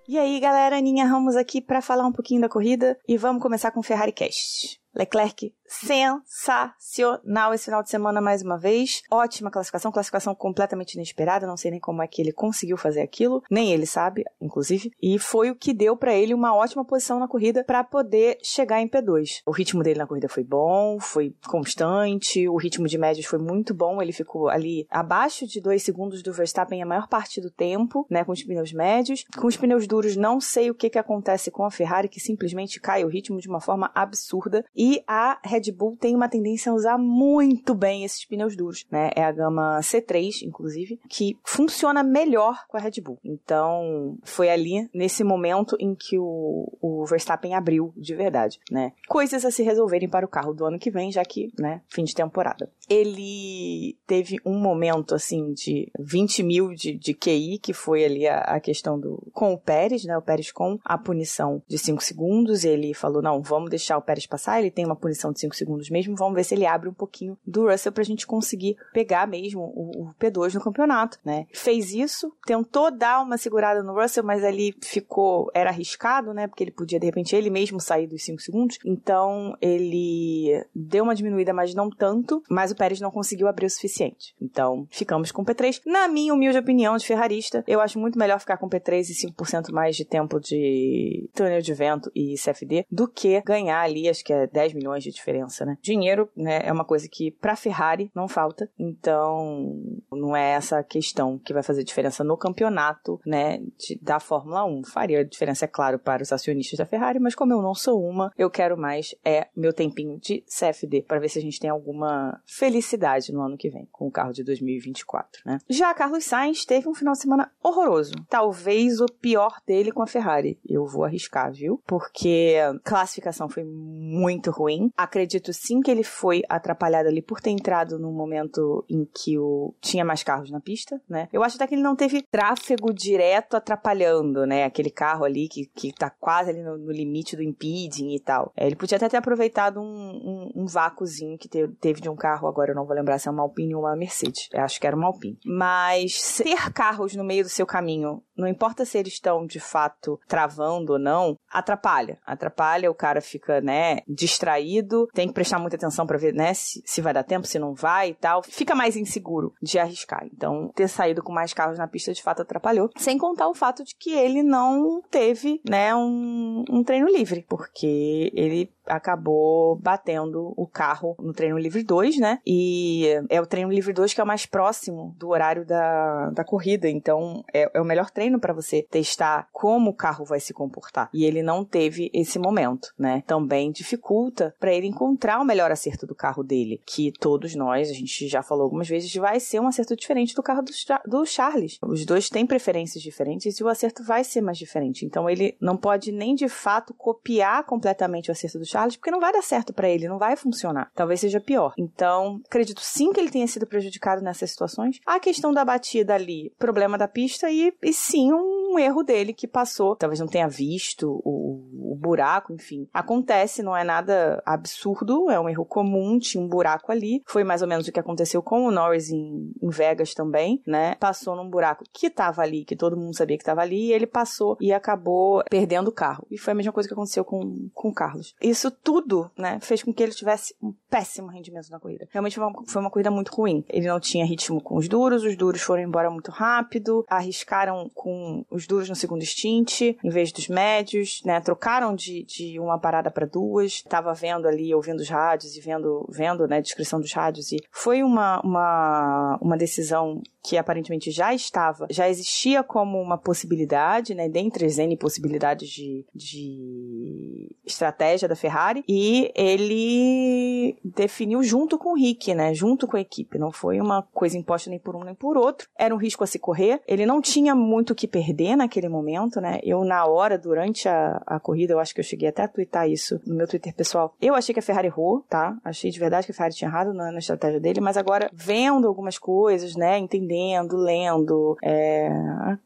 E 0.06 0.18
aí, 0.18 0.38
galera, 0.38 0.76
Aninha 0.76 1.06
Ramos 1.06 1.34
aqui 1.34 1.62
para 1.62 1.80
falar 1.80 2.06
um 2.06 2.12
pouquinho 2.12 2.42
da 2.42 2.48
corrida 2.48 2.98
e 3.08 3.16
vamos 3.16 3.42
começar 3.42 3.70
com 3.70 3.80
o 3.80 3.82
Ferrari 3.82 4.12
Cast. 4.12 4.78
Leclerc 4.98 5.52
sensacional 5.68 7.52
esse 7.52 7.66
final 7.66 7.82
de 7.82 7.90
semana 7.90 8.20
mais 8.20 8.42
uma 8.42 8.58
vez. 8.58 9.02
Ótima 9.10 9.50
classificação, 9.50 9.92
classificação 9.92 10.34
completamente 10.34 10.94
inesperada, 10.94 11.46
não 11.46 11.58
sei 11.58 11.70
nem 11.70 11.78
como 11.78 12.02
é 12.02 12.06
que 12.06 12.22
ele 12.22 12.32
conseguiu 12.32 12.76
fazer 12.76 13.02
aquilo, 13.02 13.42
nem 13.50 13.70
ele 13.70 13.84
sabe, 13.84 14.24
inclusive, 14.40 14.90
e 15.00 15.18
foi 15.18 15.50
o 15.50 15.54
que 15.54 15.74
deu 15.74 15.94
para 15.96 16.14
ele 16.14 16.32
uma 16.32 16.54
ótima 16.54 16.84
posição 16.84 17.18
na 17.18 17.28
corrida 17.28 17.62
para 17.64 17.84
poder 17.84 18.38
chegar 18.42 18.80
em 18.80 18.88
P2. 18.88 19.42
O 19.46 19.50
ritmo 19.50 19.82
dele 19.82 19.98
na 19.98 20.06
corrida 20.06 20.28
foi 20.28 20.42
bom, 20.42 20.98
foi 20.98 21.36
constante, 21.46 22.48
o 22.48 22.56
ritmo 22.56 22.88
de 22.88 22.96
médios 22.96 23.26
foi 23.26 23.38
muito 23.38 23.74
bom, 23.74 24.00
ele 24.00 24.12
ficou 24.12 24.48
ali 24.48 24.86
abaixo 24.90 25.46
de 25.46 25.60
2 25.60 25.82
segundos 25.82 26.22
do 26.22 26.32
Verstappen 26.32 26.82
a 26.82 26.86
maior 26.86 27.08
parte 27.08 27.40
do 27.40 27.50
tempo, 27.50 28.06
né, 28.10 28.24
com 28.24 28.32
os 28.32 28.42
pneus 28.42 28.72
médios. 28.72 29.24
Com 29.36 29.46
os 29.46 29.56
pneus 29.56 29.86
duros, 29.86 30.16
não 30.16 30.40
sei 30.40 30.70
o 30.70 30.74
que 30.74 30.88
que 30.88 30.98
acontece 30.98 31.50
com 31.50 31.64
a 31.64 31.70
Ferrari, 31.70 32.08
que 32.08 32.20
simplesmente 32.20 32.80
cai 32.80 33.04
o 33.04 33.08
ritmo 33.08 33.38
de 33.38 33.48
uma 33.48 33.60
forma 33.60 33.90
absurda, 33.94 34.64
e 34.74 34.87
a 35.06 35.38
Red 35.44 35.72
Bull 35.72 35.96
tem 35.98 36.14
uma 36.14 36.28
tendência 36.28 36.70
a 36.70 36.74
usar 36.74 36.98
muito 36.98 37.74
bem 37.74 38.04
esses 38.04 38.24
pneus 38.24 38.56
duros, 38.56 38.86
né? 38.90 39.10
É 39.14 39.22
a 39.22 39.32
gama 39.32 39.80
C3, 39.80 40.42
inclusive, 40.42 41.00
que 41.08 41.36
funciona 41.44 42.02
melhor 42.02 42.66
com 42.68 42.76
a 42.76 42.80
Red 42.80 43.00
Bull. 43.02 43.18
Então, 43.24 44.16
foi 44.22 44.48
ali, 44.50 44.88
nesse 44.94 45.24
momento, 45.24 45.76
em 45.78 45.94
que 45.94 46.18
o, 46.18 46.72
o 46.80 47.04
Verstappen 47.06 47.54
abriu 47.54 47.92
de 47.96 48.14
verdade, 48.14 48.58
né? 48.70 48.92
Coisas 49.08 49.44
a 49.44 49.50
se 49.50 49.62
resolverem 49.62 50.08
para 50.08 50.26
o 50.26 50.28
carro 50.28 50.52
do 50.52 50.64
ano 50.64 50.78
que 50.78 50.90
vem, 50.90 51.10
já 51.10 51.24
que, 51.24 51.52
né, 51.58 51.82
fim 51.88 52.04
de 52.04 52.14
temporada. 52.14 52.70
Ele 52.88 53.96
teve 54.06 54.38
um 54.44 54.58
momento, 54.58 55.14
assim, 55.14 55.52
de 55.52 55.90
20 55.98 56.42
mil 56.42 56.74
de, 56.74 56.94
de 56.94 57.14
QI, 57.14 57.58
que 57.58 57.72
foi 57.72 58.04
ali 58.04 58.26
a, 58.26 58.40
a 58.40 58.60
questão 58.60 58.98
do... 58.98 59.22
com 59.32 59.52
o 59.52 59.58
Pérez, 59.58 60.04
né? 60.04 60.16
O 60.16 60.22
Pérez 60.22 60.50
com 60.50 60.78
a 60.84 60.96
punição 60.96 61.62
de 61.66 61.78
5 61.78 62.02
segundos, 62.02 62.64
ele 62.64 62.94
falou, 62.94 63.22
não, 63.22 63.42
vamos 63.42 63.70
deixar 63.70 63.98
o 63.98 64.02
Pérez 64.02 64.26
passar, 64.26 64.58
ele 64.58 64.67
tem 64.70 64.84
uma 64.84 64.96
punição 64.96 65.32
de 65.32 65.40
5 65.40 65.54
segundos 65.54 65.90
mesmo, 65.90 66.16
vamos 66.16 66.34
ver 66.34 66.44
se 66.44 66.54
ele 66.54 66.66
abre 66.66 66.88
um 66.88 66.94
pouquinho 66.94 67.36
do 67.46 67.68
Russell 67.68 67.92
pra 67.92 68.04
gente 68.04 68.26
conseguir 68.26 68.76
pegar 68.92 69.26
mesmo 69.26 69.60
o, 69.60 70.08
o 70.08 70.14
P2 70.20 70.54
no 70.54 70.60
campeonato, 70.60 71.18
né? 71.24 71.46
Fez 71.52 71.92
isso, 71.92 72.32
tentou 72.46 72.90
dar 72.90 73.22
uma 73.22 73.38
segurada 73.38 73.82
no 73.82 73.94
Russell, 73.94 74.24
mas 74.24 74.44
ali 74.44 74.74
ficou, 74.80 75.50
era 75.54 75.70
arriscado, 75.70 76.32
né? 76.32 76.46
Porque 76.46 76.64
ele 76.64 76.70
podia, 76.70 76.98
de 76.98 77.06
repente, 77.06 77.34
ele 77.34 77.50
mesmo 77.50 77.80
sair 77.80 78.06
dos 78.06 78.24
5 78.24 78.40
segundos, 78.40 78.78
então 78.84 79.56
ele 79.60 80.64
deu 80.74 81.04
uma 81.04 81.14
diminuída, 81.14 81.52
mas 81.52 81.74
não 81.74 81.90
tanto, 81.90 82.42
mas 82.48 82.70
o 82.70 82.76
Pérez 82.76 83.00
não 83.00 83.10
conseguiu 83.10 83.48
abrir 83.48 83.66
o 83.66 83.70
suficiente. 83.70 84.34
Então, 84.40 84.86
ficamos 84.90 85.32
com 85.32 85.42
o 85.42 85.44
P3. 85.44 85.80
Na 85.86 86.08
minha 86.08 86.32
humilde 86.32 86.58
opinião 86.58 86.96
de 86.96 87.06
ferrarista, 87.06 87.64
eu 87.66 87.80
acho 87.80 87.98
muito 87.98 88.18
melhor 88.18 88.38
ficar 88.40 88.56
com 88.56 88.66
o 88.66 88.70
P3 88.70 89.08
e 89.10 89.32
5% 89.32 89.72
mais 89.72 89.96
de 89.96 90.04
tempo 90.04 90.40
de 90.40 91.28
túnel 91.34 91.60
de 91.60 91.74
vento 91.74 92.10
e 92.14 92.34
CFD 92.34 92.86
do 92.90 93.08
que 93.08 93.40
ganhar 93.42 93.80
ali, 93.80 94.08
acho 94.08 94.24
que 94.24 94.32
é 94.32 94.46
10 94.58 94.74
milhões 94.74 95.04
de 95.04 95.12
diferença, 95.12 95.64
né? 95.64 95.78
Dinheiro, 95.80 96.28
né, 96.36 96.62
é 96.64 96.72
uma 96.72 96.84
coisa 96.84 97.08
que 97.08 97.30
pra 97.30 97.54
Ferrari 97.54 98.10
não 98.12 98.26
falta, 98.26 98.68
então 98.76 100.02
não 100.10 100.34
é 100.34 100.50
essa 100.50 100.82
questão 100.82 101.38
que 101.38 101.52
vai 101.54 101.62
fazer 101.62 101.84
diferença 101.84 102.24
no 102.24 102.36
campeonato, 102.36 103.20
né, 103.24 103.58
de, 103.78 103.96
da 104.02 104.18
Fórmula 104.18 104.64
1. 104.64 104.82
Faria 104.86 105.24
diferença, 105.24 105.64
é 105.64 105.68
claro, 105.68 105.96
para 105.96 106.24
os 106.24 106.32
acionistas 106.32 106.76
da 106.76 106.86
Ferrari, 106.86 107.20
mas 107.20 107.36
como 107.36 107.52
eu 107.52 107.62
não 107.62 107.72
sou 107.72 108.04
uma, 108.04 108.32
eu 108.36 108.50
quero 108.50 108.76
mais 108.76 109.14
é 109.24 109.46
meu 109.56 109.72
tempinho 109.72 110.18
de 110.18 110.42
CFD 110.48 111.02
para 111.02 111.20
ver 111.20 111.28
se 111.28 111.38
a 111.38 111.42
gente 111.42 111.60
tem 111.60 111.70
alguma 111.70 112.42
felicidade 112.44 113.32
no 113.32 113.42
ano 113.42 113.56
que 113.56 113.70
vem 113.70 113.86
com 113.92 114.08
o 114.08 114.10
carro 114.10 114.32
de 114.32 114.42
2024, 114.42 115.42
né? 115.46 115.58
Já 115.68 115.94
Carlos 115.94 116.24
Sainz 116.24 116.64
teve 116.64 116.88
um 116.88 116.94
final 116.94 117.12
de 117.12 117.20
semana 117.20 117.48
horroroso, 117.62 118.12
talvez 118.28 119.00
o 119.00 119.06
pior 119.06 119.60
dele 119.64 119.92
com 119.92 120.02
a 120.02 120.06
Ferrari. 120.06 120.58
Eu 120.68 120.84
vou 120.84 121.04
arriscar, 121.04 121.52
viu? 121.52 121.80
Porque 121.86 122.56
classificação 122.82 123.48
foi 123.48 123.62
muito 123.62 124.47
ruim. 124.50 124.90
Acredito 124.96 125.52
sim 125.52 125.80
que 125.80 125.90
ele 125.90 126.02
foi 126.02 126.42
atrapalhado 126.48 127.08
ali 127.08 127.22
por 127.22 127.40
ter 127.40 127.50
entrado 127.50 127.98
num 127.98 128.12
momento 128.12 128.84
em 128.88 129.04
que 129.04 129.38
o 129.38 129.74
tinha 129.80 130.04
mais 130.04 130.22
carros 130.22 130.50
na 130.50 130.60
pista, 130.60 131.00
né? 131.08 131.28
Eu 131.32 131.42
acho 131.42 131.56
até 131.56 131.66
que 131.66 131.74
ele 131.74 131.82
não 131.82 131.96
teve 131.96 132.22
tráfego 132.30 132.92
direto 132.92 133.54
atrapalhando, 133.56 134.46
né? 134.46 134.64
Aquele 134.64 134.90
carro 134.90 135.24
ali 135.24 135.48
que, 135.48 135.66
que 135.66 135.92
tá 135.92 136.10
quase 136.10 136.50
ali 136.50 136.62
no, 136.62 136.76
no 136.78 136.90
limite 136.92 137.36
do 137.36 137.42
impeding 137.42 138.14
e 138.14 138.20
tal. 138.20 138.52
É, 138.56 138.66
ele 138.66 138.76
podia 138.76 138.96
até 138.96 139.08
ter 139.08 139.16
aproveitado 139.16 139.80
um, 139.80 139.84
um, 139.84 140.62
um 140.62 140.66
vácuozinho 140.66 141.38
que 141.38 141.48
te- 141.48 141.68
teve 141.80 142.00
de 142.00 142.08
um 142.08 142.16
carro, 142.16 142.48
agora 142.48 142.72
eu 142.72 142.76
não 142.76 142.84
vou 142.86 142.94
lembrar 142.94 143.18
se 143.18 143.28
é 143.28 143.30
uma 143.30 143.42
Alpine 143.42 143.74
ou 143.74 143.82
uma 143.82 143.96
Mercedes. 143.96 144.48
Eu 144.52 144.62
acho 144.62 144.80
que 144.80 144.86
era 144.86 144.96
uma 144.96 145.06
Alpine. 145.06 145.38
Mas 145.44 146.38
ter 146.38 146.72
carros 146.72 147.14
no 147.14 147.24
meio 147.24 147.44
do 147.44 147.48
seu 147.48 147.66
caminho, 147.66 148.22
não 148.38 148.46
importa 148.46 148.84
se 148.84 148.96
eles 148.96 149.14
estão 149.14 149.44
de 149.44 149.58
fato 149.58 150.18
travando 150.28 150.94
ou 150.94 150.98
não, 150.98 151.36
atrapalha. 151.50 152.18
Atrapalha, 152.24 152.90
o 152.90 152.94
cara 152.94 153.20
fica, 153.20 153.60
né, 153.60 153.98
distraído, 154.06 155.08
tem 155.12 155.28
que 155.28 155.34
prestar 155.34 155.58
muita 155.58 155.76
atenção 155.76 156.06
pra 156.06 156.16
ver, 156.16 156.32
né, 156.32 156.54
se, 156.54 156.82
se 156.86 157.00
vai 157.00 157.12
dar 157.12 157.24
tempo, 157.24 157.46
se 157.46 157.58
não 157.58 157.74
vai 157.74 158.10
e 158.10 158.14
tal. 158.14 158.42
Fica 158.42 158.74
mais 158.74 158.96
inseguro 158.96 159.52
de 159.60 159.78
arriscar. 159.78 160.24
Então, 160.32 160.70
ter 160.74 160.88
saído 160.88 161.22
com 161.22 161.32
mais 161.32 161.52
carros 161.52 161.78
na 161.78 161.88
pista 161.88 162.12
de 162.12 162.22
fato 162.22 162.42
atrapalhou. 162.42 162.90
Sem 162.96 163.18
contar 163.18 163.48
o 163.48 163.54
fato 163.54 163.84
de 163.84 163.94
que 163.94 164.12
ele 164.12 164.42
não 164.42 165.02
teve, 165.10 165.60
né, 165.68 165.94
um, 165.94 166.64
um 166.70 166.84
treino 166.84 167.08
livre, 167.08 167.44
porque 167.48 168.30
ele 168.34 168.70
acabou 168.88 169.76
batendo 169.76 170.52
o 170.56 170.66
carro 170.66 171.14
no 171.18 171.32
treino 171.32 171.58
livre 171.58 171.82
2, 171.82 172.18
né? 172.18 172.38
E 172.46 173.06
é 173.28 173.40
o 173.40 173.46
treino 173.46 173.70
livre 173.70 173.92
2 173.92 174.14
que 174.14 174.20
é 174.20 174.24
o 174.24 174.26
mais 174.26 174.46
próximo 174.46 175.14
do 175.18 175.28
horário 175.28 175.64
da, 175.64 176.30
da 176.30 176.44
corrida. 176.44 176.88
Então, 176.88 177.44
é, 177.52 177.70
é 177.72 177.80
o 177.80 177.84
melhor 177.84 178.10
treino 178.10 178.27
treino 178.28 178.38
para 178.38 178.52
você 178.52 178.86
testar 178.90 179.48
como 179.50 179.90
o 179.90 179.94
carro 179.94 180.24
vai 180.24 180.38
se 180.38 180.52
comportar. 180.52 181.08
E 181.12 181.24
ele 181.24 181.42
não 181.42 181.64
teve 181.64 182.10
esse 182.12 182.38
momento, 182.38 182.92
né? 182.98 183.22
Também 183.26 183.72
dificulta 183.72 184.54
para 184.60 184.72
ele 184.72 184.86
encontrar 184.86 185.40
o 185.40 185.44
melhor 185.44 185.70
acerto 185.70 186.06
do 186.06 186.14
carro 186.14 186.42
dele, 186.42 186.80
que 186.86 187.10
todos 187.18 187.54
nós, 187.54 187.90
a 187.90 187.94
gente 187.94 188.28
já 188.28 188.42
falou 188.42 188.64
algumas 188.64 188.88
vezes, 188.88 189.14
vai 189.14 189.40
ser 189.40 189.60
um 189.60 189.66
acerto 189.66 189.96
diferente 189.96 190.34
do 190.34 190.42
carro 190.42 190.62
do, 190.62 190.72
do 191.06 191.24
Charles. 191.24 191.78
Os 191.82 192.04
dois 192.04 192.28
têm 192.28 192.46
preferências 192.46 193.02
diferentes 193.02 193.58
e 193.58 193.64
o 193.64 193.68
acerto 193.68 194.04
vai 194.04 194.22
ser 194.22 194.42
mais 194.42 194.58
diferente. 194.58 195.06
Então 195.06 195.28
ele 195.28 195.56
não 195.60 195.76
pode 195.76 196.12
nem 196.12 196.34
de 196.34 196.48
fato 196.48 196.92
copiar 196.92 197.64
completamente 197.64 198.28
o 198.28 198.32
acerto 198.32 198.58
do 198.58 198.66
Charles, 198.66 198.96
porque 198.96 199.10
não 199.10 199.20
vai 199.20 199.32
dar 199.32 199.42
certo 199.42 199.72
para 199.72 199.88
ele, 199.88 200.08
não 200.08 200.18
vai 200.18 200.36
funcionar. 200.36 200.90
Talvez 200.94 201.20
seja 201.20 201.40
pior. 201.40 201.72
Então, 201.78 202.40
acredito 202.46 202.80
sim 202.82 203.12
que 203.12 203.20
ele 203.20 203.30
tenha 203.30 203.46
sido 203.46 203.66
prejudicado 203.66 204.22
nessas 204.22 204.50
situações. 204.50 205.00
A 205.06 205.18
questão 205.18 205.52
da 205.52 205.64
batida 205.64 206.14
ali, 206.14 206.52
problema 206.58 206.98
da 206.98 207.08
pista 207.08 207.50
e, 207.50 207.72
e 207.82 207.92
sim 207.92 208.17
um 208.32 208.78
erro 208.78 209.02
dele 209.02 209.32
que 209.32 209.46
passou. 209.46 209.96
Talvez 209.96 210.20
não 210.20 210.26
tenha 210.26 210.48
visto 210.48 211.20
o, 211.24 211.92
o 211.92 211.96
buraco, 211.96 212.52
enfim. 212.52 212.88
Acontece, 212.92 213.62
não 213.62 213.76
é 213.76 213.84
nada 213.84 214.42
absurdo, 214.44 215.30
é 215.30 215.38
um 215.38 215.48
erro 215.48 215.64
comum, 215.64 216.18
tinha 216.18 216.42
um 216.42 216.48
buraco 216.48 216.92
ali. 216.92 217.22
Foi 217.26 217.44
mais 217.44 217.62
ou 217.62 217.68
menos 217.68 217.88
o 217.88 217.92
que 217.92 218.00
aconteceu 218.00 218.42
com 218.42 218.66
o 218.66 218.70
Norris 218.70 219.10
em, 219.10 219.52
em 219.60 219.70
Vegas 219.70 220.14
também, 220.14 220.62
né? 220.66 220.94
Passou 220.96 221.36
num 221.36 221.48
buraco 221.48 221.84
que 221.92 222.06
estava 222.06 222.42
ali, 222.42 222.64
que 222.64 222.76
todo 222.76 222.96
mundo 222.96 223.16
sabia 223.16 223.36
que 223.36 223.42
estava 223.42 223.62
ali, 223.62 223.88
e 223.88 223.92
ele 223.92 224.06
passou 224.06 224.56
e 224.60 224.72
acabou 224.72 225.42
perdendo 225.50 225.88
o 225.88 225.92
carro. 225.92 226.26
E 226.30 226.38
foi 226.38 226.52
a 226.52 226.54
mesma 226.54 226.72
coisa 226.72 226.88
que 226.88 226.94
aconteceu 226.94 227.24
com, 227.24 227.68
com 227.74 227.88
o 227.88 227.94
Carlos. 227.94 228.34
Isso 228.40 228.70
tudo, 228.70 229.30
né, 229.36 229.58
fez 229.60 229.82
com 229.82 229.92
que 229.92 230.02
ele 230.02 230.12
tivesse 230.12 230.54
um 230.62 230.72
péssimo 230.90 231.28
rendimento 231.28 231.70
na 231.70 231.80
corrida. 231.80 232.08
Realmente 232.10 232.36
foi 232.36 232.44
uma, 232.44 232.62
foi 232.66 232.80
uma 232.80 232.90
corrida 232.90 233.10
muito 233.10 233.34
ruim. 233.34 233.64
Ele 233.68 233.86
não 233.86 234.00
tinha 234.00 234.24
ritmo 234.24 234.60
com 234.60 234.76
os 234.76 234.88
duros, 234.88 235.24
os 235.24 235.36
duros 235.36 235.60
foram 235.60 235.82
embora 235.82 236.10
muito 236.10 236.30
rápido, 236.30 237.04
arriscaram 237.08 237.90
com 237.94 238.07
os 238.50 238.66
duros 238.66 238.88
no 238.88 238.94
segundo 238.94 239.24
stint, 239.24 239.80
em 239.82 240.10
vez 240.10 240.32
dos 240.32 240.48
médios, 240.48 241.20
né, 241.24 241.40
trocaram 241.40 241.94
de, 241.94 242.24
de 242.24 242.58
uma 242.58 242.78
parada 242.78 243.10
para 243.10 243.26
duas. 243.26 243.72
Estava 243.72 244.12
vendo 244.14 244.46
ali, 244.46 244.74
ouvindo 244.74 245.00
os 245.00 245.08
rádios 245.08 245.56
e 245.56 245.60
vendo, 245.60 246.06
vendo, 246.10 246.46
né, 246.46 246.60
descrição 246.60 247.00
dos 247.00 247.12
rádios 247.12 247.52
e 247.52 247.56
foi 247.70 248.02
uma, 248.02 248.40
uma, 248.42 249.38
uma 249.40 249.56
decisão 249.56 250.22
que 250.48 250.56
aparentemente 250.56 251.10
já 251.10 251.34
estava, 251.34 251.86
já 251.90 252.08
existia 252.08 252.62
como 252.62 252.98
uma 252.98 253.18
possibilidade, 253.18 254.14
né, 254.14 254.30
dentre 254.30 254.64
as 254.64 254.78
N 254.78 254.96
possibilidades 254.96 255.68
de, 255.68 256.06
de 256.14 257.54
estratégia 257.66 258.26
da 258.26 258.34
Ferrari, 258.34 258.82
e 258.88 259.30
ele 259.34 260.74
definiu 260.82 261.42
junto 261.42 261.76
com 261.76 261.90
o 261.90 261.94
Rick, 261.94 262.34
né, 262.34 262.54
junto 262.54 262.88
com 262.88 262.96
a 262.96 263.00
equipe, 263.00 263.36
não 263.36 263.52
foi 263.52 263.78
uma 263.78 264.02
coisa 264.14 264.38
imposta 264.38 264.70
nem 264.70 264.78
por 264.78 264.96
um 264.96 265.04
nem 265.04 265.14
por 265.14 265.36
outro, 265.36 265.68
era 265.78 265.94
um 265.94 265.98
risco 265.98 266.24
a 266.24 266.26
se 266.26 266.38
correr, 266.38 266.80
ele 266.88 267.04
não 267.04 267.20
tinha 267.20 267.54
muito 267.54 267.90
o 267.90 267.94
que 267.94 268.08
perder 268.08 268.56
naquele 268.56 268.88
momento, 268.88 269.42
né, 269.42 269.60
eu 269.62 269.84
na 269.84 270.06
hora, 270.06 270.38
durante 270.38 270.88
a, 270.88 271.22
a 271.26 271.38
corrida, 271.38 271.74
eu 271.74 271.78
acho 271.78 271.92
que 271.92 272.00
eu 272.00 272.04
cheguei 272.04 272.30
até 272.30 272.44
a 272.44 272.48
twittar 272.48 272.88
isso 272.88 273.20
no 273.26 273.34
meu 273.34 273.46
Twitter 273.46 273.74
pessoal, 273.74 274.14
eu 274.18 274.34
achei 274.34 274.54
que 274.54 274.60
a 274.60 274.62
Ferrari 274.62 274.86
errou, 274.86 275.26
tá, 275.28 275.58
achei 275.62 275.90
de 275.90 276.00
verdade 276.00 276.24
que 276.24 276.32
a 276.32 276.34
Ferrari 276.34 276.54
tinha 276.54 276.70
errado 276.70 276.94
na, 276.94 277.12
na 277.12 277.18
estratégia 277.18 277.60
dele, 277.60 277.82
mas 277.82 277.98
agora, 277.98 278.30
vendo 278.32 278.88
algumas 278.88 279.18
coisas, 279.18 279.76
né, 279.76 279.98
entendendo 279.98 280.37
lendo, 280.38 280.76
lendo. 280.76 281.56
É, 281.62 282.08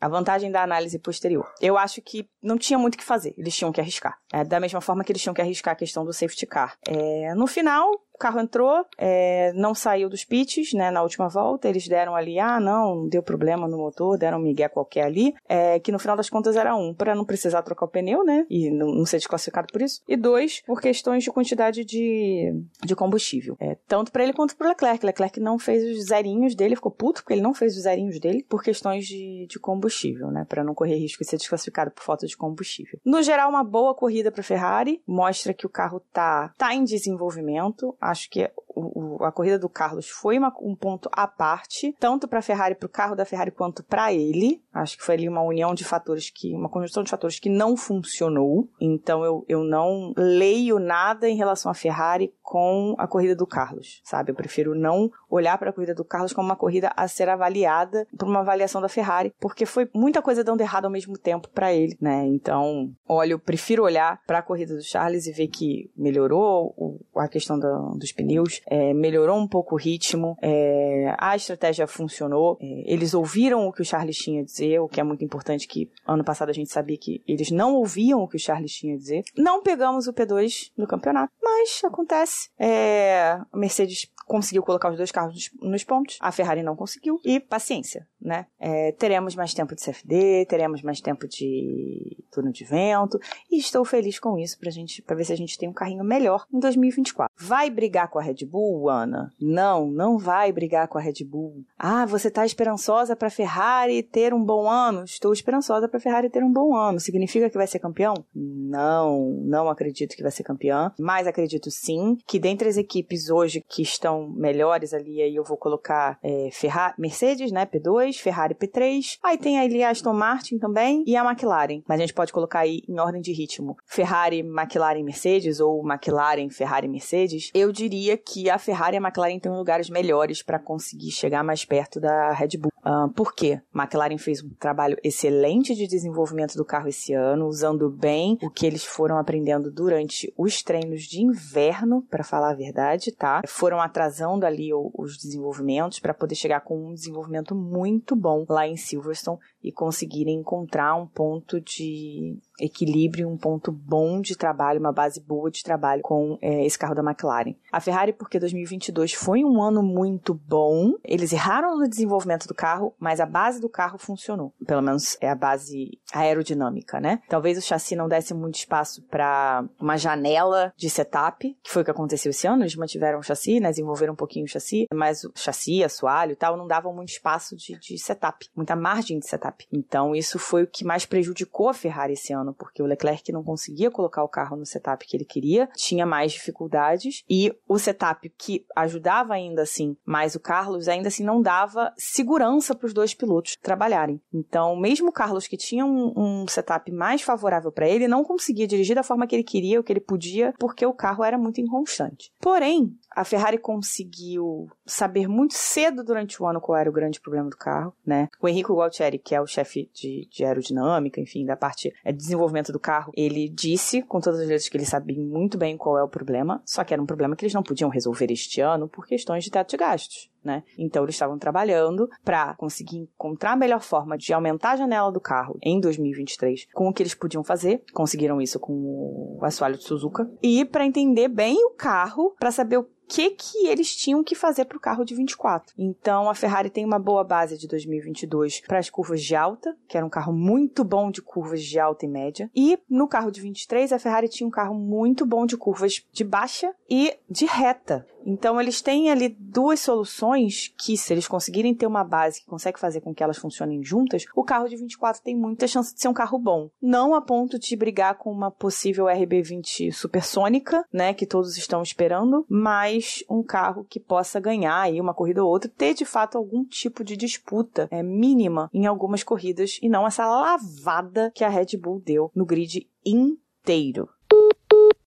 a 0.01 0.09
vantagem 0.09 0.51
da 0.51 0.63
análise 0.63 0.99
posterior. 0.99 1.47
Eu 1.61 1.79
acho 1.79 2.01
que 2.03 2.29
não 2.43 2.59
tinha 2.59 2.79
muito 2.79 2.95
o 2.95 2.99
que 2.99 3.05
fazer, 3.05 3.35
eles 3.37 3.55
tinham 3.55 3.73
que 3.73 3.81
arriscar. 3.81 4.19
É, 4.33 4.45
da 4.45 4.61
mesma 4.61 4.81
forma 4.81 5.05
que 5.05 5.13
eles 5.13 5.23
tinham 5.23 5.35
que 5.35 5.41
arriscar 5.41 5.73
a 5.73 5.77
questão 5.77 6.05
do 6.05 6.13
safety 6.13 6.47
car. 6.47 6.77
É, 6.87 7.35
no 7.35 7.47
final, 7.47 7.91
o 8.15 8.19
carro 8.19 8.41
entrou, 8.41 8.85
é, 8.99 9.53
não 9.55 9.75
saiu 9.75 10.09
dos 10.09 10.25
pits, 10.25 10.73
né, 10.73 10.91
na 10.91 11.03
última 11.03 11.29
volta, 11.29 11.69
eles 11.69 11.89
deram 11.89 12.15
ali, 12.15 12.39
ah, 12.39 12.61
não, 12.61 13.09
deu 13.09 13.23
problema 13.23 13.67
no 13.67 13.79
motor, 13.79 14.19
deram 14.19 14.39
um 14.39 14.43
migué 14.43 14.69
qualquer 14.69 15.05
ali, 15.05 15.35
é, 15.49 15.79
que 15.81 15.91
no 15.91 15.99
final 15.99 16.17
das 16.17 16.31
contas 16.31 16.57
era 16.57 16.75
um, 16.75 16.95
para 16.95 17.15
não 17.15 17.25
precisar 17.25 17.63
trocar 17.63 17.87
o 17.87 17.89
pneu, 17.89 18.25
né, 18.25 18.47
e 18.49 18.71
não, 18.71 18.89
não, 18.89 19.07
ser 19.07 19.19
desclassificado 19.19 19.69
por 19.73 19.83
isso, 19.83 20.03
e 20.07 20.17
dois, 20.17 20.63
por 20.67 20.81
questões 20.81 21.25
de 21.25 21.31
quantidade 21.31 21.85
de, 21.85 22.55
de 22.85 22.95
combustível, 22.95 23.57
é, 23.59 23.77
tanto 23.89 24.13
para 24.13 24.23
ele 24.23 24.33
quanto 24.33 24.57
para 24.57 24.69
Leclerc, 24.69 25.05
Leclerc 25.05 25.41
não 25.41 25.59
fez 25.59 25.83
os 25.85 26.07
zerinhos 26.07 26.55
dele, 26.55 26.77
ficou 26.77 26.93
puto 26.93 27.23
porque 27.23 27.35
ele 27.35 27.43
não 27.43 27.55
fez 27.55 27.77
os 27.77 27.83
zerinhos 27.83 28.21
dele 28.21 28.45
por 28.49 28.63
questões 28.63 29.07
de, 29.07 29.47
de 29.49 29.59
combustível, 29.59 30.31
né, 30.31 30.45
para 30.49 30.63
não 30.63 30.75
correr 30.75 30.97
risco 30.97 31.25
de 31.25 31.31
ser 31.31 31.39
desclassificado 31.39 31.91
por 31.91 32.05
falta 32.05 32.27
de 32.27 32.37
combustível. 32.37 33.01
No 33.05 33.23
geral, 33.23 33.49
uma 33.49 33.65
boa 33.65 33.95
corrida 33.95 34.31
para 34.31 34.43
Ferrari, 34.43 35.03
mostra 35.07 35.55
que 35.55 35.67
o 35.67 35.71
carro 35.71 36.01
tá, 36.13 36.53
tá 36.57 36.75
em 36.75 36.85
desenvolvimento, 36.85 37.97
acho 38.03 38.29
que 38.29 38.51
o, 38.75 39.25
a 39.25 39.31
corrida 39.31 39.59
do 39.59 39.69
Carlos 39.69 40.09
foi 40.09 40.39
uma, 40.39 40.53
um 40.61 40.75
ponto 40.75 41.09
à 41.13 41.27
parte, 41.27 41.95
tanto 41.99 42.27
para 42.27 42.41
a 42.41 42.43
Ferrari, 42.43 42.75
para 42.75 42.87
o 42.87 42.91
carro 42.91 43.15
da 43.15 43.25
Ferrari, 43.25 43.51
quanto 43.51 43.83
para 43.83 44.13
ele. 44.13 44.63
Acho 44.73 44.97
que 44.97 45.05
foi 45.05 45.15
ali 45.15 45.29
uma 45.29 45.43
união 45.43 45.75
de 45.75 45.85
fatores 45.85 46.31
que, 46.31 46.55
uma 46.55 46.69
conjunção 46.69 47.03
de 47.03 47.11
fatores 47.11 47.39
que 47.39 47.49
não 47.49 47.77
funcionou. 47.77 48.69
Então 48.81 49.25
eu, 49.25 49.45
eu 49.49 49.63
não 49.63 50.13
leio 50.17 50.79
nada 50.79 51.29
em 51.29 51.37
relação 51.37 51.71
à 51.71 51.75
Ferrari 51.75 52.33
com 52.43 52.95
a 52.99 53.07
corrida 53.07 53.35
do 53.35 53.47
Carlos, 53.47 54.01
sabe? 54.05 54.31
Eu 54.31 54.35
prefiro 54.35 54.75
não 54.75 55.11
olhar 55.31 55.57
para 55.57 55.71
a 55.71 55.73
corrida 55.73 55.95
do 55.95 56.05
Carlos 56.05 56.33
como 56.33 56.49
uma 56.49 56.57
corrida 56.57 56.93
a 56.97 57.09
ser 57.09 57.29
avaliada 57.29 58.07
por 58.19 58.29
uma 58.29 58.41
avaliação 58.41 58.81
da 58.81 58.89
Ferrari, 58.89 59.33
porque 59.41 59.65
foi 59.65 59.89
muita 59.95 60.21
coisa 60.21 60.45
dando 60.45 60.61
errado 60.61 60.85
ao 60.85 60.91
mesmo 60.91 61.17
tempo 61.17 61.49
para 61.49 61.73
ele, 61.73 61.97
né? 62.01 62.27
Então, 62.27 62.93
olha, 63.09 63.33
eu 63.33 63.39
prefiro 63.39 63.85
olhar 63.85 64.21
para 64.27 64.39
a 64.39 64.43
corrida 64.43 64.75
do 64.75 64.83
Charles 64.83 65.27
e 65.27 65.33
ver 65.33 65.49
que 65.49 65.91
melhorou 65.97 67.01
a 67.17 67.29
questão 67.29 67.59
do, 67.93 67.99
dos 67.99 68.13
pneus, 68.13 68.61
é, 68.67 68.93
melhorou 68.93 69.39
um 69.39 69.47
pouco 69.47 69.75
o 69.75 69.79
ritmo, 69.79 70.37
é, 70.41 71.15
a 71.19 71.35
estratégia 71.37 71.87
funcionou, 71.87 72.59
é, 72.61 72.93
eles 72.93 73.15
ouviram 73.15 73.67
o 73.67 73.73
que 73.73 73.83
o 73.83 73.85
Charles 73.85 74.17
tinha 74.17 74.43
a 74.43 74.45
dizer, 74.45 74.81
o 74.81 74.89
que 74.89 75.01
é 75.01 75.05
muito 75.05 75.25
importante, 75.25 75.67
que 75.67 75.91
ano 76.07 76.25
passado 76.25 76.51
a 76.51 76.53
gente 76.53 76.71
sabia 76.71 76.97
que 76.97 77.23
eles 77.27 77.51
não 77.51 77.75
ouviam 77.75 78.21
o 78.21 78.29
que 78.29 78.37
o 78.37 78.41
Charles 78.41 78.73
tinha 78.73 78.95
a 78.95 78.99
dizer. 78.99 79.23
Não 79.37 79.63
pegamos 79.63 80.07
o 80.07 80.13
P2 80.13 80.71
no 80.77 80.87
campeonato, 80.87 81.33
mas 81.43 81.83
acontece. 81.85 82.51
É, 82.59 83.39
a 83.53 83.57
Mercedes 83.57 84.09
conseguiu 84.33 84.63
colocar 84.63 84.91
os 84.91 84.97
dois 84.97 85.13
carros 85.13 85.51
nos 85.61 85.85
pontos, 85.85 86.17
a 86.19 86.33
Ferrari 86.33 86.63
não 86.63 86.75
conseguiu, 86.75 87.21
e 87.23 87.39
paciência, 87.39 88.09
né? 88.19 88.47
É, 88.59 88.91
teremos 88.93 89.37
mais 89.37 89.53
tempo 89.53 89.75
de 89.75 89.85
CFD, 89.85 90.47
teremos 90.47 90.81
mais 90.81 91.03
tempo 91.03 91.29
de 91.29 92.17
turno 92.31 92.51
de 92.51 92.65
vento, 92.65 93.21
e 93.51 93.59
estou 93.59 93.85
feliz 93.85 94.19
com 94.19 94.39
isso 94.39 94.59
pra 94.59 94.71
gente, 94.71 95.03
pra 95.03 95.15
ver 95.15 95.27
se 95.27 95.35
a 95.35 95.37
gente 95.37 95.59
tem 95.59 95.69
um 95.69 95.73
carrinho 95.75 96.03
melhor 96.03 96.47
em 96.51 96.59
2024. 96.59 97.31
Vai 97.39 97.69
brigar 97.69 98.09
com 98.09 98.19
a 98.19 98.23
Red 98.23 98.47
Bull, 98.47 98.89
Ana? 98.89 99.31
Não, 99.39 99.91
não 99.91 100.17
vai 100.17 100.51
brigar 100.51 100.89
com 100.89 100.97
a 100.97 101.01
Red 101.03 101.25
Bull. 101.27 101.63
Ah, 101.79 102.07
você 102.07 102.31
tá 102.31 102.47
esperançosa 102.47 103.15
pra 103.15 103.29
Ferrari 103.29 104.03
ter 104.03 104.33
um 104.33 104.43
bom 104.43 104.67
ano? 104.67 105.05
Estou 105.05 105.35
esperançosa 105.35 105.89
pra 105.89 106.01
Ferrari 106.01 106.31
ter 106.31 106.43
um 106.43 106.51
bom 106.51 106.75
ano. 106.75 106.99
Significa 106.99 107.51
que 107.51 107.59
vai 107.59 107.67
ser 107.67 107.81
campeão? 107.81 108.15
Não, 108.35 109.43
não 109.43 109.69
acredito 109.69 110.17
que 110.17 110.23
vai 110.23 110.33
ser 110.33 110.43
campeã, 110.43 110.91
mas 110.99 111.27
acredito 111.27 111.71
sim 111.71 112.17
que 112.27 112.39
dentre 112.39 112.67
as 112.67 112.79
equipes 112.79 113.29
hoje 113.29 113.63
que 113.69 113.83
estão 113.83 114.22
melhores 114.29 114.93
ali, 114.93 115.23
aí 115.23 115.35
eu 115.35 115.45
vou 115.45 115.57
colocar 115.57 116.19
é, 116.23 116.49
Ferrari, 116.53 116.95
Mercedes, 116.99 117.53
né, 117.53 117.67
P2, 117.67 118.19
Ferrari 118.19 118.55
P3, 118.55 119.19
aí 119.23 119.39
tem 119.39 119.59
ali 119.59 119.83
a 119.83 119.91
Aston 119.91 120.13
Martin 120.13 120.59
também 120.59 121.05
e 121.07 121.17
a 121.17 121.25
McLaren, 121.25 121.83
mas 121.87 121.99
a 121.99 122.03
gente 122.03 122.15
pode 122.15 122.33
colocar 122.33 122.61
aí 122.61 122.83
em 122.89 122.99
ordem 122.99 123.21
de 123.21 123.33
ritmo, 123.33 123.77
Ferrari, 123.87 124.41
McLaren, 124.41 125.03
Mercedes 125.03 125.61
ou 125.61 125.83
McLaren, 125.87 126.49
Ferrari, 126.51 126.89
Mercedes, 126.89 127.51
eu 127.55 127.73
diria 127.73 128.17
que 128.17 128.51
a 128.51 128.59
Ferrari 128.59 128.97
e 128.97 128.99
a 128.99 129.01
McLaren 129.01 129.39
têm 129.39 129.53
lugares 129.53 129.89
melhores 129.91 130.43
para 130.43 130.59
conseguir 130.59 131.11
chegar 131.11 131.43
mais 131.43 131.65
perto 131.65 132.01
da 132.01 132.33
Red 132.33 132.59
Bull. 132.59 132.73
Por 133.15 133.35
quê? 133.35 133.61
McLaren 133.75 134.19
fez 134.19 134.43
um 134.43 134.51
trabalho 134.51 134.97
excelente 135.05 135.75
de 135.75 135.87
desenvolvimento 135.87 136.57
do 136.57 136.65
carro 136.65 136.89
esse 136.89 137.13
ano, 137.13 137.47
usando 137.47 137.89
bem 137.89 138.39
o 138.43 138.51
que 138.51 138.67
eles 138.67 138.85
foram 138.85 139.19
aprendendo 139.19 139.71
durante 139.71 140.33
os 140.37 140.63
treinos 140.63 141.03
de 141.05 141.23
inverno, 141.23 142.03
para 142.11 142.25
falar 142.25 142.51
a 142.51 142.55
verdade, 142.55 143.13
tá? 143.13 143.43
Foram 143.47 143.81
atrasando 144.13 144.45
ali 144.45 144.71
os 144.75 145.17
desenvolvimentos 145.17 145.99
para 145.99 146.13
poder 146.13 146.35
chegar 146.35 146.61
com 146.61 146.91
um 146.91 146.95
desenvolvimento 146.95 147.55
muito 147.55 148.15
bom 148.15 148.45
lá 148.49 148.69
em 148.69 148.77
Silverstone 148.77 149.39
e 149.63 149.73
conseguirem 149.73 150.41
encontrar 150.41 150.95
um 150.95 151.07
ponto 151.07 151.61
de 151.61 152.37
equilíbrio, 152.63 153.29
um 153.29 153.37
ponto 153.37 153.73
bom 153.73 154.21
de 154.21 154.37
trabalho, 154.37 154.81
uma 154.81 154.93
base 154.93 155.21
boa 155.21 155.51
de 155.51 155.63
trabalho 155.63 156.03
com 156.03 156.39
é, 156.41 156.65
esse 156.65 156.79
carro 156.79 156.95
da 156.95 157.03
McLaren. 157.03 157.55
A 157.71 157.81
Ferrari, 157.81 158.13
porque 158.13 158.39
2022 158.39 159.13
foi 159.13 159.45
um 159.45 159.63
ano 159.63 159.83
muito 159.83 160.35
bom, 160.35 160.95
eles 161.05 161.33
erraram 161.33 161.77
no 161.77 161.89
desenvolvimento 161.89 162.47
do 162.47 162.55
carro, 162.55 162.95
mas 162.99 163.21
a 163.21 163.27
base 163.27 163.61
do 163.61 163.69
carro 163.69 163.99
funcionou. 163.99 164.53
Pelo 164.67 164.83
menos 164.83 165.17
é 165.21 165.29
a 165.29 165.35
base 165.35 165.99
aerodinâmica, 166.13 167.01
né? 167.01 167.21
Talvez 167.29 167.59
o 167.59 167.63
chassi 167.63 167.97
não 167.97 168.09
desse 168.09 168.33
muito 168.33 168.57
espaço 168.57 169.03
para 169.03 169.65
uma 169.81 169.97
janela 169.97 170.73
de 170.77 170.89
setup, 170.89 171.57
que 171.63 171.71
foi 171.71 171.83
o 171.83 171.85
que 171.85 171.91
aconteceu 171.91 172.31
esse 172.31 172.47
ano. 172.47 172.63
Eles 172.63 172.77
mantiveram 172.77 173.19
o 173.19 173.23
chassi, 173.23 173.59
né? 173.59 173.71
Desenvolveram 173.71 174.13
um 174.13 174.17
pouquinho 174.17 174.45
o 174.45 174.49
chassi, 174.49 174.87
mas 174.93 175.25
o 175.25 175.33
chassi, 175.35 175.83
assoalho 175.83 176.33
e 176.33 176.37
tal, 176.37 176.57
não 176.57 176.67
davam 176.67 176.95
muito 176.95 177.11
espaço 177.11 177.57
de, 177.57 177.79
de 177.79 177.99
setup, 177.99 178.49
muita 178.55 178.77
margem 178.77 179.19
de 179.19 179.27
setup. 179.27 179.67
Então, 179.73 180.15
isso 180.15 180.39
foi 180.39 180.63
o 180.63 180.67
que 180.67 180.85
mais 180.85 181.07
prejudicou 181.07 181.69
a 181.69 181.75
Ferrari 181.75 182.13
esse 182.13 182.33
ano 182.33 182.52
ano, 182.53 182.55
porque 182.55 182.83
o 182.83 182.87
Leclerc 182.87 183.33
não 183.33 183.43
conseguia 183.43 183.91
colocar 183.91 184.23
o 184.23 184.29
carro 184.29 184.57
no 184.57 184.67
setup 184.67 185.05
que 185.07 185.17
ele 185.17 185.25
queria, 185.25 185.69
tinha 185.75 186.07
mais 186.07 186.33
dificuldades, 186.33 187.25
e 187.29 187.53
o 187.67 187.79
setup 187.79 188.29
que 188.39 188.65
ajudava 188.77 189.35
ainda 189.35 189.63
assim 189.63 189.97
mais 190.05 190.35
o 190.35 190.41
Carlos, 190.41 190.87
ainda 190.87 191.09
assim 191.09 191.25
não 191.25 191.41
dava 191.41 191.93
segurança 191.97 192.75
para 192.75 192.87
os 192.87 192.95
dois 192.95 193.15
pilotos 193.15 193.57
trabalharem. 193.61 194.21
Então, 194.33 194.77
mesmo 194.77 195.09
o 195.09 195.13
Carlos 195.13 195.47
que 195.47 195.57
tinha 195.57 195.85
um, 195.85 196.13
um 196.17 196.47
setup 196.49 196.91
mais 196.93 197.23
favorável 197.23 197.73
para 197.73 197.89
ele, 197.89 198.07
não 198.07 198.23
conseguia 198.23 198.67
dirigir 198.67 198.95
da 198.95 199.03
forma 199.03 199.27
que 199.27 199.35
ele 199.35 199.43
queria, 199.43 199.81
o 199.81 199.85
que 199.85 199.93
ele 199.93 200.01
podia, 200.01 200.55
porque 200.59 200.85
o 200.85 200.93
carro 200.93 201.25
era 201.25 201.39
muito 201.39 201.61
inconstante. 201.61 202.31
Porém, 202.41 202.95
a 203.15 203.25
Ferrari 203.25 203.59
conseguiu 203.59 204.69
saber 204.85 205.29
muito 205.29 205.55
cedo 205.55 206.03
durante 206.03 206.43
o 206.43 206.47
ano 206.47 206.61
qual 206.61 206.79
era 206.79 206.89
o 206.89 206.93
grande 206.93 207.21
problema 207.21 207.49
do 207.49 207.57
carro, 207.57 207.95
né? 208.05 208.29
O 208.41 208.49
Enrico 208.49 208.75
Gualtieri, 208.75 209.19
que 209.19 209.35
é 209.35 209.41
o 209.41 209.47
chefe 209.47 209.91
de, 209.95 210.29
de, 210.31 210.45
aerodinâmica, 210.45 211.21
enfim, 211.21 211.45
da 211.45 211.57
parte 211.57 211.93
é, 212.05 212.13
de 212.13 212.19
desenvolvimento 212.19 212.73
do 212.73 212.81
carro, 212.81 213.13
ele 213.17 213.49
disse 213.49 214.03
com 214.03 214.21
todas 214.21 214.41
as 214.41 214.49
vezes 214.49 214.69
que 214.69 214.77
ele 214.77 214.85
sabia 214.85 215.19
muito 215.19 215.59
bem 215.59 215.77
qual 215.77 215.99
é 215.99 216.03
o 216.03 216.09
problema, 216.09 216.63
só 216.65 216.85
que 216.85 216.93
era 216.93 217.03
um 217.03 217.07
problema 217.07 217.37
que 217.37 217.45
eles 217.45 217.55
não 217.55 217.63
podiam 217.63 217.91
resolver 217.91 218.31
este 218.31 218.61
ano 218.61 218.89
por 218.89 219.07
questões 219.07 219.45
de 219.45 219.51
teto 219.51 219.71
de 219.71 219.77
gastos. 219.77 220.32
Né? 220.45 220.65
Então 220.79 221.05
eles 221.05 221.15
estavam 221.15 221.39
trabalhando 221.39 222.09
para 222.25 222.55
conseguir 222.57 222.99
encontrar 222.99 223.53
a 223.53 223.57
melhor 223.57 223.81
forma 223.81 224.19
de 224.19 224.33
aumentar 224.33 224.73
a 224.73 224.77
janela 224.77 225.13
do 225.13 225.21
carro 225.21 225.57
em 225.63 225.79
2023 225.81 226.67
com 226.73 226.89
o 226.89 226.93
que 226.93 227.03
eles 227.03 227.15
podiam 227.15 227.45
fazer. 227.45 227.83
Conseguiram 227.93 228.41
isso 228.41 228.59
com 228.59 228.73
o 228.73 229.39
assoalho 229.43 229.77
de 229.77 229.85
Suzuka. 229.85 230.29
E 230.43 230.65
para 230.65 230.85
entender 230.85 231.29
bem 231.29 231.57
o 231.65 231.71
carro, 231.71 232.35
para 232.39 232.51
saber 232.51 232.79
o 232.79 232.89
que 233.13 233.31
que 233.31 233.67
eles 233.67 233.95
tinham 233.95 234.25
que 234.25 234.35
fazer 234.35 234.65
para 234.65 234.77
o 234.77 234.81
carro 234.81 235.05
de 235.05 235.15
24. 235.15 235.75
Então 235.79 236.31
a 236.31 236.35
Ferrari 236.35 236.71
tem 236.71 236.85
uma 236.85 236.99
boa 236.99 237.23
base 237.23 237.59
de 237.59 237.69
2022 237.69 238.63
para 238.67 238.79
as 238.79 238.89
curvas 238.89 239.23
de 239.23 239.37
alta, 239.37 239.77
que 239.87 239.99
era 239.99 240.07
um 240.07 240.11
carro 240.11 240.33
muito 240.33 240.83
bom 240.83 241.11
de 241.11 241.21
curvas 241.21 241.63
de 241.63 241.79
alta 241.79 242.07
e 242.07 242.09
média. 242.09 242.51
E 242.57 242.79
no 242.89 243.07
carro 243.07 243.31
de 243.31 243.41
23 243.43 243.93
a 243.93 243.99
Ferrari 243.99 244.29
tinha 244.29 244.47
um 244.47 244.51
carro 244.51 244.75
muito 244.75 245.27
bom 245.27 245.45
de 245.45 245.59
curvas 245.59 246.03
de 246.11 246.25
baixa 246.25 246.75
e 246.89 247.15
de 247.29 247.45
reta. 247.45 248.07
Então 248.25 248.61
eles 248.61 248.81
têm 248.81 249.11
ali 249.11 249.29
duas 249.29 249.81
soluções 249.81 250.73
que, 250.79 250.97
se 250.97 251.13
eles 251.13 251.29
conseguirem 251.29 251.75
ter 251.75 251.87
uma 251.87 252.05
base 252.05 252.41
que 252.41 252.47
consegue 252.47 252.79
fazer 252.79 253.01
com 253.01 253.15
que 253.15 253.23
elas 253.23 253.39
funcionem 253.39 253.83
juntas, 253.83 254.25
o 254.35 254.45
carro 254.45 254.69
de 254.69 254.77
24 254.77 255.23
tem 255.23 255.37
muita 255.37 255.67
chance 255.67 255.95
de 255.95 256.01
ser 256.01 256.09
um 256.09 256.15
carro 256.15 256.39
bom. 256.39 256.71
Não 256.81 257.15
a 257.15 257.21
ponto 257.21 257.59
de 257.59 257.77
brigar 257.77 258.17
com 258.17 258.31
uma 258.31 258.51
possível 258.51 259.07
RB20 259.07 259.93
supersônica, 259.93 260.85
né, 260.93 261.15
que 261.15 261.27
todos 261.27 261.57
estão 261.57 261.83
esperando, 261.83 262.47
mas 262.49 263.25
um 263.29 263.43
carro 263.43 263.85
que 263.89 264.01
possa 264.01 264.41
ganhar 264.41 264.81
aí 264.81 265.01
uma 265.01 265.15
corrida 265.15 265.43
ou 265.45 265.51
outra, 265.51 265.71
ter 265.71 265.95
de 265.95 266.05
fato 266.05 266.39
algum 266.39 266.65
tipo 266.65 267.05
de 267.05 267.17
disputa 267.17 267.89
é, 267.91 268.03
mínima 268.03 268.71
em 268.73 268.87
algumas 268.87 269.23
corridas 269.23 269.79
e 269.83 269.89
não 269.89 270.07
essa 270.07 270.27
lavada 270.27 271.31
que 271.35 271.45
a 271.45 271.49
Red 271.49 271.77
Bull 271.79 272.01
deu 272.01 272.31
no 272.35 272.47
grid 272.47 272.89
inteiro. 273.05 274.09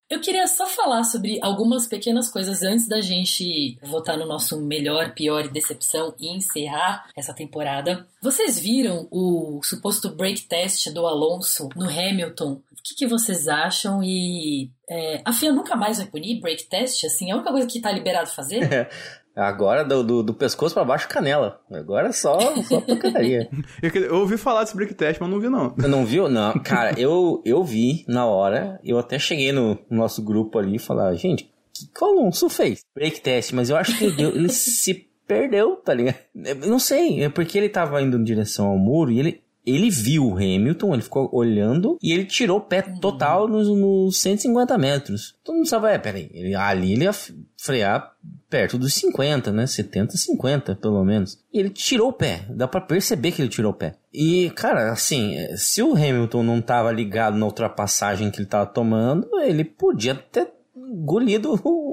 Eu 0.08 0.20
queria 0.20 0.46
só 0.46 0.66
falar 0.66 1.02
sobre 1.02 1.40
algumas 1.42 1.88
pequenas 1.88 2.30
coisas 2.30 2.62
antes 2.62 2.86
da 2.86 3.00
gente 3.00 3.76
votar 3.82 4.16
no 4.16 4.24
nosso 4.24 4.60
melhor, 4.60 5.12
pior 5.14 5.48
decepção 5.48 6.14
e 6.18 6.28
encerrar 6.28 7.08
essa 7.16 7.34
temporada. 7.34 8.06
Vocês 8.22 8.56
viram 8.56 9.08
o 9.10 9.60
suposto 9.64 10.08
break 10.10 10.42
test 10.42 10.90
do 10.92 11.04
Alonso 11.06 11.68
no 11.74 11.90
Hamilton? 11.90 12.52
O 12.52 12.82
que, 12.84 12.94
que 12.94 13.06
vocês 13.06 13.48
acham? 13.48 14.00
E 14.00 14.70
é, 14.88 15.22
a 15.24 15.32
FIA 15.32 15.50
nunca 15.50 15.74
mais 15.74 15.98
vai 15.98 16.06
punir 16.06 16.40
break 16.40 16.68
test? 16.68 17.04
Assim, 17.04 17.30
é 17.30 17.32
a 17.32 17.36
única 17.36 17.50
coisa 17.50 17.66
que 17.66 17.80
tá 17.80 17.90
liberado 17.90 18.30
fazer? 18.30 18.88
Agora 19.36 19.84
do, 19.84 20.02
do, 20.02 20.22
do 20.22 20.32
pescoço 20.32 20.74
para 20.74 20.84
baixo, 20.84 21.08
canela. 21.08 21.60
Agora 21.70 22.08
é 22.08 22.12
só, 22.12 22.38
só 22.62 22.80
pancadaria. 22.80 23.50
eu, 23.82 23.90
eu, 23.90 24.14
ouvi 24.16 24.38
falar 24.38 24.64
desse 24.64 24.74
break 24.74 24.94
test, 24.94 25.20
mas 25.20 25.28
não 25.28 25.38
vi 25.38 25.50
não. 25.50 25.74
Não 25.76 26.06
viu? 26.06 26.26
Não. 26.26 26.54
Cara, 26.60 26.98
eu, 26.98 27.42
eu 27.44 27.62
vi 27.62 28.02
na 28.08 28.24
hora. 28.24 28.80
Eu 28.82 28.98
até 28.98 29.18
cheguei 29.18 29.52
no 29.52 29.78
nosso 29.90 30.22
grupo 30.22 30.58
ali 30.58 30.76
e 30.76 30.78
falar, 30.78 31.14
gente, 31.14 31.50
o 31.82 31.98
que 31.98 32.02
o 32.04 32.06
Alonso 32.06 32.48
fez? 32.48 32.80
Break 32.94 33.20
test, 33.20 33.52
mas 33.52 33.68
eu 33.68 33.76
acho 33.76 33.98
que 33.98 34.04
ele, 34.04 34.22
ele 34.22 34.48
se 34.48 35.06
perdeu, 35.26 35.76
tá 35.76 35.92
ligado? 35.92 36.16
Eu 36.34 36.68
não 36.68 36.78
sei, 36.78 37.22
é 37.22 37.28
porque 37.28 37.58
ele 37.58 37.68
tava 37.68 38.00
indo 38.00 38.16
em 38.16 38.24
direção 38.24 38.68
ao 38.68 38.78
muro 38.78 39.10
e 39.10 39.18
ele, 39.18 39.42
ele 39.66 39.90
viu 39.90 40.26
o 40.26 40.36
Hamilton, 40.36 40.94
ele 40.94 41.02
ficou 41.02 41.28
olhando 41.32 41.98
e 42.00 42.12
ele 42.12 42.24
tirou 42.24 42.58
o 42.58 42.62
pé 42.62 42.82
total 42.82 43.48
nos, 43.48 43.68
nos 43.68 44.20
150 44.20 44.78
metros. 44.78 45.34
Todo 45.42 45.56
mundo 45.56 45.68
sabe, 45.68 45.88
é, 45.88 45.98
peraí, 45.98 46.30
ele, 46.32 46.54
ali 46.54 46.92
ele 46.92 47.04
ia 47.04 47.12
frear 47.56 48.12
perto 48.48 48.78
dos 48.78 48.94
50, 48.94 49.50
né? 49.50 49.66
70, 49.66 50.16
50, 50.16 50.76
pelo 50.76 51.04
menos. 51.04 51.38
E 51.52 51.58
ele 51.58 51.70
tirou 51.70 52.10
o 52.10 52.12
pé. 52.12 52.46
Dá 52.50 52.68
para 52.68 52.80
perceber 52.80 53.32
que 53.32 53.42
ele 53.42 53.48
tirou 53.48 53.72
o 53.72 53.74
pé. 53.74 53.96
E, 54.14 54.50
cara, 54.50 54.92
assim, 54.92 55.36
se 55.56 55.82
o 55.82 55.94
Hamilton 55.94 56.42
não 56.44 56.62
tava 56.62 56.92
ligado 56.92 57.36
na 57.36 57.44
ultrapassagem 57.44 58.30
que 58.30 58.38
ele 58.38 58.46
tava 58.46 58.66
tomando, 58.66 59.28
ele 59.40 59.64
podia 59.64 60.14
ter 60.14 60.48
engolido 60.76 61.60
o, 61.64 61.85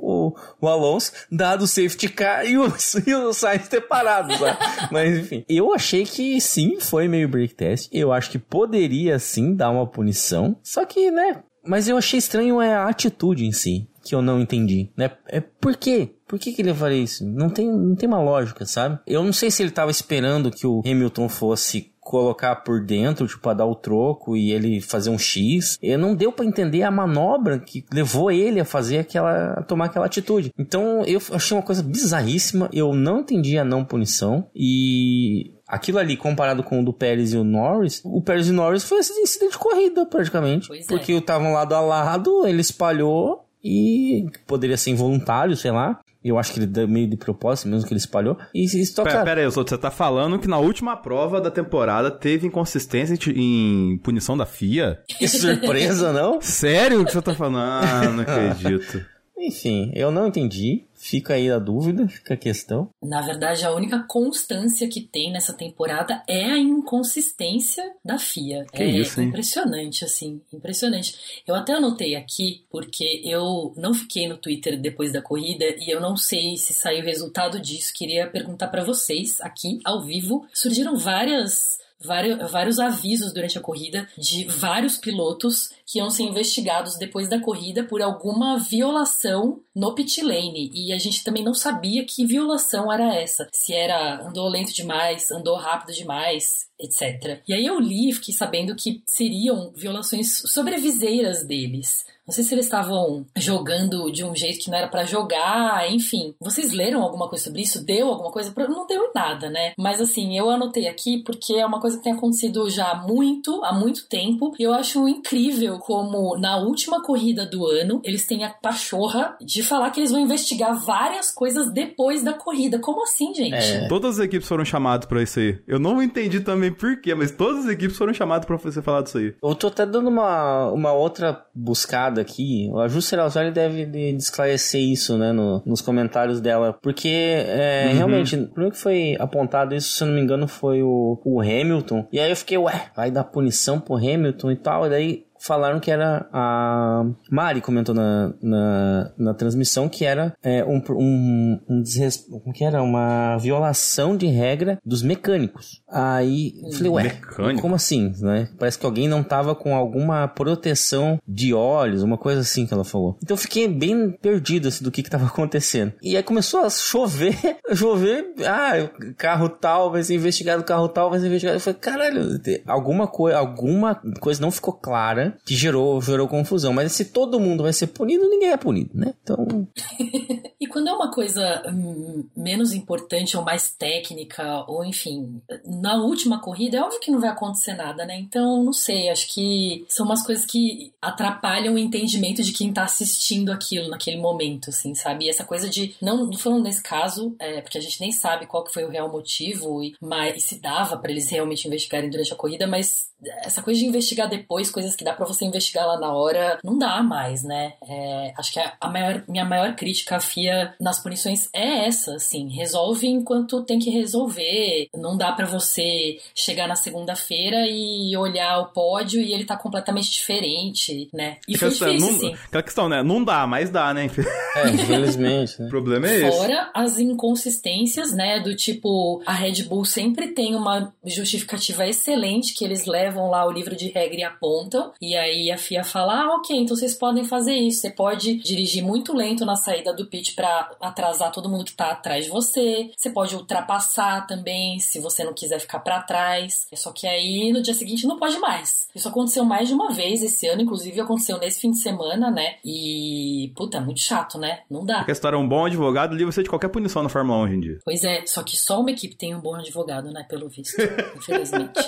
o, 0.61 0.67
Alonso, 0.67 1.11
dado 1.31 1.63
o 1.63 1.67
safety 1.67 2.09
car 2.09 2.45
e 2.45 2.57
o, 2.57 2.65
e 3.05 3.13
o 3.13 3.33
Sainz 3.33 3.67
ter 3.67 3.81
parado, 3.81 4.37
sabe? 4.37 4.57
Mas 4.91 5.17
enfim, 5.17 5.45
eu 5.49 5.73
achei 5.73 6.05
que 6.05 6.39
sim, 6.39 6.79
foi 6.79 7.07
meio 7.07 7.27
break 7.27 7.55
test. 7.55 7.89
Eu 7.91 8.11
acho 8.11 8.29
que 8.29 8.39
poderia 8.39 9.19
sim 9.19 9.55
dar 9.55 9.71
uma 9.71 9.87
punição. 9.87 10.57
Só 10.63 10.85
que, 10.85 11.11
né? 11.11 11.43
Mas 11.65 11.87
eu 11.87 11.97
achei 11.97 12.19
estranho 12.19 12.61
é 12.61 12.73
a 12.73 12.87
atitude 12.87 13.45
em 13.45 13.51
si 13.51 13.87
que 14.03 14.13
eu 14.13 14.21
não 14.21 14.41
entendi, 14.41 14.91
né? 14.97 15.11
É 15.27 15.39
por 15.39 15.77
quê? 15.77 16.09
Por 16.27 16.37
que, 16.37 16.51
que 16.51 16.61
ele 16.61 16.73
faria 16.73 17.01
isso? 17.01 17.25
Não 17.25 17.49
tem, 17.49 17.71
não 17.71 17.95
tem 17.95 18.07
uma 18.07 18.21
lógica, 18.21 18.65
sabe? 18.65 18.99
Eu 19.07 19.23
não 19.23 19.31
sei 19.31 19.49
se 19.49 19.63
ele 19.63 19.71
tava 19.71 19.91
esperando 19.91 20.51
que 20.51 20.67
o 20.67 20.81
Hamilton 20.85 21.29
fosse 21.29 21.92
colocar 22.03 22.57
por 22.57 22.83
dentro, 22.83 23.27
tipo, 23.27 23.47
a 23.49 23.53
dar 23.53 23.65
o 23.65 23.75
troco 23.75 24.35
e 24.35 24.51
ele 24.51 24.81
fazer 24.81 25.09
um 25.09 25.17
X. 25.17 25.77
E 25.81 25.95
não 25.97 26.15
deu 26.15 26.31
para 26.31 26.45
entender 26.45 26.83
a 26.83 26.91
manobra 26.91 27.59
que 27.59 27.85
levou 27.91 28.31
ele 28.31 28.59
a 28.59 28.65
fazer 28.65 28.99
aquela, 28.99 29.53
a 29.53 29.63
tomar 29.63 29.85
aquela 29.85 30.05
atitude. 30.05 30.51
Então 30.57 31.03
eu 31.05 31.21
achei 31.31 31.55
uma 31.55 31.63
coisa 31.63 31.81
bizarríssima. 31.81 32.69
Eu 32.73 32.93
não 32.93 33.21
entendi 33.21 33.57
a 33.57 33.63
não 33.63 33.85
punição 33.85 34.47
e 34.55 35.53
aquilo 35.67 35.97
ali 35.97 36.15
comparado 36.15 36.63
com 36.63 36.81
o 36.81 36.85
do 36.85 36.93
Pérez 36.93 37.33
e 37.33 37.37
o 37.37 37.43
Norris, 37.43 38.01
o 38.03 38.21
Pérez 38.21 38.47
e 38.47 38.51
o 38.51 38.53
Norris 38.53 38.83
foi 38.83 38.99
esse 38.99 39.13
incidente 39.19 39.53
de 39.53 39.57
corrida 39.57 40.05
praticamente, 40.05 40.67
pois 40.67 40.85
porque 40.85 41.13
é. 41.13 41.17
estavam 41.17 41.53
lado 41.53 41.73
a 41.73 41.81
lado, 41.81 42.45
ele 42.45 42.61
espalhou 42.61 43.45
e 43.63 44.27
poderia 44.45 44.77
ser 44.77 44.91
involuntário, 44.91 45.55
sei 45.55 45.71
lá. 45.71 45.99
Eu 46.23 46.37
acho 46.37 46.53
que 46.53 46.59
ele 46.59 46.67
deu 46.67 46.87
meio 46.87 47.07
de 47.07 47.17
propósito, 47.17 47.67
mesmo 47.67 47.87
que 47.87 47.93
ele 47.93 47.99
espalhou. 47.99 48.37
E 48.53 48.63
isso 48.63 48.95
toca... 48.95 49.09
Pera, 49.09 49.23
pera 49.23 49.41
aí, 49.41 49.47
você 49.49 49.77
tá 49.77 49.91
falando 49.91 50.39
que 50.39 50.47
na 50.47 50.57
última 50.57 50.95
prova 50.95 51.41
da 51.41 51.51
temporada 51.51 52.09
teve 52.09 52.47
inconsistência 52.47 53.17
em 53.35 53.97
punição 54.03 54.37
da 54.37 54.45
FIA? 54.45 55.01
Que 55.07 55.27
surpresa, 55.27 56.13
não? 56.13 56.39
Sério 56.41 57.03
que 57.05 57.11
você 57.11 57.21
tá 57.21 57.33
falando? 57.33 57.57
Ah, 57.57 58.09
não 58.09 58.21
acredito. 58.21 59.05
Enfim, 59.37 59.91
eu 59.93 60.09
não 60.09 60.27
entendi. 60.27 60.85
Fica 61.03 61.33
aí 61.33 61.51
a 61.51 61.59
dúvida, 61.59 62.07
fica 62.07 62.33
a 62.33 62.37
questão. 62.37 62.89
Na 63.03 63.19
verdade, 63.19 63.65
a 63.65 63.73
única 63.73 63.99
constância 64.07 64.87
que 64.87 65.01
tem 65.01 65.33
nessa 65.33 65.51
temporada 65.51 66.23
é 66.25 66.45
a 66.45 66.57
inconsistência 66.57 67.83
da 68.05 68.17
FIA. 68.17 68.65
Que 68.71 68.83
é 68.83 68.85
isso, 68.85 69.19
hein? 69.19 69.27
impressionante, 69.27 70.05
assim, 70.05 70.41
impressionante. 70.53 71.43
Eu 71.45 71.55
até 71.55 71.73
anotei 71.73 72.15
aqui, 72.15 72.63
porque 72.69 73.21
eu 73.25 73.73
não 73.75 73.93
fiquei 73.93 74.29
no 74.29 74.37
Twitter 74.37 74.79
depois 74.79 75.11
da 75.11 75.21
corrida 75.21 75.65
e 75.77 75.93
eu 75.93 75.99
não 75.99 76.15
sei 76.15 76.55
se 76.55 76.73
saiu 76.73 77.01
o 77.01 77.05
resultado 77.05 77.59
disso. 77.59 77.93
Queria 77.93 78.25
perguntar 78.25 78.69
para 78.69 78.85
vocês 78.85 79.41
aqui 79.41 79.81
ao 79.83 80.01
vivo. 80.01 80.47
Surgiram 80.53 80.95
várias 80.95 81.82
vários, 82.03 82.51
vários 82.51 82.79
avisos 82.79 83.33
durante 83.33 83.57
a 83.57 83.61
corrida 83.61 84.07
de 84.17 84.45
vários 84.45 84.97
pilotos 84.97 85.71
que 85.85 85.99
iam 85.99 86.09
ser 86.09 86.23
investigados 86.23 86.97
depois 86.97 87.29
da 87.29 87.39
corrida 87.39 87.83
por 87.83 88.01
alguma 88.01 88.57
violação 88.57 89.59
no 89.75 89.93
pit 89.93 90.21
lane. 90.21 90.71
E 90.73 90.93
a 90.93 90.97
gente 90.97 91.23
também 91.23 91.43
não 91.43 91.53
sabia 91.53 92.05
que 92.05 92.25
violação 92.25 92.91
era 92.91 93.15
essa. 93.15 93.47
Se 93.51 93.73
era 93.73 94.27
andou 94.27 94.47
lento 94.47 94.73
demais, 94.73 95.31
andou 95.31 95.55
rápido 95.55 95.93
demais, 95.93 96.67
etc. 96.79 97.41
E 97.47 97.53
aí 97.53 97.65
eu 97.65 97.79
li 97.79 98.09
e 98.09 98.13
fiquei 98.13 98.33
sabendo 98.33 98.75
que 98.75 99.01
seriam 99.05 99.71
violações 99.75 100.41
sobreviseiras 100.45 101.45
deles. 101.45 102.03
Não 102.25 102.33
sei 102.33 102.43
se 102.43 102.55
eles 102.55 102.65
estavam 102.65 103.25
jogando 103.35 104.09
de 104.09 104.23
um 104.23 104.33
jeito 104.33 104.63
que 104.63 104.71
não 104.71 104.77
era 104.77 104.87
para 104.87 105.03
jogar, 105.03 105.91
enfim. 105.91 106.33
Vocês 106.39 106.71
leram 106.71 107.01
alguma 107.01 107.27
coisa 107.27 107.43
sobre 107.43 107.61
isso? 107.61 107.83
Deu 107.83 108.07
alguma 108.07 108.31
coisa? 108.31 108.53
Não 108.69 108.87
deu 108.87 109.11
nada, 109.13 109.49
né? 109.49 109.73
Mas 109.77 109.99
assim, 109.99 110.37
eu 110.37 110.49
anotei 110.49 110.87
aqui 110.87 111.21
porque 111.21 111.53
é 111.53 111.65
uma 111.65 111.81
coisa 111.81 111.97
que 111.97 112.03
tem 112.03 112.13
acontecido 112.13 112.69
já 112.69 112.91
há 112.91 113.05
muito, 113.05 113.61
há 113.65 113.73
muito 113.73 114.07
tempo. 114.07 114.53
E 114.57 114.63
eu 114.63 114.73
acho 114.73 115.05
incrível 115.07 115.79
como 115.79 116.37
na 116.37 116.57
última 116.57 117.03
corrida 117.03 117.45
do 117.45 117.65
ano 117.65 118.01
eles 118.05 118.25
têm 118.25 118.45
a 118.45 118.49
pachorra 118.49 119.35
de 119.41 119.61
falar 119.61 119.89
que 119.89 119.99
eles 119.99 120.11
vão 120.11 120.21
investigar 120.21 120.73
várias 120.73 121.29
coisas 121.29 121.73
depois 121.73 122.23
da 122.23 122.33
corrida. 122.33 122.79
Como 122.79 123.03
assim, 123.03 123.33
gente? 123.33 123.53
É. 123.53 123.87
Todas 123.89 124.17
as 124.17 124.25
equipes 124.25 124.47
foram 124.47 124.63
chamadas 124.63 125.05
para 125.05 125.21
isso 125.21 125.39
aí. 125.39 125.59
Eu 125.67 125.77
não 125.77 126.01
entendi 126.01 126.39
também 126.39 126.62
por 126.71 126.99
quê, 127.01 127.13
mas 127.15 127.31
todas 127.31 127.65
as 127.65 127.71
equipes 127.71 127.97
foram 127.97 128.13
chamadas 128.13 128.45
para 128.45 128.57
você 128.57 128.81
falar 128.81 129.01
disso 129.01 129.17
aí. 129.17 129.33
Eu 129.41 129.55
tô 129.55 129.67
até 129.67 129.85
dando 129.85 130.09
uma, 130.09 130.69
uma 130.71 130.91
outra 130.91 131.45
buscada 131.53 132.21
aqui. 132.21 132.71
A 132.75 132.87
Ju 132.87 133.01
Seralzari 133.01 133.51
deve 133.51 133.85
de 133.85 134.15
esclarecer 134.15 134.81
isso, 134.81 135.17
né, 135.17 135.31
no, 135.31 135.61
nos 135.65 135.81
comentários 135.81 136.41
dela. 136.41 136.77
Porque, 136.81 137.09
é, 137.09 137.87
uhum. 137.87 137.97
realmente, 137.97 138.35
o 138.35 138.47
primeiro 138.47 138.75
que 138.75 138.81
foi 138.81 139.15
apontado 139.19 139.75
isso, 139.75 139.93
se 139.93 140.03
eu 140.03 140.07
não 140.07 140.15
me 140.15 140.21
engano, 140.21 140.47
foi 140.47 140.81
o, 140.81 141.19
o 141.23 141.41
Hamilton. 141.41 142.07
E 142.11 142.19
aí 142.19 142.29
eu 142.29 142.35
fiquei, 142.35 142.57
ué, 142.57 142.91
vai 142.95 143.11
dar 143.11 143.23
punição 143.23 143.79
pro 143.79 143.95
Hamilton 143.95 144.51
e 144.51 144.55
tal. 144.55 144.85
E 144.85 144.89
daí 144.89 145.25
falaram 145.43 145.79
que 145.79 145.91
era 145.91 146.27
a 146.31 147.03
Mari 147.29 147.61
comentou 147.61 147.93
na, 147.93 148.33
na, 148.41 149.11
na 149.17 149.33
transmissão 149.33 149.89
que 149.89 150.05
era 150.05 150.33
é, 150.41 150.63
um, 150.63 150.81
um, 150.91 151.59
um 151.69 151.81
desres... 151.81 152.25
que 152.53 152.63
era 152.63 152.81
uma 152.81 153.37
violação 153.37 154.15
de 154.15 154.27
regra 154.27 154.79
dos 154.85 155.03
mecânicos. 155.03 155.81
Aí 155.89 156.53
falei, 156.75 156.91
ué, 156.91 157.03
Mecânico? 157.03 157.61
como 157.61 157.75
assim, 157.75 158.13
né? 158.21 158.49
Parece 158.57 158.79
que 158.79 158.85
alguém 158.85 159.07
não 159.07 159.21
tava 159.21 159.53
com 159.53 159.75
alguma 159.75 160.27
proteção 160.27 161.19
de 161.27 161.53
olhos, 161.53 162.03
uma 162.03 162.17
coisa 162.17 162.41
assim 162.41 162.65
que 162.65 162.73
ela 162.73 162.85
falou. 162.85 163.17
Então 163.21 163.35
eu 163.35 163.41
fiquei 163.41 163.67
bem 163.67 164.11
perdido 164.11 164.69
assim, 164.69 164.83
do 164.83 164.91
que 164.91 165.03
que 165.03 165.09
tava 165.09 165.25
acontecendo. 165.25 165.93
E 166.01 166.15
aí 166.15 166.23
começou 166.23 166.61
a 166.61 166.69
chover, 166.69 167.35
chover, 167.75 168.33
ah, 168.45 168.89
carro 169.17 169.49
tal 169.49 169.91
vai 169.91 170.03
ser 170.03 170.15
investigado, 170.15 170.63
carro 170.63 170.87
tal 170.87 171.09
vai 171.09 171.19
ser 171.19 171.27
investigado. 171.27 171.57
Eu 171.57 171.61
falei, 171.61 171.79
caralho, 171.79 172.41
alguma 172.65 173.07
coisa, 173.07 173.37
alguma 173.37 173.95
coisa 174.21 174.41
não 174.41 174.51
ficou 174.51 174.73
clara 174.73 175.32
que 175.45 175.55
gerou, 175.55 176.01
gerou 176.01 176.27
confusão. 176.27 176.73
Mas 176.73 176.91
se 176.93 177.05
todo 177.05 177.39
mundo 177.39 177.63
vai 177.63 177.73
ser 177.73 177.87
punido, 177.87 178.29
ninguém 178.29 178.49
é 178.49 178.57
punido, 178.57 178.91
né? 178.93 179.13
Então, 179.21 179.67
E 180.63 180.65
quando 180.65 180.87
é 180.87 180.93
uma 180.93 181.11
coisa 181.11 181.61
hum, 181.67 182.25
menos 182.33 182.71
importante 182.71 183.35
ou 183.35 183.43
mais 183.43 183.69
técnica, 183.71 184.63
ou 184.65 184.85
enfim, 184.85 185.41
na 185.65 186.01
última 186.01 186.39
corrida, 186.39 186.77
é 186.77 186.81
óbvio 186.81 187.01
que 187.01 187.11
não 187.11 187.19
vai 187.19 187.29
acontecer 187.29 187.73
nada, 187.73 188.05
né? 188.05 188.17
Então, 188.17 188.63
não 188.63 188.71
sei, 188.71 189.09
acho 189.09 189.27
que 189.33 189.85
são 189.89 190.05
umas 190.05 190.25
coisas 190.25 190.45
que 190.45 190.93
atrapalham 191.01 191.73
o 191.73 191.77
entendimento 191.77 192.41
de 192.41 192.53
quem 192.53 192.71
tá 192.71 192.85
assistindo 192.85 193.51
aquilo 193.51 193.89
naquele 193.89 194.15
momento, 194.15 194.69
assim, 194.69 194.95
sabe? 194.95 195.25
E 195.25 195.29
essa 195.29 195.43
coisa 195.43 195.69
de, 195.69 195.97
não, 196.01 196.27
não 196.27 196.37
falando 196.37 196.63
nesse 196.63 196.81
caso, 196.81 197.35
é, 197.39 197.59
porque 197.59 197.77
a 197.77 197.81
gente 197.81 197.99
nem 197.99 198.13
sabe 198.13 198.45
qual 198.45 198.63
que 198.63 198.71
foi 198.71 198.85
o 198.85 198.89
real 198.89 199.11
motivo, 199.11 199.83
e, 199.83 199.97
mas, 199.99 200.37
e 200.37 200.39
se 200.39 200.61
dava 200.61 200.95
pra 200.95 201.11
eles 201.11 201.29
realmente 201.29 201.67
investigarem 201.67 202.09
durante 202.09 202.31
a 202.31 202.37
corrida, 202.37 202.65
mas 202.65 203.11
essa 203.43 203.61
coisa 203.61 203.79
de 203.79 203.85
investigar 203.85 204.29
depois, 204.29 204.71
coisas 204.71 204.95
que 204.95 205.03
dá 205.03 205.13
pra 205.13 205.22
você 205.25 205.45
investigar 205.45 205.87
lá 205.87 205.99
na 205.99 206.13
hora, 206.13 206.59
não 206.63 206.77
dá 206.77 207.01
mais, 207.03 207.43
né? 207.43 207.73
É, 207.87 208.33
acho 208.37 208.53
que 208.53 208.59
a, 208.59 208.73
a 208.79 208.89
maior, 208.89 209.23
minha 209.27 209.45
maior 209.45 209.75
crítica 209.75 210.17
à 210.17 210.19
FIA 210.19 210.73
nas 210.79 210.99
punições 210.99 211.49
é 211.53 211.87
essa, 211.87 212.15
assim, 212.15 212.49
resolve 212.49 213.07
enquanto 213.07 213.63
tem 213.63 213.79
que 213.79 213.89
resolver. 213.89 214.89
Não 214.95 215.17
dá 215.17 215.31
pra 215.31 215.45
você 215.45 216.19
chegar 216.35 216.67
na 216.67 216.75
segunda-feira 216.75 217.65
e 217.67 218.15
olhar 218.17 218.59
o 218.59 218.65
pódio 218.67 219.21
e 219.21 219.33
ele 219.33 219.45
tá 219.45 219.57
completamente 219.57 220.11
diferente, 220.11 221.09
né? 221.13 221.37
E 221.47 221.57
foi 221.57 221.69
Aquela 221.69 221.71
questão, 221.71 221.89
difícil, 221.89 222.11
não, 222.11 222.19
sim. 222.37 222.43
aquela 222.47 222.63
questão, 222.63 222.89
né? 222.89 223.03
Não 223.03 223.23
dá, 223.23 223.47
mas 223.47 223.69
dá, 223.69 223.93
né? 223.93 224.09
é, 224.55 224.69
infelizmente, 224.69 225.61
né? 225.61 225.67
O 225.67 225.69
problema 225.69 226.07
é 226.07 226.27
esse. 226.27 226.37
Fora 226.37 226.69
as 226.73 226.99
inconsistências, 226.99 228.13
né? 228.13 228.39
Do 228.39 228.55
tipo, 228.55 229.21
a 229.25 229.33
Red 229.33 229.63
Bull 229.63 229.85
sempre 229.85 230.27
tem 230.29 230.55
uma 230.55 230.93
justificativa 231.05 231.87
excelente 231.87 232.53
que 232.53 232.63
eles 232.63 232.85
levam 232.85 233.29
lá 233.29 233.45
o 233.45 233.51
livro 233.51 233.75
de 233.75 233.89
regra 233.89 234.19
e 234.19 234.23
apontam. 234.23 234.91
E 235.01 235.12
aí 235.15 235.51
a 235.51 235.57
FIA 235.57 235.83
fala: 235.83 236.23
ah, 236.23 236.35
ok, 236.35 236.55
então 236.55 236.75
vocês 236.75 236.93
podem 236.93 237.23
fazer 237.23 237.53
isso. 237.53 237.81
Você 237.81 237.89
pode 237.89 238.35
dirigir 238.35 238.83
muito 238.83 239.13
lento 239.13 239.45
na 239.45 239.55
saída 239.55 239.93
do 239.93 240.05
pit 240.07 240.33
pra 240.33 240.71
atrasar 240.81 241.31
todo 241.31 241.49
mundo 241.49 241.65
que 241.65 241.73
tá 241.73 241.91
atrás 241.91 242.25
de 242.25 242.31
você. 242.31 242.91
Você 242.95 243.09
pode 243.09 243.35
ultrapassar 243.35 244.25
também, 244.27 244.79
se 244.79 244.99
você 244.99 245.23
não 245.23 245.33
quiser 245.33 245.59
ficar 245.59 245.79
pra 245.79 246.01
trás. 246.01 246.67
Só 246.73 246.91
que 246.91 247.07
aí 247.07 247.51
no 247.51 247.61
dia 247.61 247.73
seguinte 247.73 248.07
não 248.07 248.17
pode 248.17 248.37
mais. 248.39 248.87
Isso 248.95 249.07
aconteceu 249.07 249.43
mais 249.45 249.67
de 249.67 249.73
uma 249.73 249.91
vez 249.91 250.21
esse 250.21 250.47
ano, 250.47 250.61
inclusive 250.61 250.99
aconteceu 250.99 251.37
nesse 251.37 251.61
fim 251.61 251.71
de 251.71 251.77
semana, 251.77 252.29
né? 252.29 252.55
E, 252.63 253.51
puta, 253.55 253.79
muito 253.79 253.99
chato, 253.99 254.37
né? 254.37 254.61
Não 254.69 254.85
dá. 254.85 254.99
Porque 254.99 255.11
a 255.11 255.13
história 255.13 255.35
é 255.35 255.39
um 255.39 255.47
bom 255.47 255.65
advogado 255.65 256.15
livra 256.15 256.31
você 256.31 256.43
de 256.43 256.49
qualquer 256.49 256.69
punição 256.69 257.03
na 257.03 257.09
Fórmula 257.09 257.39
1 257.39 257.41
hoje 257.43 257.55
em 257.55 257.59
dia. 257.59 257.79
Pois 257.83 258.03
é, 258.03 258.25
só 258.25 258.43
que 258.43 258.57
só 258.57 258.79
uma 258.79 258.91
equipe 258.91 259.15
tem 259.15 259.35
um 259.35 259.41
bom 259.41 259.55
advogado, 259.55 260.11
né? 260.11 260.25
Pelo 260.29 260.49
visto, 260.49 260.81
infelizmente. 261.17 261.79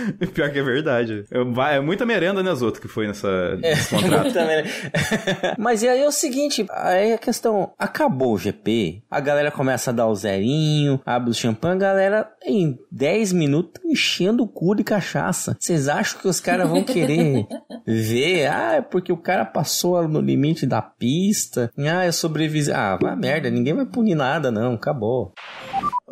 Pior 0.32 0.50
que 0.50 0.58
é 0.58 0.62
verdade. 0.62 1.24
É, 1.30 1.76
é 1.76 1.80
muita 1.80 2.06
merenda, 2.06 2.42
né, 2.42 2.54
Zoto, 2.54 2.80
que 2.80 2.88
foi 2.88 3.06
nessa, 3.06 3.28
É, 3.28 3.56
nesse 3.56 3.90
contrato. 3.94 4.32
Também, 4.32 4.62
né? 4.62 4.70
Mas 5.58 5.82
e 5.82 5.88
aí 5.88 6.00
é 6.00 6.06
o 6.06 6.12
seguinte, 6.12 6.66
aí 6.70 7.12
a 7.12 7.18
questão, 7.18 7.72
acabou 7.78 8.34
o 8.34 8.38
GP, 8.38 9.02
a 9.10 9.20
galera 9.20 9.50
começa 9.50 9.90
a 9.90 9.94
dar 9.94 10.06
o 10.06 10.14
zerinho, 10.14 11.00
abre 11.04 11.30
o 11.30 11.34
champanhe, 11.34 11.74
a 11.74 11.78
galera 11.78 12.28
em 12.44 12.78
10 12.90 13.32
minutos 13.32 13.72
tá 13.74 13.88
enchendo 13.88 14.42
o 14.42 14.48
cu 14.48 14.74
de 14.74 14.84
cachaça. 14.84 15.56
Vocês 15.58 15.88
acham 15.88 16.20
que 16.20 16.28
os 16.28 16.40
caras 16.40 16.68
vão 16.68 16.82
querer 16.82 17.46
ver? 17.86 18.46
Ah, 18.46 18.74
é 18.74 18.80
porque 18.80 19.12
o 19.12 19.16
cara 19.16 19.44
passou 19.44 20.06
no 20.08 20.20
limite 20.20 20.66
da 20.66 20.82
pista. 20.82 21.70
Ah, 21.78 22.06
eu 22.06 22.12
sobrevivi. 22.12 22.70
Ah, 22.72 22.98
vai 23.00 23.16
merda, 23.16 23.50
ninguém 23.50 23.74
vai 23.74 23.86
punir 23.86 24.14
nada 24.14 24.50
não, 24.50 24.74
acabou. 24.74 25.32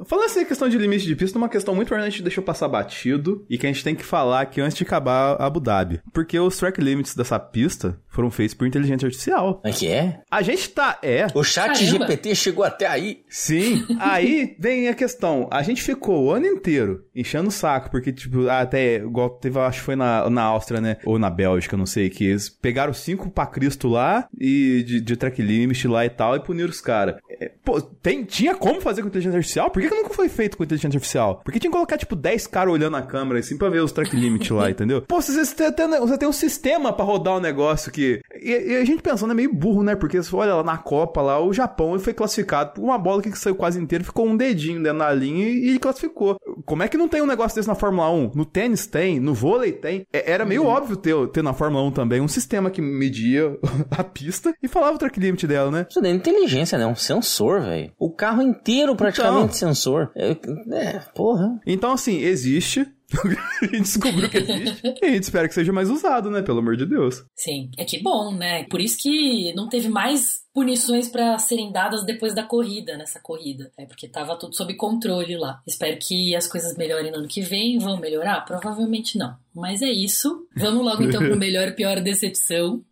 Falando 0.05 0.27
assim, 0.27 0.41
a 0.41 0.45
questão 0.45 0.69
de 0.69 0.79
limite 0.79 1.07
de 1.07 1.17
pista, 1.17 1.39
uma 1.39 1.49
questão 1.49 1.75
muito 1.75 1.89
importante 1.89 2.05
que 2.05 2.09
a 2.09 2.17
gente 2.17 2.23
deixou 2.23 2.45
passar 2.45 2.69
batido 2.69 3.45
e 3.49 3.59
que 3.59 3.67
a 3.67 3.73
gente 3.73 3.85
tem 3.85 3.95
que 3.95 4.05
falar 4.05 4.41
aqui 4.43 4.61
antes 4.61 4.77
de 4.77 4.85
acabar 4.85 5.37
Abu 5.41 5.61
Dhabi. 5.61 6.01
Porque 6.13 6.39
os 6.39 6.57
track 6.57 6.81
limits 6.81 7.15
dessa 7.15 7.39
pista 7.39 7.99
foram 8.09 8.31
feitos 8.31 8.55
por 8.55 8.67
inteligência 8.67 9.07
artificial. 9.07 9.61
É 9.65 9.71
que 9.71 9.87
é? 9.87 10.21
A 10.31 10.43
gente 10.43 10.69
tá. 10.71 10.99
É. 11.03 11.27
O 11.35 11.45
chat 11.45 11.73
Caramba. 11.73 11.85
GPT 11.85 12.35
chegou 12.35 12.65
até 12.65 12.87
aí. 12.87 13.23
Sim. 13.29 13.87
Aí 14.01 14.57
vem 14.59 14.89
a 14.89 14.95
questão. 14.95 15.49
A 15.51 15.63
gente 15.63 15.83
ficou 15.83 16.25
o 16.25 16.33
ano 16.33 16.47
inteiro 16.47 17.05
enchendo 17.15 17.49
o 17.49 17.53
saco, 17.53 17.91
porque, 17.91 18.13
tipo, 18.13 18.49
até, 18.49 18.97
igual 18.97 19.31
teve, 19.31 19.59
acho 19.59 19.79
que 19.79 19.85
foi 19.85 19.97
na, 19.97 20.29
na 20.29 20.43
Áustria, 20.43 20.81
né? 20.81 20.97
Ou 21.05 21.19
na 21.19 21.31
Bélgica, 21.31 21.77
não 21.77 21.87
sei, 21.87 22.09
que 22.11 22.25
eles 22.25 22.49
pegaram 22.49 22.93
cinco 22.93 23.31
pra 23.31 23.47
Cristo 23.47 23.89
lá 23.89 24.29
e 24.39 24.83
de, 24.87 25.01
de 25.01 25.17
track 25.17 25.41
limit 25.43 25.87
lá 25.87 26.05
e 26.05 26.11
tal 26.11 26.35
e 26.37 26.41
puniram 26.41 26.71
os 26.71 26.81
caras. 26.81 27.17
É, 27.29 27.51
pô, 27.65 27.81
tem, 27.81 28.25
tinha 28.25 28.55
como 28.55 28.81
fazer 28.81 29.03
com 29.03 29.09
inteligência 29.09 29.37
artificial? 29.37 29.71
Por 29.71 29.83
que, 29.83 29.90
que 29.91 30.03
nunca 30.03 30.15
foi 30.15 30.29
feito 30.29 30.57
com 30.57 30.65
inteligência 30.65 30.97
artificial? 30.97 31.41
Porque 31.45 31.59
tinha 31.59 31.71
que 31.71 31.77
colocar, 31.77 31.99
tipo, 31.99 32.17
10 32.17 32.47
caras 32.47 32.73
olhando 32.73 32.97
a 32.97 33.03
câmera 33.03 33.41
assim 33.41 33.57
pra 33.57 33.69
ver 33.69 33.81
os 33.81 33.93
track 33.93 34.15
limit 34.15 34.53
lá, 34.53 34.71
entendeu? 34.71 35.03
Pô, 35.03 35.21
você, 35.21 35.33
você, 35.45 35.73
tem, 35.73 35.89
você 35.89 36.19
tem 36.19 36.29
um 36.29 36.33
sistema 36.33 36.93
pra 36.93 37.05
rodar 37.05 37.37
um 37.37 37.41
negócio 37.41 37.91
que. 37.91 38.21
E, 38.41 38.51
e 38.51 38.77
a 38.77 38.85
gente 38.85 39.03
pensando 39.03 39.33
é 39.33 39.35
meio 39.35 39.53
burro, 39.53 39.83
né? 39.83 39.95
Porque 39.95 40.23
você 40.23 40.35
olha 40.35 40.55
lá 40.55 40.63
na 40.63 40.79
Copa 40.79 41.21
lá, 41.21 41.41
o 41.41 41.53
Japão 41.53 41.95
ele 41.95 42.03
foi 42.03 42.13
classificado 42.15 42.73
por 42.73 42.83
uma 42.83 42.99
bola 42.99 43.23
que 43.23 43.37
saiu 43.37 43.55
quase 43.55 43.79
inteira, 43.81 44.05
ficou 44.05 44.27
um 44.27 44.37
dedinho 44.37 44.83
dentro 44.83 44.99
da 44.99 45.13
linha 45.13 45.49
e, 45.49 45.75
e 45.75 45.79
classificou. 45.79 46.37
Como 46.65 46.83
é 46.83 46.89
que 46.89 46.97
não 46.97 47.09
tem 47.09 47.23
um 47.23 47.27
negócio 47.27 47.57
desse 47.57 47.69
na 47.69 47.75
Fórmula 47.75 48.11
1? 48.11 48.33
No 48.35 48.45
tênis 48.45 48.87
tem, 48.87 49.19
no 49.21 49.35
vôlei 49.35 49.73
tem. 49.73 50.07
É- 50.13 50.31
era 50.31 50.45
meio 50.45 50.65
óbvio 50.65 50.97
ter, 50.97 51.15
ter 51.29 51.43
na 51.43 51.53
Fórmula 51.53 51.85
1 51.85 51.91
também 51.93 52.21
um 52.21 52.29
sistema 52.29 52.71
que 52.71 52.81
media 52.81 53.57
a 53.91 54.05
pista 54.05 54.55
e 54.63 54.69
falava 54.69 54.95
o 54.95 54.99
track 54.99 55.19
limit 55.19 55.47
dela, 55.47 55.71
né? 55.71 55.87
Isso 55.89 56.01
daí 56.01 56.13
é 56.13 56.15
inteligência, 56.15 56.79
né? 56.79 56.87
Um 56.87 56.95
sensor, 56.95 57.61
velho. 57.63 57.93
O 57.99 58.11
carro 58.11 58.43
inteiro 58.43 58.95
praticamente 58.95 59.57
sensor. 59.57 59.80
É, 60.15 60.31
é, 60.73 60.99
porra. 61.15 61.61
Então, 61.67 61.93
assim, 61.93 62.19
existe. 62.19 62.87
a 63.63 63.65
gente 63.65 63.83
descobriu 63.83 64.31
que 64.31 64.39
existe. 64.39 64.95
E 65.03 65.07
a 65.07 65.11
gente 65.11 65.23
espera 65.25 65.49
que 65.49 65.55
seja 65.55 65.73
mais 65.73 65.91
usado, 65.91 66.31
né? 66.31 66.43
Pelo 66.43 66.61
amor 66.61 66.77
de 66.77 66.87
Deus. 66.87 67.25
Sim, 67.35 67.71
é 67.77 67.85
que 67.85 68.01
bom, 68.01 68.33
né? 68.33 68.65
Por 68.65 68.81
isso 68.81 68.99
que 68.99 69.53
não 69.55 69.69
teve 69.69 69.89
mais 69.89 70.41
punições 70.55 71.09
pra 71.09 71.39
serem 71.39 71.73
dadas 71.73 72.05
depois 72.05 72.35
da 72.35 72.43
corrida, 72.43 72.97
nessa 72.97 73.21
corrida. 73.21 73.71
É 73.77 73.85
porque 73.85 74.09
tava 74.09 74.37
tudo 74.37 74.55
sob 74.55 74.75
controle 74.75 75.37
lá. 75.37 75.61
Espero 75.67 75.99
que 76.01 76.35
as 76.35 76.47
coisas 76.47 76.77
melhorem 76.77 77.11
no 77.11 77.19
ano 77.19 77.29
que 77.29 77.41
vem. 77.41 77.79
Vão 77.79 77.99
melhorar? 77.99 78.45
Provavelmente 78.45 79.19
não. 79.19 79.37
Mas 79.55 79.83
é 79.83 79.91
isso. 79.91 80.47
Vamos 80.57 80.85
logo 80.85 81.03
então 81.03 81.21
pro 81.21 81.37
melhor 81.37 81.69
e 81.69 81.73
pior 81.73 82.01
decepção. 82.01 82.85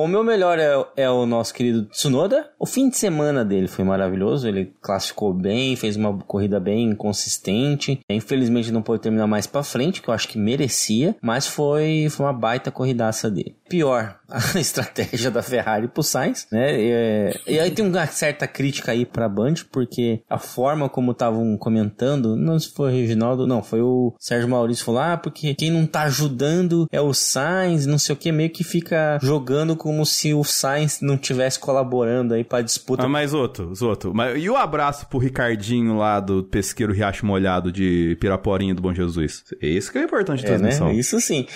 Bom, 0.00 0.06
o 0.06 0.08
meu 0.08 0.24
melhor 0.24 0.58
é, 0.58 1.02
é 1.02 1.10
o 1.10 1.26
nosso 1.26 1.52
querido 1.52 1.84
Tsunoda. 1.84 2.50
O 2.58 2.64
fim 2.64 2.88
de 2.88 2.96
semana 2.96 3.44
dele 3.44 3.68
foi 3.68 3.84
maravilhoso. 3.84 4.48
Ele 4.48 4.72
classificou 4.80 5.34
bem, 5.34 5.76
fez 5.76 5.94
uma 5.94 6.16
corrida 6.20 6.58
bem 6.58 6.94
consistente. 6.94 8.00
Infelizmente 8.08 8.72
não 8.72 8.80
pôde 8.80 9.02
terminar 9.02 9.26
mais 9.26 9.46
pra 9.46 9.62
frente, 9.62 10.00
que 10.00 10.08
eu 10.08 10.14
acho 10.14 10.26
que 10.26 10.38
merecia. 10.38 11.14
Mas 11.20 11.46
foi, 11.46 12.08
foi 12.08 12.24
uma 12.24 12.32
baita 12.32 12.70
corridaça 12.70 13.30
dele. 13.30 13.54
Pior, 13.70 14.16
a 14.28 14.58
estratégia 14.58 15.30
da 15.30 15.42
Ferrari 15.42 15.86
pro 15.86 16.02
Sainz, 16.02 16.46
né? 16.50 16.74
E, 16.76 17.40
e 17.46 17.58
aí 17.60 17.70
tem 17.70 17.86
uma 17.86 18.04
certa 18.06 18.46
crítica 18.48 18.90
aí 18.90 19.06
pra 19.06 19.28
Band, 19.28 19.54
porque 19.70 20.22
a 20.28 20.38
forma 20.38 20.88
como 20.88 21.12
estavam 21.12 21.56
comentando, 21.56 22.36
não 22.36 22.58
se 22.58 22.68
foi 22.74 22.90
o 22.90 22.92
Reginaldo, 22.92 23.46
não, 23.46 23.62
foi 23.62 23.80
o 23.80 24.12
Sérgio 24.18 24.48
Maurício 24.48 24.84
falou, 24.84 25.00
ah, 25.00 25.16
porque 25.16 25.54
quem 25.54 25.70
não 25.70 25.86
tá 25.86 26.02
ajudando 26.02 26.86
é 26.90 27.00
o 27.00 27.14
Sainz, 27.14 27.86
não 27.86 27.96
sei 27.98 28.12
o 28.12 28.18
que, 28.18 28.32
meio 28.32 28.50
que 28.50 28.64
fica 28.64 29.18
jogando 29.22 29.76
como 29.76 30.04
se 30.04 30.34
o 30.34 30.42
Sainz 30.42 31.00
não 31.00 31.16
tivesse 31.16 31.58
colaborando 31.60 32.34
aí 32.34 32.42
pra 32.42 32.60
disputa. 32.60 33.04
Ah, 33.04 33.08
mas 33.08 33.32
outro, 33.32 33.72
outro. 33.82 34.12
Mas, 34.12 34.42
e 34.42 34.50
o 34.50 34.56
abraço 34.56 35.06
pro 35.06 35.18
Ricardinho 35.18 35.96
lá 35.96 36.18
do 36.18 36.42
pesqueiro 36.42 36.92
Riacho 36.92 37.24
Molhado 37.24 37.70
de 37.70 38.16
Piraporinha 38.20 38.74
do 38.74 38.82
Bom 38.82 38.92
Jesus? 38.92 39.44
Esse 39.62 39.92
que 39.92 39.98
é 39.98 40.02
importante 40.02 40.40
de 40.40 40.46
É, 40.46 40.50
né? 40.50 40.58
transmissão. 40.58 40.90
Isso 40.90 41.20
sim. 41.20 41.46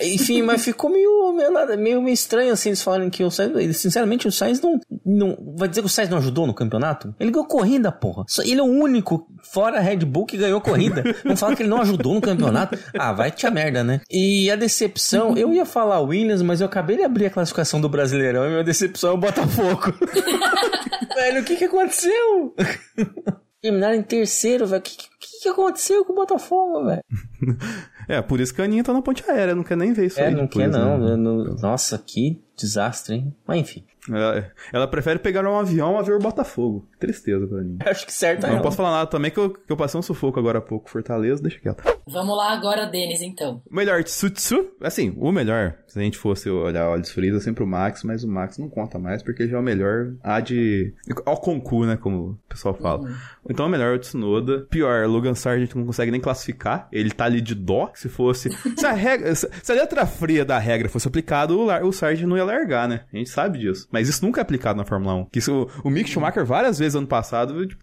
Enfim, 0.00 0.40
mas 0.42 0.64
ficou 0.64 0.90
meio, 0.90 1.32
meio, 1.52 1.66
nada- 1.66 1.76
meio, 1.76 2.02
meio 2.02 2.14
estranho 2.14 2.52
assim 2.52 2.70
eles 2.70 2.82
falarem 2.82 3.10
que 3.10 3.22
o 3.24 3.30
Sainz. 3.30 3.76
Sinceramente, 3.76 4.26
o 4.28 4.32
Sainz 4.32 4.60
não, 4.60 4.78
não. 5.04 5.36
Vai 5.56 5.68
dizer 5.68 5.80
que 5.82 5.86
o 5.86 5.90
Sainz 5.90 6.08
não 6.10 6.18
ajudou 6.18 6.46
no 6.46 6.54
campeonato? 6.54 7.14
Ele 7.18 7.30
ganhou 7.30 7.46
corrida, 7.46 7.90
porra. 7.92 8.24
Ele 8.44 8.60
é 8.60 8.62
o 8.62 8.66
único, 8.66 9.26
fora 9.52 9.78
a 9.78 9.80
Red 9.80 9.98
Bull, 9.98 10.26
que 10.26 10.36
ganhou 10.36 10.60
corrida. 10.60 11.02
Não 11.24 11.36
fala 11.36 11.54
que 11.56 11.62
ele 11.62 11.68
não 11.68 11.80
ajudou 11.80 12.14
no 12.14 12.20
campeonato. 12.20 12.78
Ah, 12.98 13.12
vai 13.12 13.30
te 13.30 13.46
a 13.46 13.50
merda, 13.50 13.82
né? 13.84 14.00
E 14.10 14.50
a 14.50 14.56
decepção, 14.56 15.36
eu 15.36 15.52
ia 15.52 15.64
falar 15.66 16.00
Williams, 16.00 16.42
mas 16.42 16.60
eu 16.60 16.66
acabei 16.66 16.96
de 16.96 17.02
abrir 17.04 17.26
a 17.26 17.30
classificação 17.30 17.80
do 17.80 17.88
Brasileirão 17.88 18.46
e 18.46 18.50
minha 18.50 18.64
decepção 18.64 19.10
é 19.10 19.12
o 19.14 19.18
Botafogo. 19.18 19.92
Velho, 21.14 21.40
o 21.40 21.44
que 21.44 21.56
que 21.56 21.64
aconteceu? 21.64 22.54
Terminaram 23.62 23.94
em 23.96 24.02
terceiro, 24.02 24.66
velho. 24.66 24.80
O 24.80 24.82
que, 24.82 24.96
que, 24.96 25.06
que 25.42 25.48
aconteceu 25.48 26.02
com 26.04 26.12
o 26.14 26.16
Botafogo, 26.16 26.86
velho? 26.86 27.02
É, 28.10 28.22
por 28.22 28.40
isso 28.40 28.54
que 28.54 28.60
a 28.60 28.64
Aninha 28.64 28.82
tá 28.84 28.92
na 28.92 29.02
ponte 29.02 29.22
aérea, 29.30 29.54
não 29.54 29.62
quer 29.64 29.76
nem 29.76 29.92
ver 29.92 30.06
isso 30.06 30.20
É, 30.20 30.26
aí. 30.26 30.34
não 30.34 30.44
depois, 30.46 30.66
quer 30.70 30.78
não. 30.78 30.98
né? 30.98 31.16
não- 31.16 31.44
Nossa, 31.56 31.96
que 31.98 32.40
desastre, 32.56 33.14
hein? 33.16 33.34
Mas 33.46 33.58
enfim. 33.60 33.84
Ela, 34.10 34.50
ela 34.72 34.88
prefere 34.88 35.18
pegar 35.18 35.46
um 35.46 35.58
avião 35.58 35.98
a 35.98 36.02
ver 36.02 36.14
o 36.14 36.18
Botafogo. 36.18 36.86
Tristeza 36.98 37.46
pra 37.46 37.58
mim. 37.62 37.76
Acho 37.84 38.06
que 38.06 38.12
certo 38.12 38.44
é 38.44 38.46
Eu 38.46 38.50
não 38.50 38.56
não. 38.56 38.62
posso 38.62 38.76
falar 38.78 38.90
nada 38.92 39.06
também 39.10 39.30
que 39.30 39.38
eu, 39.38 39.50
que 39.50 39.70
eu 39.70 39.76
passei 39.76 39.98
um 40.00 40.02
sufoco 40.02 40.38
agora 40.38 40.58
há 40.58 40.62
pouco. 40.62 40.88
Fortaleza, 40.90 41.42
deixa 41.42 41.60
quieto. 41.60 41.82
Vamos 42.06 42.34
lá 42.36 42.50
agora, 42.52 42.86
Denis, 42.86 43.20
então. 43.20 43.62
O 43.70 43.74
melhor 43.74 44.02
Tsutsu, 44.02 44.70
assim, 44.80 45.14
o 45.18 45.30
melhor, 45.30 45.76
se 45.86 45.98
a 45.98 46.02
gente 46.02 46.16
fosse 46.18 46.48
olhar 46.50 46.88
olhos 46.88 47.10
frios, 47.10 47.36
é 47.36 47.40
sempre 47.44 47.62
o 47.62 47.66
Max, 47.66 48.02
mas 48.02 48.24
o 48.24 48.28
Max 48.28 48.56
não 48.58 48.68
conta 48.70 48.98
mais, 48.98 49.22
porque 49.22 49.42
ele 49.42 49.50
já 49.52 49.58
é 49.58 49.60
o 49.60 49.62
melhor 49.62 50.14
A 50.22 50.40
de... 50.40 50.94
ao 51.26 51.36
concurso, 51.38 51.88
né, 51.90 51.96
como 51.98 52.30
o 52.30 52.38
pessoal 52.48 52.74
fala. 52.74 53.06
Então 53.48 53.66
o 53.66 53.68
melhor 53.68 53.92
é 53.94 53.96
o 53.96 53.98
Tsunoda. 53.98 54.66
Pior, 54.70 55.06
Logan 55.08 55.34
Sargent 55.34 55.74
não 55.74 55.84
consegue 55.86 56.10
nem 56.10 56.20
classificar, 56.20 56.88
ele 56.92 57.10
tá 57.10 57.24
ali 57.24 57.40
de 57.40 57.54
dó, 57.54 57.90
se 57.94 58.08
fosse... 58.08 58.50
se, 58.76 58.86
a 58.86 58.92
regra, 58.92 59.34
se 59.34 59.48
a 59.70 59.74
letra 59.74 60.06
fria 60.06 60.44
da 60.44 60.58
regra 60.58 60.88
fosse 60.88 61.08
aplicada, 61.08 61.52
o, 61.54 61.64
lar- 61.64 61.84
o 61.84 61.92
Sargent 61.92 62.28
não 62.28 62.36
ia 62.36 62.44
largar, 62.44 62.88
né? 62.88 63.04
A 63.12 63.16
gente 63.16 63.30
sabe 63.30 63.58
disso. 63.58 63.88
Mas 63.90 64.08
isso 64.08 64.24
nunca 64.24 64.40
é 64.40 64.42
aplicado 64.42 64.76
na 64.76 64.84
Fórmula 64.84 65.14
1. 65.14 65.24
Que 65.26 65.38
isso, 65.38 65.68
o 65.82 65.90
Mick 65.90 66.08
Schumacher, 66.10 66.44
várias 66.44 66.78
vezes 66.78 66.94
ano 66.94 67.06
passado, 67.06 67.66
tipo, 67.66 67.82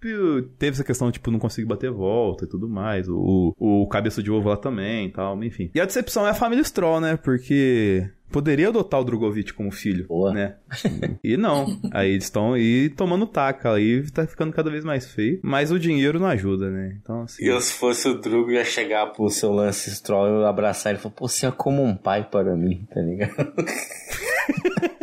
teve 0.58 0.76
essa 0.76 0.84
questão, 0.84 1.12
tipo, 1.12 1.32
não 1.32 1.40
conseguir 1.40 1.68
bater 1.68 1.92
volta 1.92 2.46
e 2.46 2.48
tudo 2.48 2.68
mais. 2.70 3.08
O, 3.10 3.54
o 3.58 3.88
cabeça 3.88 4.22
de 4.22 4.32
ovo 4.32 4.50
lá 4.50 4.58
também 4.58 5.08
e 5.08 5.12
tal, 5.12 5.42
enfim. 5.44 5.70
E 5.74 5.80
a 5.82 5.86
decepção 5.86 6.26
é 6.28 6.32
a 6.32 6.34
família 6.36 6.64
Stroll, 6.64 7.00
né? 7.02 7.18
Porque 7.18 8.10
poderia 8.32 8.70
adotar 8.70 9.00
o 9.00 9.04
Drogovic 9.04 9.54
como 9.54 9.72
filho, 9.72 10.08
Boa. 10.08 10.34
né? 10.34 10.56
E 11.24 11.36
não. 11.36 11.80
Aí 11.92 12.12
eles 12.12 12.26
estão 12.26 12.54
aí 12.54 12.90
tomando 12.90 13.26
taca, 13.26 13.74
aí 13.74 14.10
tá 14.12 14.26
ficando 14.26 14.54
cada 14.54 14.70
vez 14.70 14.84
mais 14.84 15.06
feio. 15.10 15.40
Mas 15.44 15.72
o 15.72 15.80
dinheiro 15.80 16.20
não 16.20 16.28
ajuda, 16.28 16.70
né? 16.70 16.98
Então, 17.02 17.24
assim. 17.24 17.44
Eu, 17.44 17.60
se 17.60 17.74
fosse 17.74 18.08
o 18.08 18.20
Drugo, 18.20 18.52
ia 18.52 18.64
chegar 18.64 19.08
pro 19.08 19.30
seu 19.30 19.52
Lance 19.52 19.94
Stroll, 19.96 20.28
eu 20.28 20.46
abraçar 20.46 20.92
ele 20.92 21.00
e 21.00 21.02
falar, 21.02 21.16
pô, 21.16 21.28
você 21.28 21.46
é 21.46 21.52
como 21.52 21.84
um 21.84 21.96
pai 21.96 22.28
para 22.30 22.56
mim, 22.56 22.88
tá 22.94 23.02
ligado? 23.02 23.54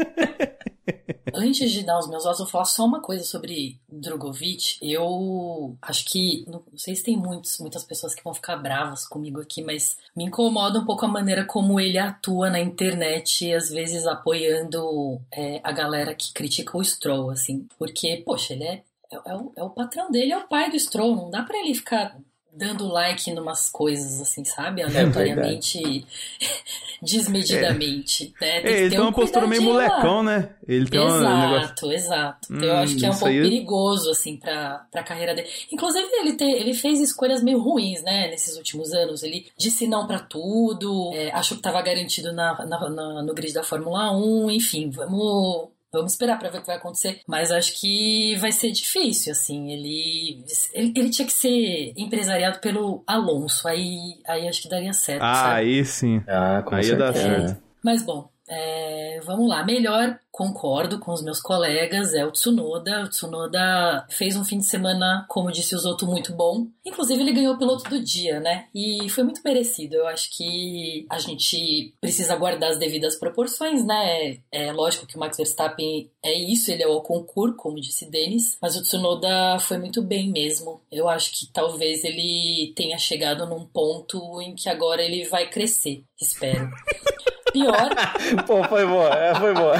Antes 1.32 1.72
de 1.72 1.82
dar 1.82 1.98
os 1.98 2.08
meus 2.08 2.24
votos, 2.24 2.40
eu 2.40 2.44
vou 2.44 2.52
falar 2.52 2.64
só 2.64 2.84
uma 2.84 3.00
coisa 3.00 3.24
sobre 3.24 3.78
Drogovic. 3.88 4.78
Eu 4.82 5.76
acho 5.80 6.04
que, 6.06 6.44
não 6.46 6.62
sei 6.76 6.94
se 6.94 7.04
tem 7.04 7.16
muitos, 7.16 7.58
muitas 7.58 7.84
pessoas 7.84 8.14
que 8.14 8.22
vão 8.22 8.34
ficar 8.34 8.56
bravas 8.56 9.06
comigo 9.06 9.40
aqui, 9.40 9.62
mas 9.62 9.96
me 10.14 10.24
incomoda 10.24 10.78
um 10.78 10.84
pouco 10.84 11.04
a 11.04 11.08
maneira 11.08 11.44
como 11.44 11.80
ele 11.80 11.98
atua 11.98 12.50
na 12.50 12.60
internet, 12.60 13.52
às 13.54 13.70
vezes 13.70 14.06
apoiando 14.06 15.20
é, 15.32 15.60
a 15.62 15.72
galera 15.72 16.14
que 16.14 16.32
critica 16.32 16.76
o 16.76 16.84
Stroll, 16.84 17.30
assim. 17.30 17.66
Porque, 17.78 18.22
poxa, 18.24 18.52
ele 18.52 18.64
é, 18.64 18.82
é, 19.12 19.20
é 19.26 19.34
o, 19.36 19.52
é 19.56 19.62
o 19.62 19.70
patrão 19.70 20.10
dele, 20.10 20.32
é 20.32 20.38
o 20.38 20.48
pai 20.48 20.70
do 20.70 20.78
Stroll, 20.78 21.16
não 21.16 21.30
dá 21.30 21.42
pra 21.42 21.58
ele 21.58 21.74
ficar 21.74 22.16
dando 22.56 22.86
like 22.88 23.30
numas 23.32 23.68
coisas 23.68 24.20
assim, 24.20 24.44
sabe? 24.44 24.82
Aleatoriamente, 24.82 26.06
desmedidamente, 27.02 28.32
né? 28.40 28.60
Tem 28.60 28.72
É, 28.72 28.78
ele 28.80 28.90
tem 28.90 29.00
um 29.00 29.02
uma 29.04 29.12
postura 29.12 29.46
meio 29.46 29.62
molecão, 29.62 30.22
né? 30.22 30.50
Ele 30.66 30.88
tem 30.88 31.00
um 31.00 31.04
negócio. 31.20 31.56
Exato, 31.56 31.92
exato. 31.92 32.48
Hum, 32.52 32.60
eu 32.62 32.76
acho 32.76 32.96
que 32.96 33.04
é 33.04 33.08
um 33.10 33.12
pouco 33.12 33.26
aí- 33.26 33.42
perigoso, 33.42 34.10
assim, 34.10 34.36
pra, 34.36 34.86
pra 34.90 35.02
carreira 35.02 35.34
dele. 35.34 35.48
Inclusive, 35.72 36.06
ele, 36.20 36.36
te, 36.36 36.44
ele 36.44 36.74
fez 36.74 37.00
escolhas 37.00 37.42
meio 37.42 37.58
ruins, 37.60 38.02
né, 38.02 38.28
nesses 38.30 38.56
últimos 38.56 38.92
anos. 38.92 39.22
Ele 39.22 39.46
disse 39.56 39.86
não 39.86 40.06
pra 40.06 40.18
tudo, 40.18 41.10
é, 41.14 41.30
achou 41.32 41.56
que 41.56 41.62
tava 41.62 41.82
garantido 41.82 42.32
na, 42.32 42.64
na- 42.66 42.88
na- 42.88 43.22
no 43.22 43.34
grid 43.34 43.52
da 43.52 43.62
Fórmula 43.62 44.10
1, 44.16 44.50
enfim, 44.50 44.90
vamos. 44.90 45.73
Vamos 45.94 46.12
esperar 46.12 46.38
pra 46.38 46.50
ver 46.50 46.58
o 46.58 46.60
que 46.60 46.66
vai 46.66 46.76
acontecer. 46.76 47.20
Mas 47.26 47.50
acho 47.50 47.80
que 47.80 48.36
vai 48.36 48.52
ser 48.52 48.70
difícil, 48.70 49.32
assim. 49.32 49.70
Ele, 49.72 50.44
ele, 50.72 50.92
ele 50.96 51.10
tinha 51.10 51.26
que 51.26 51.32
ser 51.32 51.92
empresariado 51.96 52.58
pelo 52.60 53.02
Alonso. 53.06 53.66
Aí, 53.68 54.20
aí 54.26 54.46
acho 54.48 54.62
que 54.62 54.68
daria 54.68 54.92
certo, 54.92 55.22
Ah, 55.22 55.34
sabe? 55.34 55.54
aí 55.60 55.84
sim. 55.84 56.22
Ah, 56.28 56.62
com 56.64 56.74
Aí 56.74 56.86
ia 56.86 56.96
dar 56.96 57.12
certeza. 57.14 57.46
certo. 57.48 57.62
Mas 57.82 58.02
bom, 58.02 58.28
é, 58.48 59.20
vamos 59.24 59.48
lá. 59.48 59.64
Melhor, 59.64 60.18
concordo 60.30 60.98
com 60.98 61.12
os 61.12 61.22
meus 61.22 61.40
colegas, 61.40 62.12
é 62.12 62.24
o 62.24 62.32
Tsunoda. 62.32 63.04
O 63.04 63.08
Tsunoda 63.08 64.06
fez 64.10 64.36
um 64.36 64.44
fim 64.44 64.58
de 64.58 64.66
semana, 64.66 65.24
como 65.28 65.50
disse 65.50 65.74
o 65.74 65.78
Zoto, 65.78 66.06
muito 66.06 66.32
bom. 66.32 66.66
Inclusive, 66.84 67.20
ele 67.22 67.32
ganhou 67.32 67.54
o 67.54 67.58
piloto 67.58 67.88
do 67.88 68.02
dia, 68.02 68.40
né? 68.40 68.66
E 68.74 69.08
foi 69.08 69.24
muito 69.24 69.40
merecido. 69.44 69.94
Eu 69.94 70.06
acho 70.06 70.28
que 70.36 71.06
a 71.08 71.18
gente 71.18 71.94
precisa 72.00 72.36
guardar 72.36 72.70
as 72.70 72.78
devidas 72.78 73.16
proporções, 73.16 73.84
né? 73.84 74.38
É 74.50 74.72
lógico 74.72 75.06
que 75.06 75.16
o 75.16 75.20
Max 75.20 75.36
Verstappen 75.36 76.10
é 76.22 76.32
isso, 76.32 76.70
ele 76.70 76.82
é 76.82 76.88
o 76.88 77.00
concurso, 77.00 77.56
como 77.56 77.80
disse 77.80 78.10
Denis. 78.10 78.58
Mas 78.60 78.76
o 78.76 78.82
Tsunoda 78.82 79.58
foi 79.60 79.78
muito 79.78 80.02
bem 80.02 80.30
mesmo. 80.30 80.82
Eu 80.90 81.08
acho 81.08 81.32
que 81.32 81.46
talvez 81.52 82.04
ele 82.04 82.72
tenha 82.76 82.98
chegado 82.98 83.46
num 83.46 83.64
ponto 83.64 84.40
em 84.42 84.54
que 84.54 84.68
agora 84.68 85.02
ele 85.02 85.24
vai 85.28 85.48
crescer. 85.48 86.04
Espero. 86.20 86.70
Pior, 87.54 87.88
Pô, 88.48 88.64
foi 88.64 88.84
boa, 88.84 89.14
é, 89.14 89.32
foi 89.32 89.54
boa. 89.54 89.76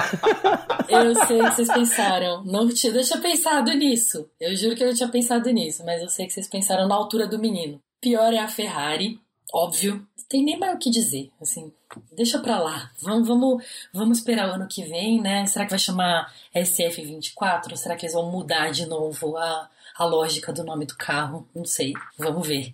eu 0.89 1.13
sei 1.27 1.41
que 1.41 1.51
vocês 1.51 1.69
pensaram. 1.73 2.45
Não 2.45 2.69
tinha, 2.69 2.93
eu 2.93 3.03
tinha 3.03 3.21
pensado 3.21 3.73
nisso. 3.73 4.31
Eu 4.41 4.55
juro 4.55 4.77
que 4.77 4.85
eu 4.85 4.95
tinha 4.95 5.09
pensado 5.09 5.51
nisso, 5.51 5.85
mas 5.85 6.01
eu 6.01 6.09
sei 6.09 6.25
que 6.25 6.33
vocês 6.33 6.47
pensaram 6.47 6.87
na 6.87 6.95
altura 6.95 7.27
do 7.27 7.37
menino. 7.37 7.81
Pior 8.01 8.33
é 8.33 8.39
a 8.39 8.47
Ferrari, 8.47 9.19
óbvio. 9.53 9.95
Não 9.95 10.29
tem 10.29 10.45
nem 10.45 10.57
mais 10.57 10.77
o 10.77 10.79
que 10.79 10.89
dizer. 10.89 11.33
Assim, 11.43 11.73
deixa 12.13 12.39
pra 12.39 12.61
lá. 12.61 12.93
Vamos, 13.03 13.27
vamos, 13.27 13.65
vamos 13.93 14.19
esperar 14.19 14.49
o 14.49 14.53
ano 14.53 14.69
que 14.69 14.85
vem, 14.85 15.21
né? 15.21 15.45
Será 15.47 15.65
que 15.65 15.71
vai 15.71 15.79
chamar 15.79 16.33
SF24? 16.55 17.77
Será 17.77 17.97
que 17.97 18.07
eles 18.07 18.15
vão 18.15 18.31
mudar 18.31 18.71
de 18.71 18.87
novo 18.87 19.37
a, 19.37 19.69
a 19.97 20.05
lógica 20.05 20.53
do 20.53 20.63
nome 20.63 20.87
do 20.87 20.97
carro? 20.97 21.49
Não 21.53 21.65
sei. 21.65 21.93
Vamos 22.17 22.47
ver. 22.47 22.73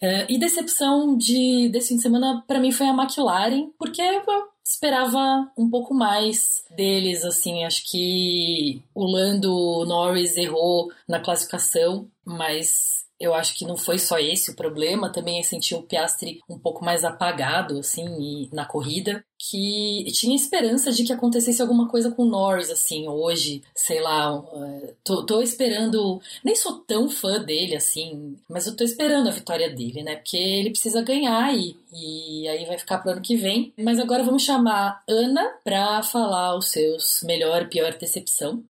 É, 0.00 0.32
e 0.32 0.38
decepção 0.38 1.16
de, 1.16 1.68
desse 1.70 1.88
fim 1.88 1.96
de 1.96 2.02
semana, 2.02 2.42
pra 2.46 2.60
mim, 2.60 2.70
foi 2.70 2.86
a 2.86 2.94
McLaren, 2.94 3.70
porque 3.78 4.00
eu 4.00 4.22
esperava 4.64 5.50
um 5.56 5.68
pouco 5.68 5.94
mais 5.94 6.64
deles, 6.76 7.24
assim, 7.24 7.64
acho 7.64 7.90
que 7.90 8.82
o 8.94 9.04
Lando 9.04 9.84
Norris 9.86 10.36
errou 10.36 10.92
na 11.08 11.18
classificação, 11.18 12.06
mas 12.24 12.97
eu 13.20 13.34
acho 13.34 13.54
que 13.56 13.66
não 13.66 13.76
foi 13.76 13.98
só 13.98 14.18
esse 14.18 14.50
o 14.50 14.56
problema, 14.56 15.12
também 15.12 15.38
eu 15.38 15.44
senti 15.44 15.74
o 15.74 15.82
Piastri 15.82 16.40
um 16.48 16.58
pouco 16.58 16.84
mais 16.84 17.04
apagado, 17.04 17.78
assim, 17.78 18.48
na 18.52 18.64
corrida, 18.64 19.24
que 19.38 20.04
tinha 20.12 20.36
esperança 20.36 20.92
de 20.92 21.04
que 21.04 21.12
acontecesse 21.12 21.60
alguma 21.60 21.88
coisa 21.88 22.10
com 22.10 22.22
o 22.22 22.28
Norris, 22.28 22.70
assim, 22.70 23.08
hoje, 23.08 23.62
sei 23.74 24.00
lá, 24.00 24.42
eh, 24.54 24.94
tô, 25.02 25.24
tô 25.26 25.42
esperando, 25.42 26.20
nem 26.44 26.54
sou 26.54 26.78
tão 26.78 27.08
fã 27.08 27.42
dele, 27.42 27.74
assim, 27.74 28.36
mas 28.48 28.66
eu 28.66 28.76
tô 28.76 28.84
esperando 28.84 29.28
a 29.28 29.32
vitória 29.32 29.68
dele, 29.68 30.02
né, 30.02 30.16
porque 30.16 30.36
ele 30.36 30.70
precisa 30.70 31.02
ganhar 31.02 31.52
e, 31.56 31.76
e 31.92 32.48
aí 32.48 32.64
vai 32.66 32.78
ficar 32.78 32.98
pro 32.98 33.12
ano 33.12 33.20
que 33.20 33.36
vem. 33.36 33.72
Mas 33.78 33.98
agora 33.98 34.22
vamos 34.22 34.42
chamar 34.42 35.02
Ana 35.08 35.54
pra 35.64 36.02
falar 36.02 36.56
os 36.56 36.70
seus 36.70 37.20
melhor 37.22 37.68
pior 37.68 37.96
decepção. 37.96 38.62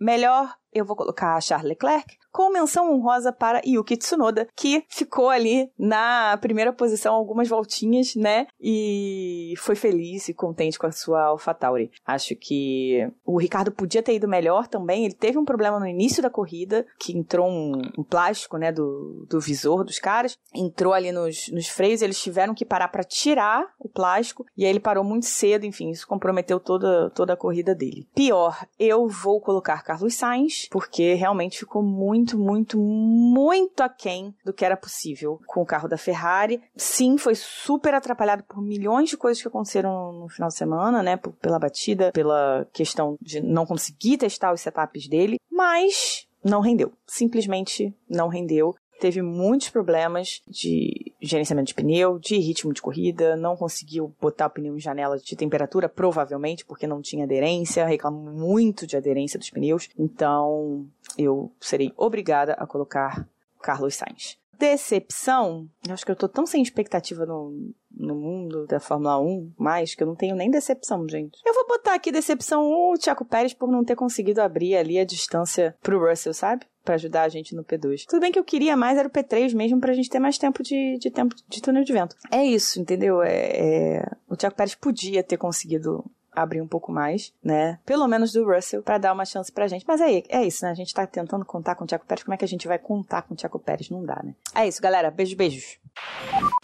Melhor, 0.00 0.54
eu 0.72 0.84
vou 0.84 0.96
colocar 0.96 1.34
a 1.34 1.40
Charles 1.40 1.68
Leclerc 1.68 2.18
com 2.30 2.52
menção 2.52 2.92
honrosa 2.92 3.32
para 3.32 3.62
Yuki 3.66 3.96
Tsunoda, 3.96 4.46
que 4.54 4.84
ficou 4.88 5.28
ali 5.28 5.70
na 5.78 6.36
primeira 6.40 6.72
posição 6.72 7.14
algumas 7.14 7.48
voltinhas, 7.48 8.14
né? 8.14 8.46
E 8.60 9.54
foi 9.58 9.74
feliz 9.74 10.28
e 10.28 10.34
contente 10.34 10.78
com 10.78 10.86
a 10.86 10.92
sua 10.92 11.24
AlphaTauri. 11.24 11.90
Acho 12.06 12.36
que 12.36 13.10
o 13.24 13.38
Ricardo 13.38 13.72
podia 13.72 14.02
ter 14.02 14.14
ido 14.14 14.28
melhor 14.28 14.66
também. 14.66 15.04
Ele 15.04 15.14
teve 15.14 15.38
um 15.38 15.44
problema 15.44 15.80
no 15.80 15.86
início 15.86 16.22
da 16.22 16.30
corrida, 16.30 16.86
que 16.98 17.16
entrou 17.16 17.48
um, 17.48 17.72
um 17.98 18.04
plástico, 18.04 18.56
né, 18.56 18.70
do, 18.70 19.26
do 19.28 19.40
visor 19.40 19.84
dos 19.84 19.98
caras. 19.98 20.38
Entrou 20.54 20.92
ali 20.92 21.10
nos, 21.10 21.48
nos 21.48 21.68
freios, 21.68 22.02
eles 22.02 22.22
tiveram 22.22 22.54
que 22.54 22.64
parar 22.64 22.88
para 22.88 23.04
tirar 23.04 23.66
o 23.78 23.88
plástico. 23.88 24.44
E 24.56 24.64
aí 24.64 24.70
ele 24.70 24.80
parou 24.80 25.02
muito 25.02 25.26
cedo, 25.26 25.66
enfim, 25.66 25.90
isso 25.90 26.06
comprometeu 26.06 26.60
toda, 26.60 27.10
toda 27.10 27.32
a 27.32 27.36
corrida 27.36 27.74
dele. 27.74 28.06
Pior, 28.14 28.66
eu 28.78 29.08
vou 29.08 29.40
colocar 29.40 29.82
Carlos 29.82 30.14
Sainz, 30.14 30.57
porque 30.70 31.14
realmente 31.14 31.58
ficou 31.58 31.82
muito, 31.82 32.38
muito, 32.38 32.78
muito 32.78 33.80
aquém 33.82 34.34
do 34.44 34.52
que 34.52 34.64
era 34.64 34.76
possível 34.76 35.40
com 35.46 35.62
o 35.62 35.66
carro 35.66 35.88
da 35.88 35.96
Ferrari. 35.96 36.62
Sim, 36.76 37.18
foi 37.18 37.34
super 37.34 37.94
atrapalhado 37.94 38.42
por 38.44 38.62
milhões 38.62 39.10
de 39.10 39.16
coisas 39.16 39.40
que 39.40 39.48
aconteceram 39.48 40.12
no 40.12 40.28
final 40.28 40.48
de 40.48 40.56
semana, 40.56 41.02
né? 41.02 41.16
Pela 41.16 41.58
batida, 41.58 42.12
pela 42.12 42.66
questão 42.72 43.16
de 43.20 43.40
não 43.40 43.66
conseguir 43.66 44.18
testar 44.18 44.52
os 44.52 44.60
setups 44.60 45.08
dele, 45.08 45.38
mas 45.50 46.26
não 46.44 46.60
rendeu. 46.60 46.92
Simplesmente 47.06 47.94
não 48.08 48.28
rendeu. 48.28 48.74
Teve 49.00 49.22
muitos 49.22 49.68
problemas 49.68 50.42
de 50.46 51.07
gerenciamento 51.20 51.68
de 51.68 51.74
pneu, 51.74 52.18
de 52.18 52.38
ritmo 52.38 52.72
de 52.72 52.80
corrida, 52.80 53.36
não 53.36 53.56
conseguiu 53.56 54.14
botar 54.20 54.46
o 54.46 54.50
pneu 54.50 54.76
em 54.76 54.80
janela 54.80 55.18
de 55.18 55.36
temperatura, 55.36 55.88
provavelmente 55.88 56.64
porque 56.64 56.86
não 56.86 57.02
tinha 57.02 57.24
aderência, 57.24 57.86
reclamou 57.86 58.32
muito 58.32 58.86
de 58.86 58.96
aderência 58.96 59.38
dos 59.38 59.50
pneus, 59.50 59.88
então 59.98 60.86
eu 61.16 61.50
serei 61.60 61.92
obrigada 61.96 62.52
a 62.54 62.66
colocar 62.66 63.28
Carlos 63.60 63.94
Sainz. 63.94 64.38
Decepção, 64.58 65.68
eu 65.86 65.94
acho 65.94 66.04
que 66.04 66.10
eu 66.10 66.16
tô 66.16 66.28
tão 66.28 66.46
sem 66.46 66.62
expectativa 66.62 67.24
no, 67.24 67.72
no 67.90 68.14
mundo 68.14 68.66
da 68.66 68.80
Fórmula 68.80 69.20
1, 69.20 69.52
mais 69.56 69.94
que 69.94 70.02
eu 70.02 70.06
não 70.06 70.16
tenho 70.16 70.34
nem 70.34 70.50
decepção, 70.50 71.08
gente. 71.08 71.38
Eu 71.46 71.54
vou 71.54 71.66
botar 71.66 71.94
aqui 71.94 72.10
decepção 72.10 72.64
o 72.64 72.96
Tiago 72.98 73.24
Pérez 73.24 73.54
por 73.54 73.70
não 73.70 73.84
ter 73.84 73.96
conseguido 73.96 74.40
abrir 74.40 74.76
ali 74.76 74.98
a 74.98 75.04
distância 75.04 75.76
pro 75.80 75.98
Russell, 75.98 76.34
sabe? 76.34 76.66
pra 76.88 76.94
ajudar 76.94 77.24
a 77.24 77.28
gente 77.28 77.54
no 77.54 77.62
P2. 77.62 78.06
Tudo 78.08 78.20
bem 78.20 78.32
que 78.32 78.38
eu 78.38 78.44
queria 78.44 78.74
mais 78.74 78.96
era 78.96 79.06
o 79.06 79.10
P3 79.10 79.54
mesmo 79.54 79.78
pra 79.78 79.92
gente 79.92 80.08
ter 80.08 80.18
mais 80.18 80.38
tempo 80.38 80.62
de, 80.62 80.96
de 80.98 81.10
tempo 81.10 81.36
de 81.46 81.60
túnel 81.60 81.84
de 81.84 81.92
vento. 81.92 82.16
É 82.30 82.42
isso, 82.42 82.80
entendeu? 82.80 83.22
É, 83.22 83.98
é... 83.98 84.10
O 84.26 84.34
Tiago 84.34 84.56
Pérez 84.56 84.74
podia 84.74 85.22
ter 85.22 85.36
conseguido 85.36 86.02
abrir 86.42 86.60
um 86.60 86.66
pouco 86.68 86.92
mais, 86.92 87.32
né? 87.42 87.78
Pelo 87.84 88.06
menos 88.06 88.32
do 88.32 88.44
Russell, 88.44 88.82
para 88.82 88.98
dar 88.98 89.12
uma 89.12 89.24
chance 89.24 89.50
pra 89.52 89.68
gente. 89.68 89.84
Mas 89.86 90.00
aí, 90.00 90.24
é 90.28 90.44
isso, 90.44 90.64
né? 90.64 90.70
A 90.70 90.74
gente 90.74 90.92
tá 90.92 91.06
tentando 91.06 91.44
contar 91.44 91.74
com 91.74 91.84
o 91.84 91.86
Tiago 91.86 92.04
Pérez. 92.06 92.24
Como 92.24 92.34
é 92.34 92.36
que 92.36 92.44
a 92.44 92.48
gente 92.48 92.68
vai 92.68 92.78
contar 92.78 93.22
com 93.22 93.34
o 93.34 93.36
Tiago 93.36 93.58
Pérez? 93.58 93.90
Não 93.90 94.04
dá, 94.04 94.20
né? 94.22 94.34
É 94.54 94.66
isso, 94.66 94.80
galera. 94.80 95.10
Beijos, 95.10 95.34
beijos. 95.34 95.78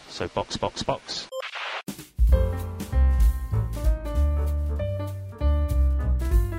So 0.09 0.29
box, 0.33 0.57
box, 0.57 0.83
box. 0.83 1.27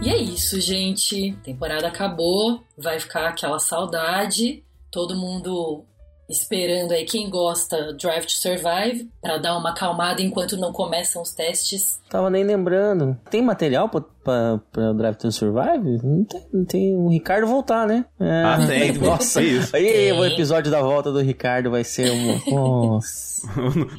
E 0.03 0.11
é 0.11 0.17
isso, 0.17 0.61
gente. 0.61 1.33
Temporada 1.43 1.89
acabou, 1.89 2.63
vai 2.77 3.01
ficar 3.01 3.29
aquela 3.29 3.59
saudade. 3.59 4.63
Todo 4.91 5.17
mundo 5.17 5.85
esperando 6.29 6.93
aí 6.93 7.05
quem 7.05 7.31
gosta 7.31 7.93
Drive 7.95 8.27
to 8.27 8.33
Survive 8.33 9.09
para 9.21 9.39
dar 9.39 9.57
uma 9.57 9.71
acalmada 9.71 10.21
enquanto 10.23 10.57
não 10.57 10.73
começam 10.73 11.23
os 11.23 11.33
testes. 11.33 12.01
Tava 12.09 12.31
nem 12.31 12.45
lembrando. 12.45 13.17
Tem 13.31 13.43
material 13.43 13.89
pra 13.89 14.93
Drive 14.95 15.17
to 15.17 15.31
Survive? 15.33 16.01
Não 16.03 16.25
tem, 16.25 16.43
não 16.53 16.65
tem 16.65 16.97
o 16.97 17.09
Ricardo 17.09 17.47
voltar, 17.47 17.87
né? 17.87 18.05
É. 18.19 18.43
Ah, 18.43 18.67
tem. 18.67 18.93
Nossa, 18.99 19.41
Isso. 19.43 19.75
aí 19.75 19.85
Tem. 19.85 20.13
o 20.13 20.25
episódio 20.25 20.71
da 20.71 20.81
volta 20.81 21.13
do 21.13 21.21
Ricardo 21.21 21.71
vai 21.71 21.85
ser 21.85 22.11
um. 22.11 22.41
Nossa. 22.55 23.49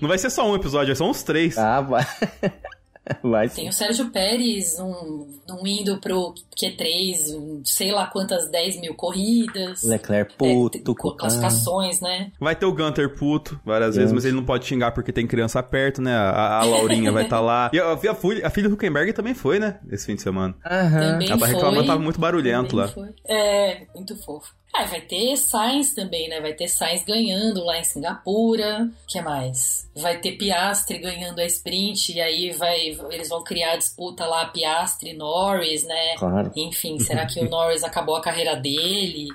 Não 0.01 0.07
vai 0.07 0.17
ser 0.17 0.29
só 0.29 0.49
um 0.49 0.55
episódio, 0.55 0.95
são 0.95 1.09
uns 1.09 1.23
três. 1.23 1.57
Ah, 1.57 1.81
vai. 1.81 2.05
Vai 3.23 3.49
Tem 3.49 3.69
o 3.69 3.73
Sérgio 3.73 4.09
Pérez 4.09 4.79
um, 4.79 5.27
um 5.49 5.65
indo 5.67 5.97
pro 5.99 6.33
Q3, 6.61 7.35
um, 7.35 7.61
sei 7.63 7.91
lá 7.91 8.07
quantas 8.07 8.49
10 8.49 8.79
mil 8.81 8.93
corridas. 8.95 9.83
Leclerc 9.83 10.33
É, 10.33 10.35
puto 10.37 10.95
com 10.95 11.09
com 11.11 11.11
classificações, 11.17 12.01
né? 12.01 12.31
Vai 12.39 12.55
ter 12.55 12.65
o 12.65 12.73
Gunter 12.73 13.15
puto 13.15 13.59
várias 13.65 13.95
vezes, 13.95 14.11
mas 14.11 14.25
ele 14.25 14.35
não 14.35 14.45
pode 14.45 14.65
xingar 14.65 14.91
porque 14.91 15.11
tem 15.11 15.25
criança 15.27 15.61
perto, 15.63 16.01
né? 16.01 16.15
A, 16.15 16.59
a 16.59 16.63
Laurinha 16.65 17.11
vai 17.11 17.23
estar 17.23 17.39
lá. 17.39 17.69
E 17.73 17.79
a, 17.79 17.93
a, 17.93 17.97
filha- 17.97 18.47
a 18.47 18.49
filha 18.49 18.69
do 18.69 18.75
Huckenberg 18.75 19.13
também 19.13 19.33
foi, 19.33 19.59
né? 19.59 19.79
Esse 19.91 20.05
fim 20.05 20.15
de 20.15 20.21
semana. 20.21 20.55
Aham. 20.65 20.99
Também 21.13 21.29
Ela 21.29 21.39
tá 21.39 21.45
reclamando, 21.45 21.87
tava 21.87 22.01
muito 22.01 22.19
barulhento 22.19 22.75
Também 22.75 22.85
lá. 22.85 22.91
foi. 22.91 23.09
É, 23.27 23.85
muito 23.95 24.15
fofo. 24.23 24.55
Ah, 24.73 24.85
vai 24.85 25.01
ter 25.01 25.35
Sainz 25.37 25.95
também, 25.95 26.29
né? 26.29 26.39
Vai 26.39 26.53
ter 26.53 26.67
Sainz 26.67 27.03
ganhando 27.03 27.63
lá 27.63 27.79
em 27.79 27.83
Singapura. 27.83 28.87
O 29.03 29.07
que 29.07 29.19
mais? 29.21 29.89
Vai 29.95 30.19
ter 30.19 30.33
Piastri 30.33 30.99
ganhando 30.99 31.39
a 31.39 31.45
sprint 31.45 32.13
e 32.13 32.21
aí 32.21 32.51
vai, 32.51 32.95
eles 33.09 33.29
vão 33.29 33.43
criar 33.43 33.71
a 33.73 33.77
disputa 33.77 34.25
lá 34.27 34.45
Piastri 34.47 35.11
e 35.11 35.17
Norris, 35.17 35.83
né? 35.83 36.15
Claro. 36.17 36.51
Enfim, 36.55 36.99
será 36.99 37.25
que 37.25 37.39
o 37.39 37.49
Norris 37.49 37.83
acabou 37.83 38.15
a 38.15 38.21
carreira 38.21 38.55
dele? 38.55 39.29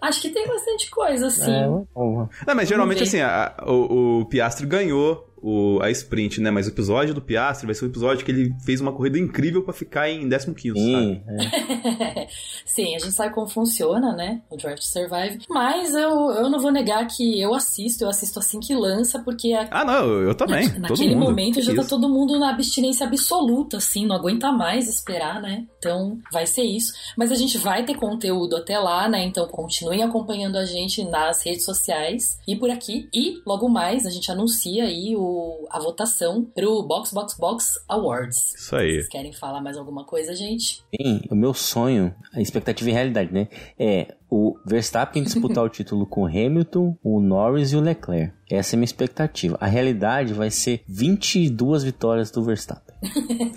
Acho 0.00 0.20
que 0.20 0.30
tem 0.30 0.48
bastante 0.48 0.90
coisa, 0.90 1.28
assim. 1.28 1.52
É. 1.52 1.66
Não, 1.66 2.28
mas 2.56 2.68
geralmente 2.68 2.98
ver. 2.98 3.04
assim, 3.04 3.20
a- 3.20 3.54
o, 3.64 4.20
o 4.22 4.26
Piastri 4.26 4.66
ganhou 4.66 5.31
o, 5.42 5.78
a 5.82 5.90
sprint, 5.90 6.40
né? 6.40 6.50
Mas 6.50 6.66
o 6.66 6.70
episódio 6.70 7.12
do 7.14 7.20
Piastri 7.20 7.66
vai 7.66 7.74
ser 7.74 7.84
um 7.84 7.88
episódio 7.88 8.24
que 8.24 8.30
ele 8.30 8.54
fez 8.64 8.80
uma 8.80 8.92
corrida 8.92 9.18
incrível 9.18 9.62
pra 9.62 9.72
ficar 9.74 10.08
em 10.08 10.28
15 10.28 10.38
sabe? 10.52 10.78
Sim, 10.78 11.22
é. 11.28 12.28
Sim, 12.64 12.94
a 12.94 12.98
gente 12.98 13.12
sabe 13.12 13.34
como 13.34 13.48
funciona, 13.48 14.12
né? 14.14 14.40
O 14.50 14.56
Drive 14.56 14.78
to 14.78 14.86
Survive. 14.86 15.38
Mas 15.48 15.92
eu, 15.94 16.30
eu 16.32 16.48
não 16.50 16.60
vou 16.60 16.70
negar 16.70 17.06
que 17.06 17.40
eu 17.40 17.54
assisto, 17.54 18.04
eu 18.04 18.08
assisto 18.08 18.38
assim 18.38 18.60
que 18.60 18.74
lança, 18.74 19.18
porque 19.18 19.52
a- 19.52 19.68
Ah, 19.70 19.84
não, 19.84 20.06
eu, 20.06 20.34
também. 20.34 20.66
Na- 20.78 20.88
todo 20.88 20.90
Naquele 20.90 21.14
mundo. 21.14 21.24
momento 21.30 21.60
já 21.62 21.74
tá 21.74 21.80
Isso. 21.80 21.90
todo 21.90 22.08
mundo 22.08 22.38
na 22.38 22.50
abstinência 22.50 23.06
absoluta, 23.06 23.76
assim, 23.78 24.06
não 24.06 24.16
aguenta 24.16 24.50
mais 24.52 24.88
esperar, 24.88 25.40
né? 25.42 25.66
Então 25.78 26.18
vai 26.32 26.46
ser 26.46 26.62
isso. 26.62 26.92
Mas 27.16 27.32
a 27.32 27.34
gente 27.34 27.58
vai 27.58 27.84
ter 27.84 27.94
conteúdo 27.94 28.56
até 28.56 28.78
lá, 28.78 29.08
né? 29.08 29.24
Então 29.24 29.46
continuem 29.48 30.02
acompanhando 30.02 30.56
a 30.56 30.64
gente 30.64 31.04
nas 31.04 31.44
redes 31.44 31.64
sociais 31.64 32.38
e 32.46 32.54
por 32.56 32.70
aqui. 32.70 33.08
E 33.12 33.40
logo 33.46 33.68
mais 33.68 34.06
a 34.06 34.10
gente 34.10 34.30
anuncia 34.30 34.84
aí 34.84 35.14
o, 35.16 35.22
a 35.70 35.78
votação 35.78 36.44
pro 36.44 36.82
Box 36.82 37.12
Box 37.12 37.36
Box 37.38 37.84
Awards. 37.88 38.54
Isso 38.54 38.76
aí. 38.76 38.94
Vocês 38.94 39.08
querem 39.08 39.32
falar 39.32 39.60
mais 39.60 39.76
alguma 39.76 40.04
coisa, 40.04 40.34
gente? 40.34 40.82
Sim, 40.94 41.20
o 41.30 41.34
meu 41.34 41.54
sonho, 41.54 42.14
a 42.32 42.40
expectativa 42.40 42.90
e 42.90 42.92
realidade, 42.92 43.32
né? 43.32 43.48
É 43.78 44.14
o 44.34 44.58
Verstappen 44.64 45.22
disputar 45.22 45.62
o 45.62 45.68
título 45.68 46.06
com 46.06 46.22
o 46.22 46.26
Hamilton, 46.26 46.96
o 47.04 47.20
Norris 47.20 47.72
e 47.72 47.76
o 47.76 47.80
Leclerc. 47.80 48.32
Essa 48.50 48.74
é 48.74 48.76
a 48.76 48.78
minha 48.78 48.86
expectativa. 48.86 49.58
A 49.60 49.66
realidade 49.66 50.32
vai 50.32 50.50
ser 50.50 50.82
22 50.88 51.84
vitórias 51.84 52.30
do 52.30 52.42
Verstappen. 52.42 52.94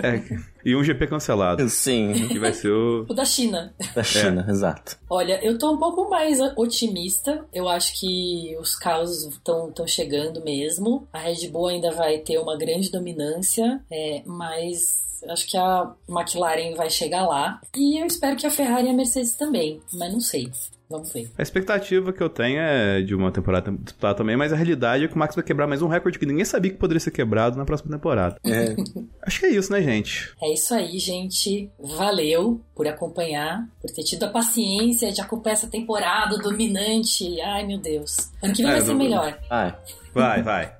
É, 0.03 0.21
e 0.65 0.75
um 0.75 0.83
GP 0.83 1.07
cancelado. 1.07 1.69
Sim, 1.69 2.27
Que 2.27 2.37
vai 2.37 2.51
ser 2.51 2.71
o. 2.71 3.05
O 3.07 3.13
da 3.13 3.23
China. 3.23 3.73
da 3.95 4.03
China, 4.03 4.45
exato. 4.49 4.97
Olha, 5.09 5.39
eu 5.41 5.57
tô 5.57 5.71
um 5.71 5.77
pouco 5.77 6.09
mais 6.09 6.39
otimista. 6.57 7.45
Eu 7.53 7.69
acho 7.69 7.97
que 7.97 8.57
os 8.59 8.75
carros 8.75 9.25
estão 9.25 9.71
chegando 9.87 10.43
mesmo. 10.43 11.07
A 11.13 11.19
Red 11.19 11.47
Bull 11.47 11.67
ainda 11.67 11.91
vai 11.91 12.17
ter 12.17 12.37
uma 12.37 12.57
grande 12.57 12.91
dominância, 12.91 13.81
é, 13.89 14.23
mas 14.25 15.04
acho 15.29 15.47
que 15.47 15.57
a 15.57 15.91
McLaren 16.09 16.75
vai 16.75 16.89
chegar 16.89 17.25
lá. 17.25 17.59
E 17.75 18.01
eu 18.01 18.05
espero 18.05 18.35
que 18.35 18.45
a 18.47 18.51
Ferrari 18.51 18.87
e 18.87 18.89
a 18.89 18.93
Mercedes 18.93 19.35
também, 19.35 19.81
mas 19.93 20.11
não 20.13 20.19
sei. 20.19 20.49
Vamos 20.87 21.11
ver. 21.11 21.31
A 21.35 21.41
expectativa 21.41 22.13
que 22.13 22.21
eu 22.21 22.29
tenho 22.29 22.59
é 22.59 23.01
de 23.01 23.15
uma 23.15 23.31
temporada 23.31 23.71
disputada 23.71 24.13
também, 24.13 24.37
mas 24.37 24.53
a 24.53 24.55
realidade 24.55 25.03
é 25.03 25.07
que 25.07 25.15
o 25.15 25.17
Max 25.17 25.33
vai 25.33 25.43
quebrar 25.43 25.65
mais 25.65 25.81
um 25.81 25.87
recorde 25.87 26.19
que 26.19 26.27
ninguém 26.27 26.45
sabia 26.45 26.69
que 26.69 26.77
poderia 26.77 26.99
ser 26.99 27.09
quebrado 27.09 27.57
na 27.57 27.65
próxima 27.65 27.91
temporada. 27.97 28.37
Acho 29.25 29.39
que 29.39 29.47
é 29.47 29.49
isso, 29.49 29.71
né, 29.71 29.81
gente? 29.81 30.31
É 30.39 30.53
isso 30.53 30.75
aí, 30.75 30.99
gente. 30.99 31.71
Valeu 31.79 32.61
por 32.75 32.87
acompanhar, 32.87 33.67
por 33.81 33.89
ter 33.89 34.03
tido 34.03 34.25
a 34.25 34.29
paciência 34.29 35.11
de 35.11 35.19
acompanhar 35.21 35.53
essa 35.55 35.67
temporada 35.67 36.37
dominante. 36.37 37.41
Ai, 37.41 37.65
meu 37.65 37.79
Deus. 37.79 38.15
Ano 38.43 38.53
que 38.53 38.61
vem 38.61 38.71
É, 38.71 38.75
vai 38.75 38.81
ser 38.85 38.91
não- 38.91 38.97
melhor. 38.99 39.39
Ah, 39.49 39.75
Vai, 40.13 40.43
vai. 40.43 40.71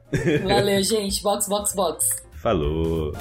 Valeu, 0.43 0.84
gente. 0.84 1.23
Box, 1.23 1.49
box, 1.49 1.73
box. 1.76 2.05
Falou. 2.35 3.11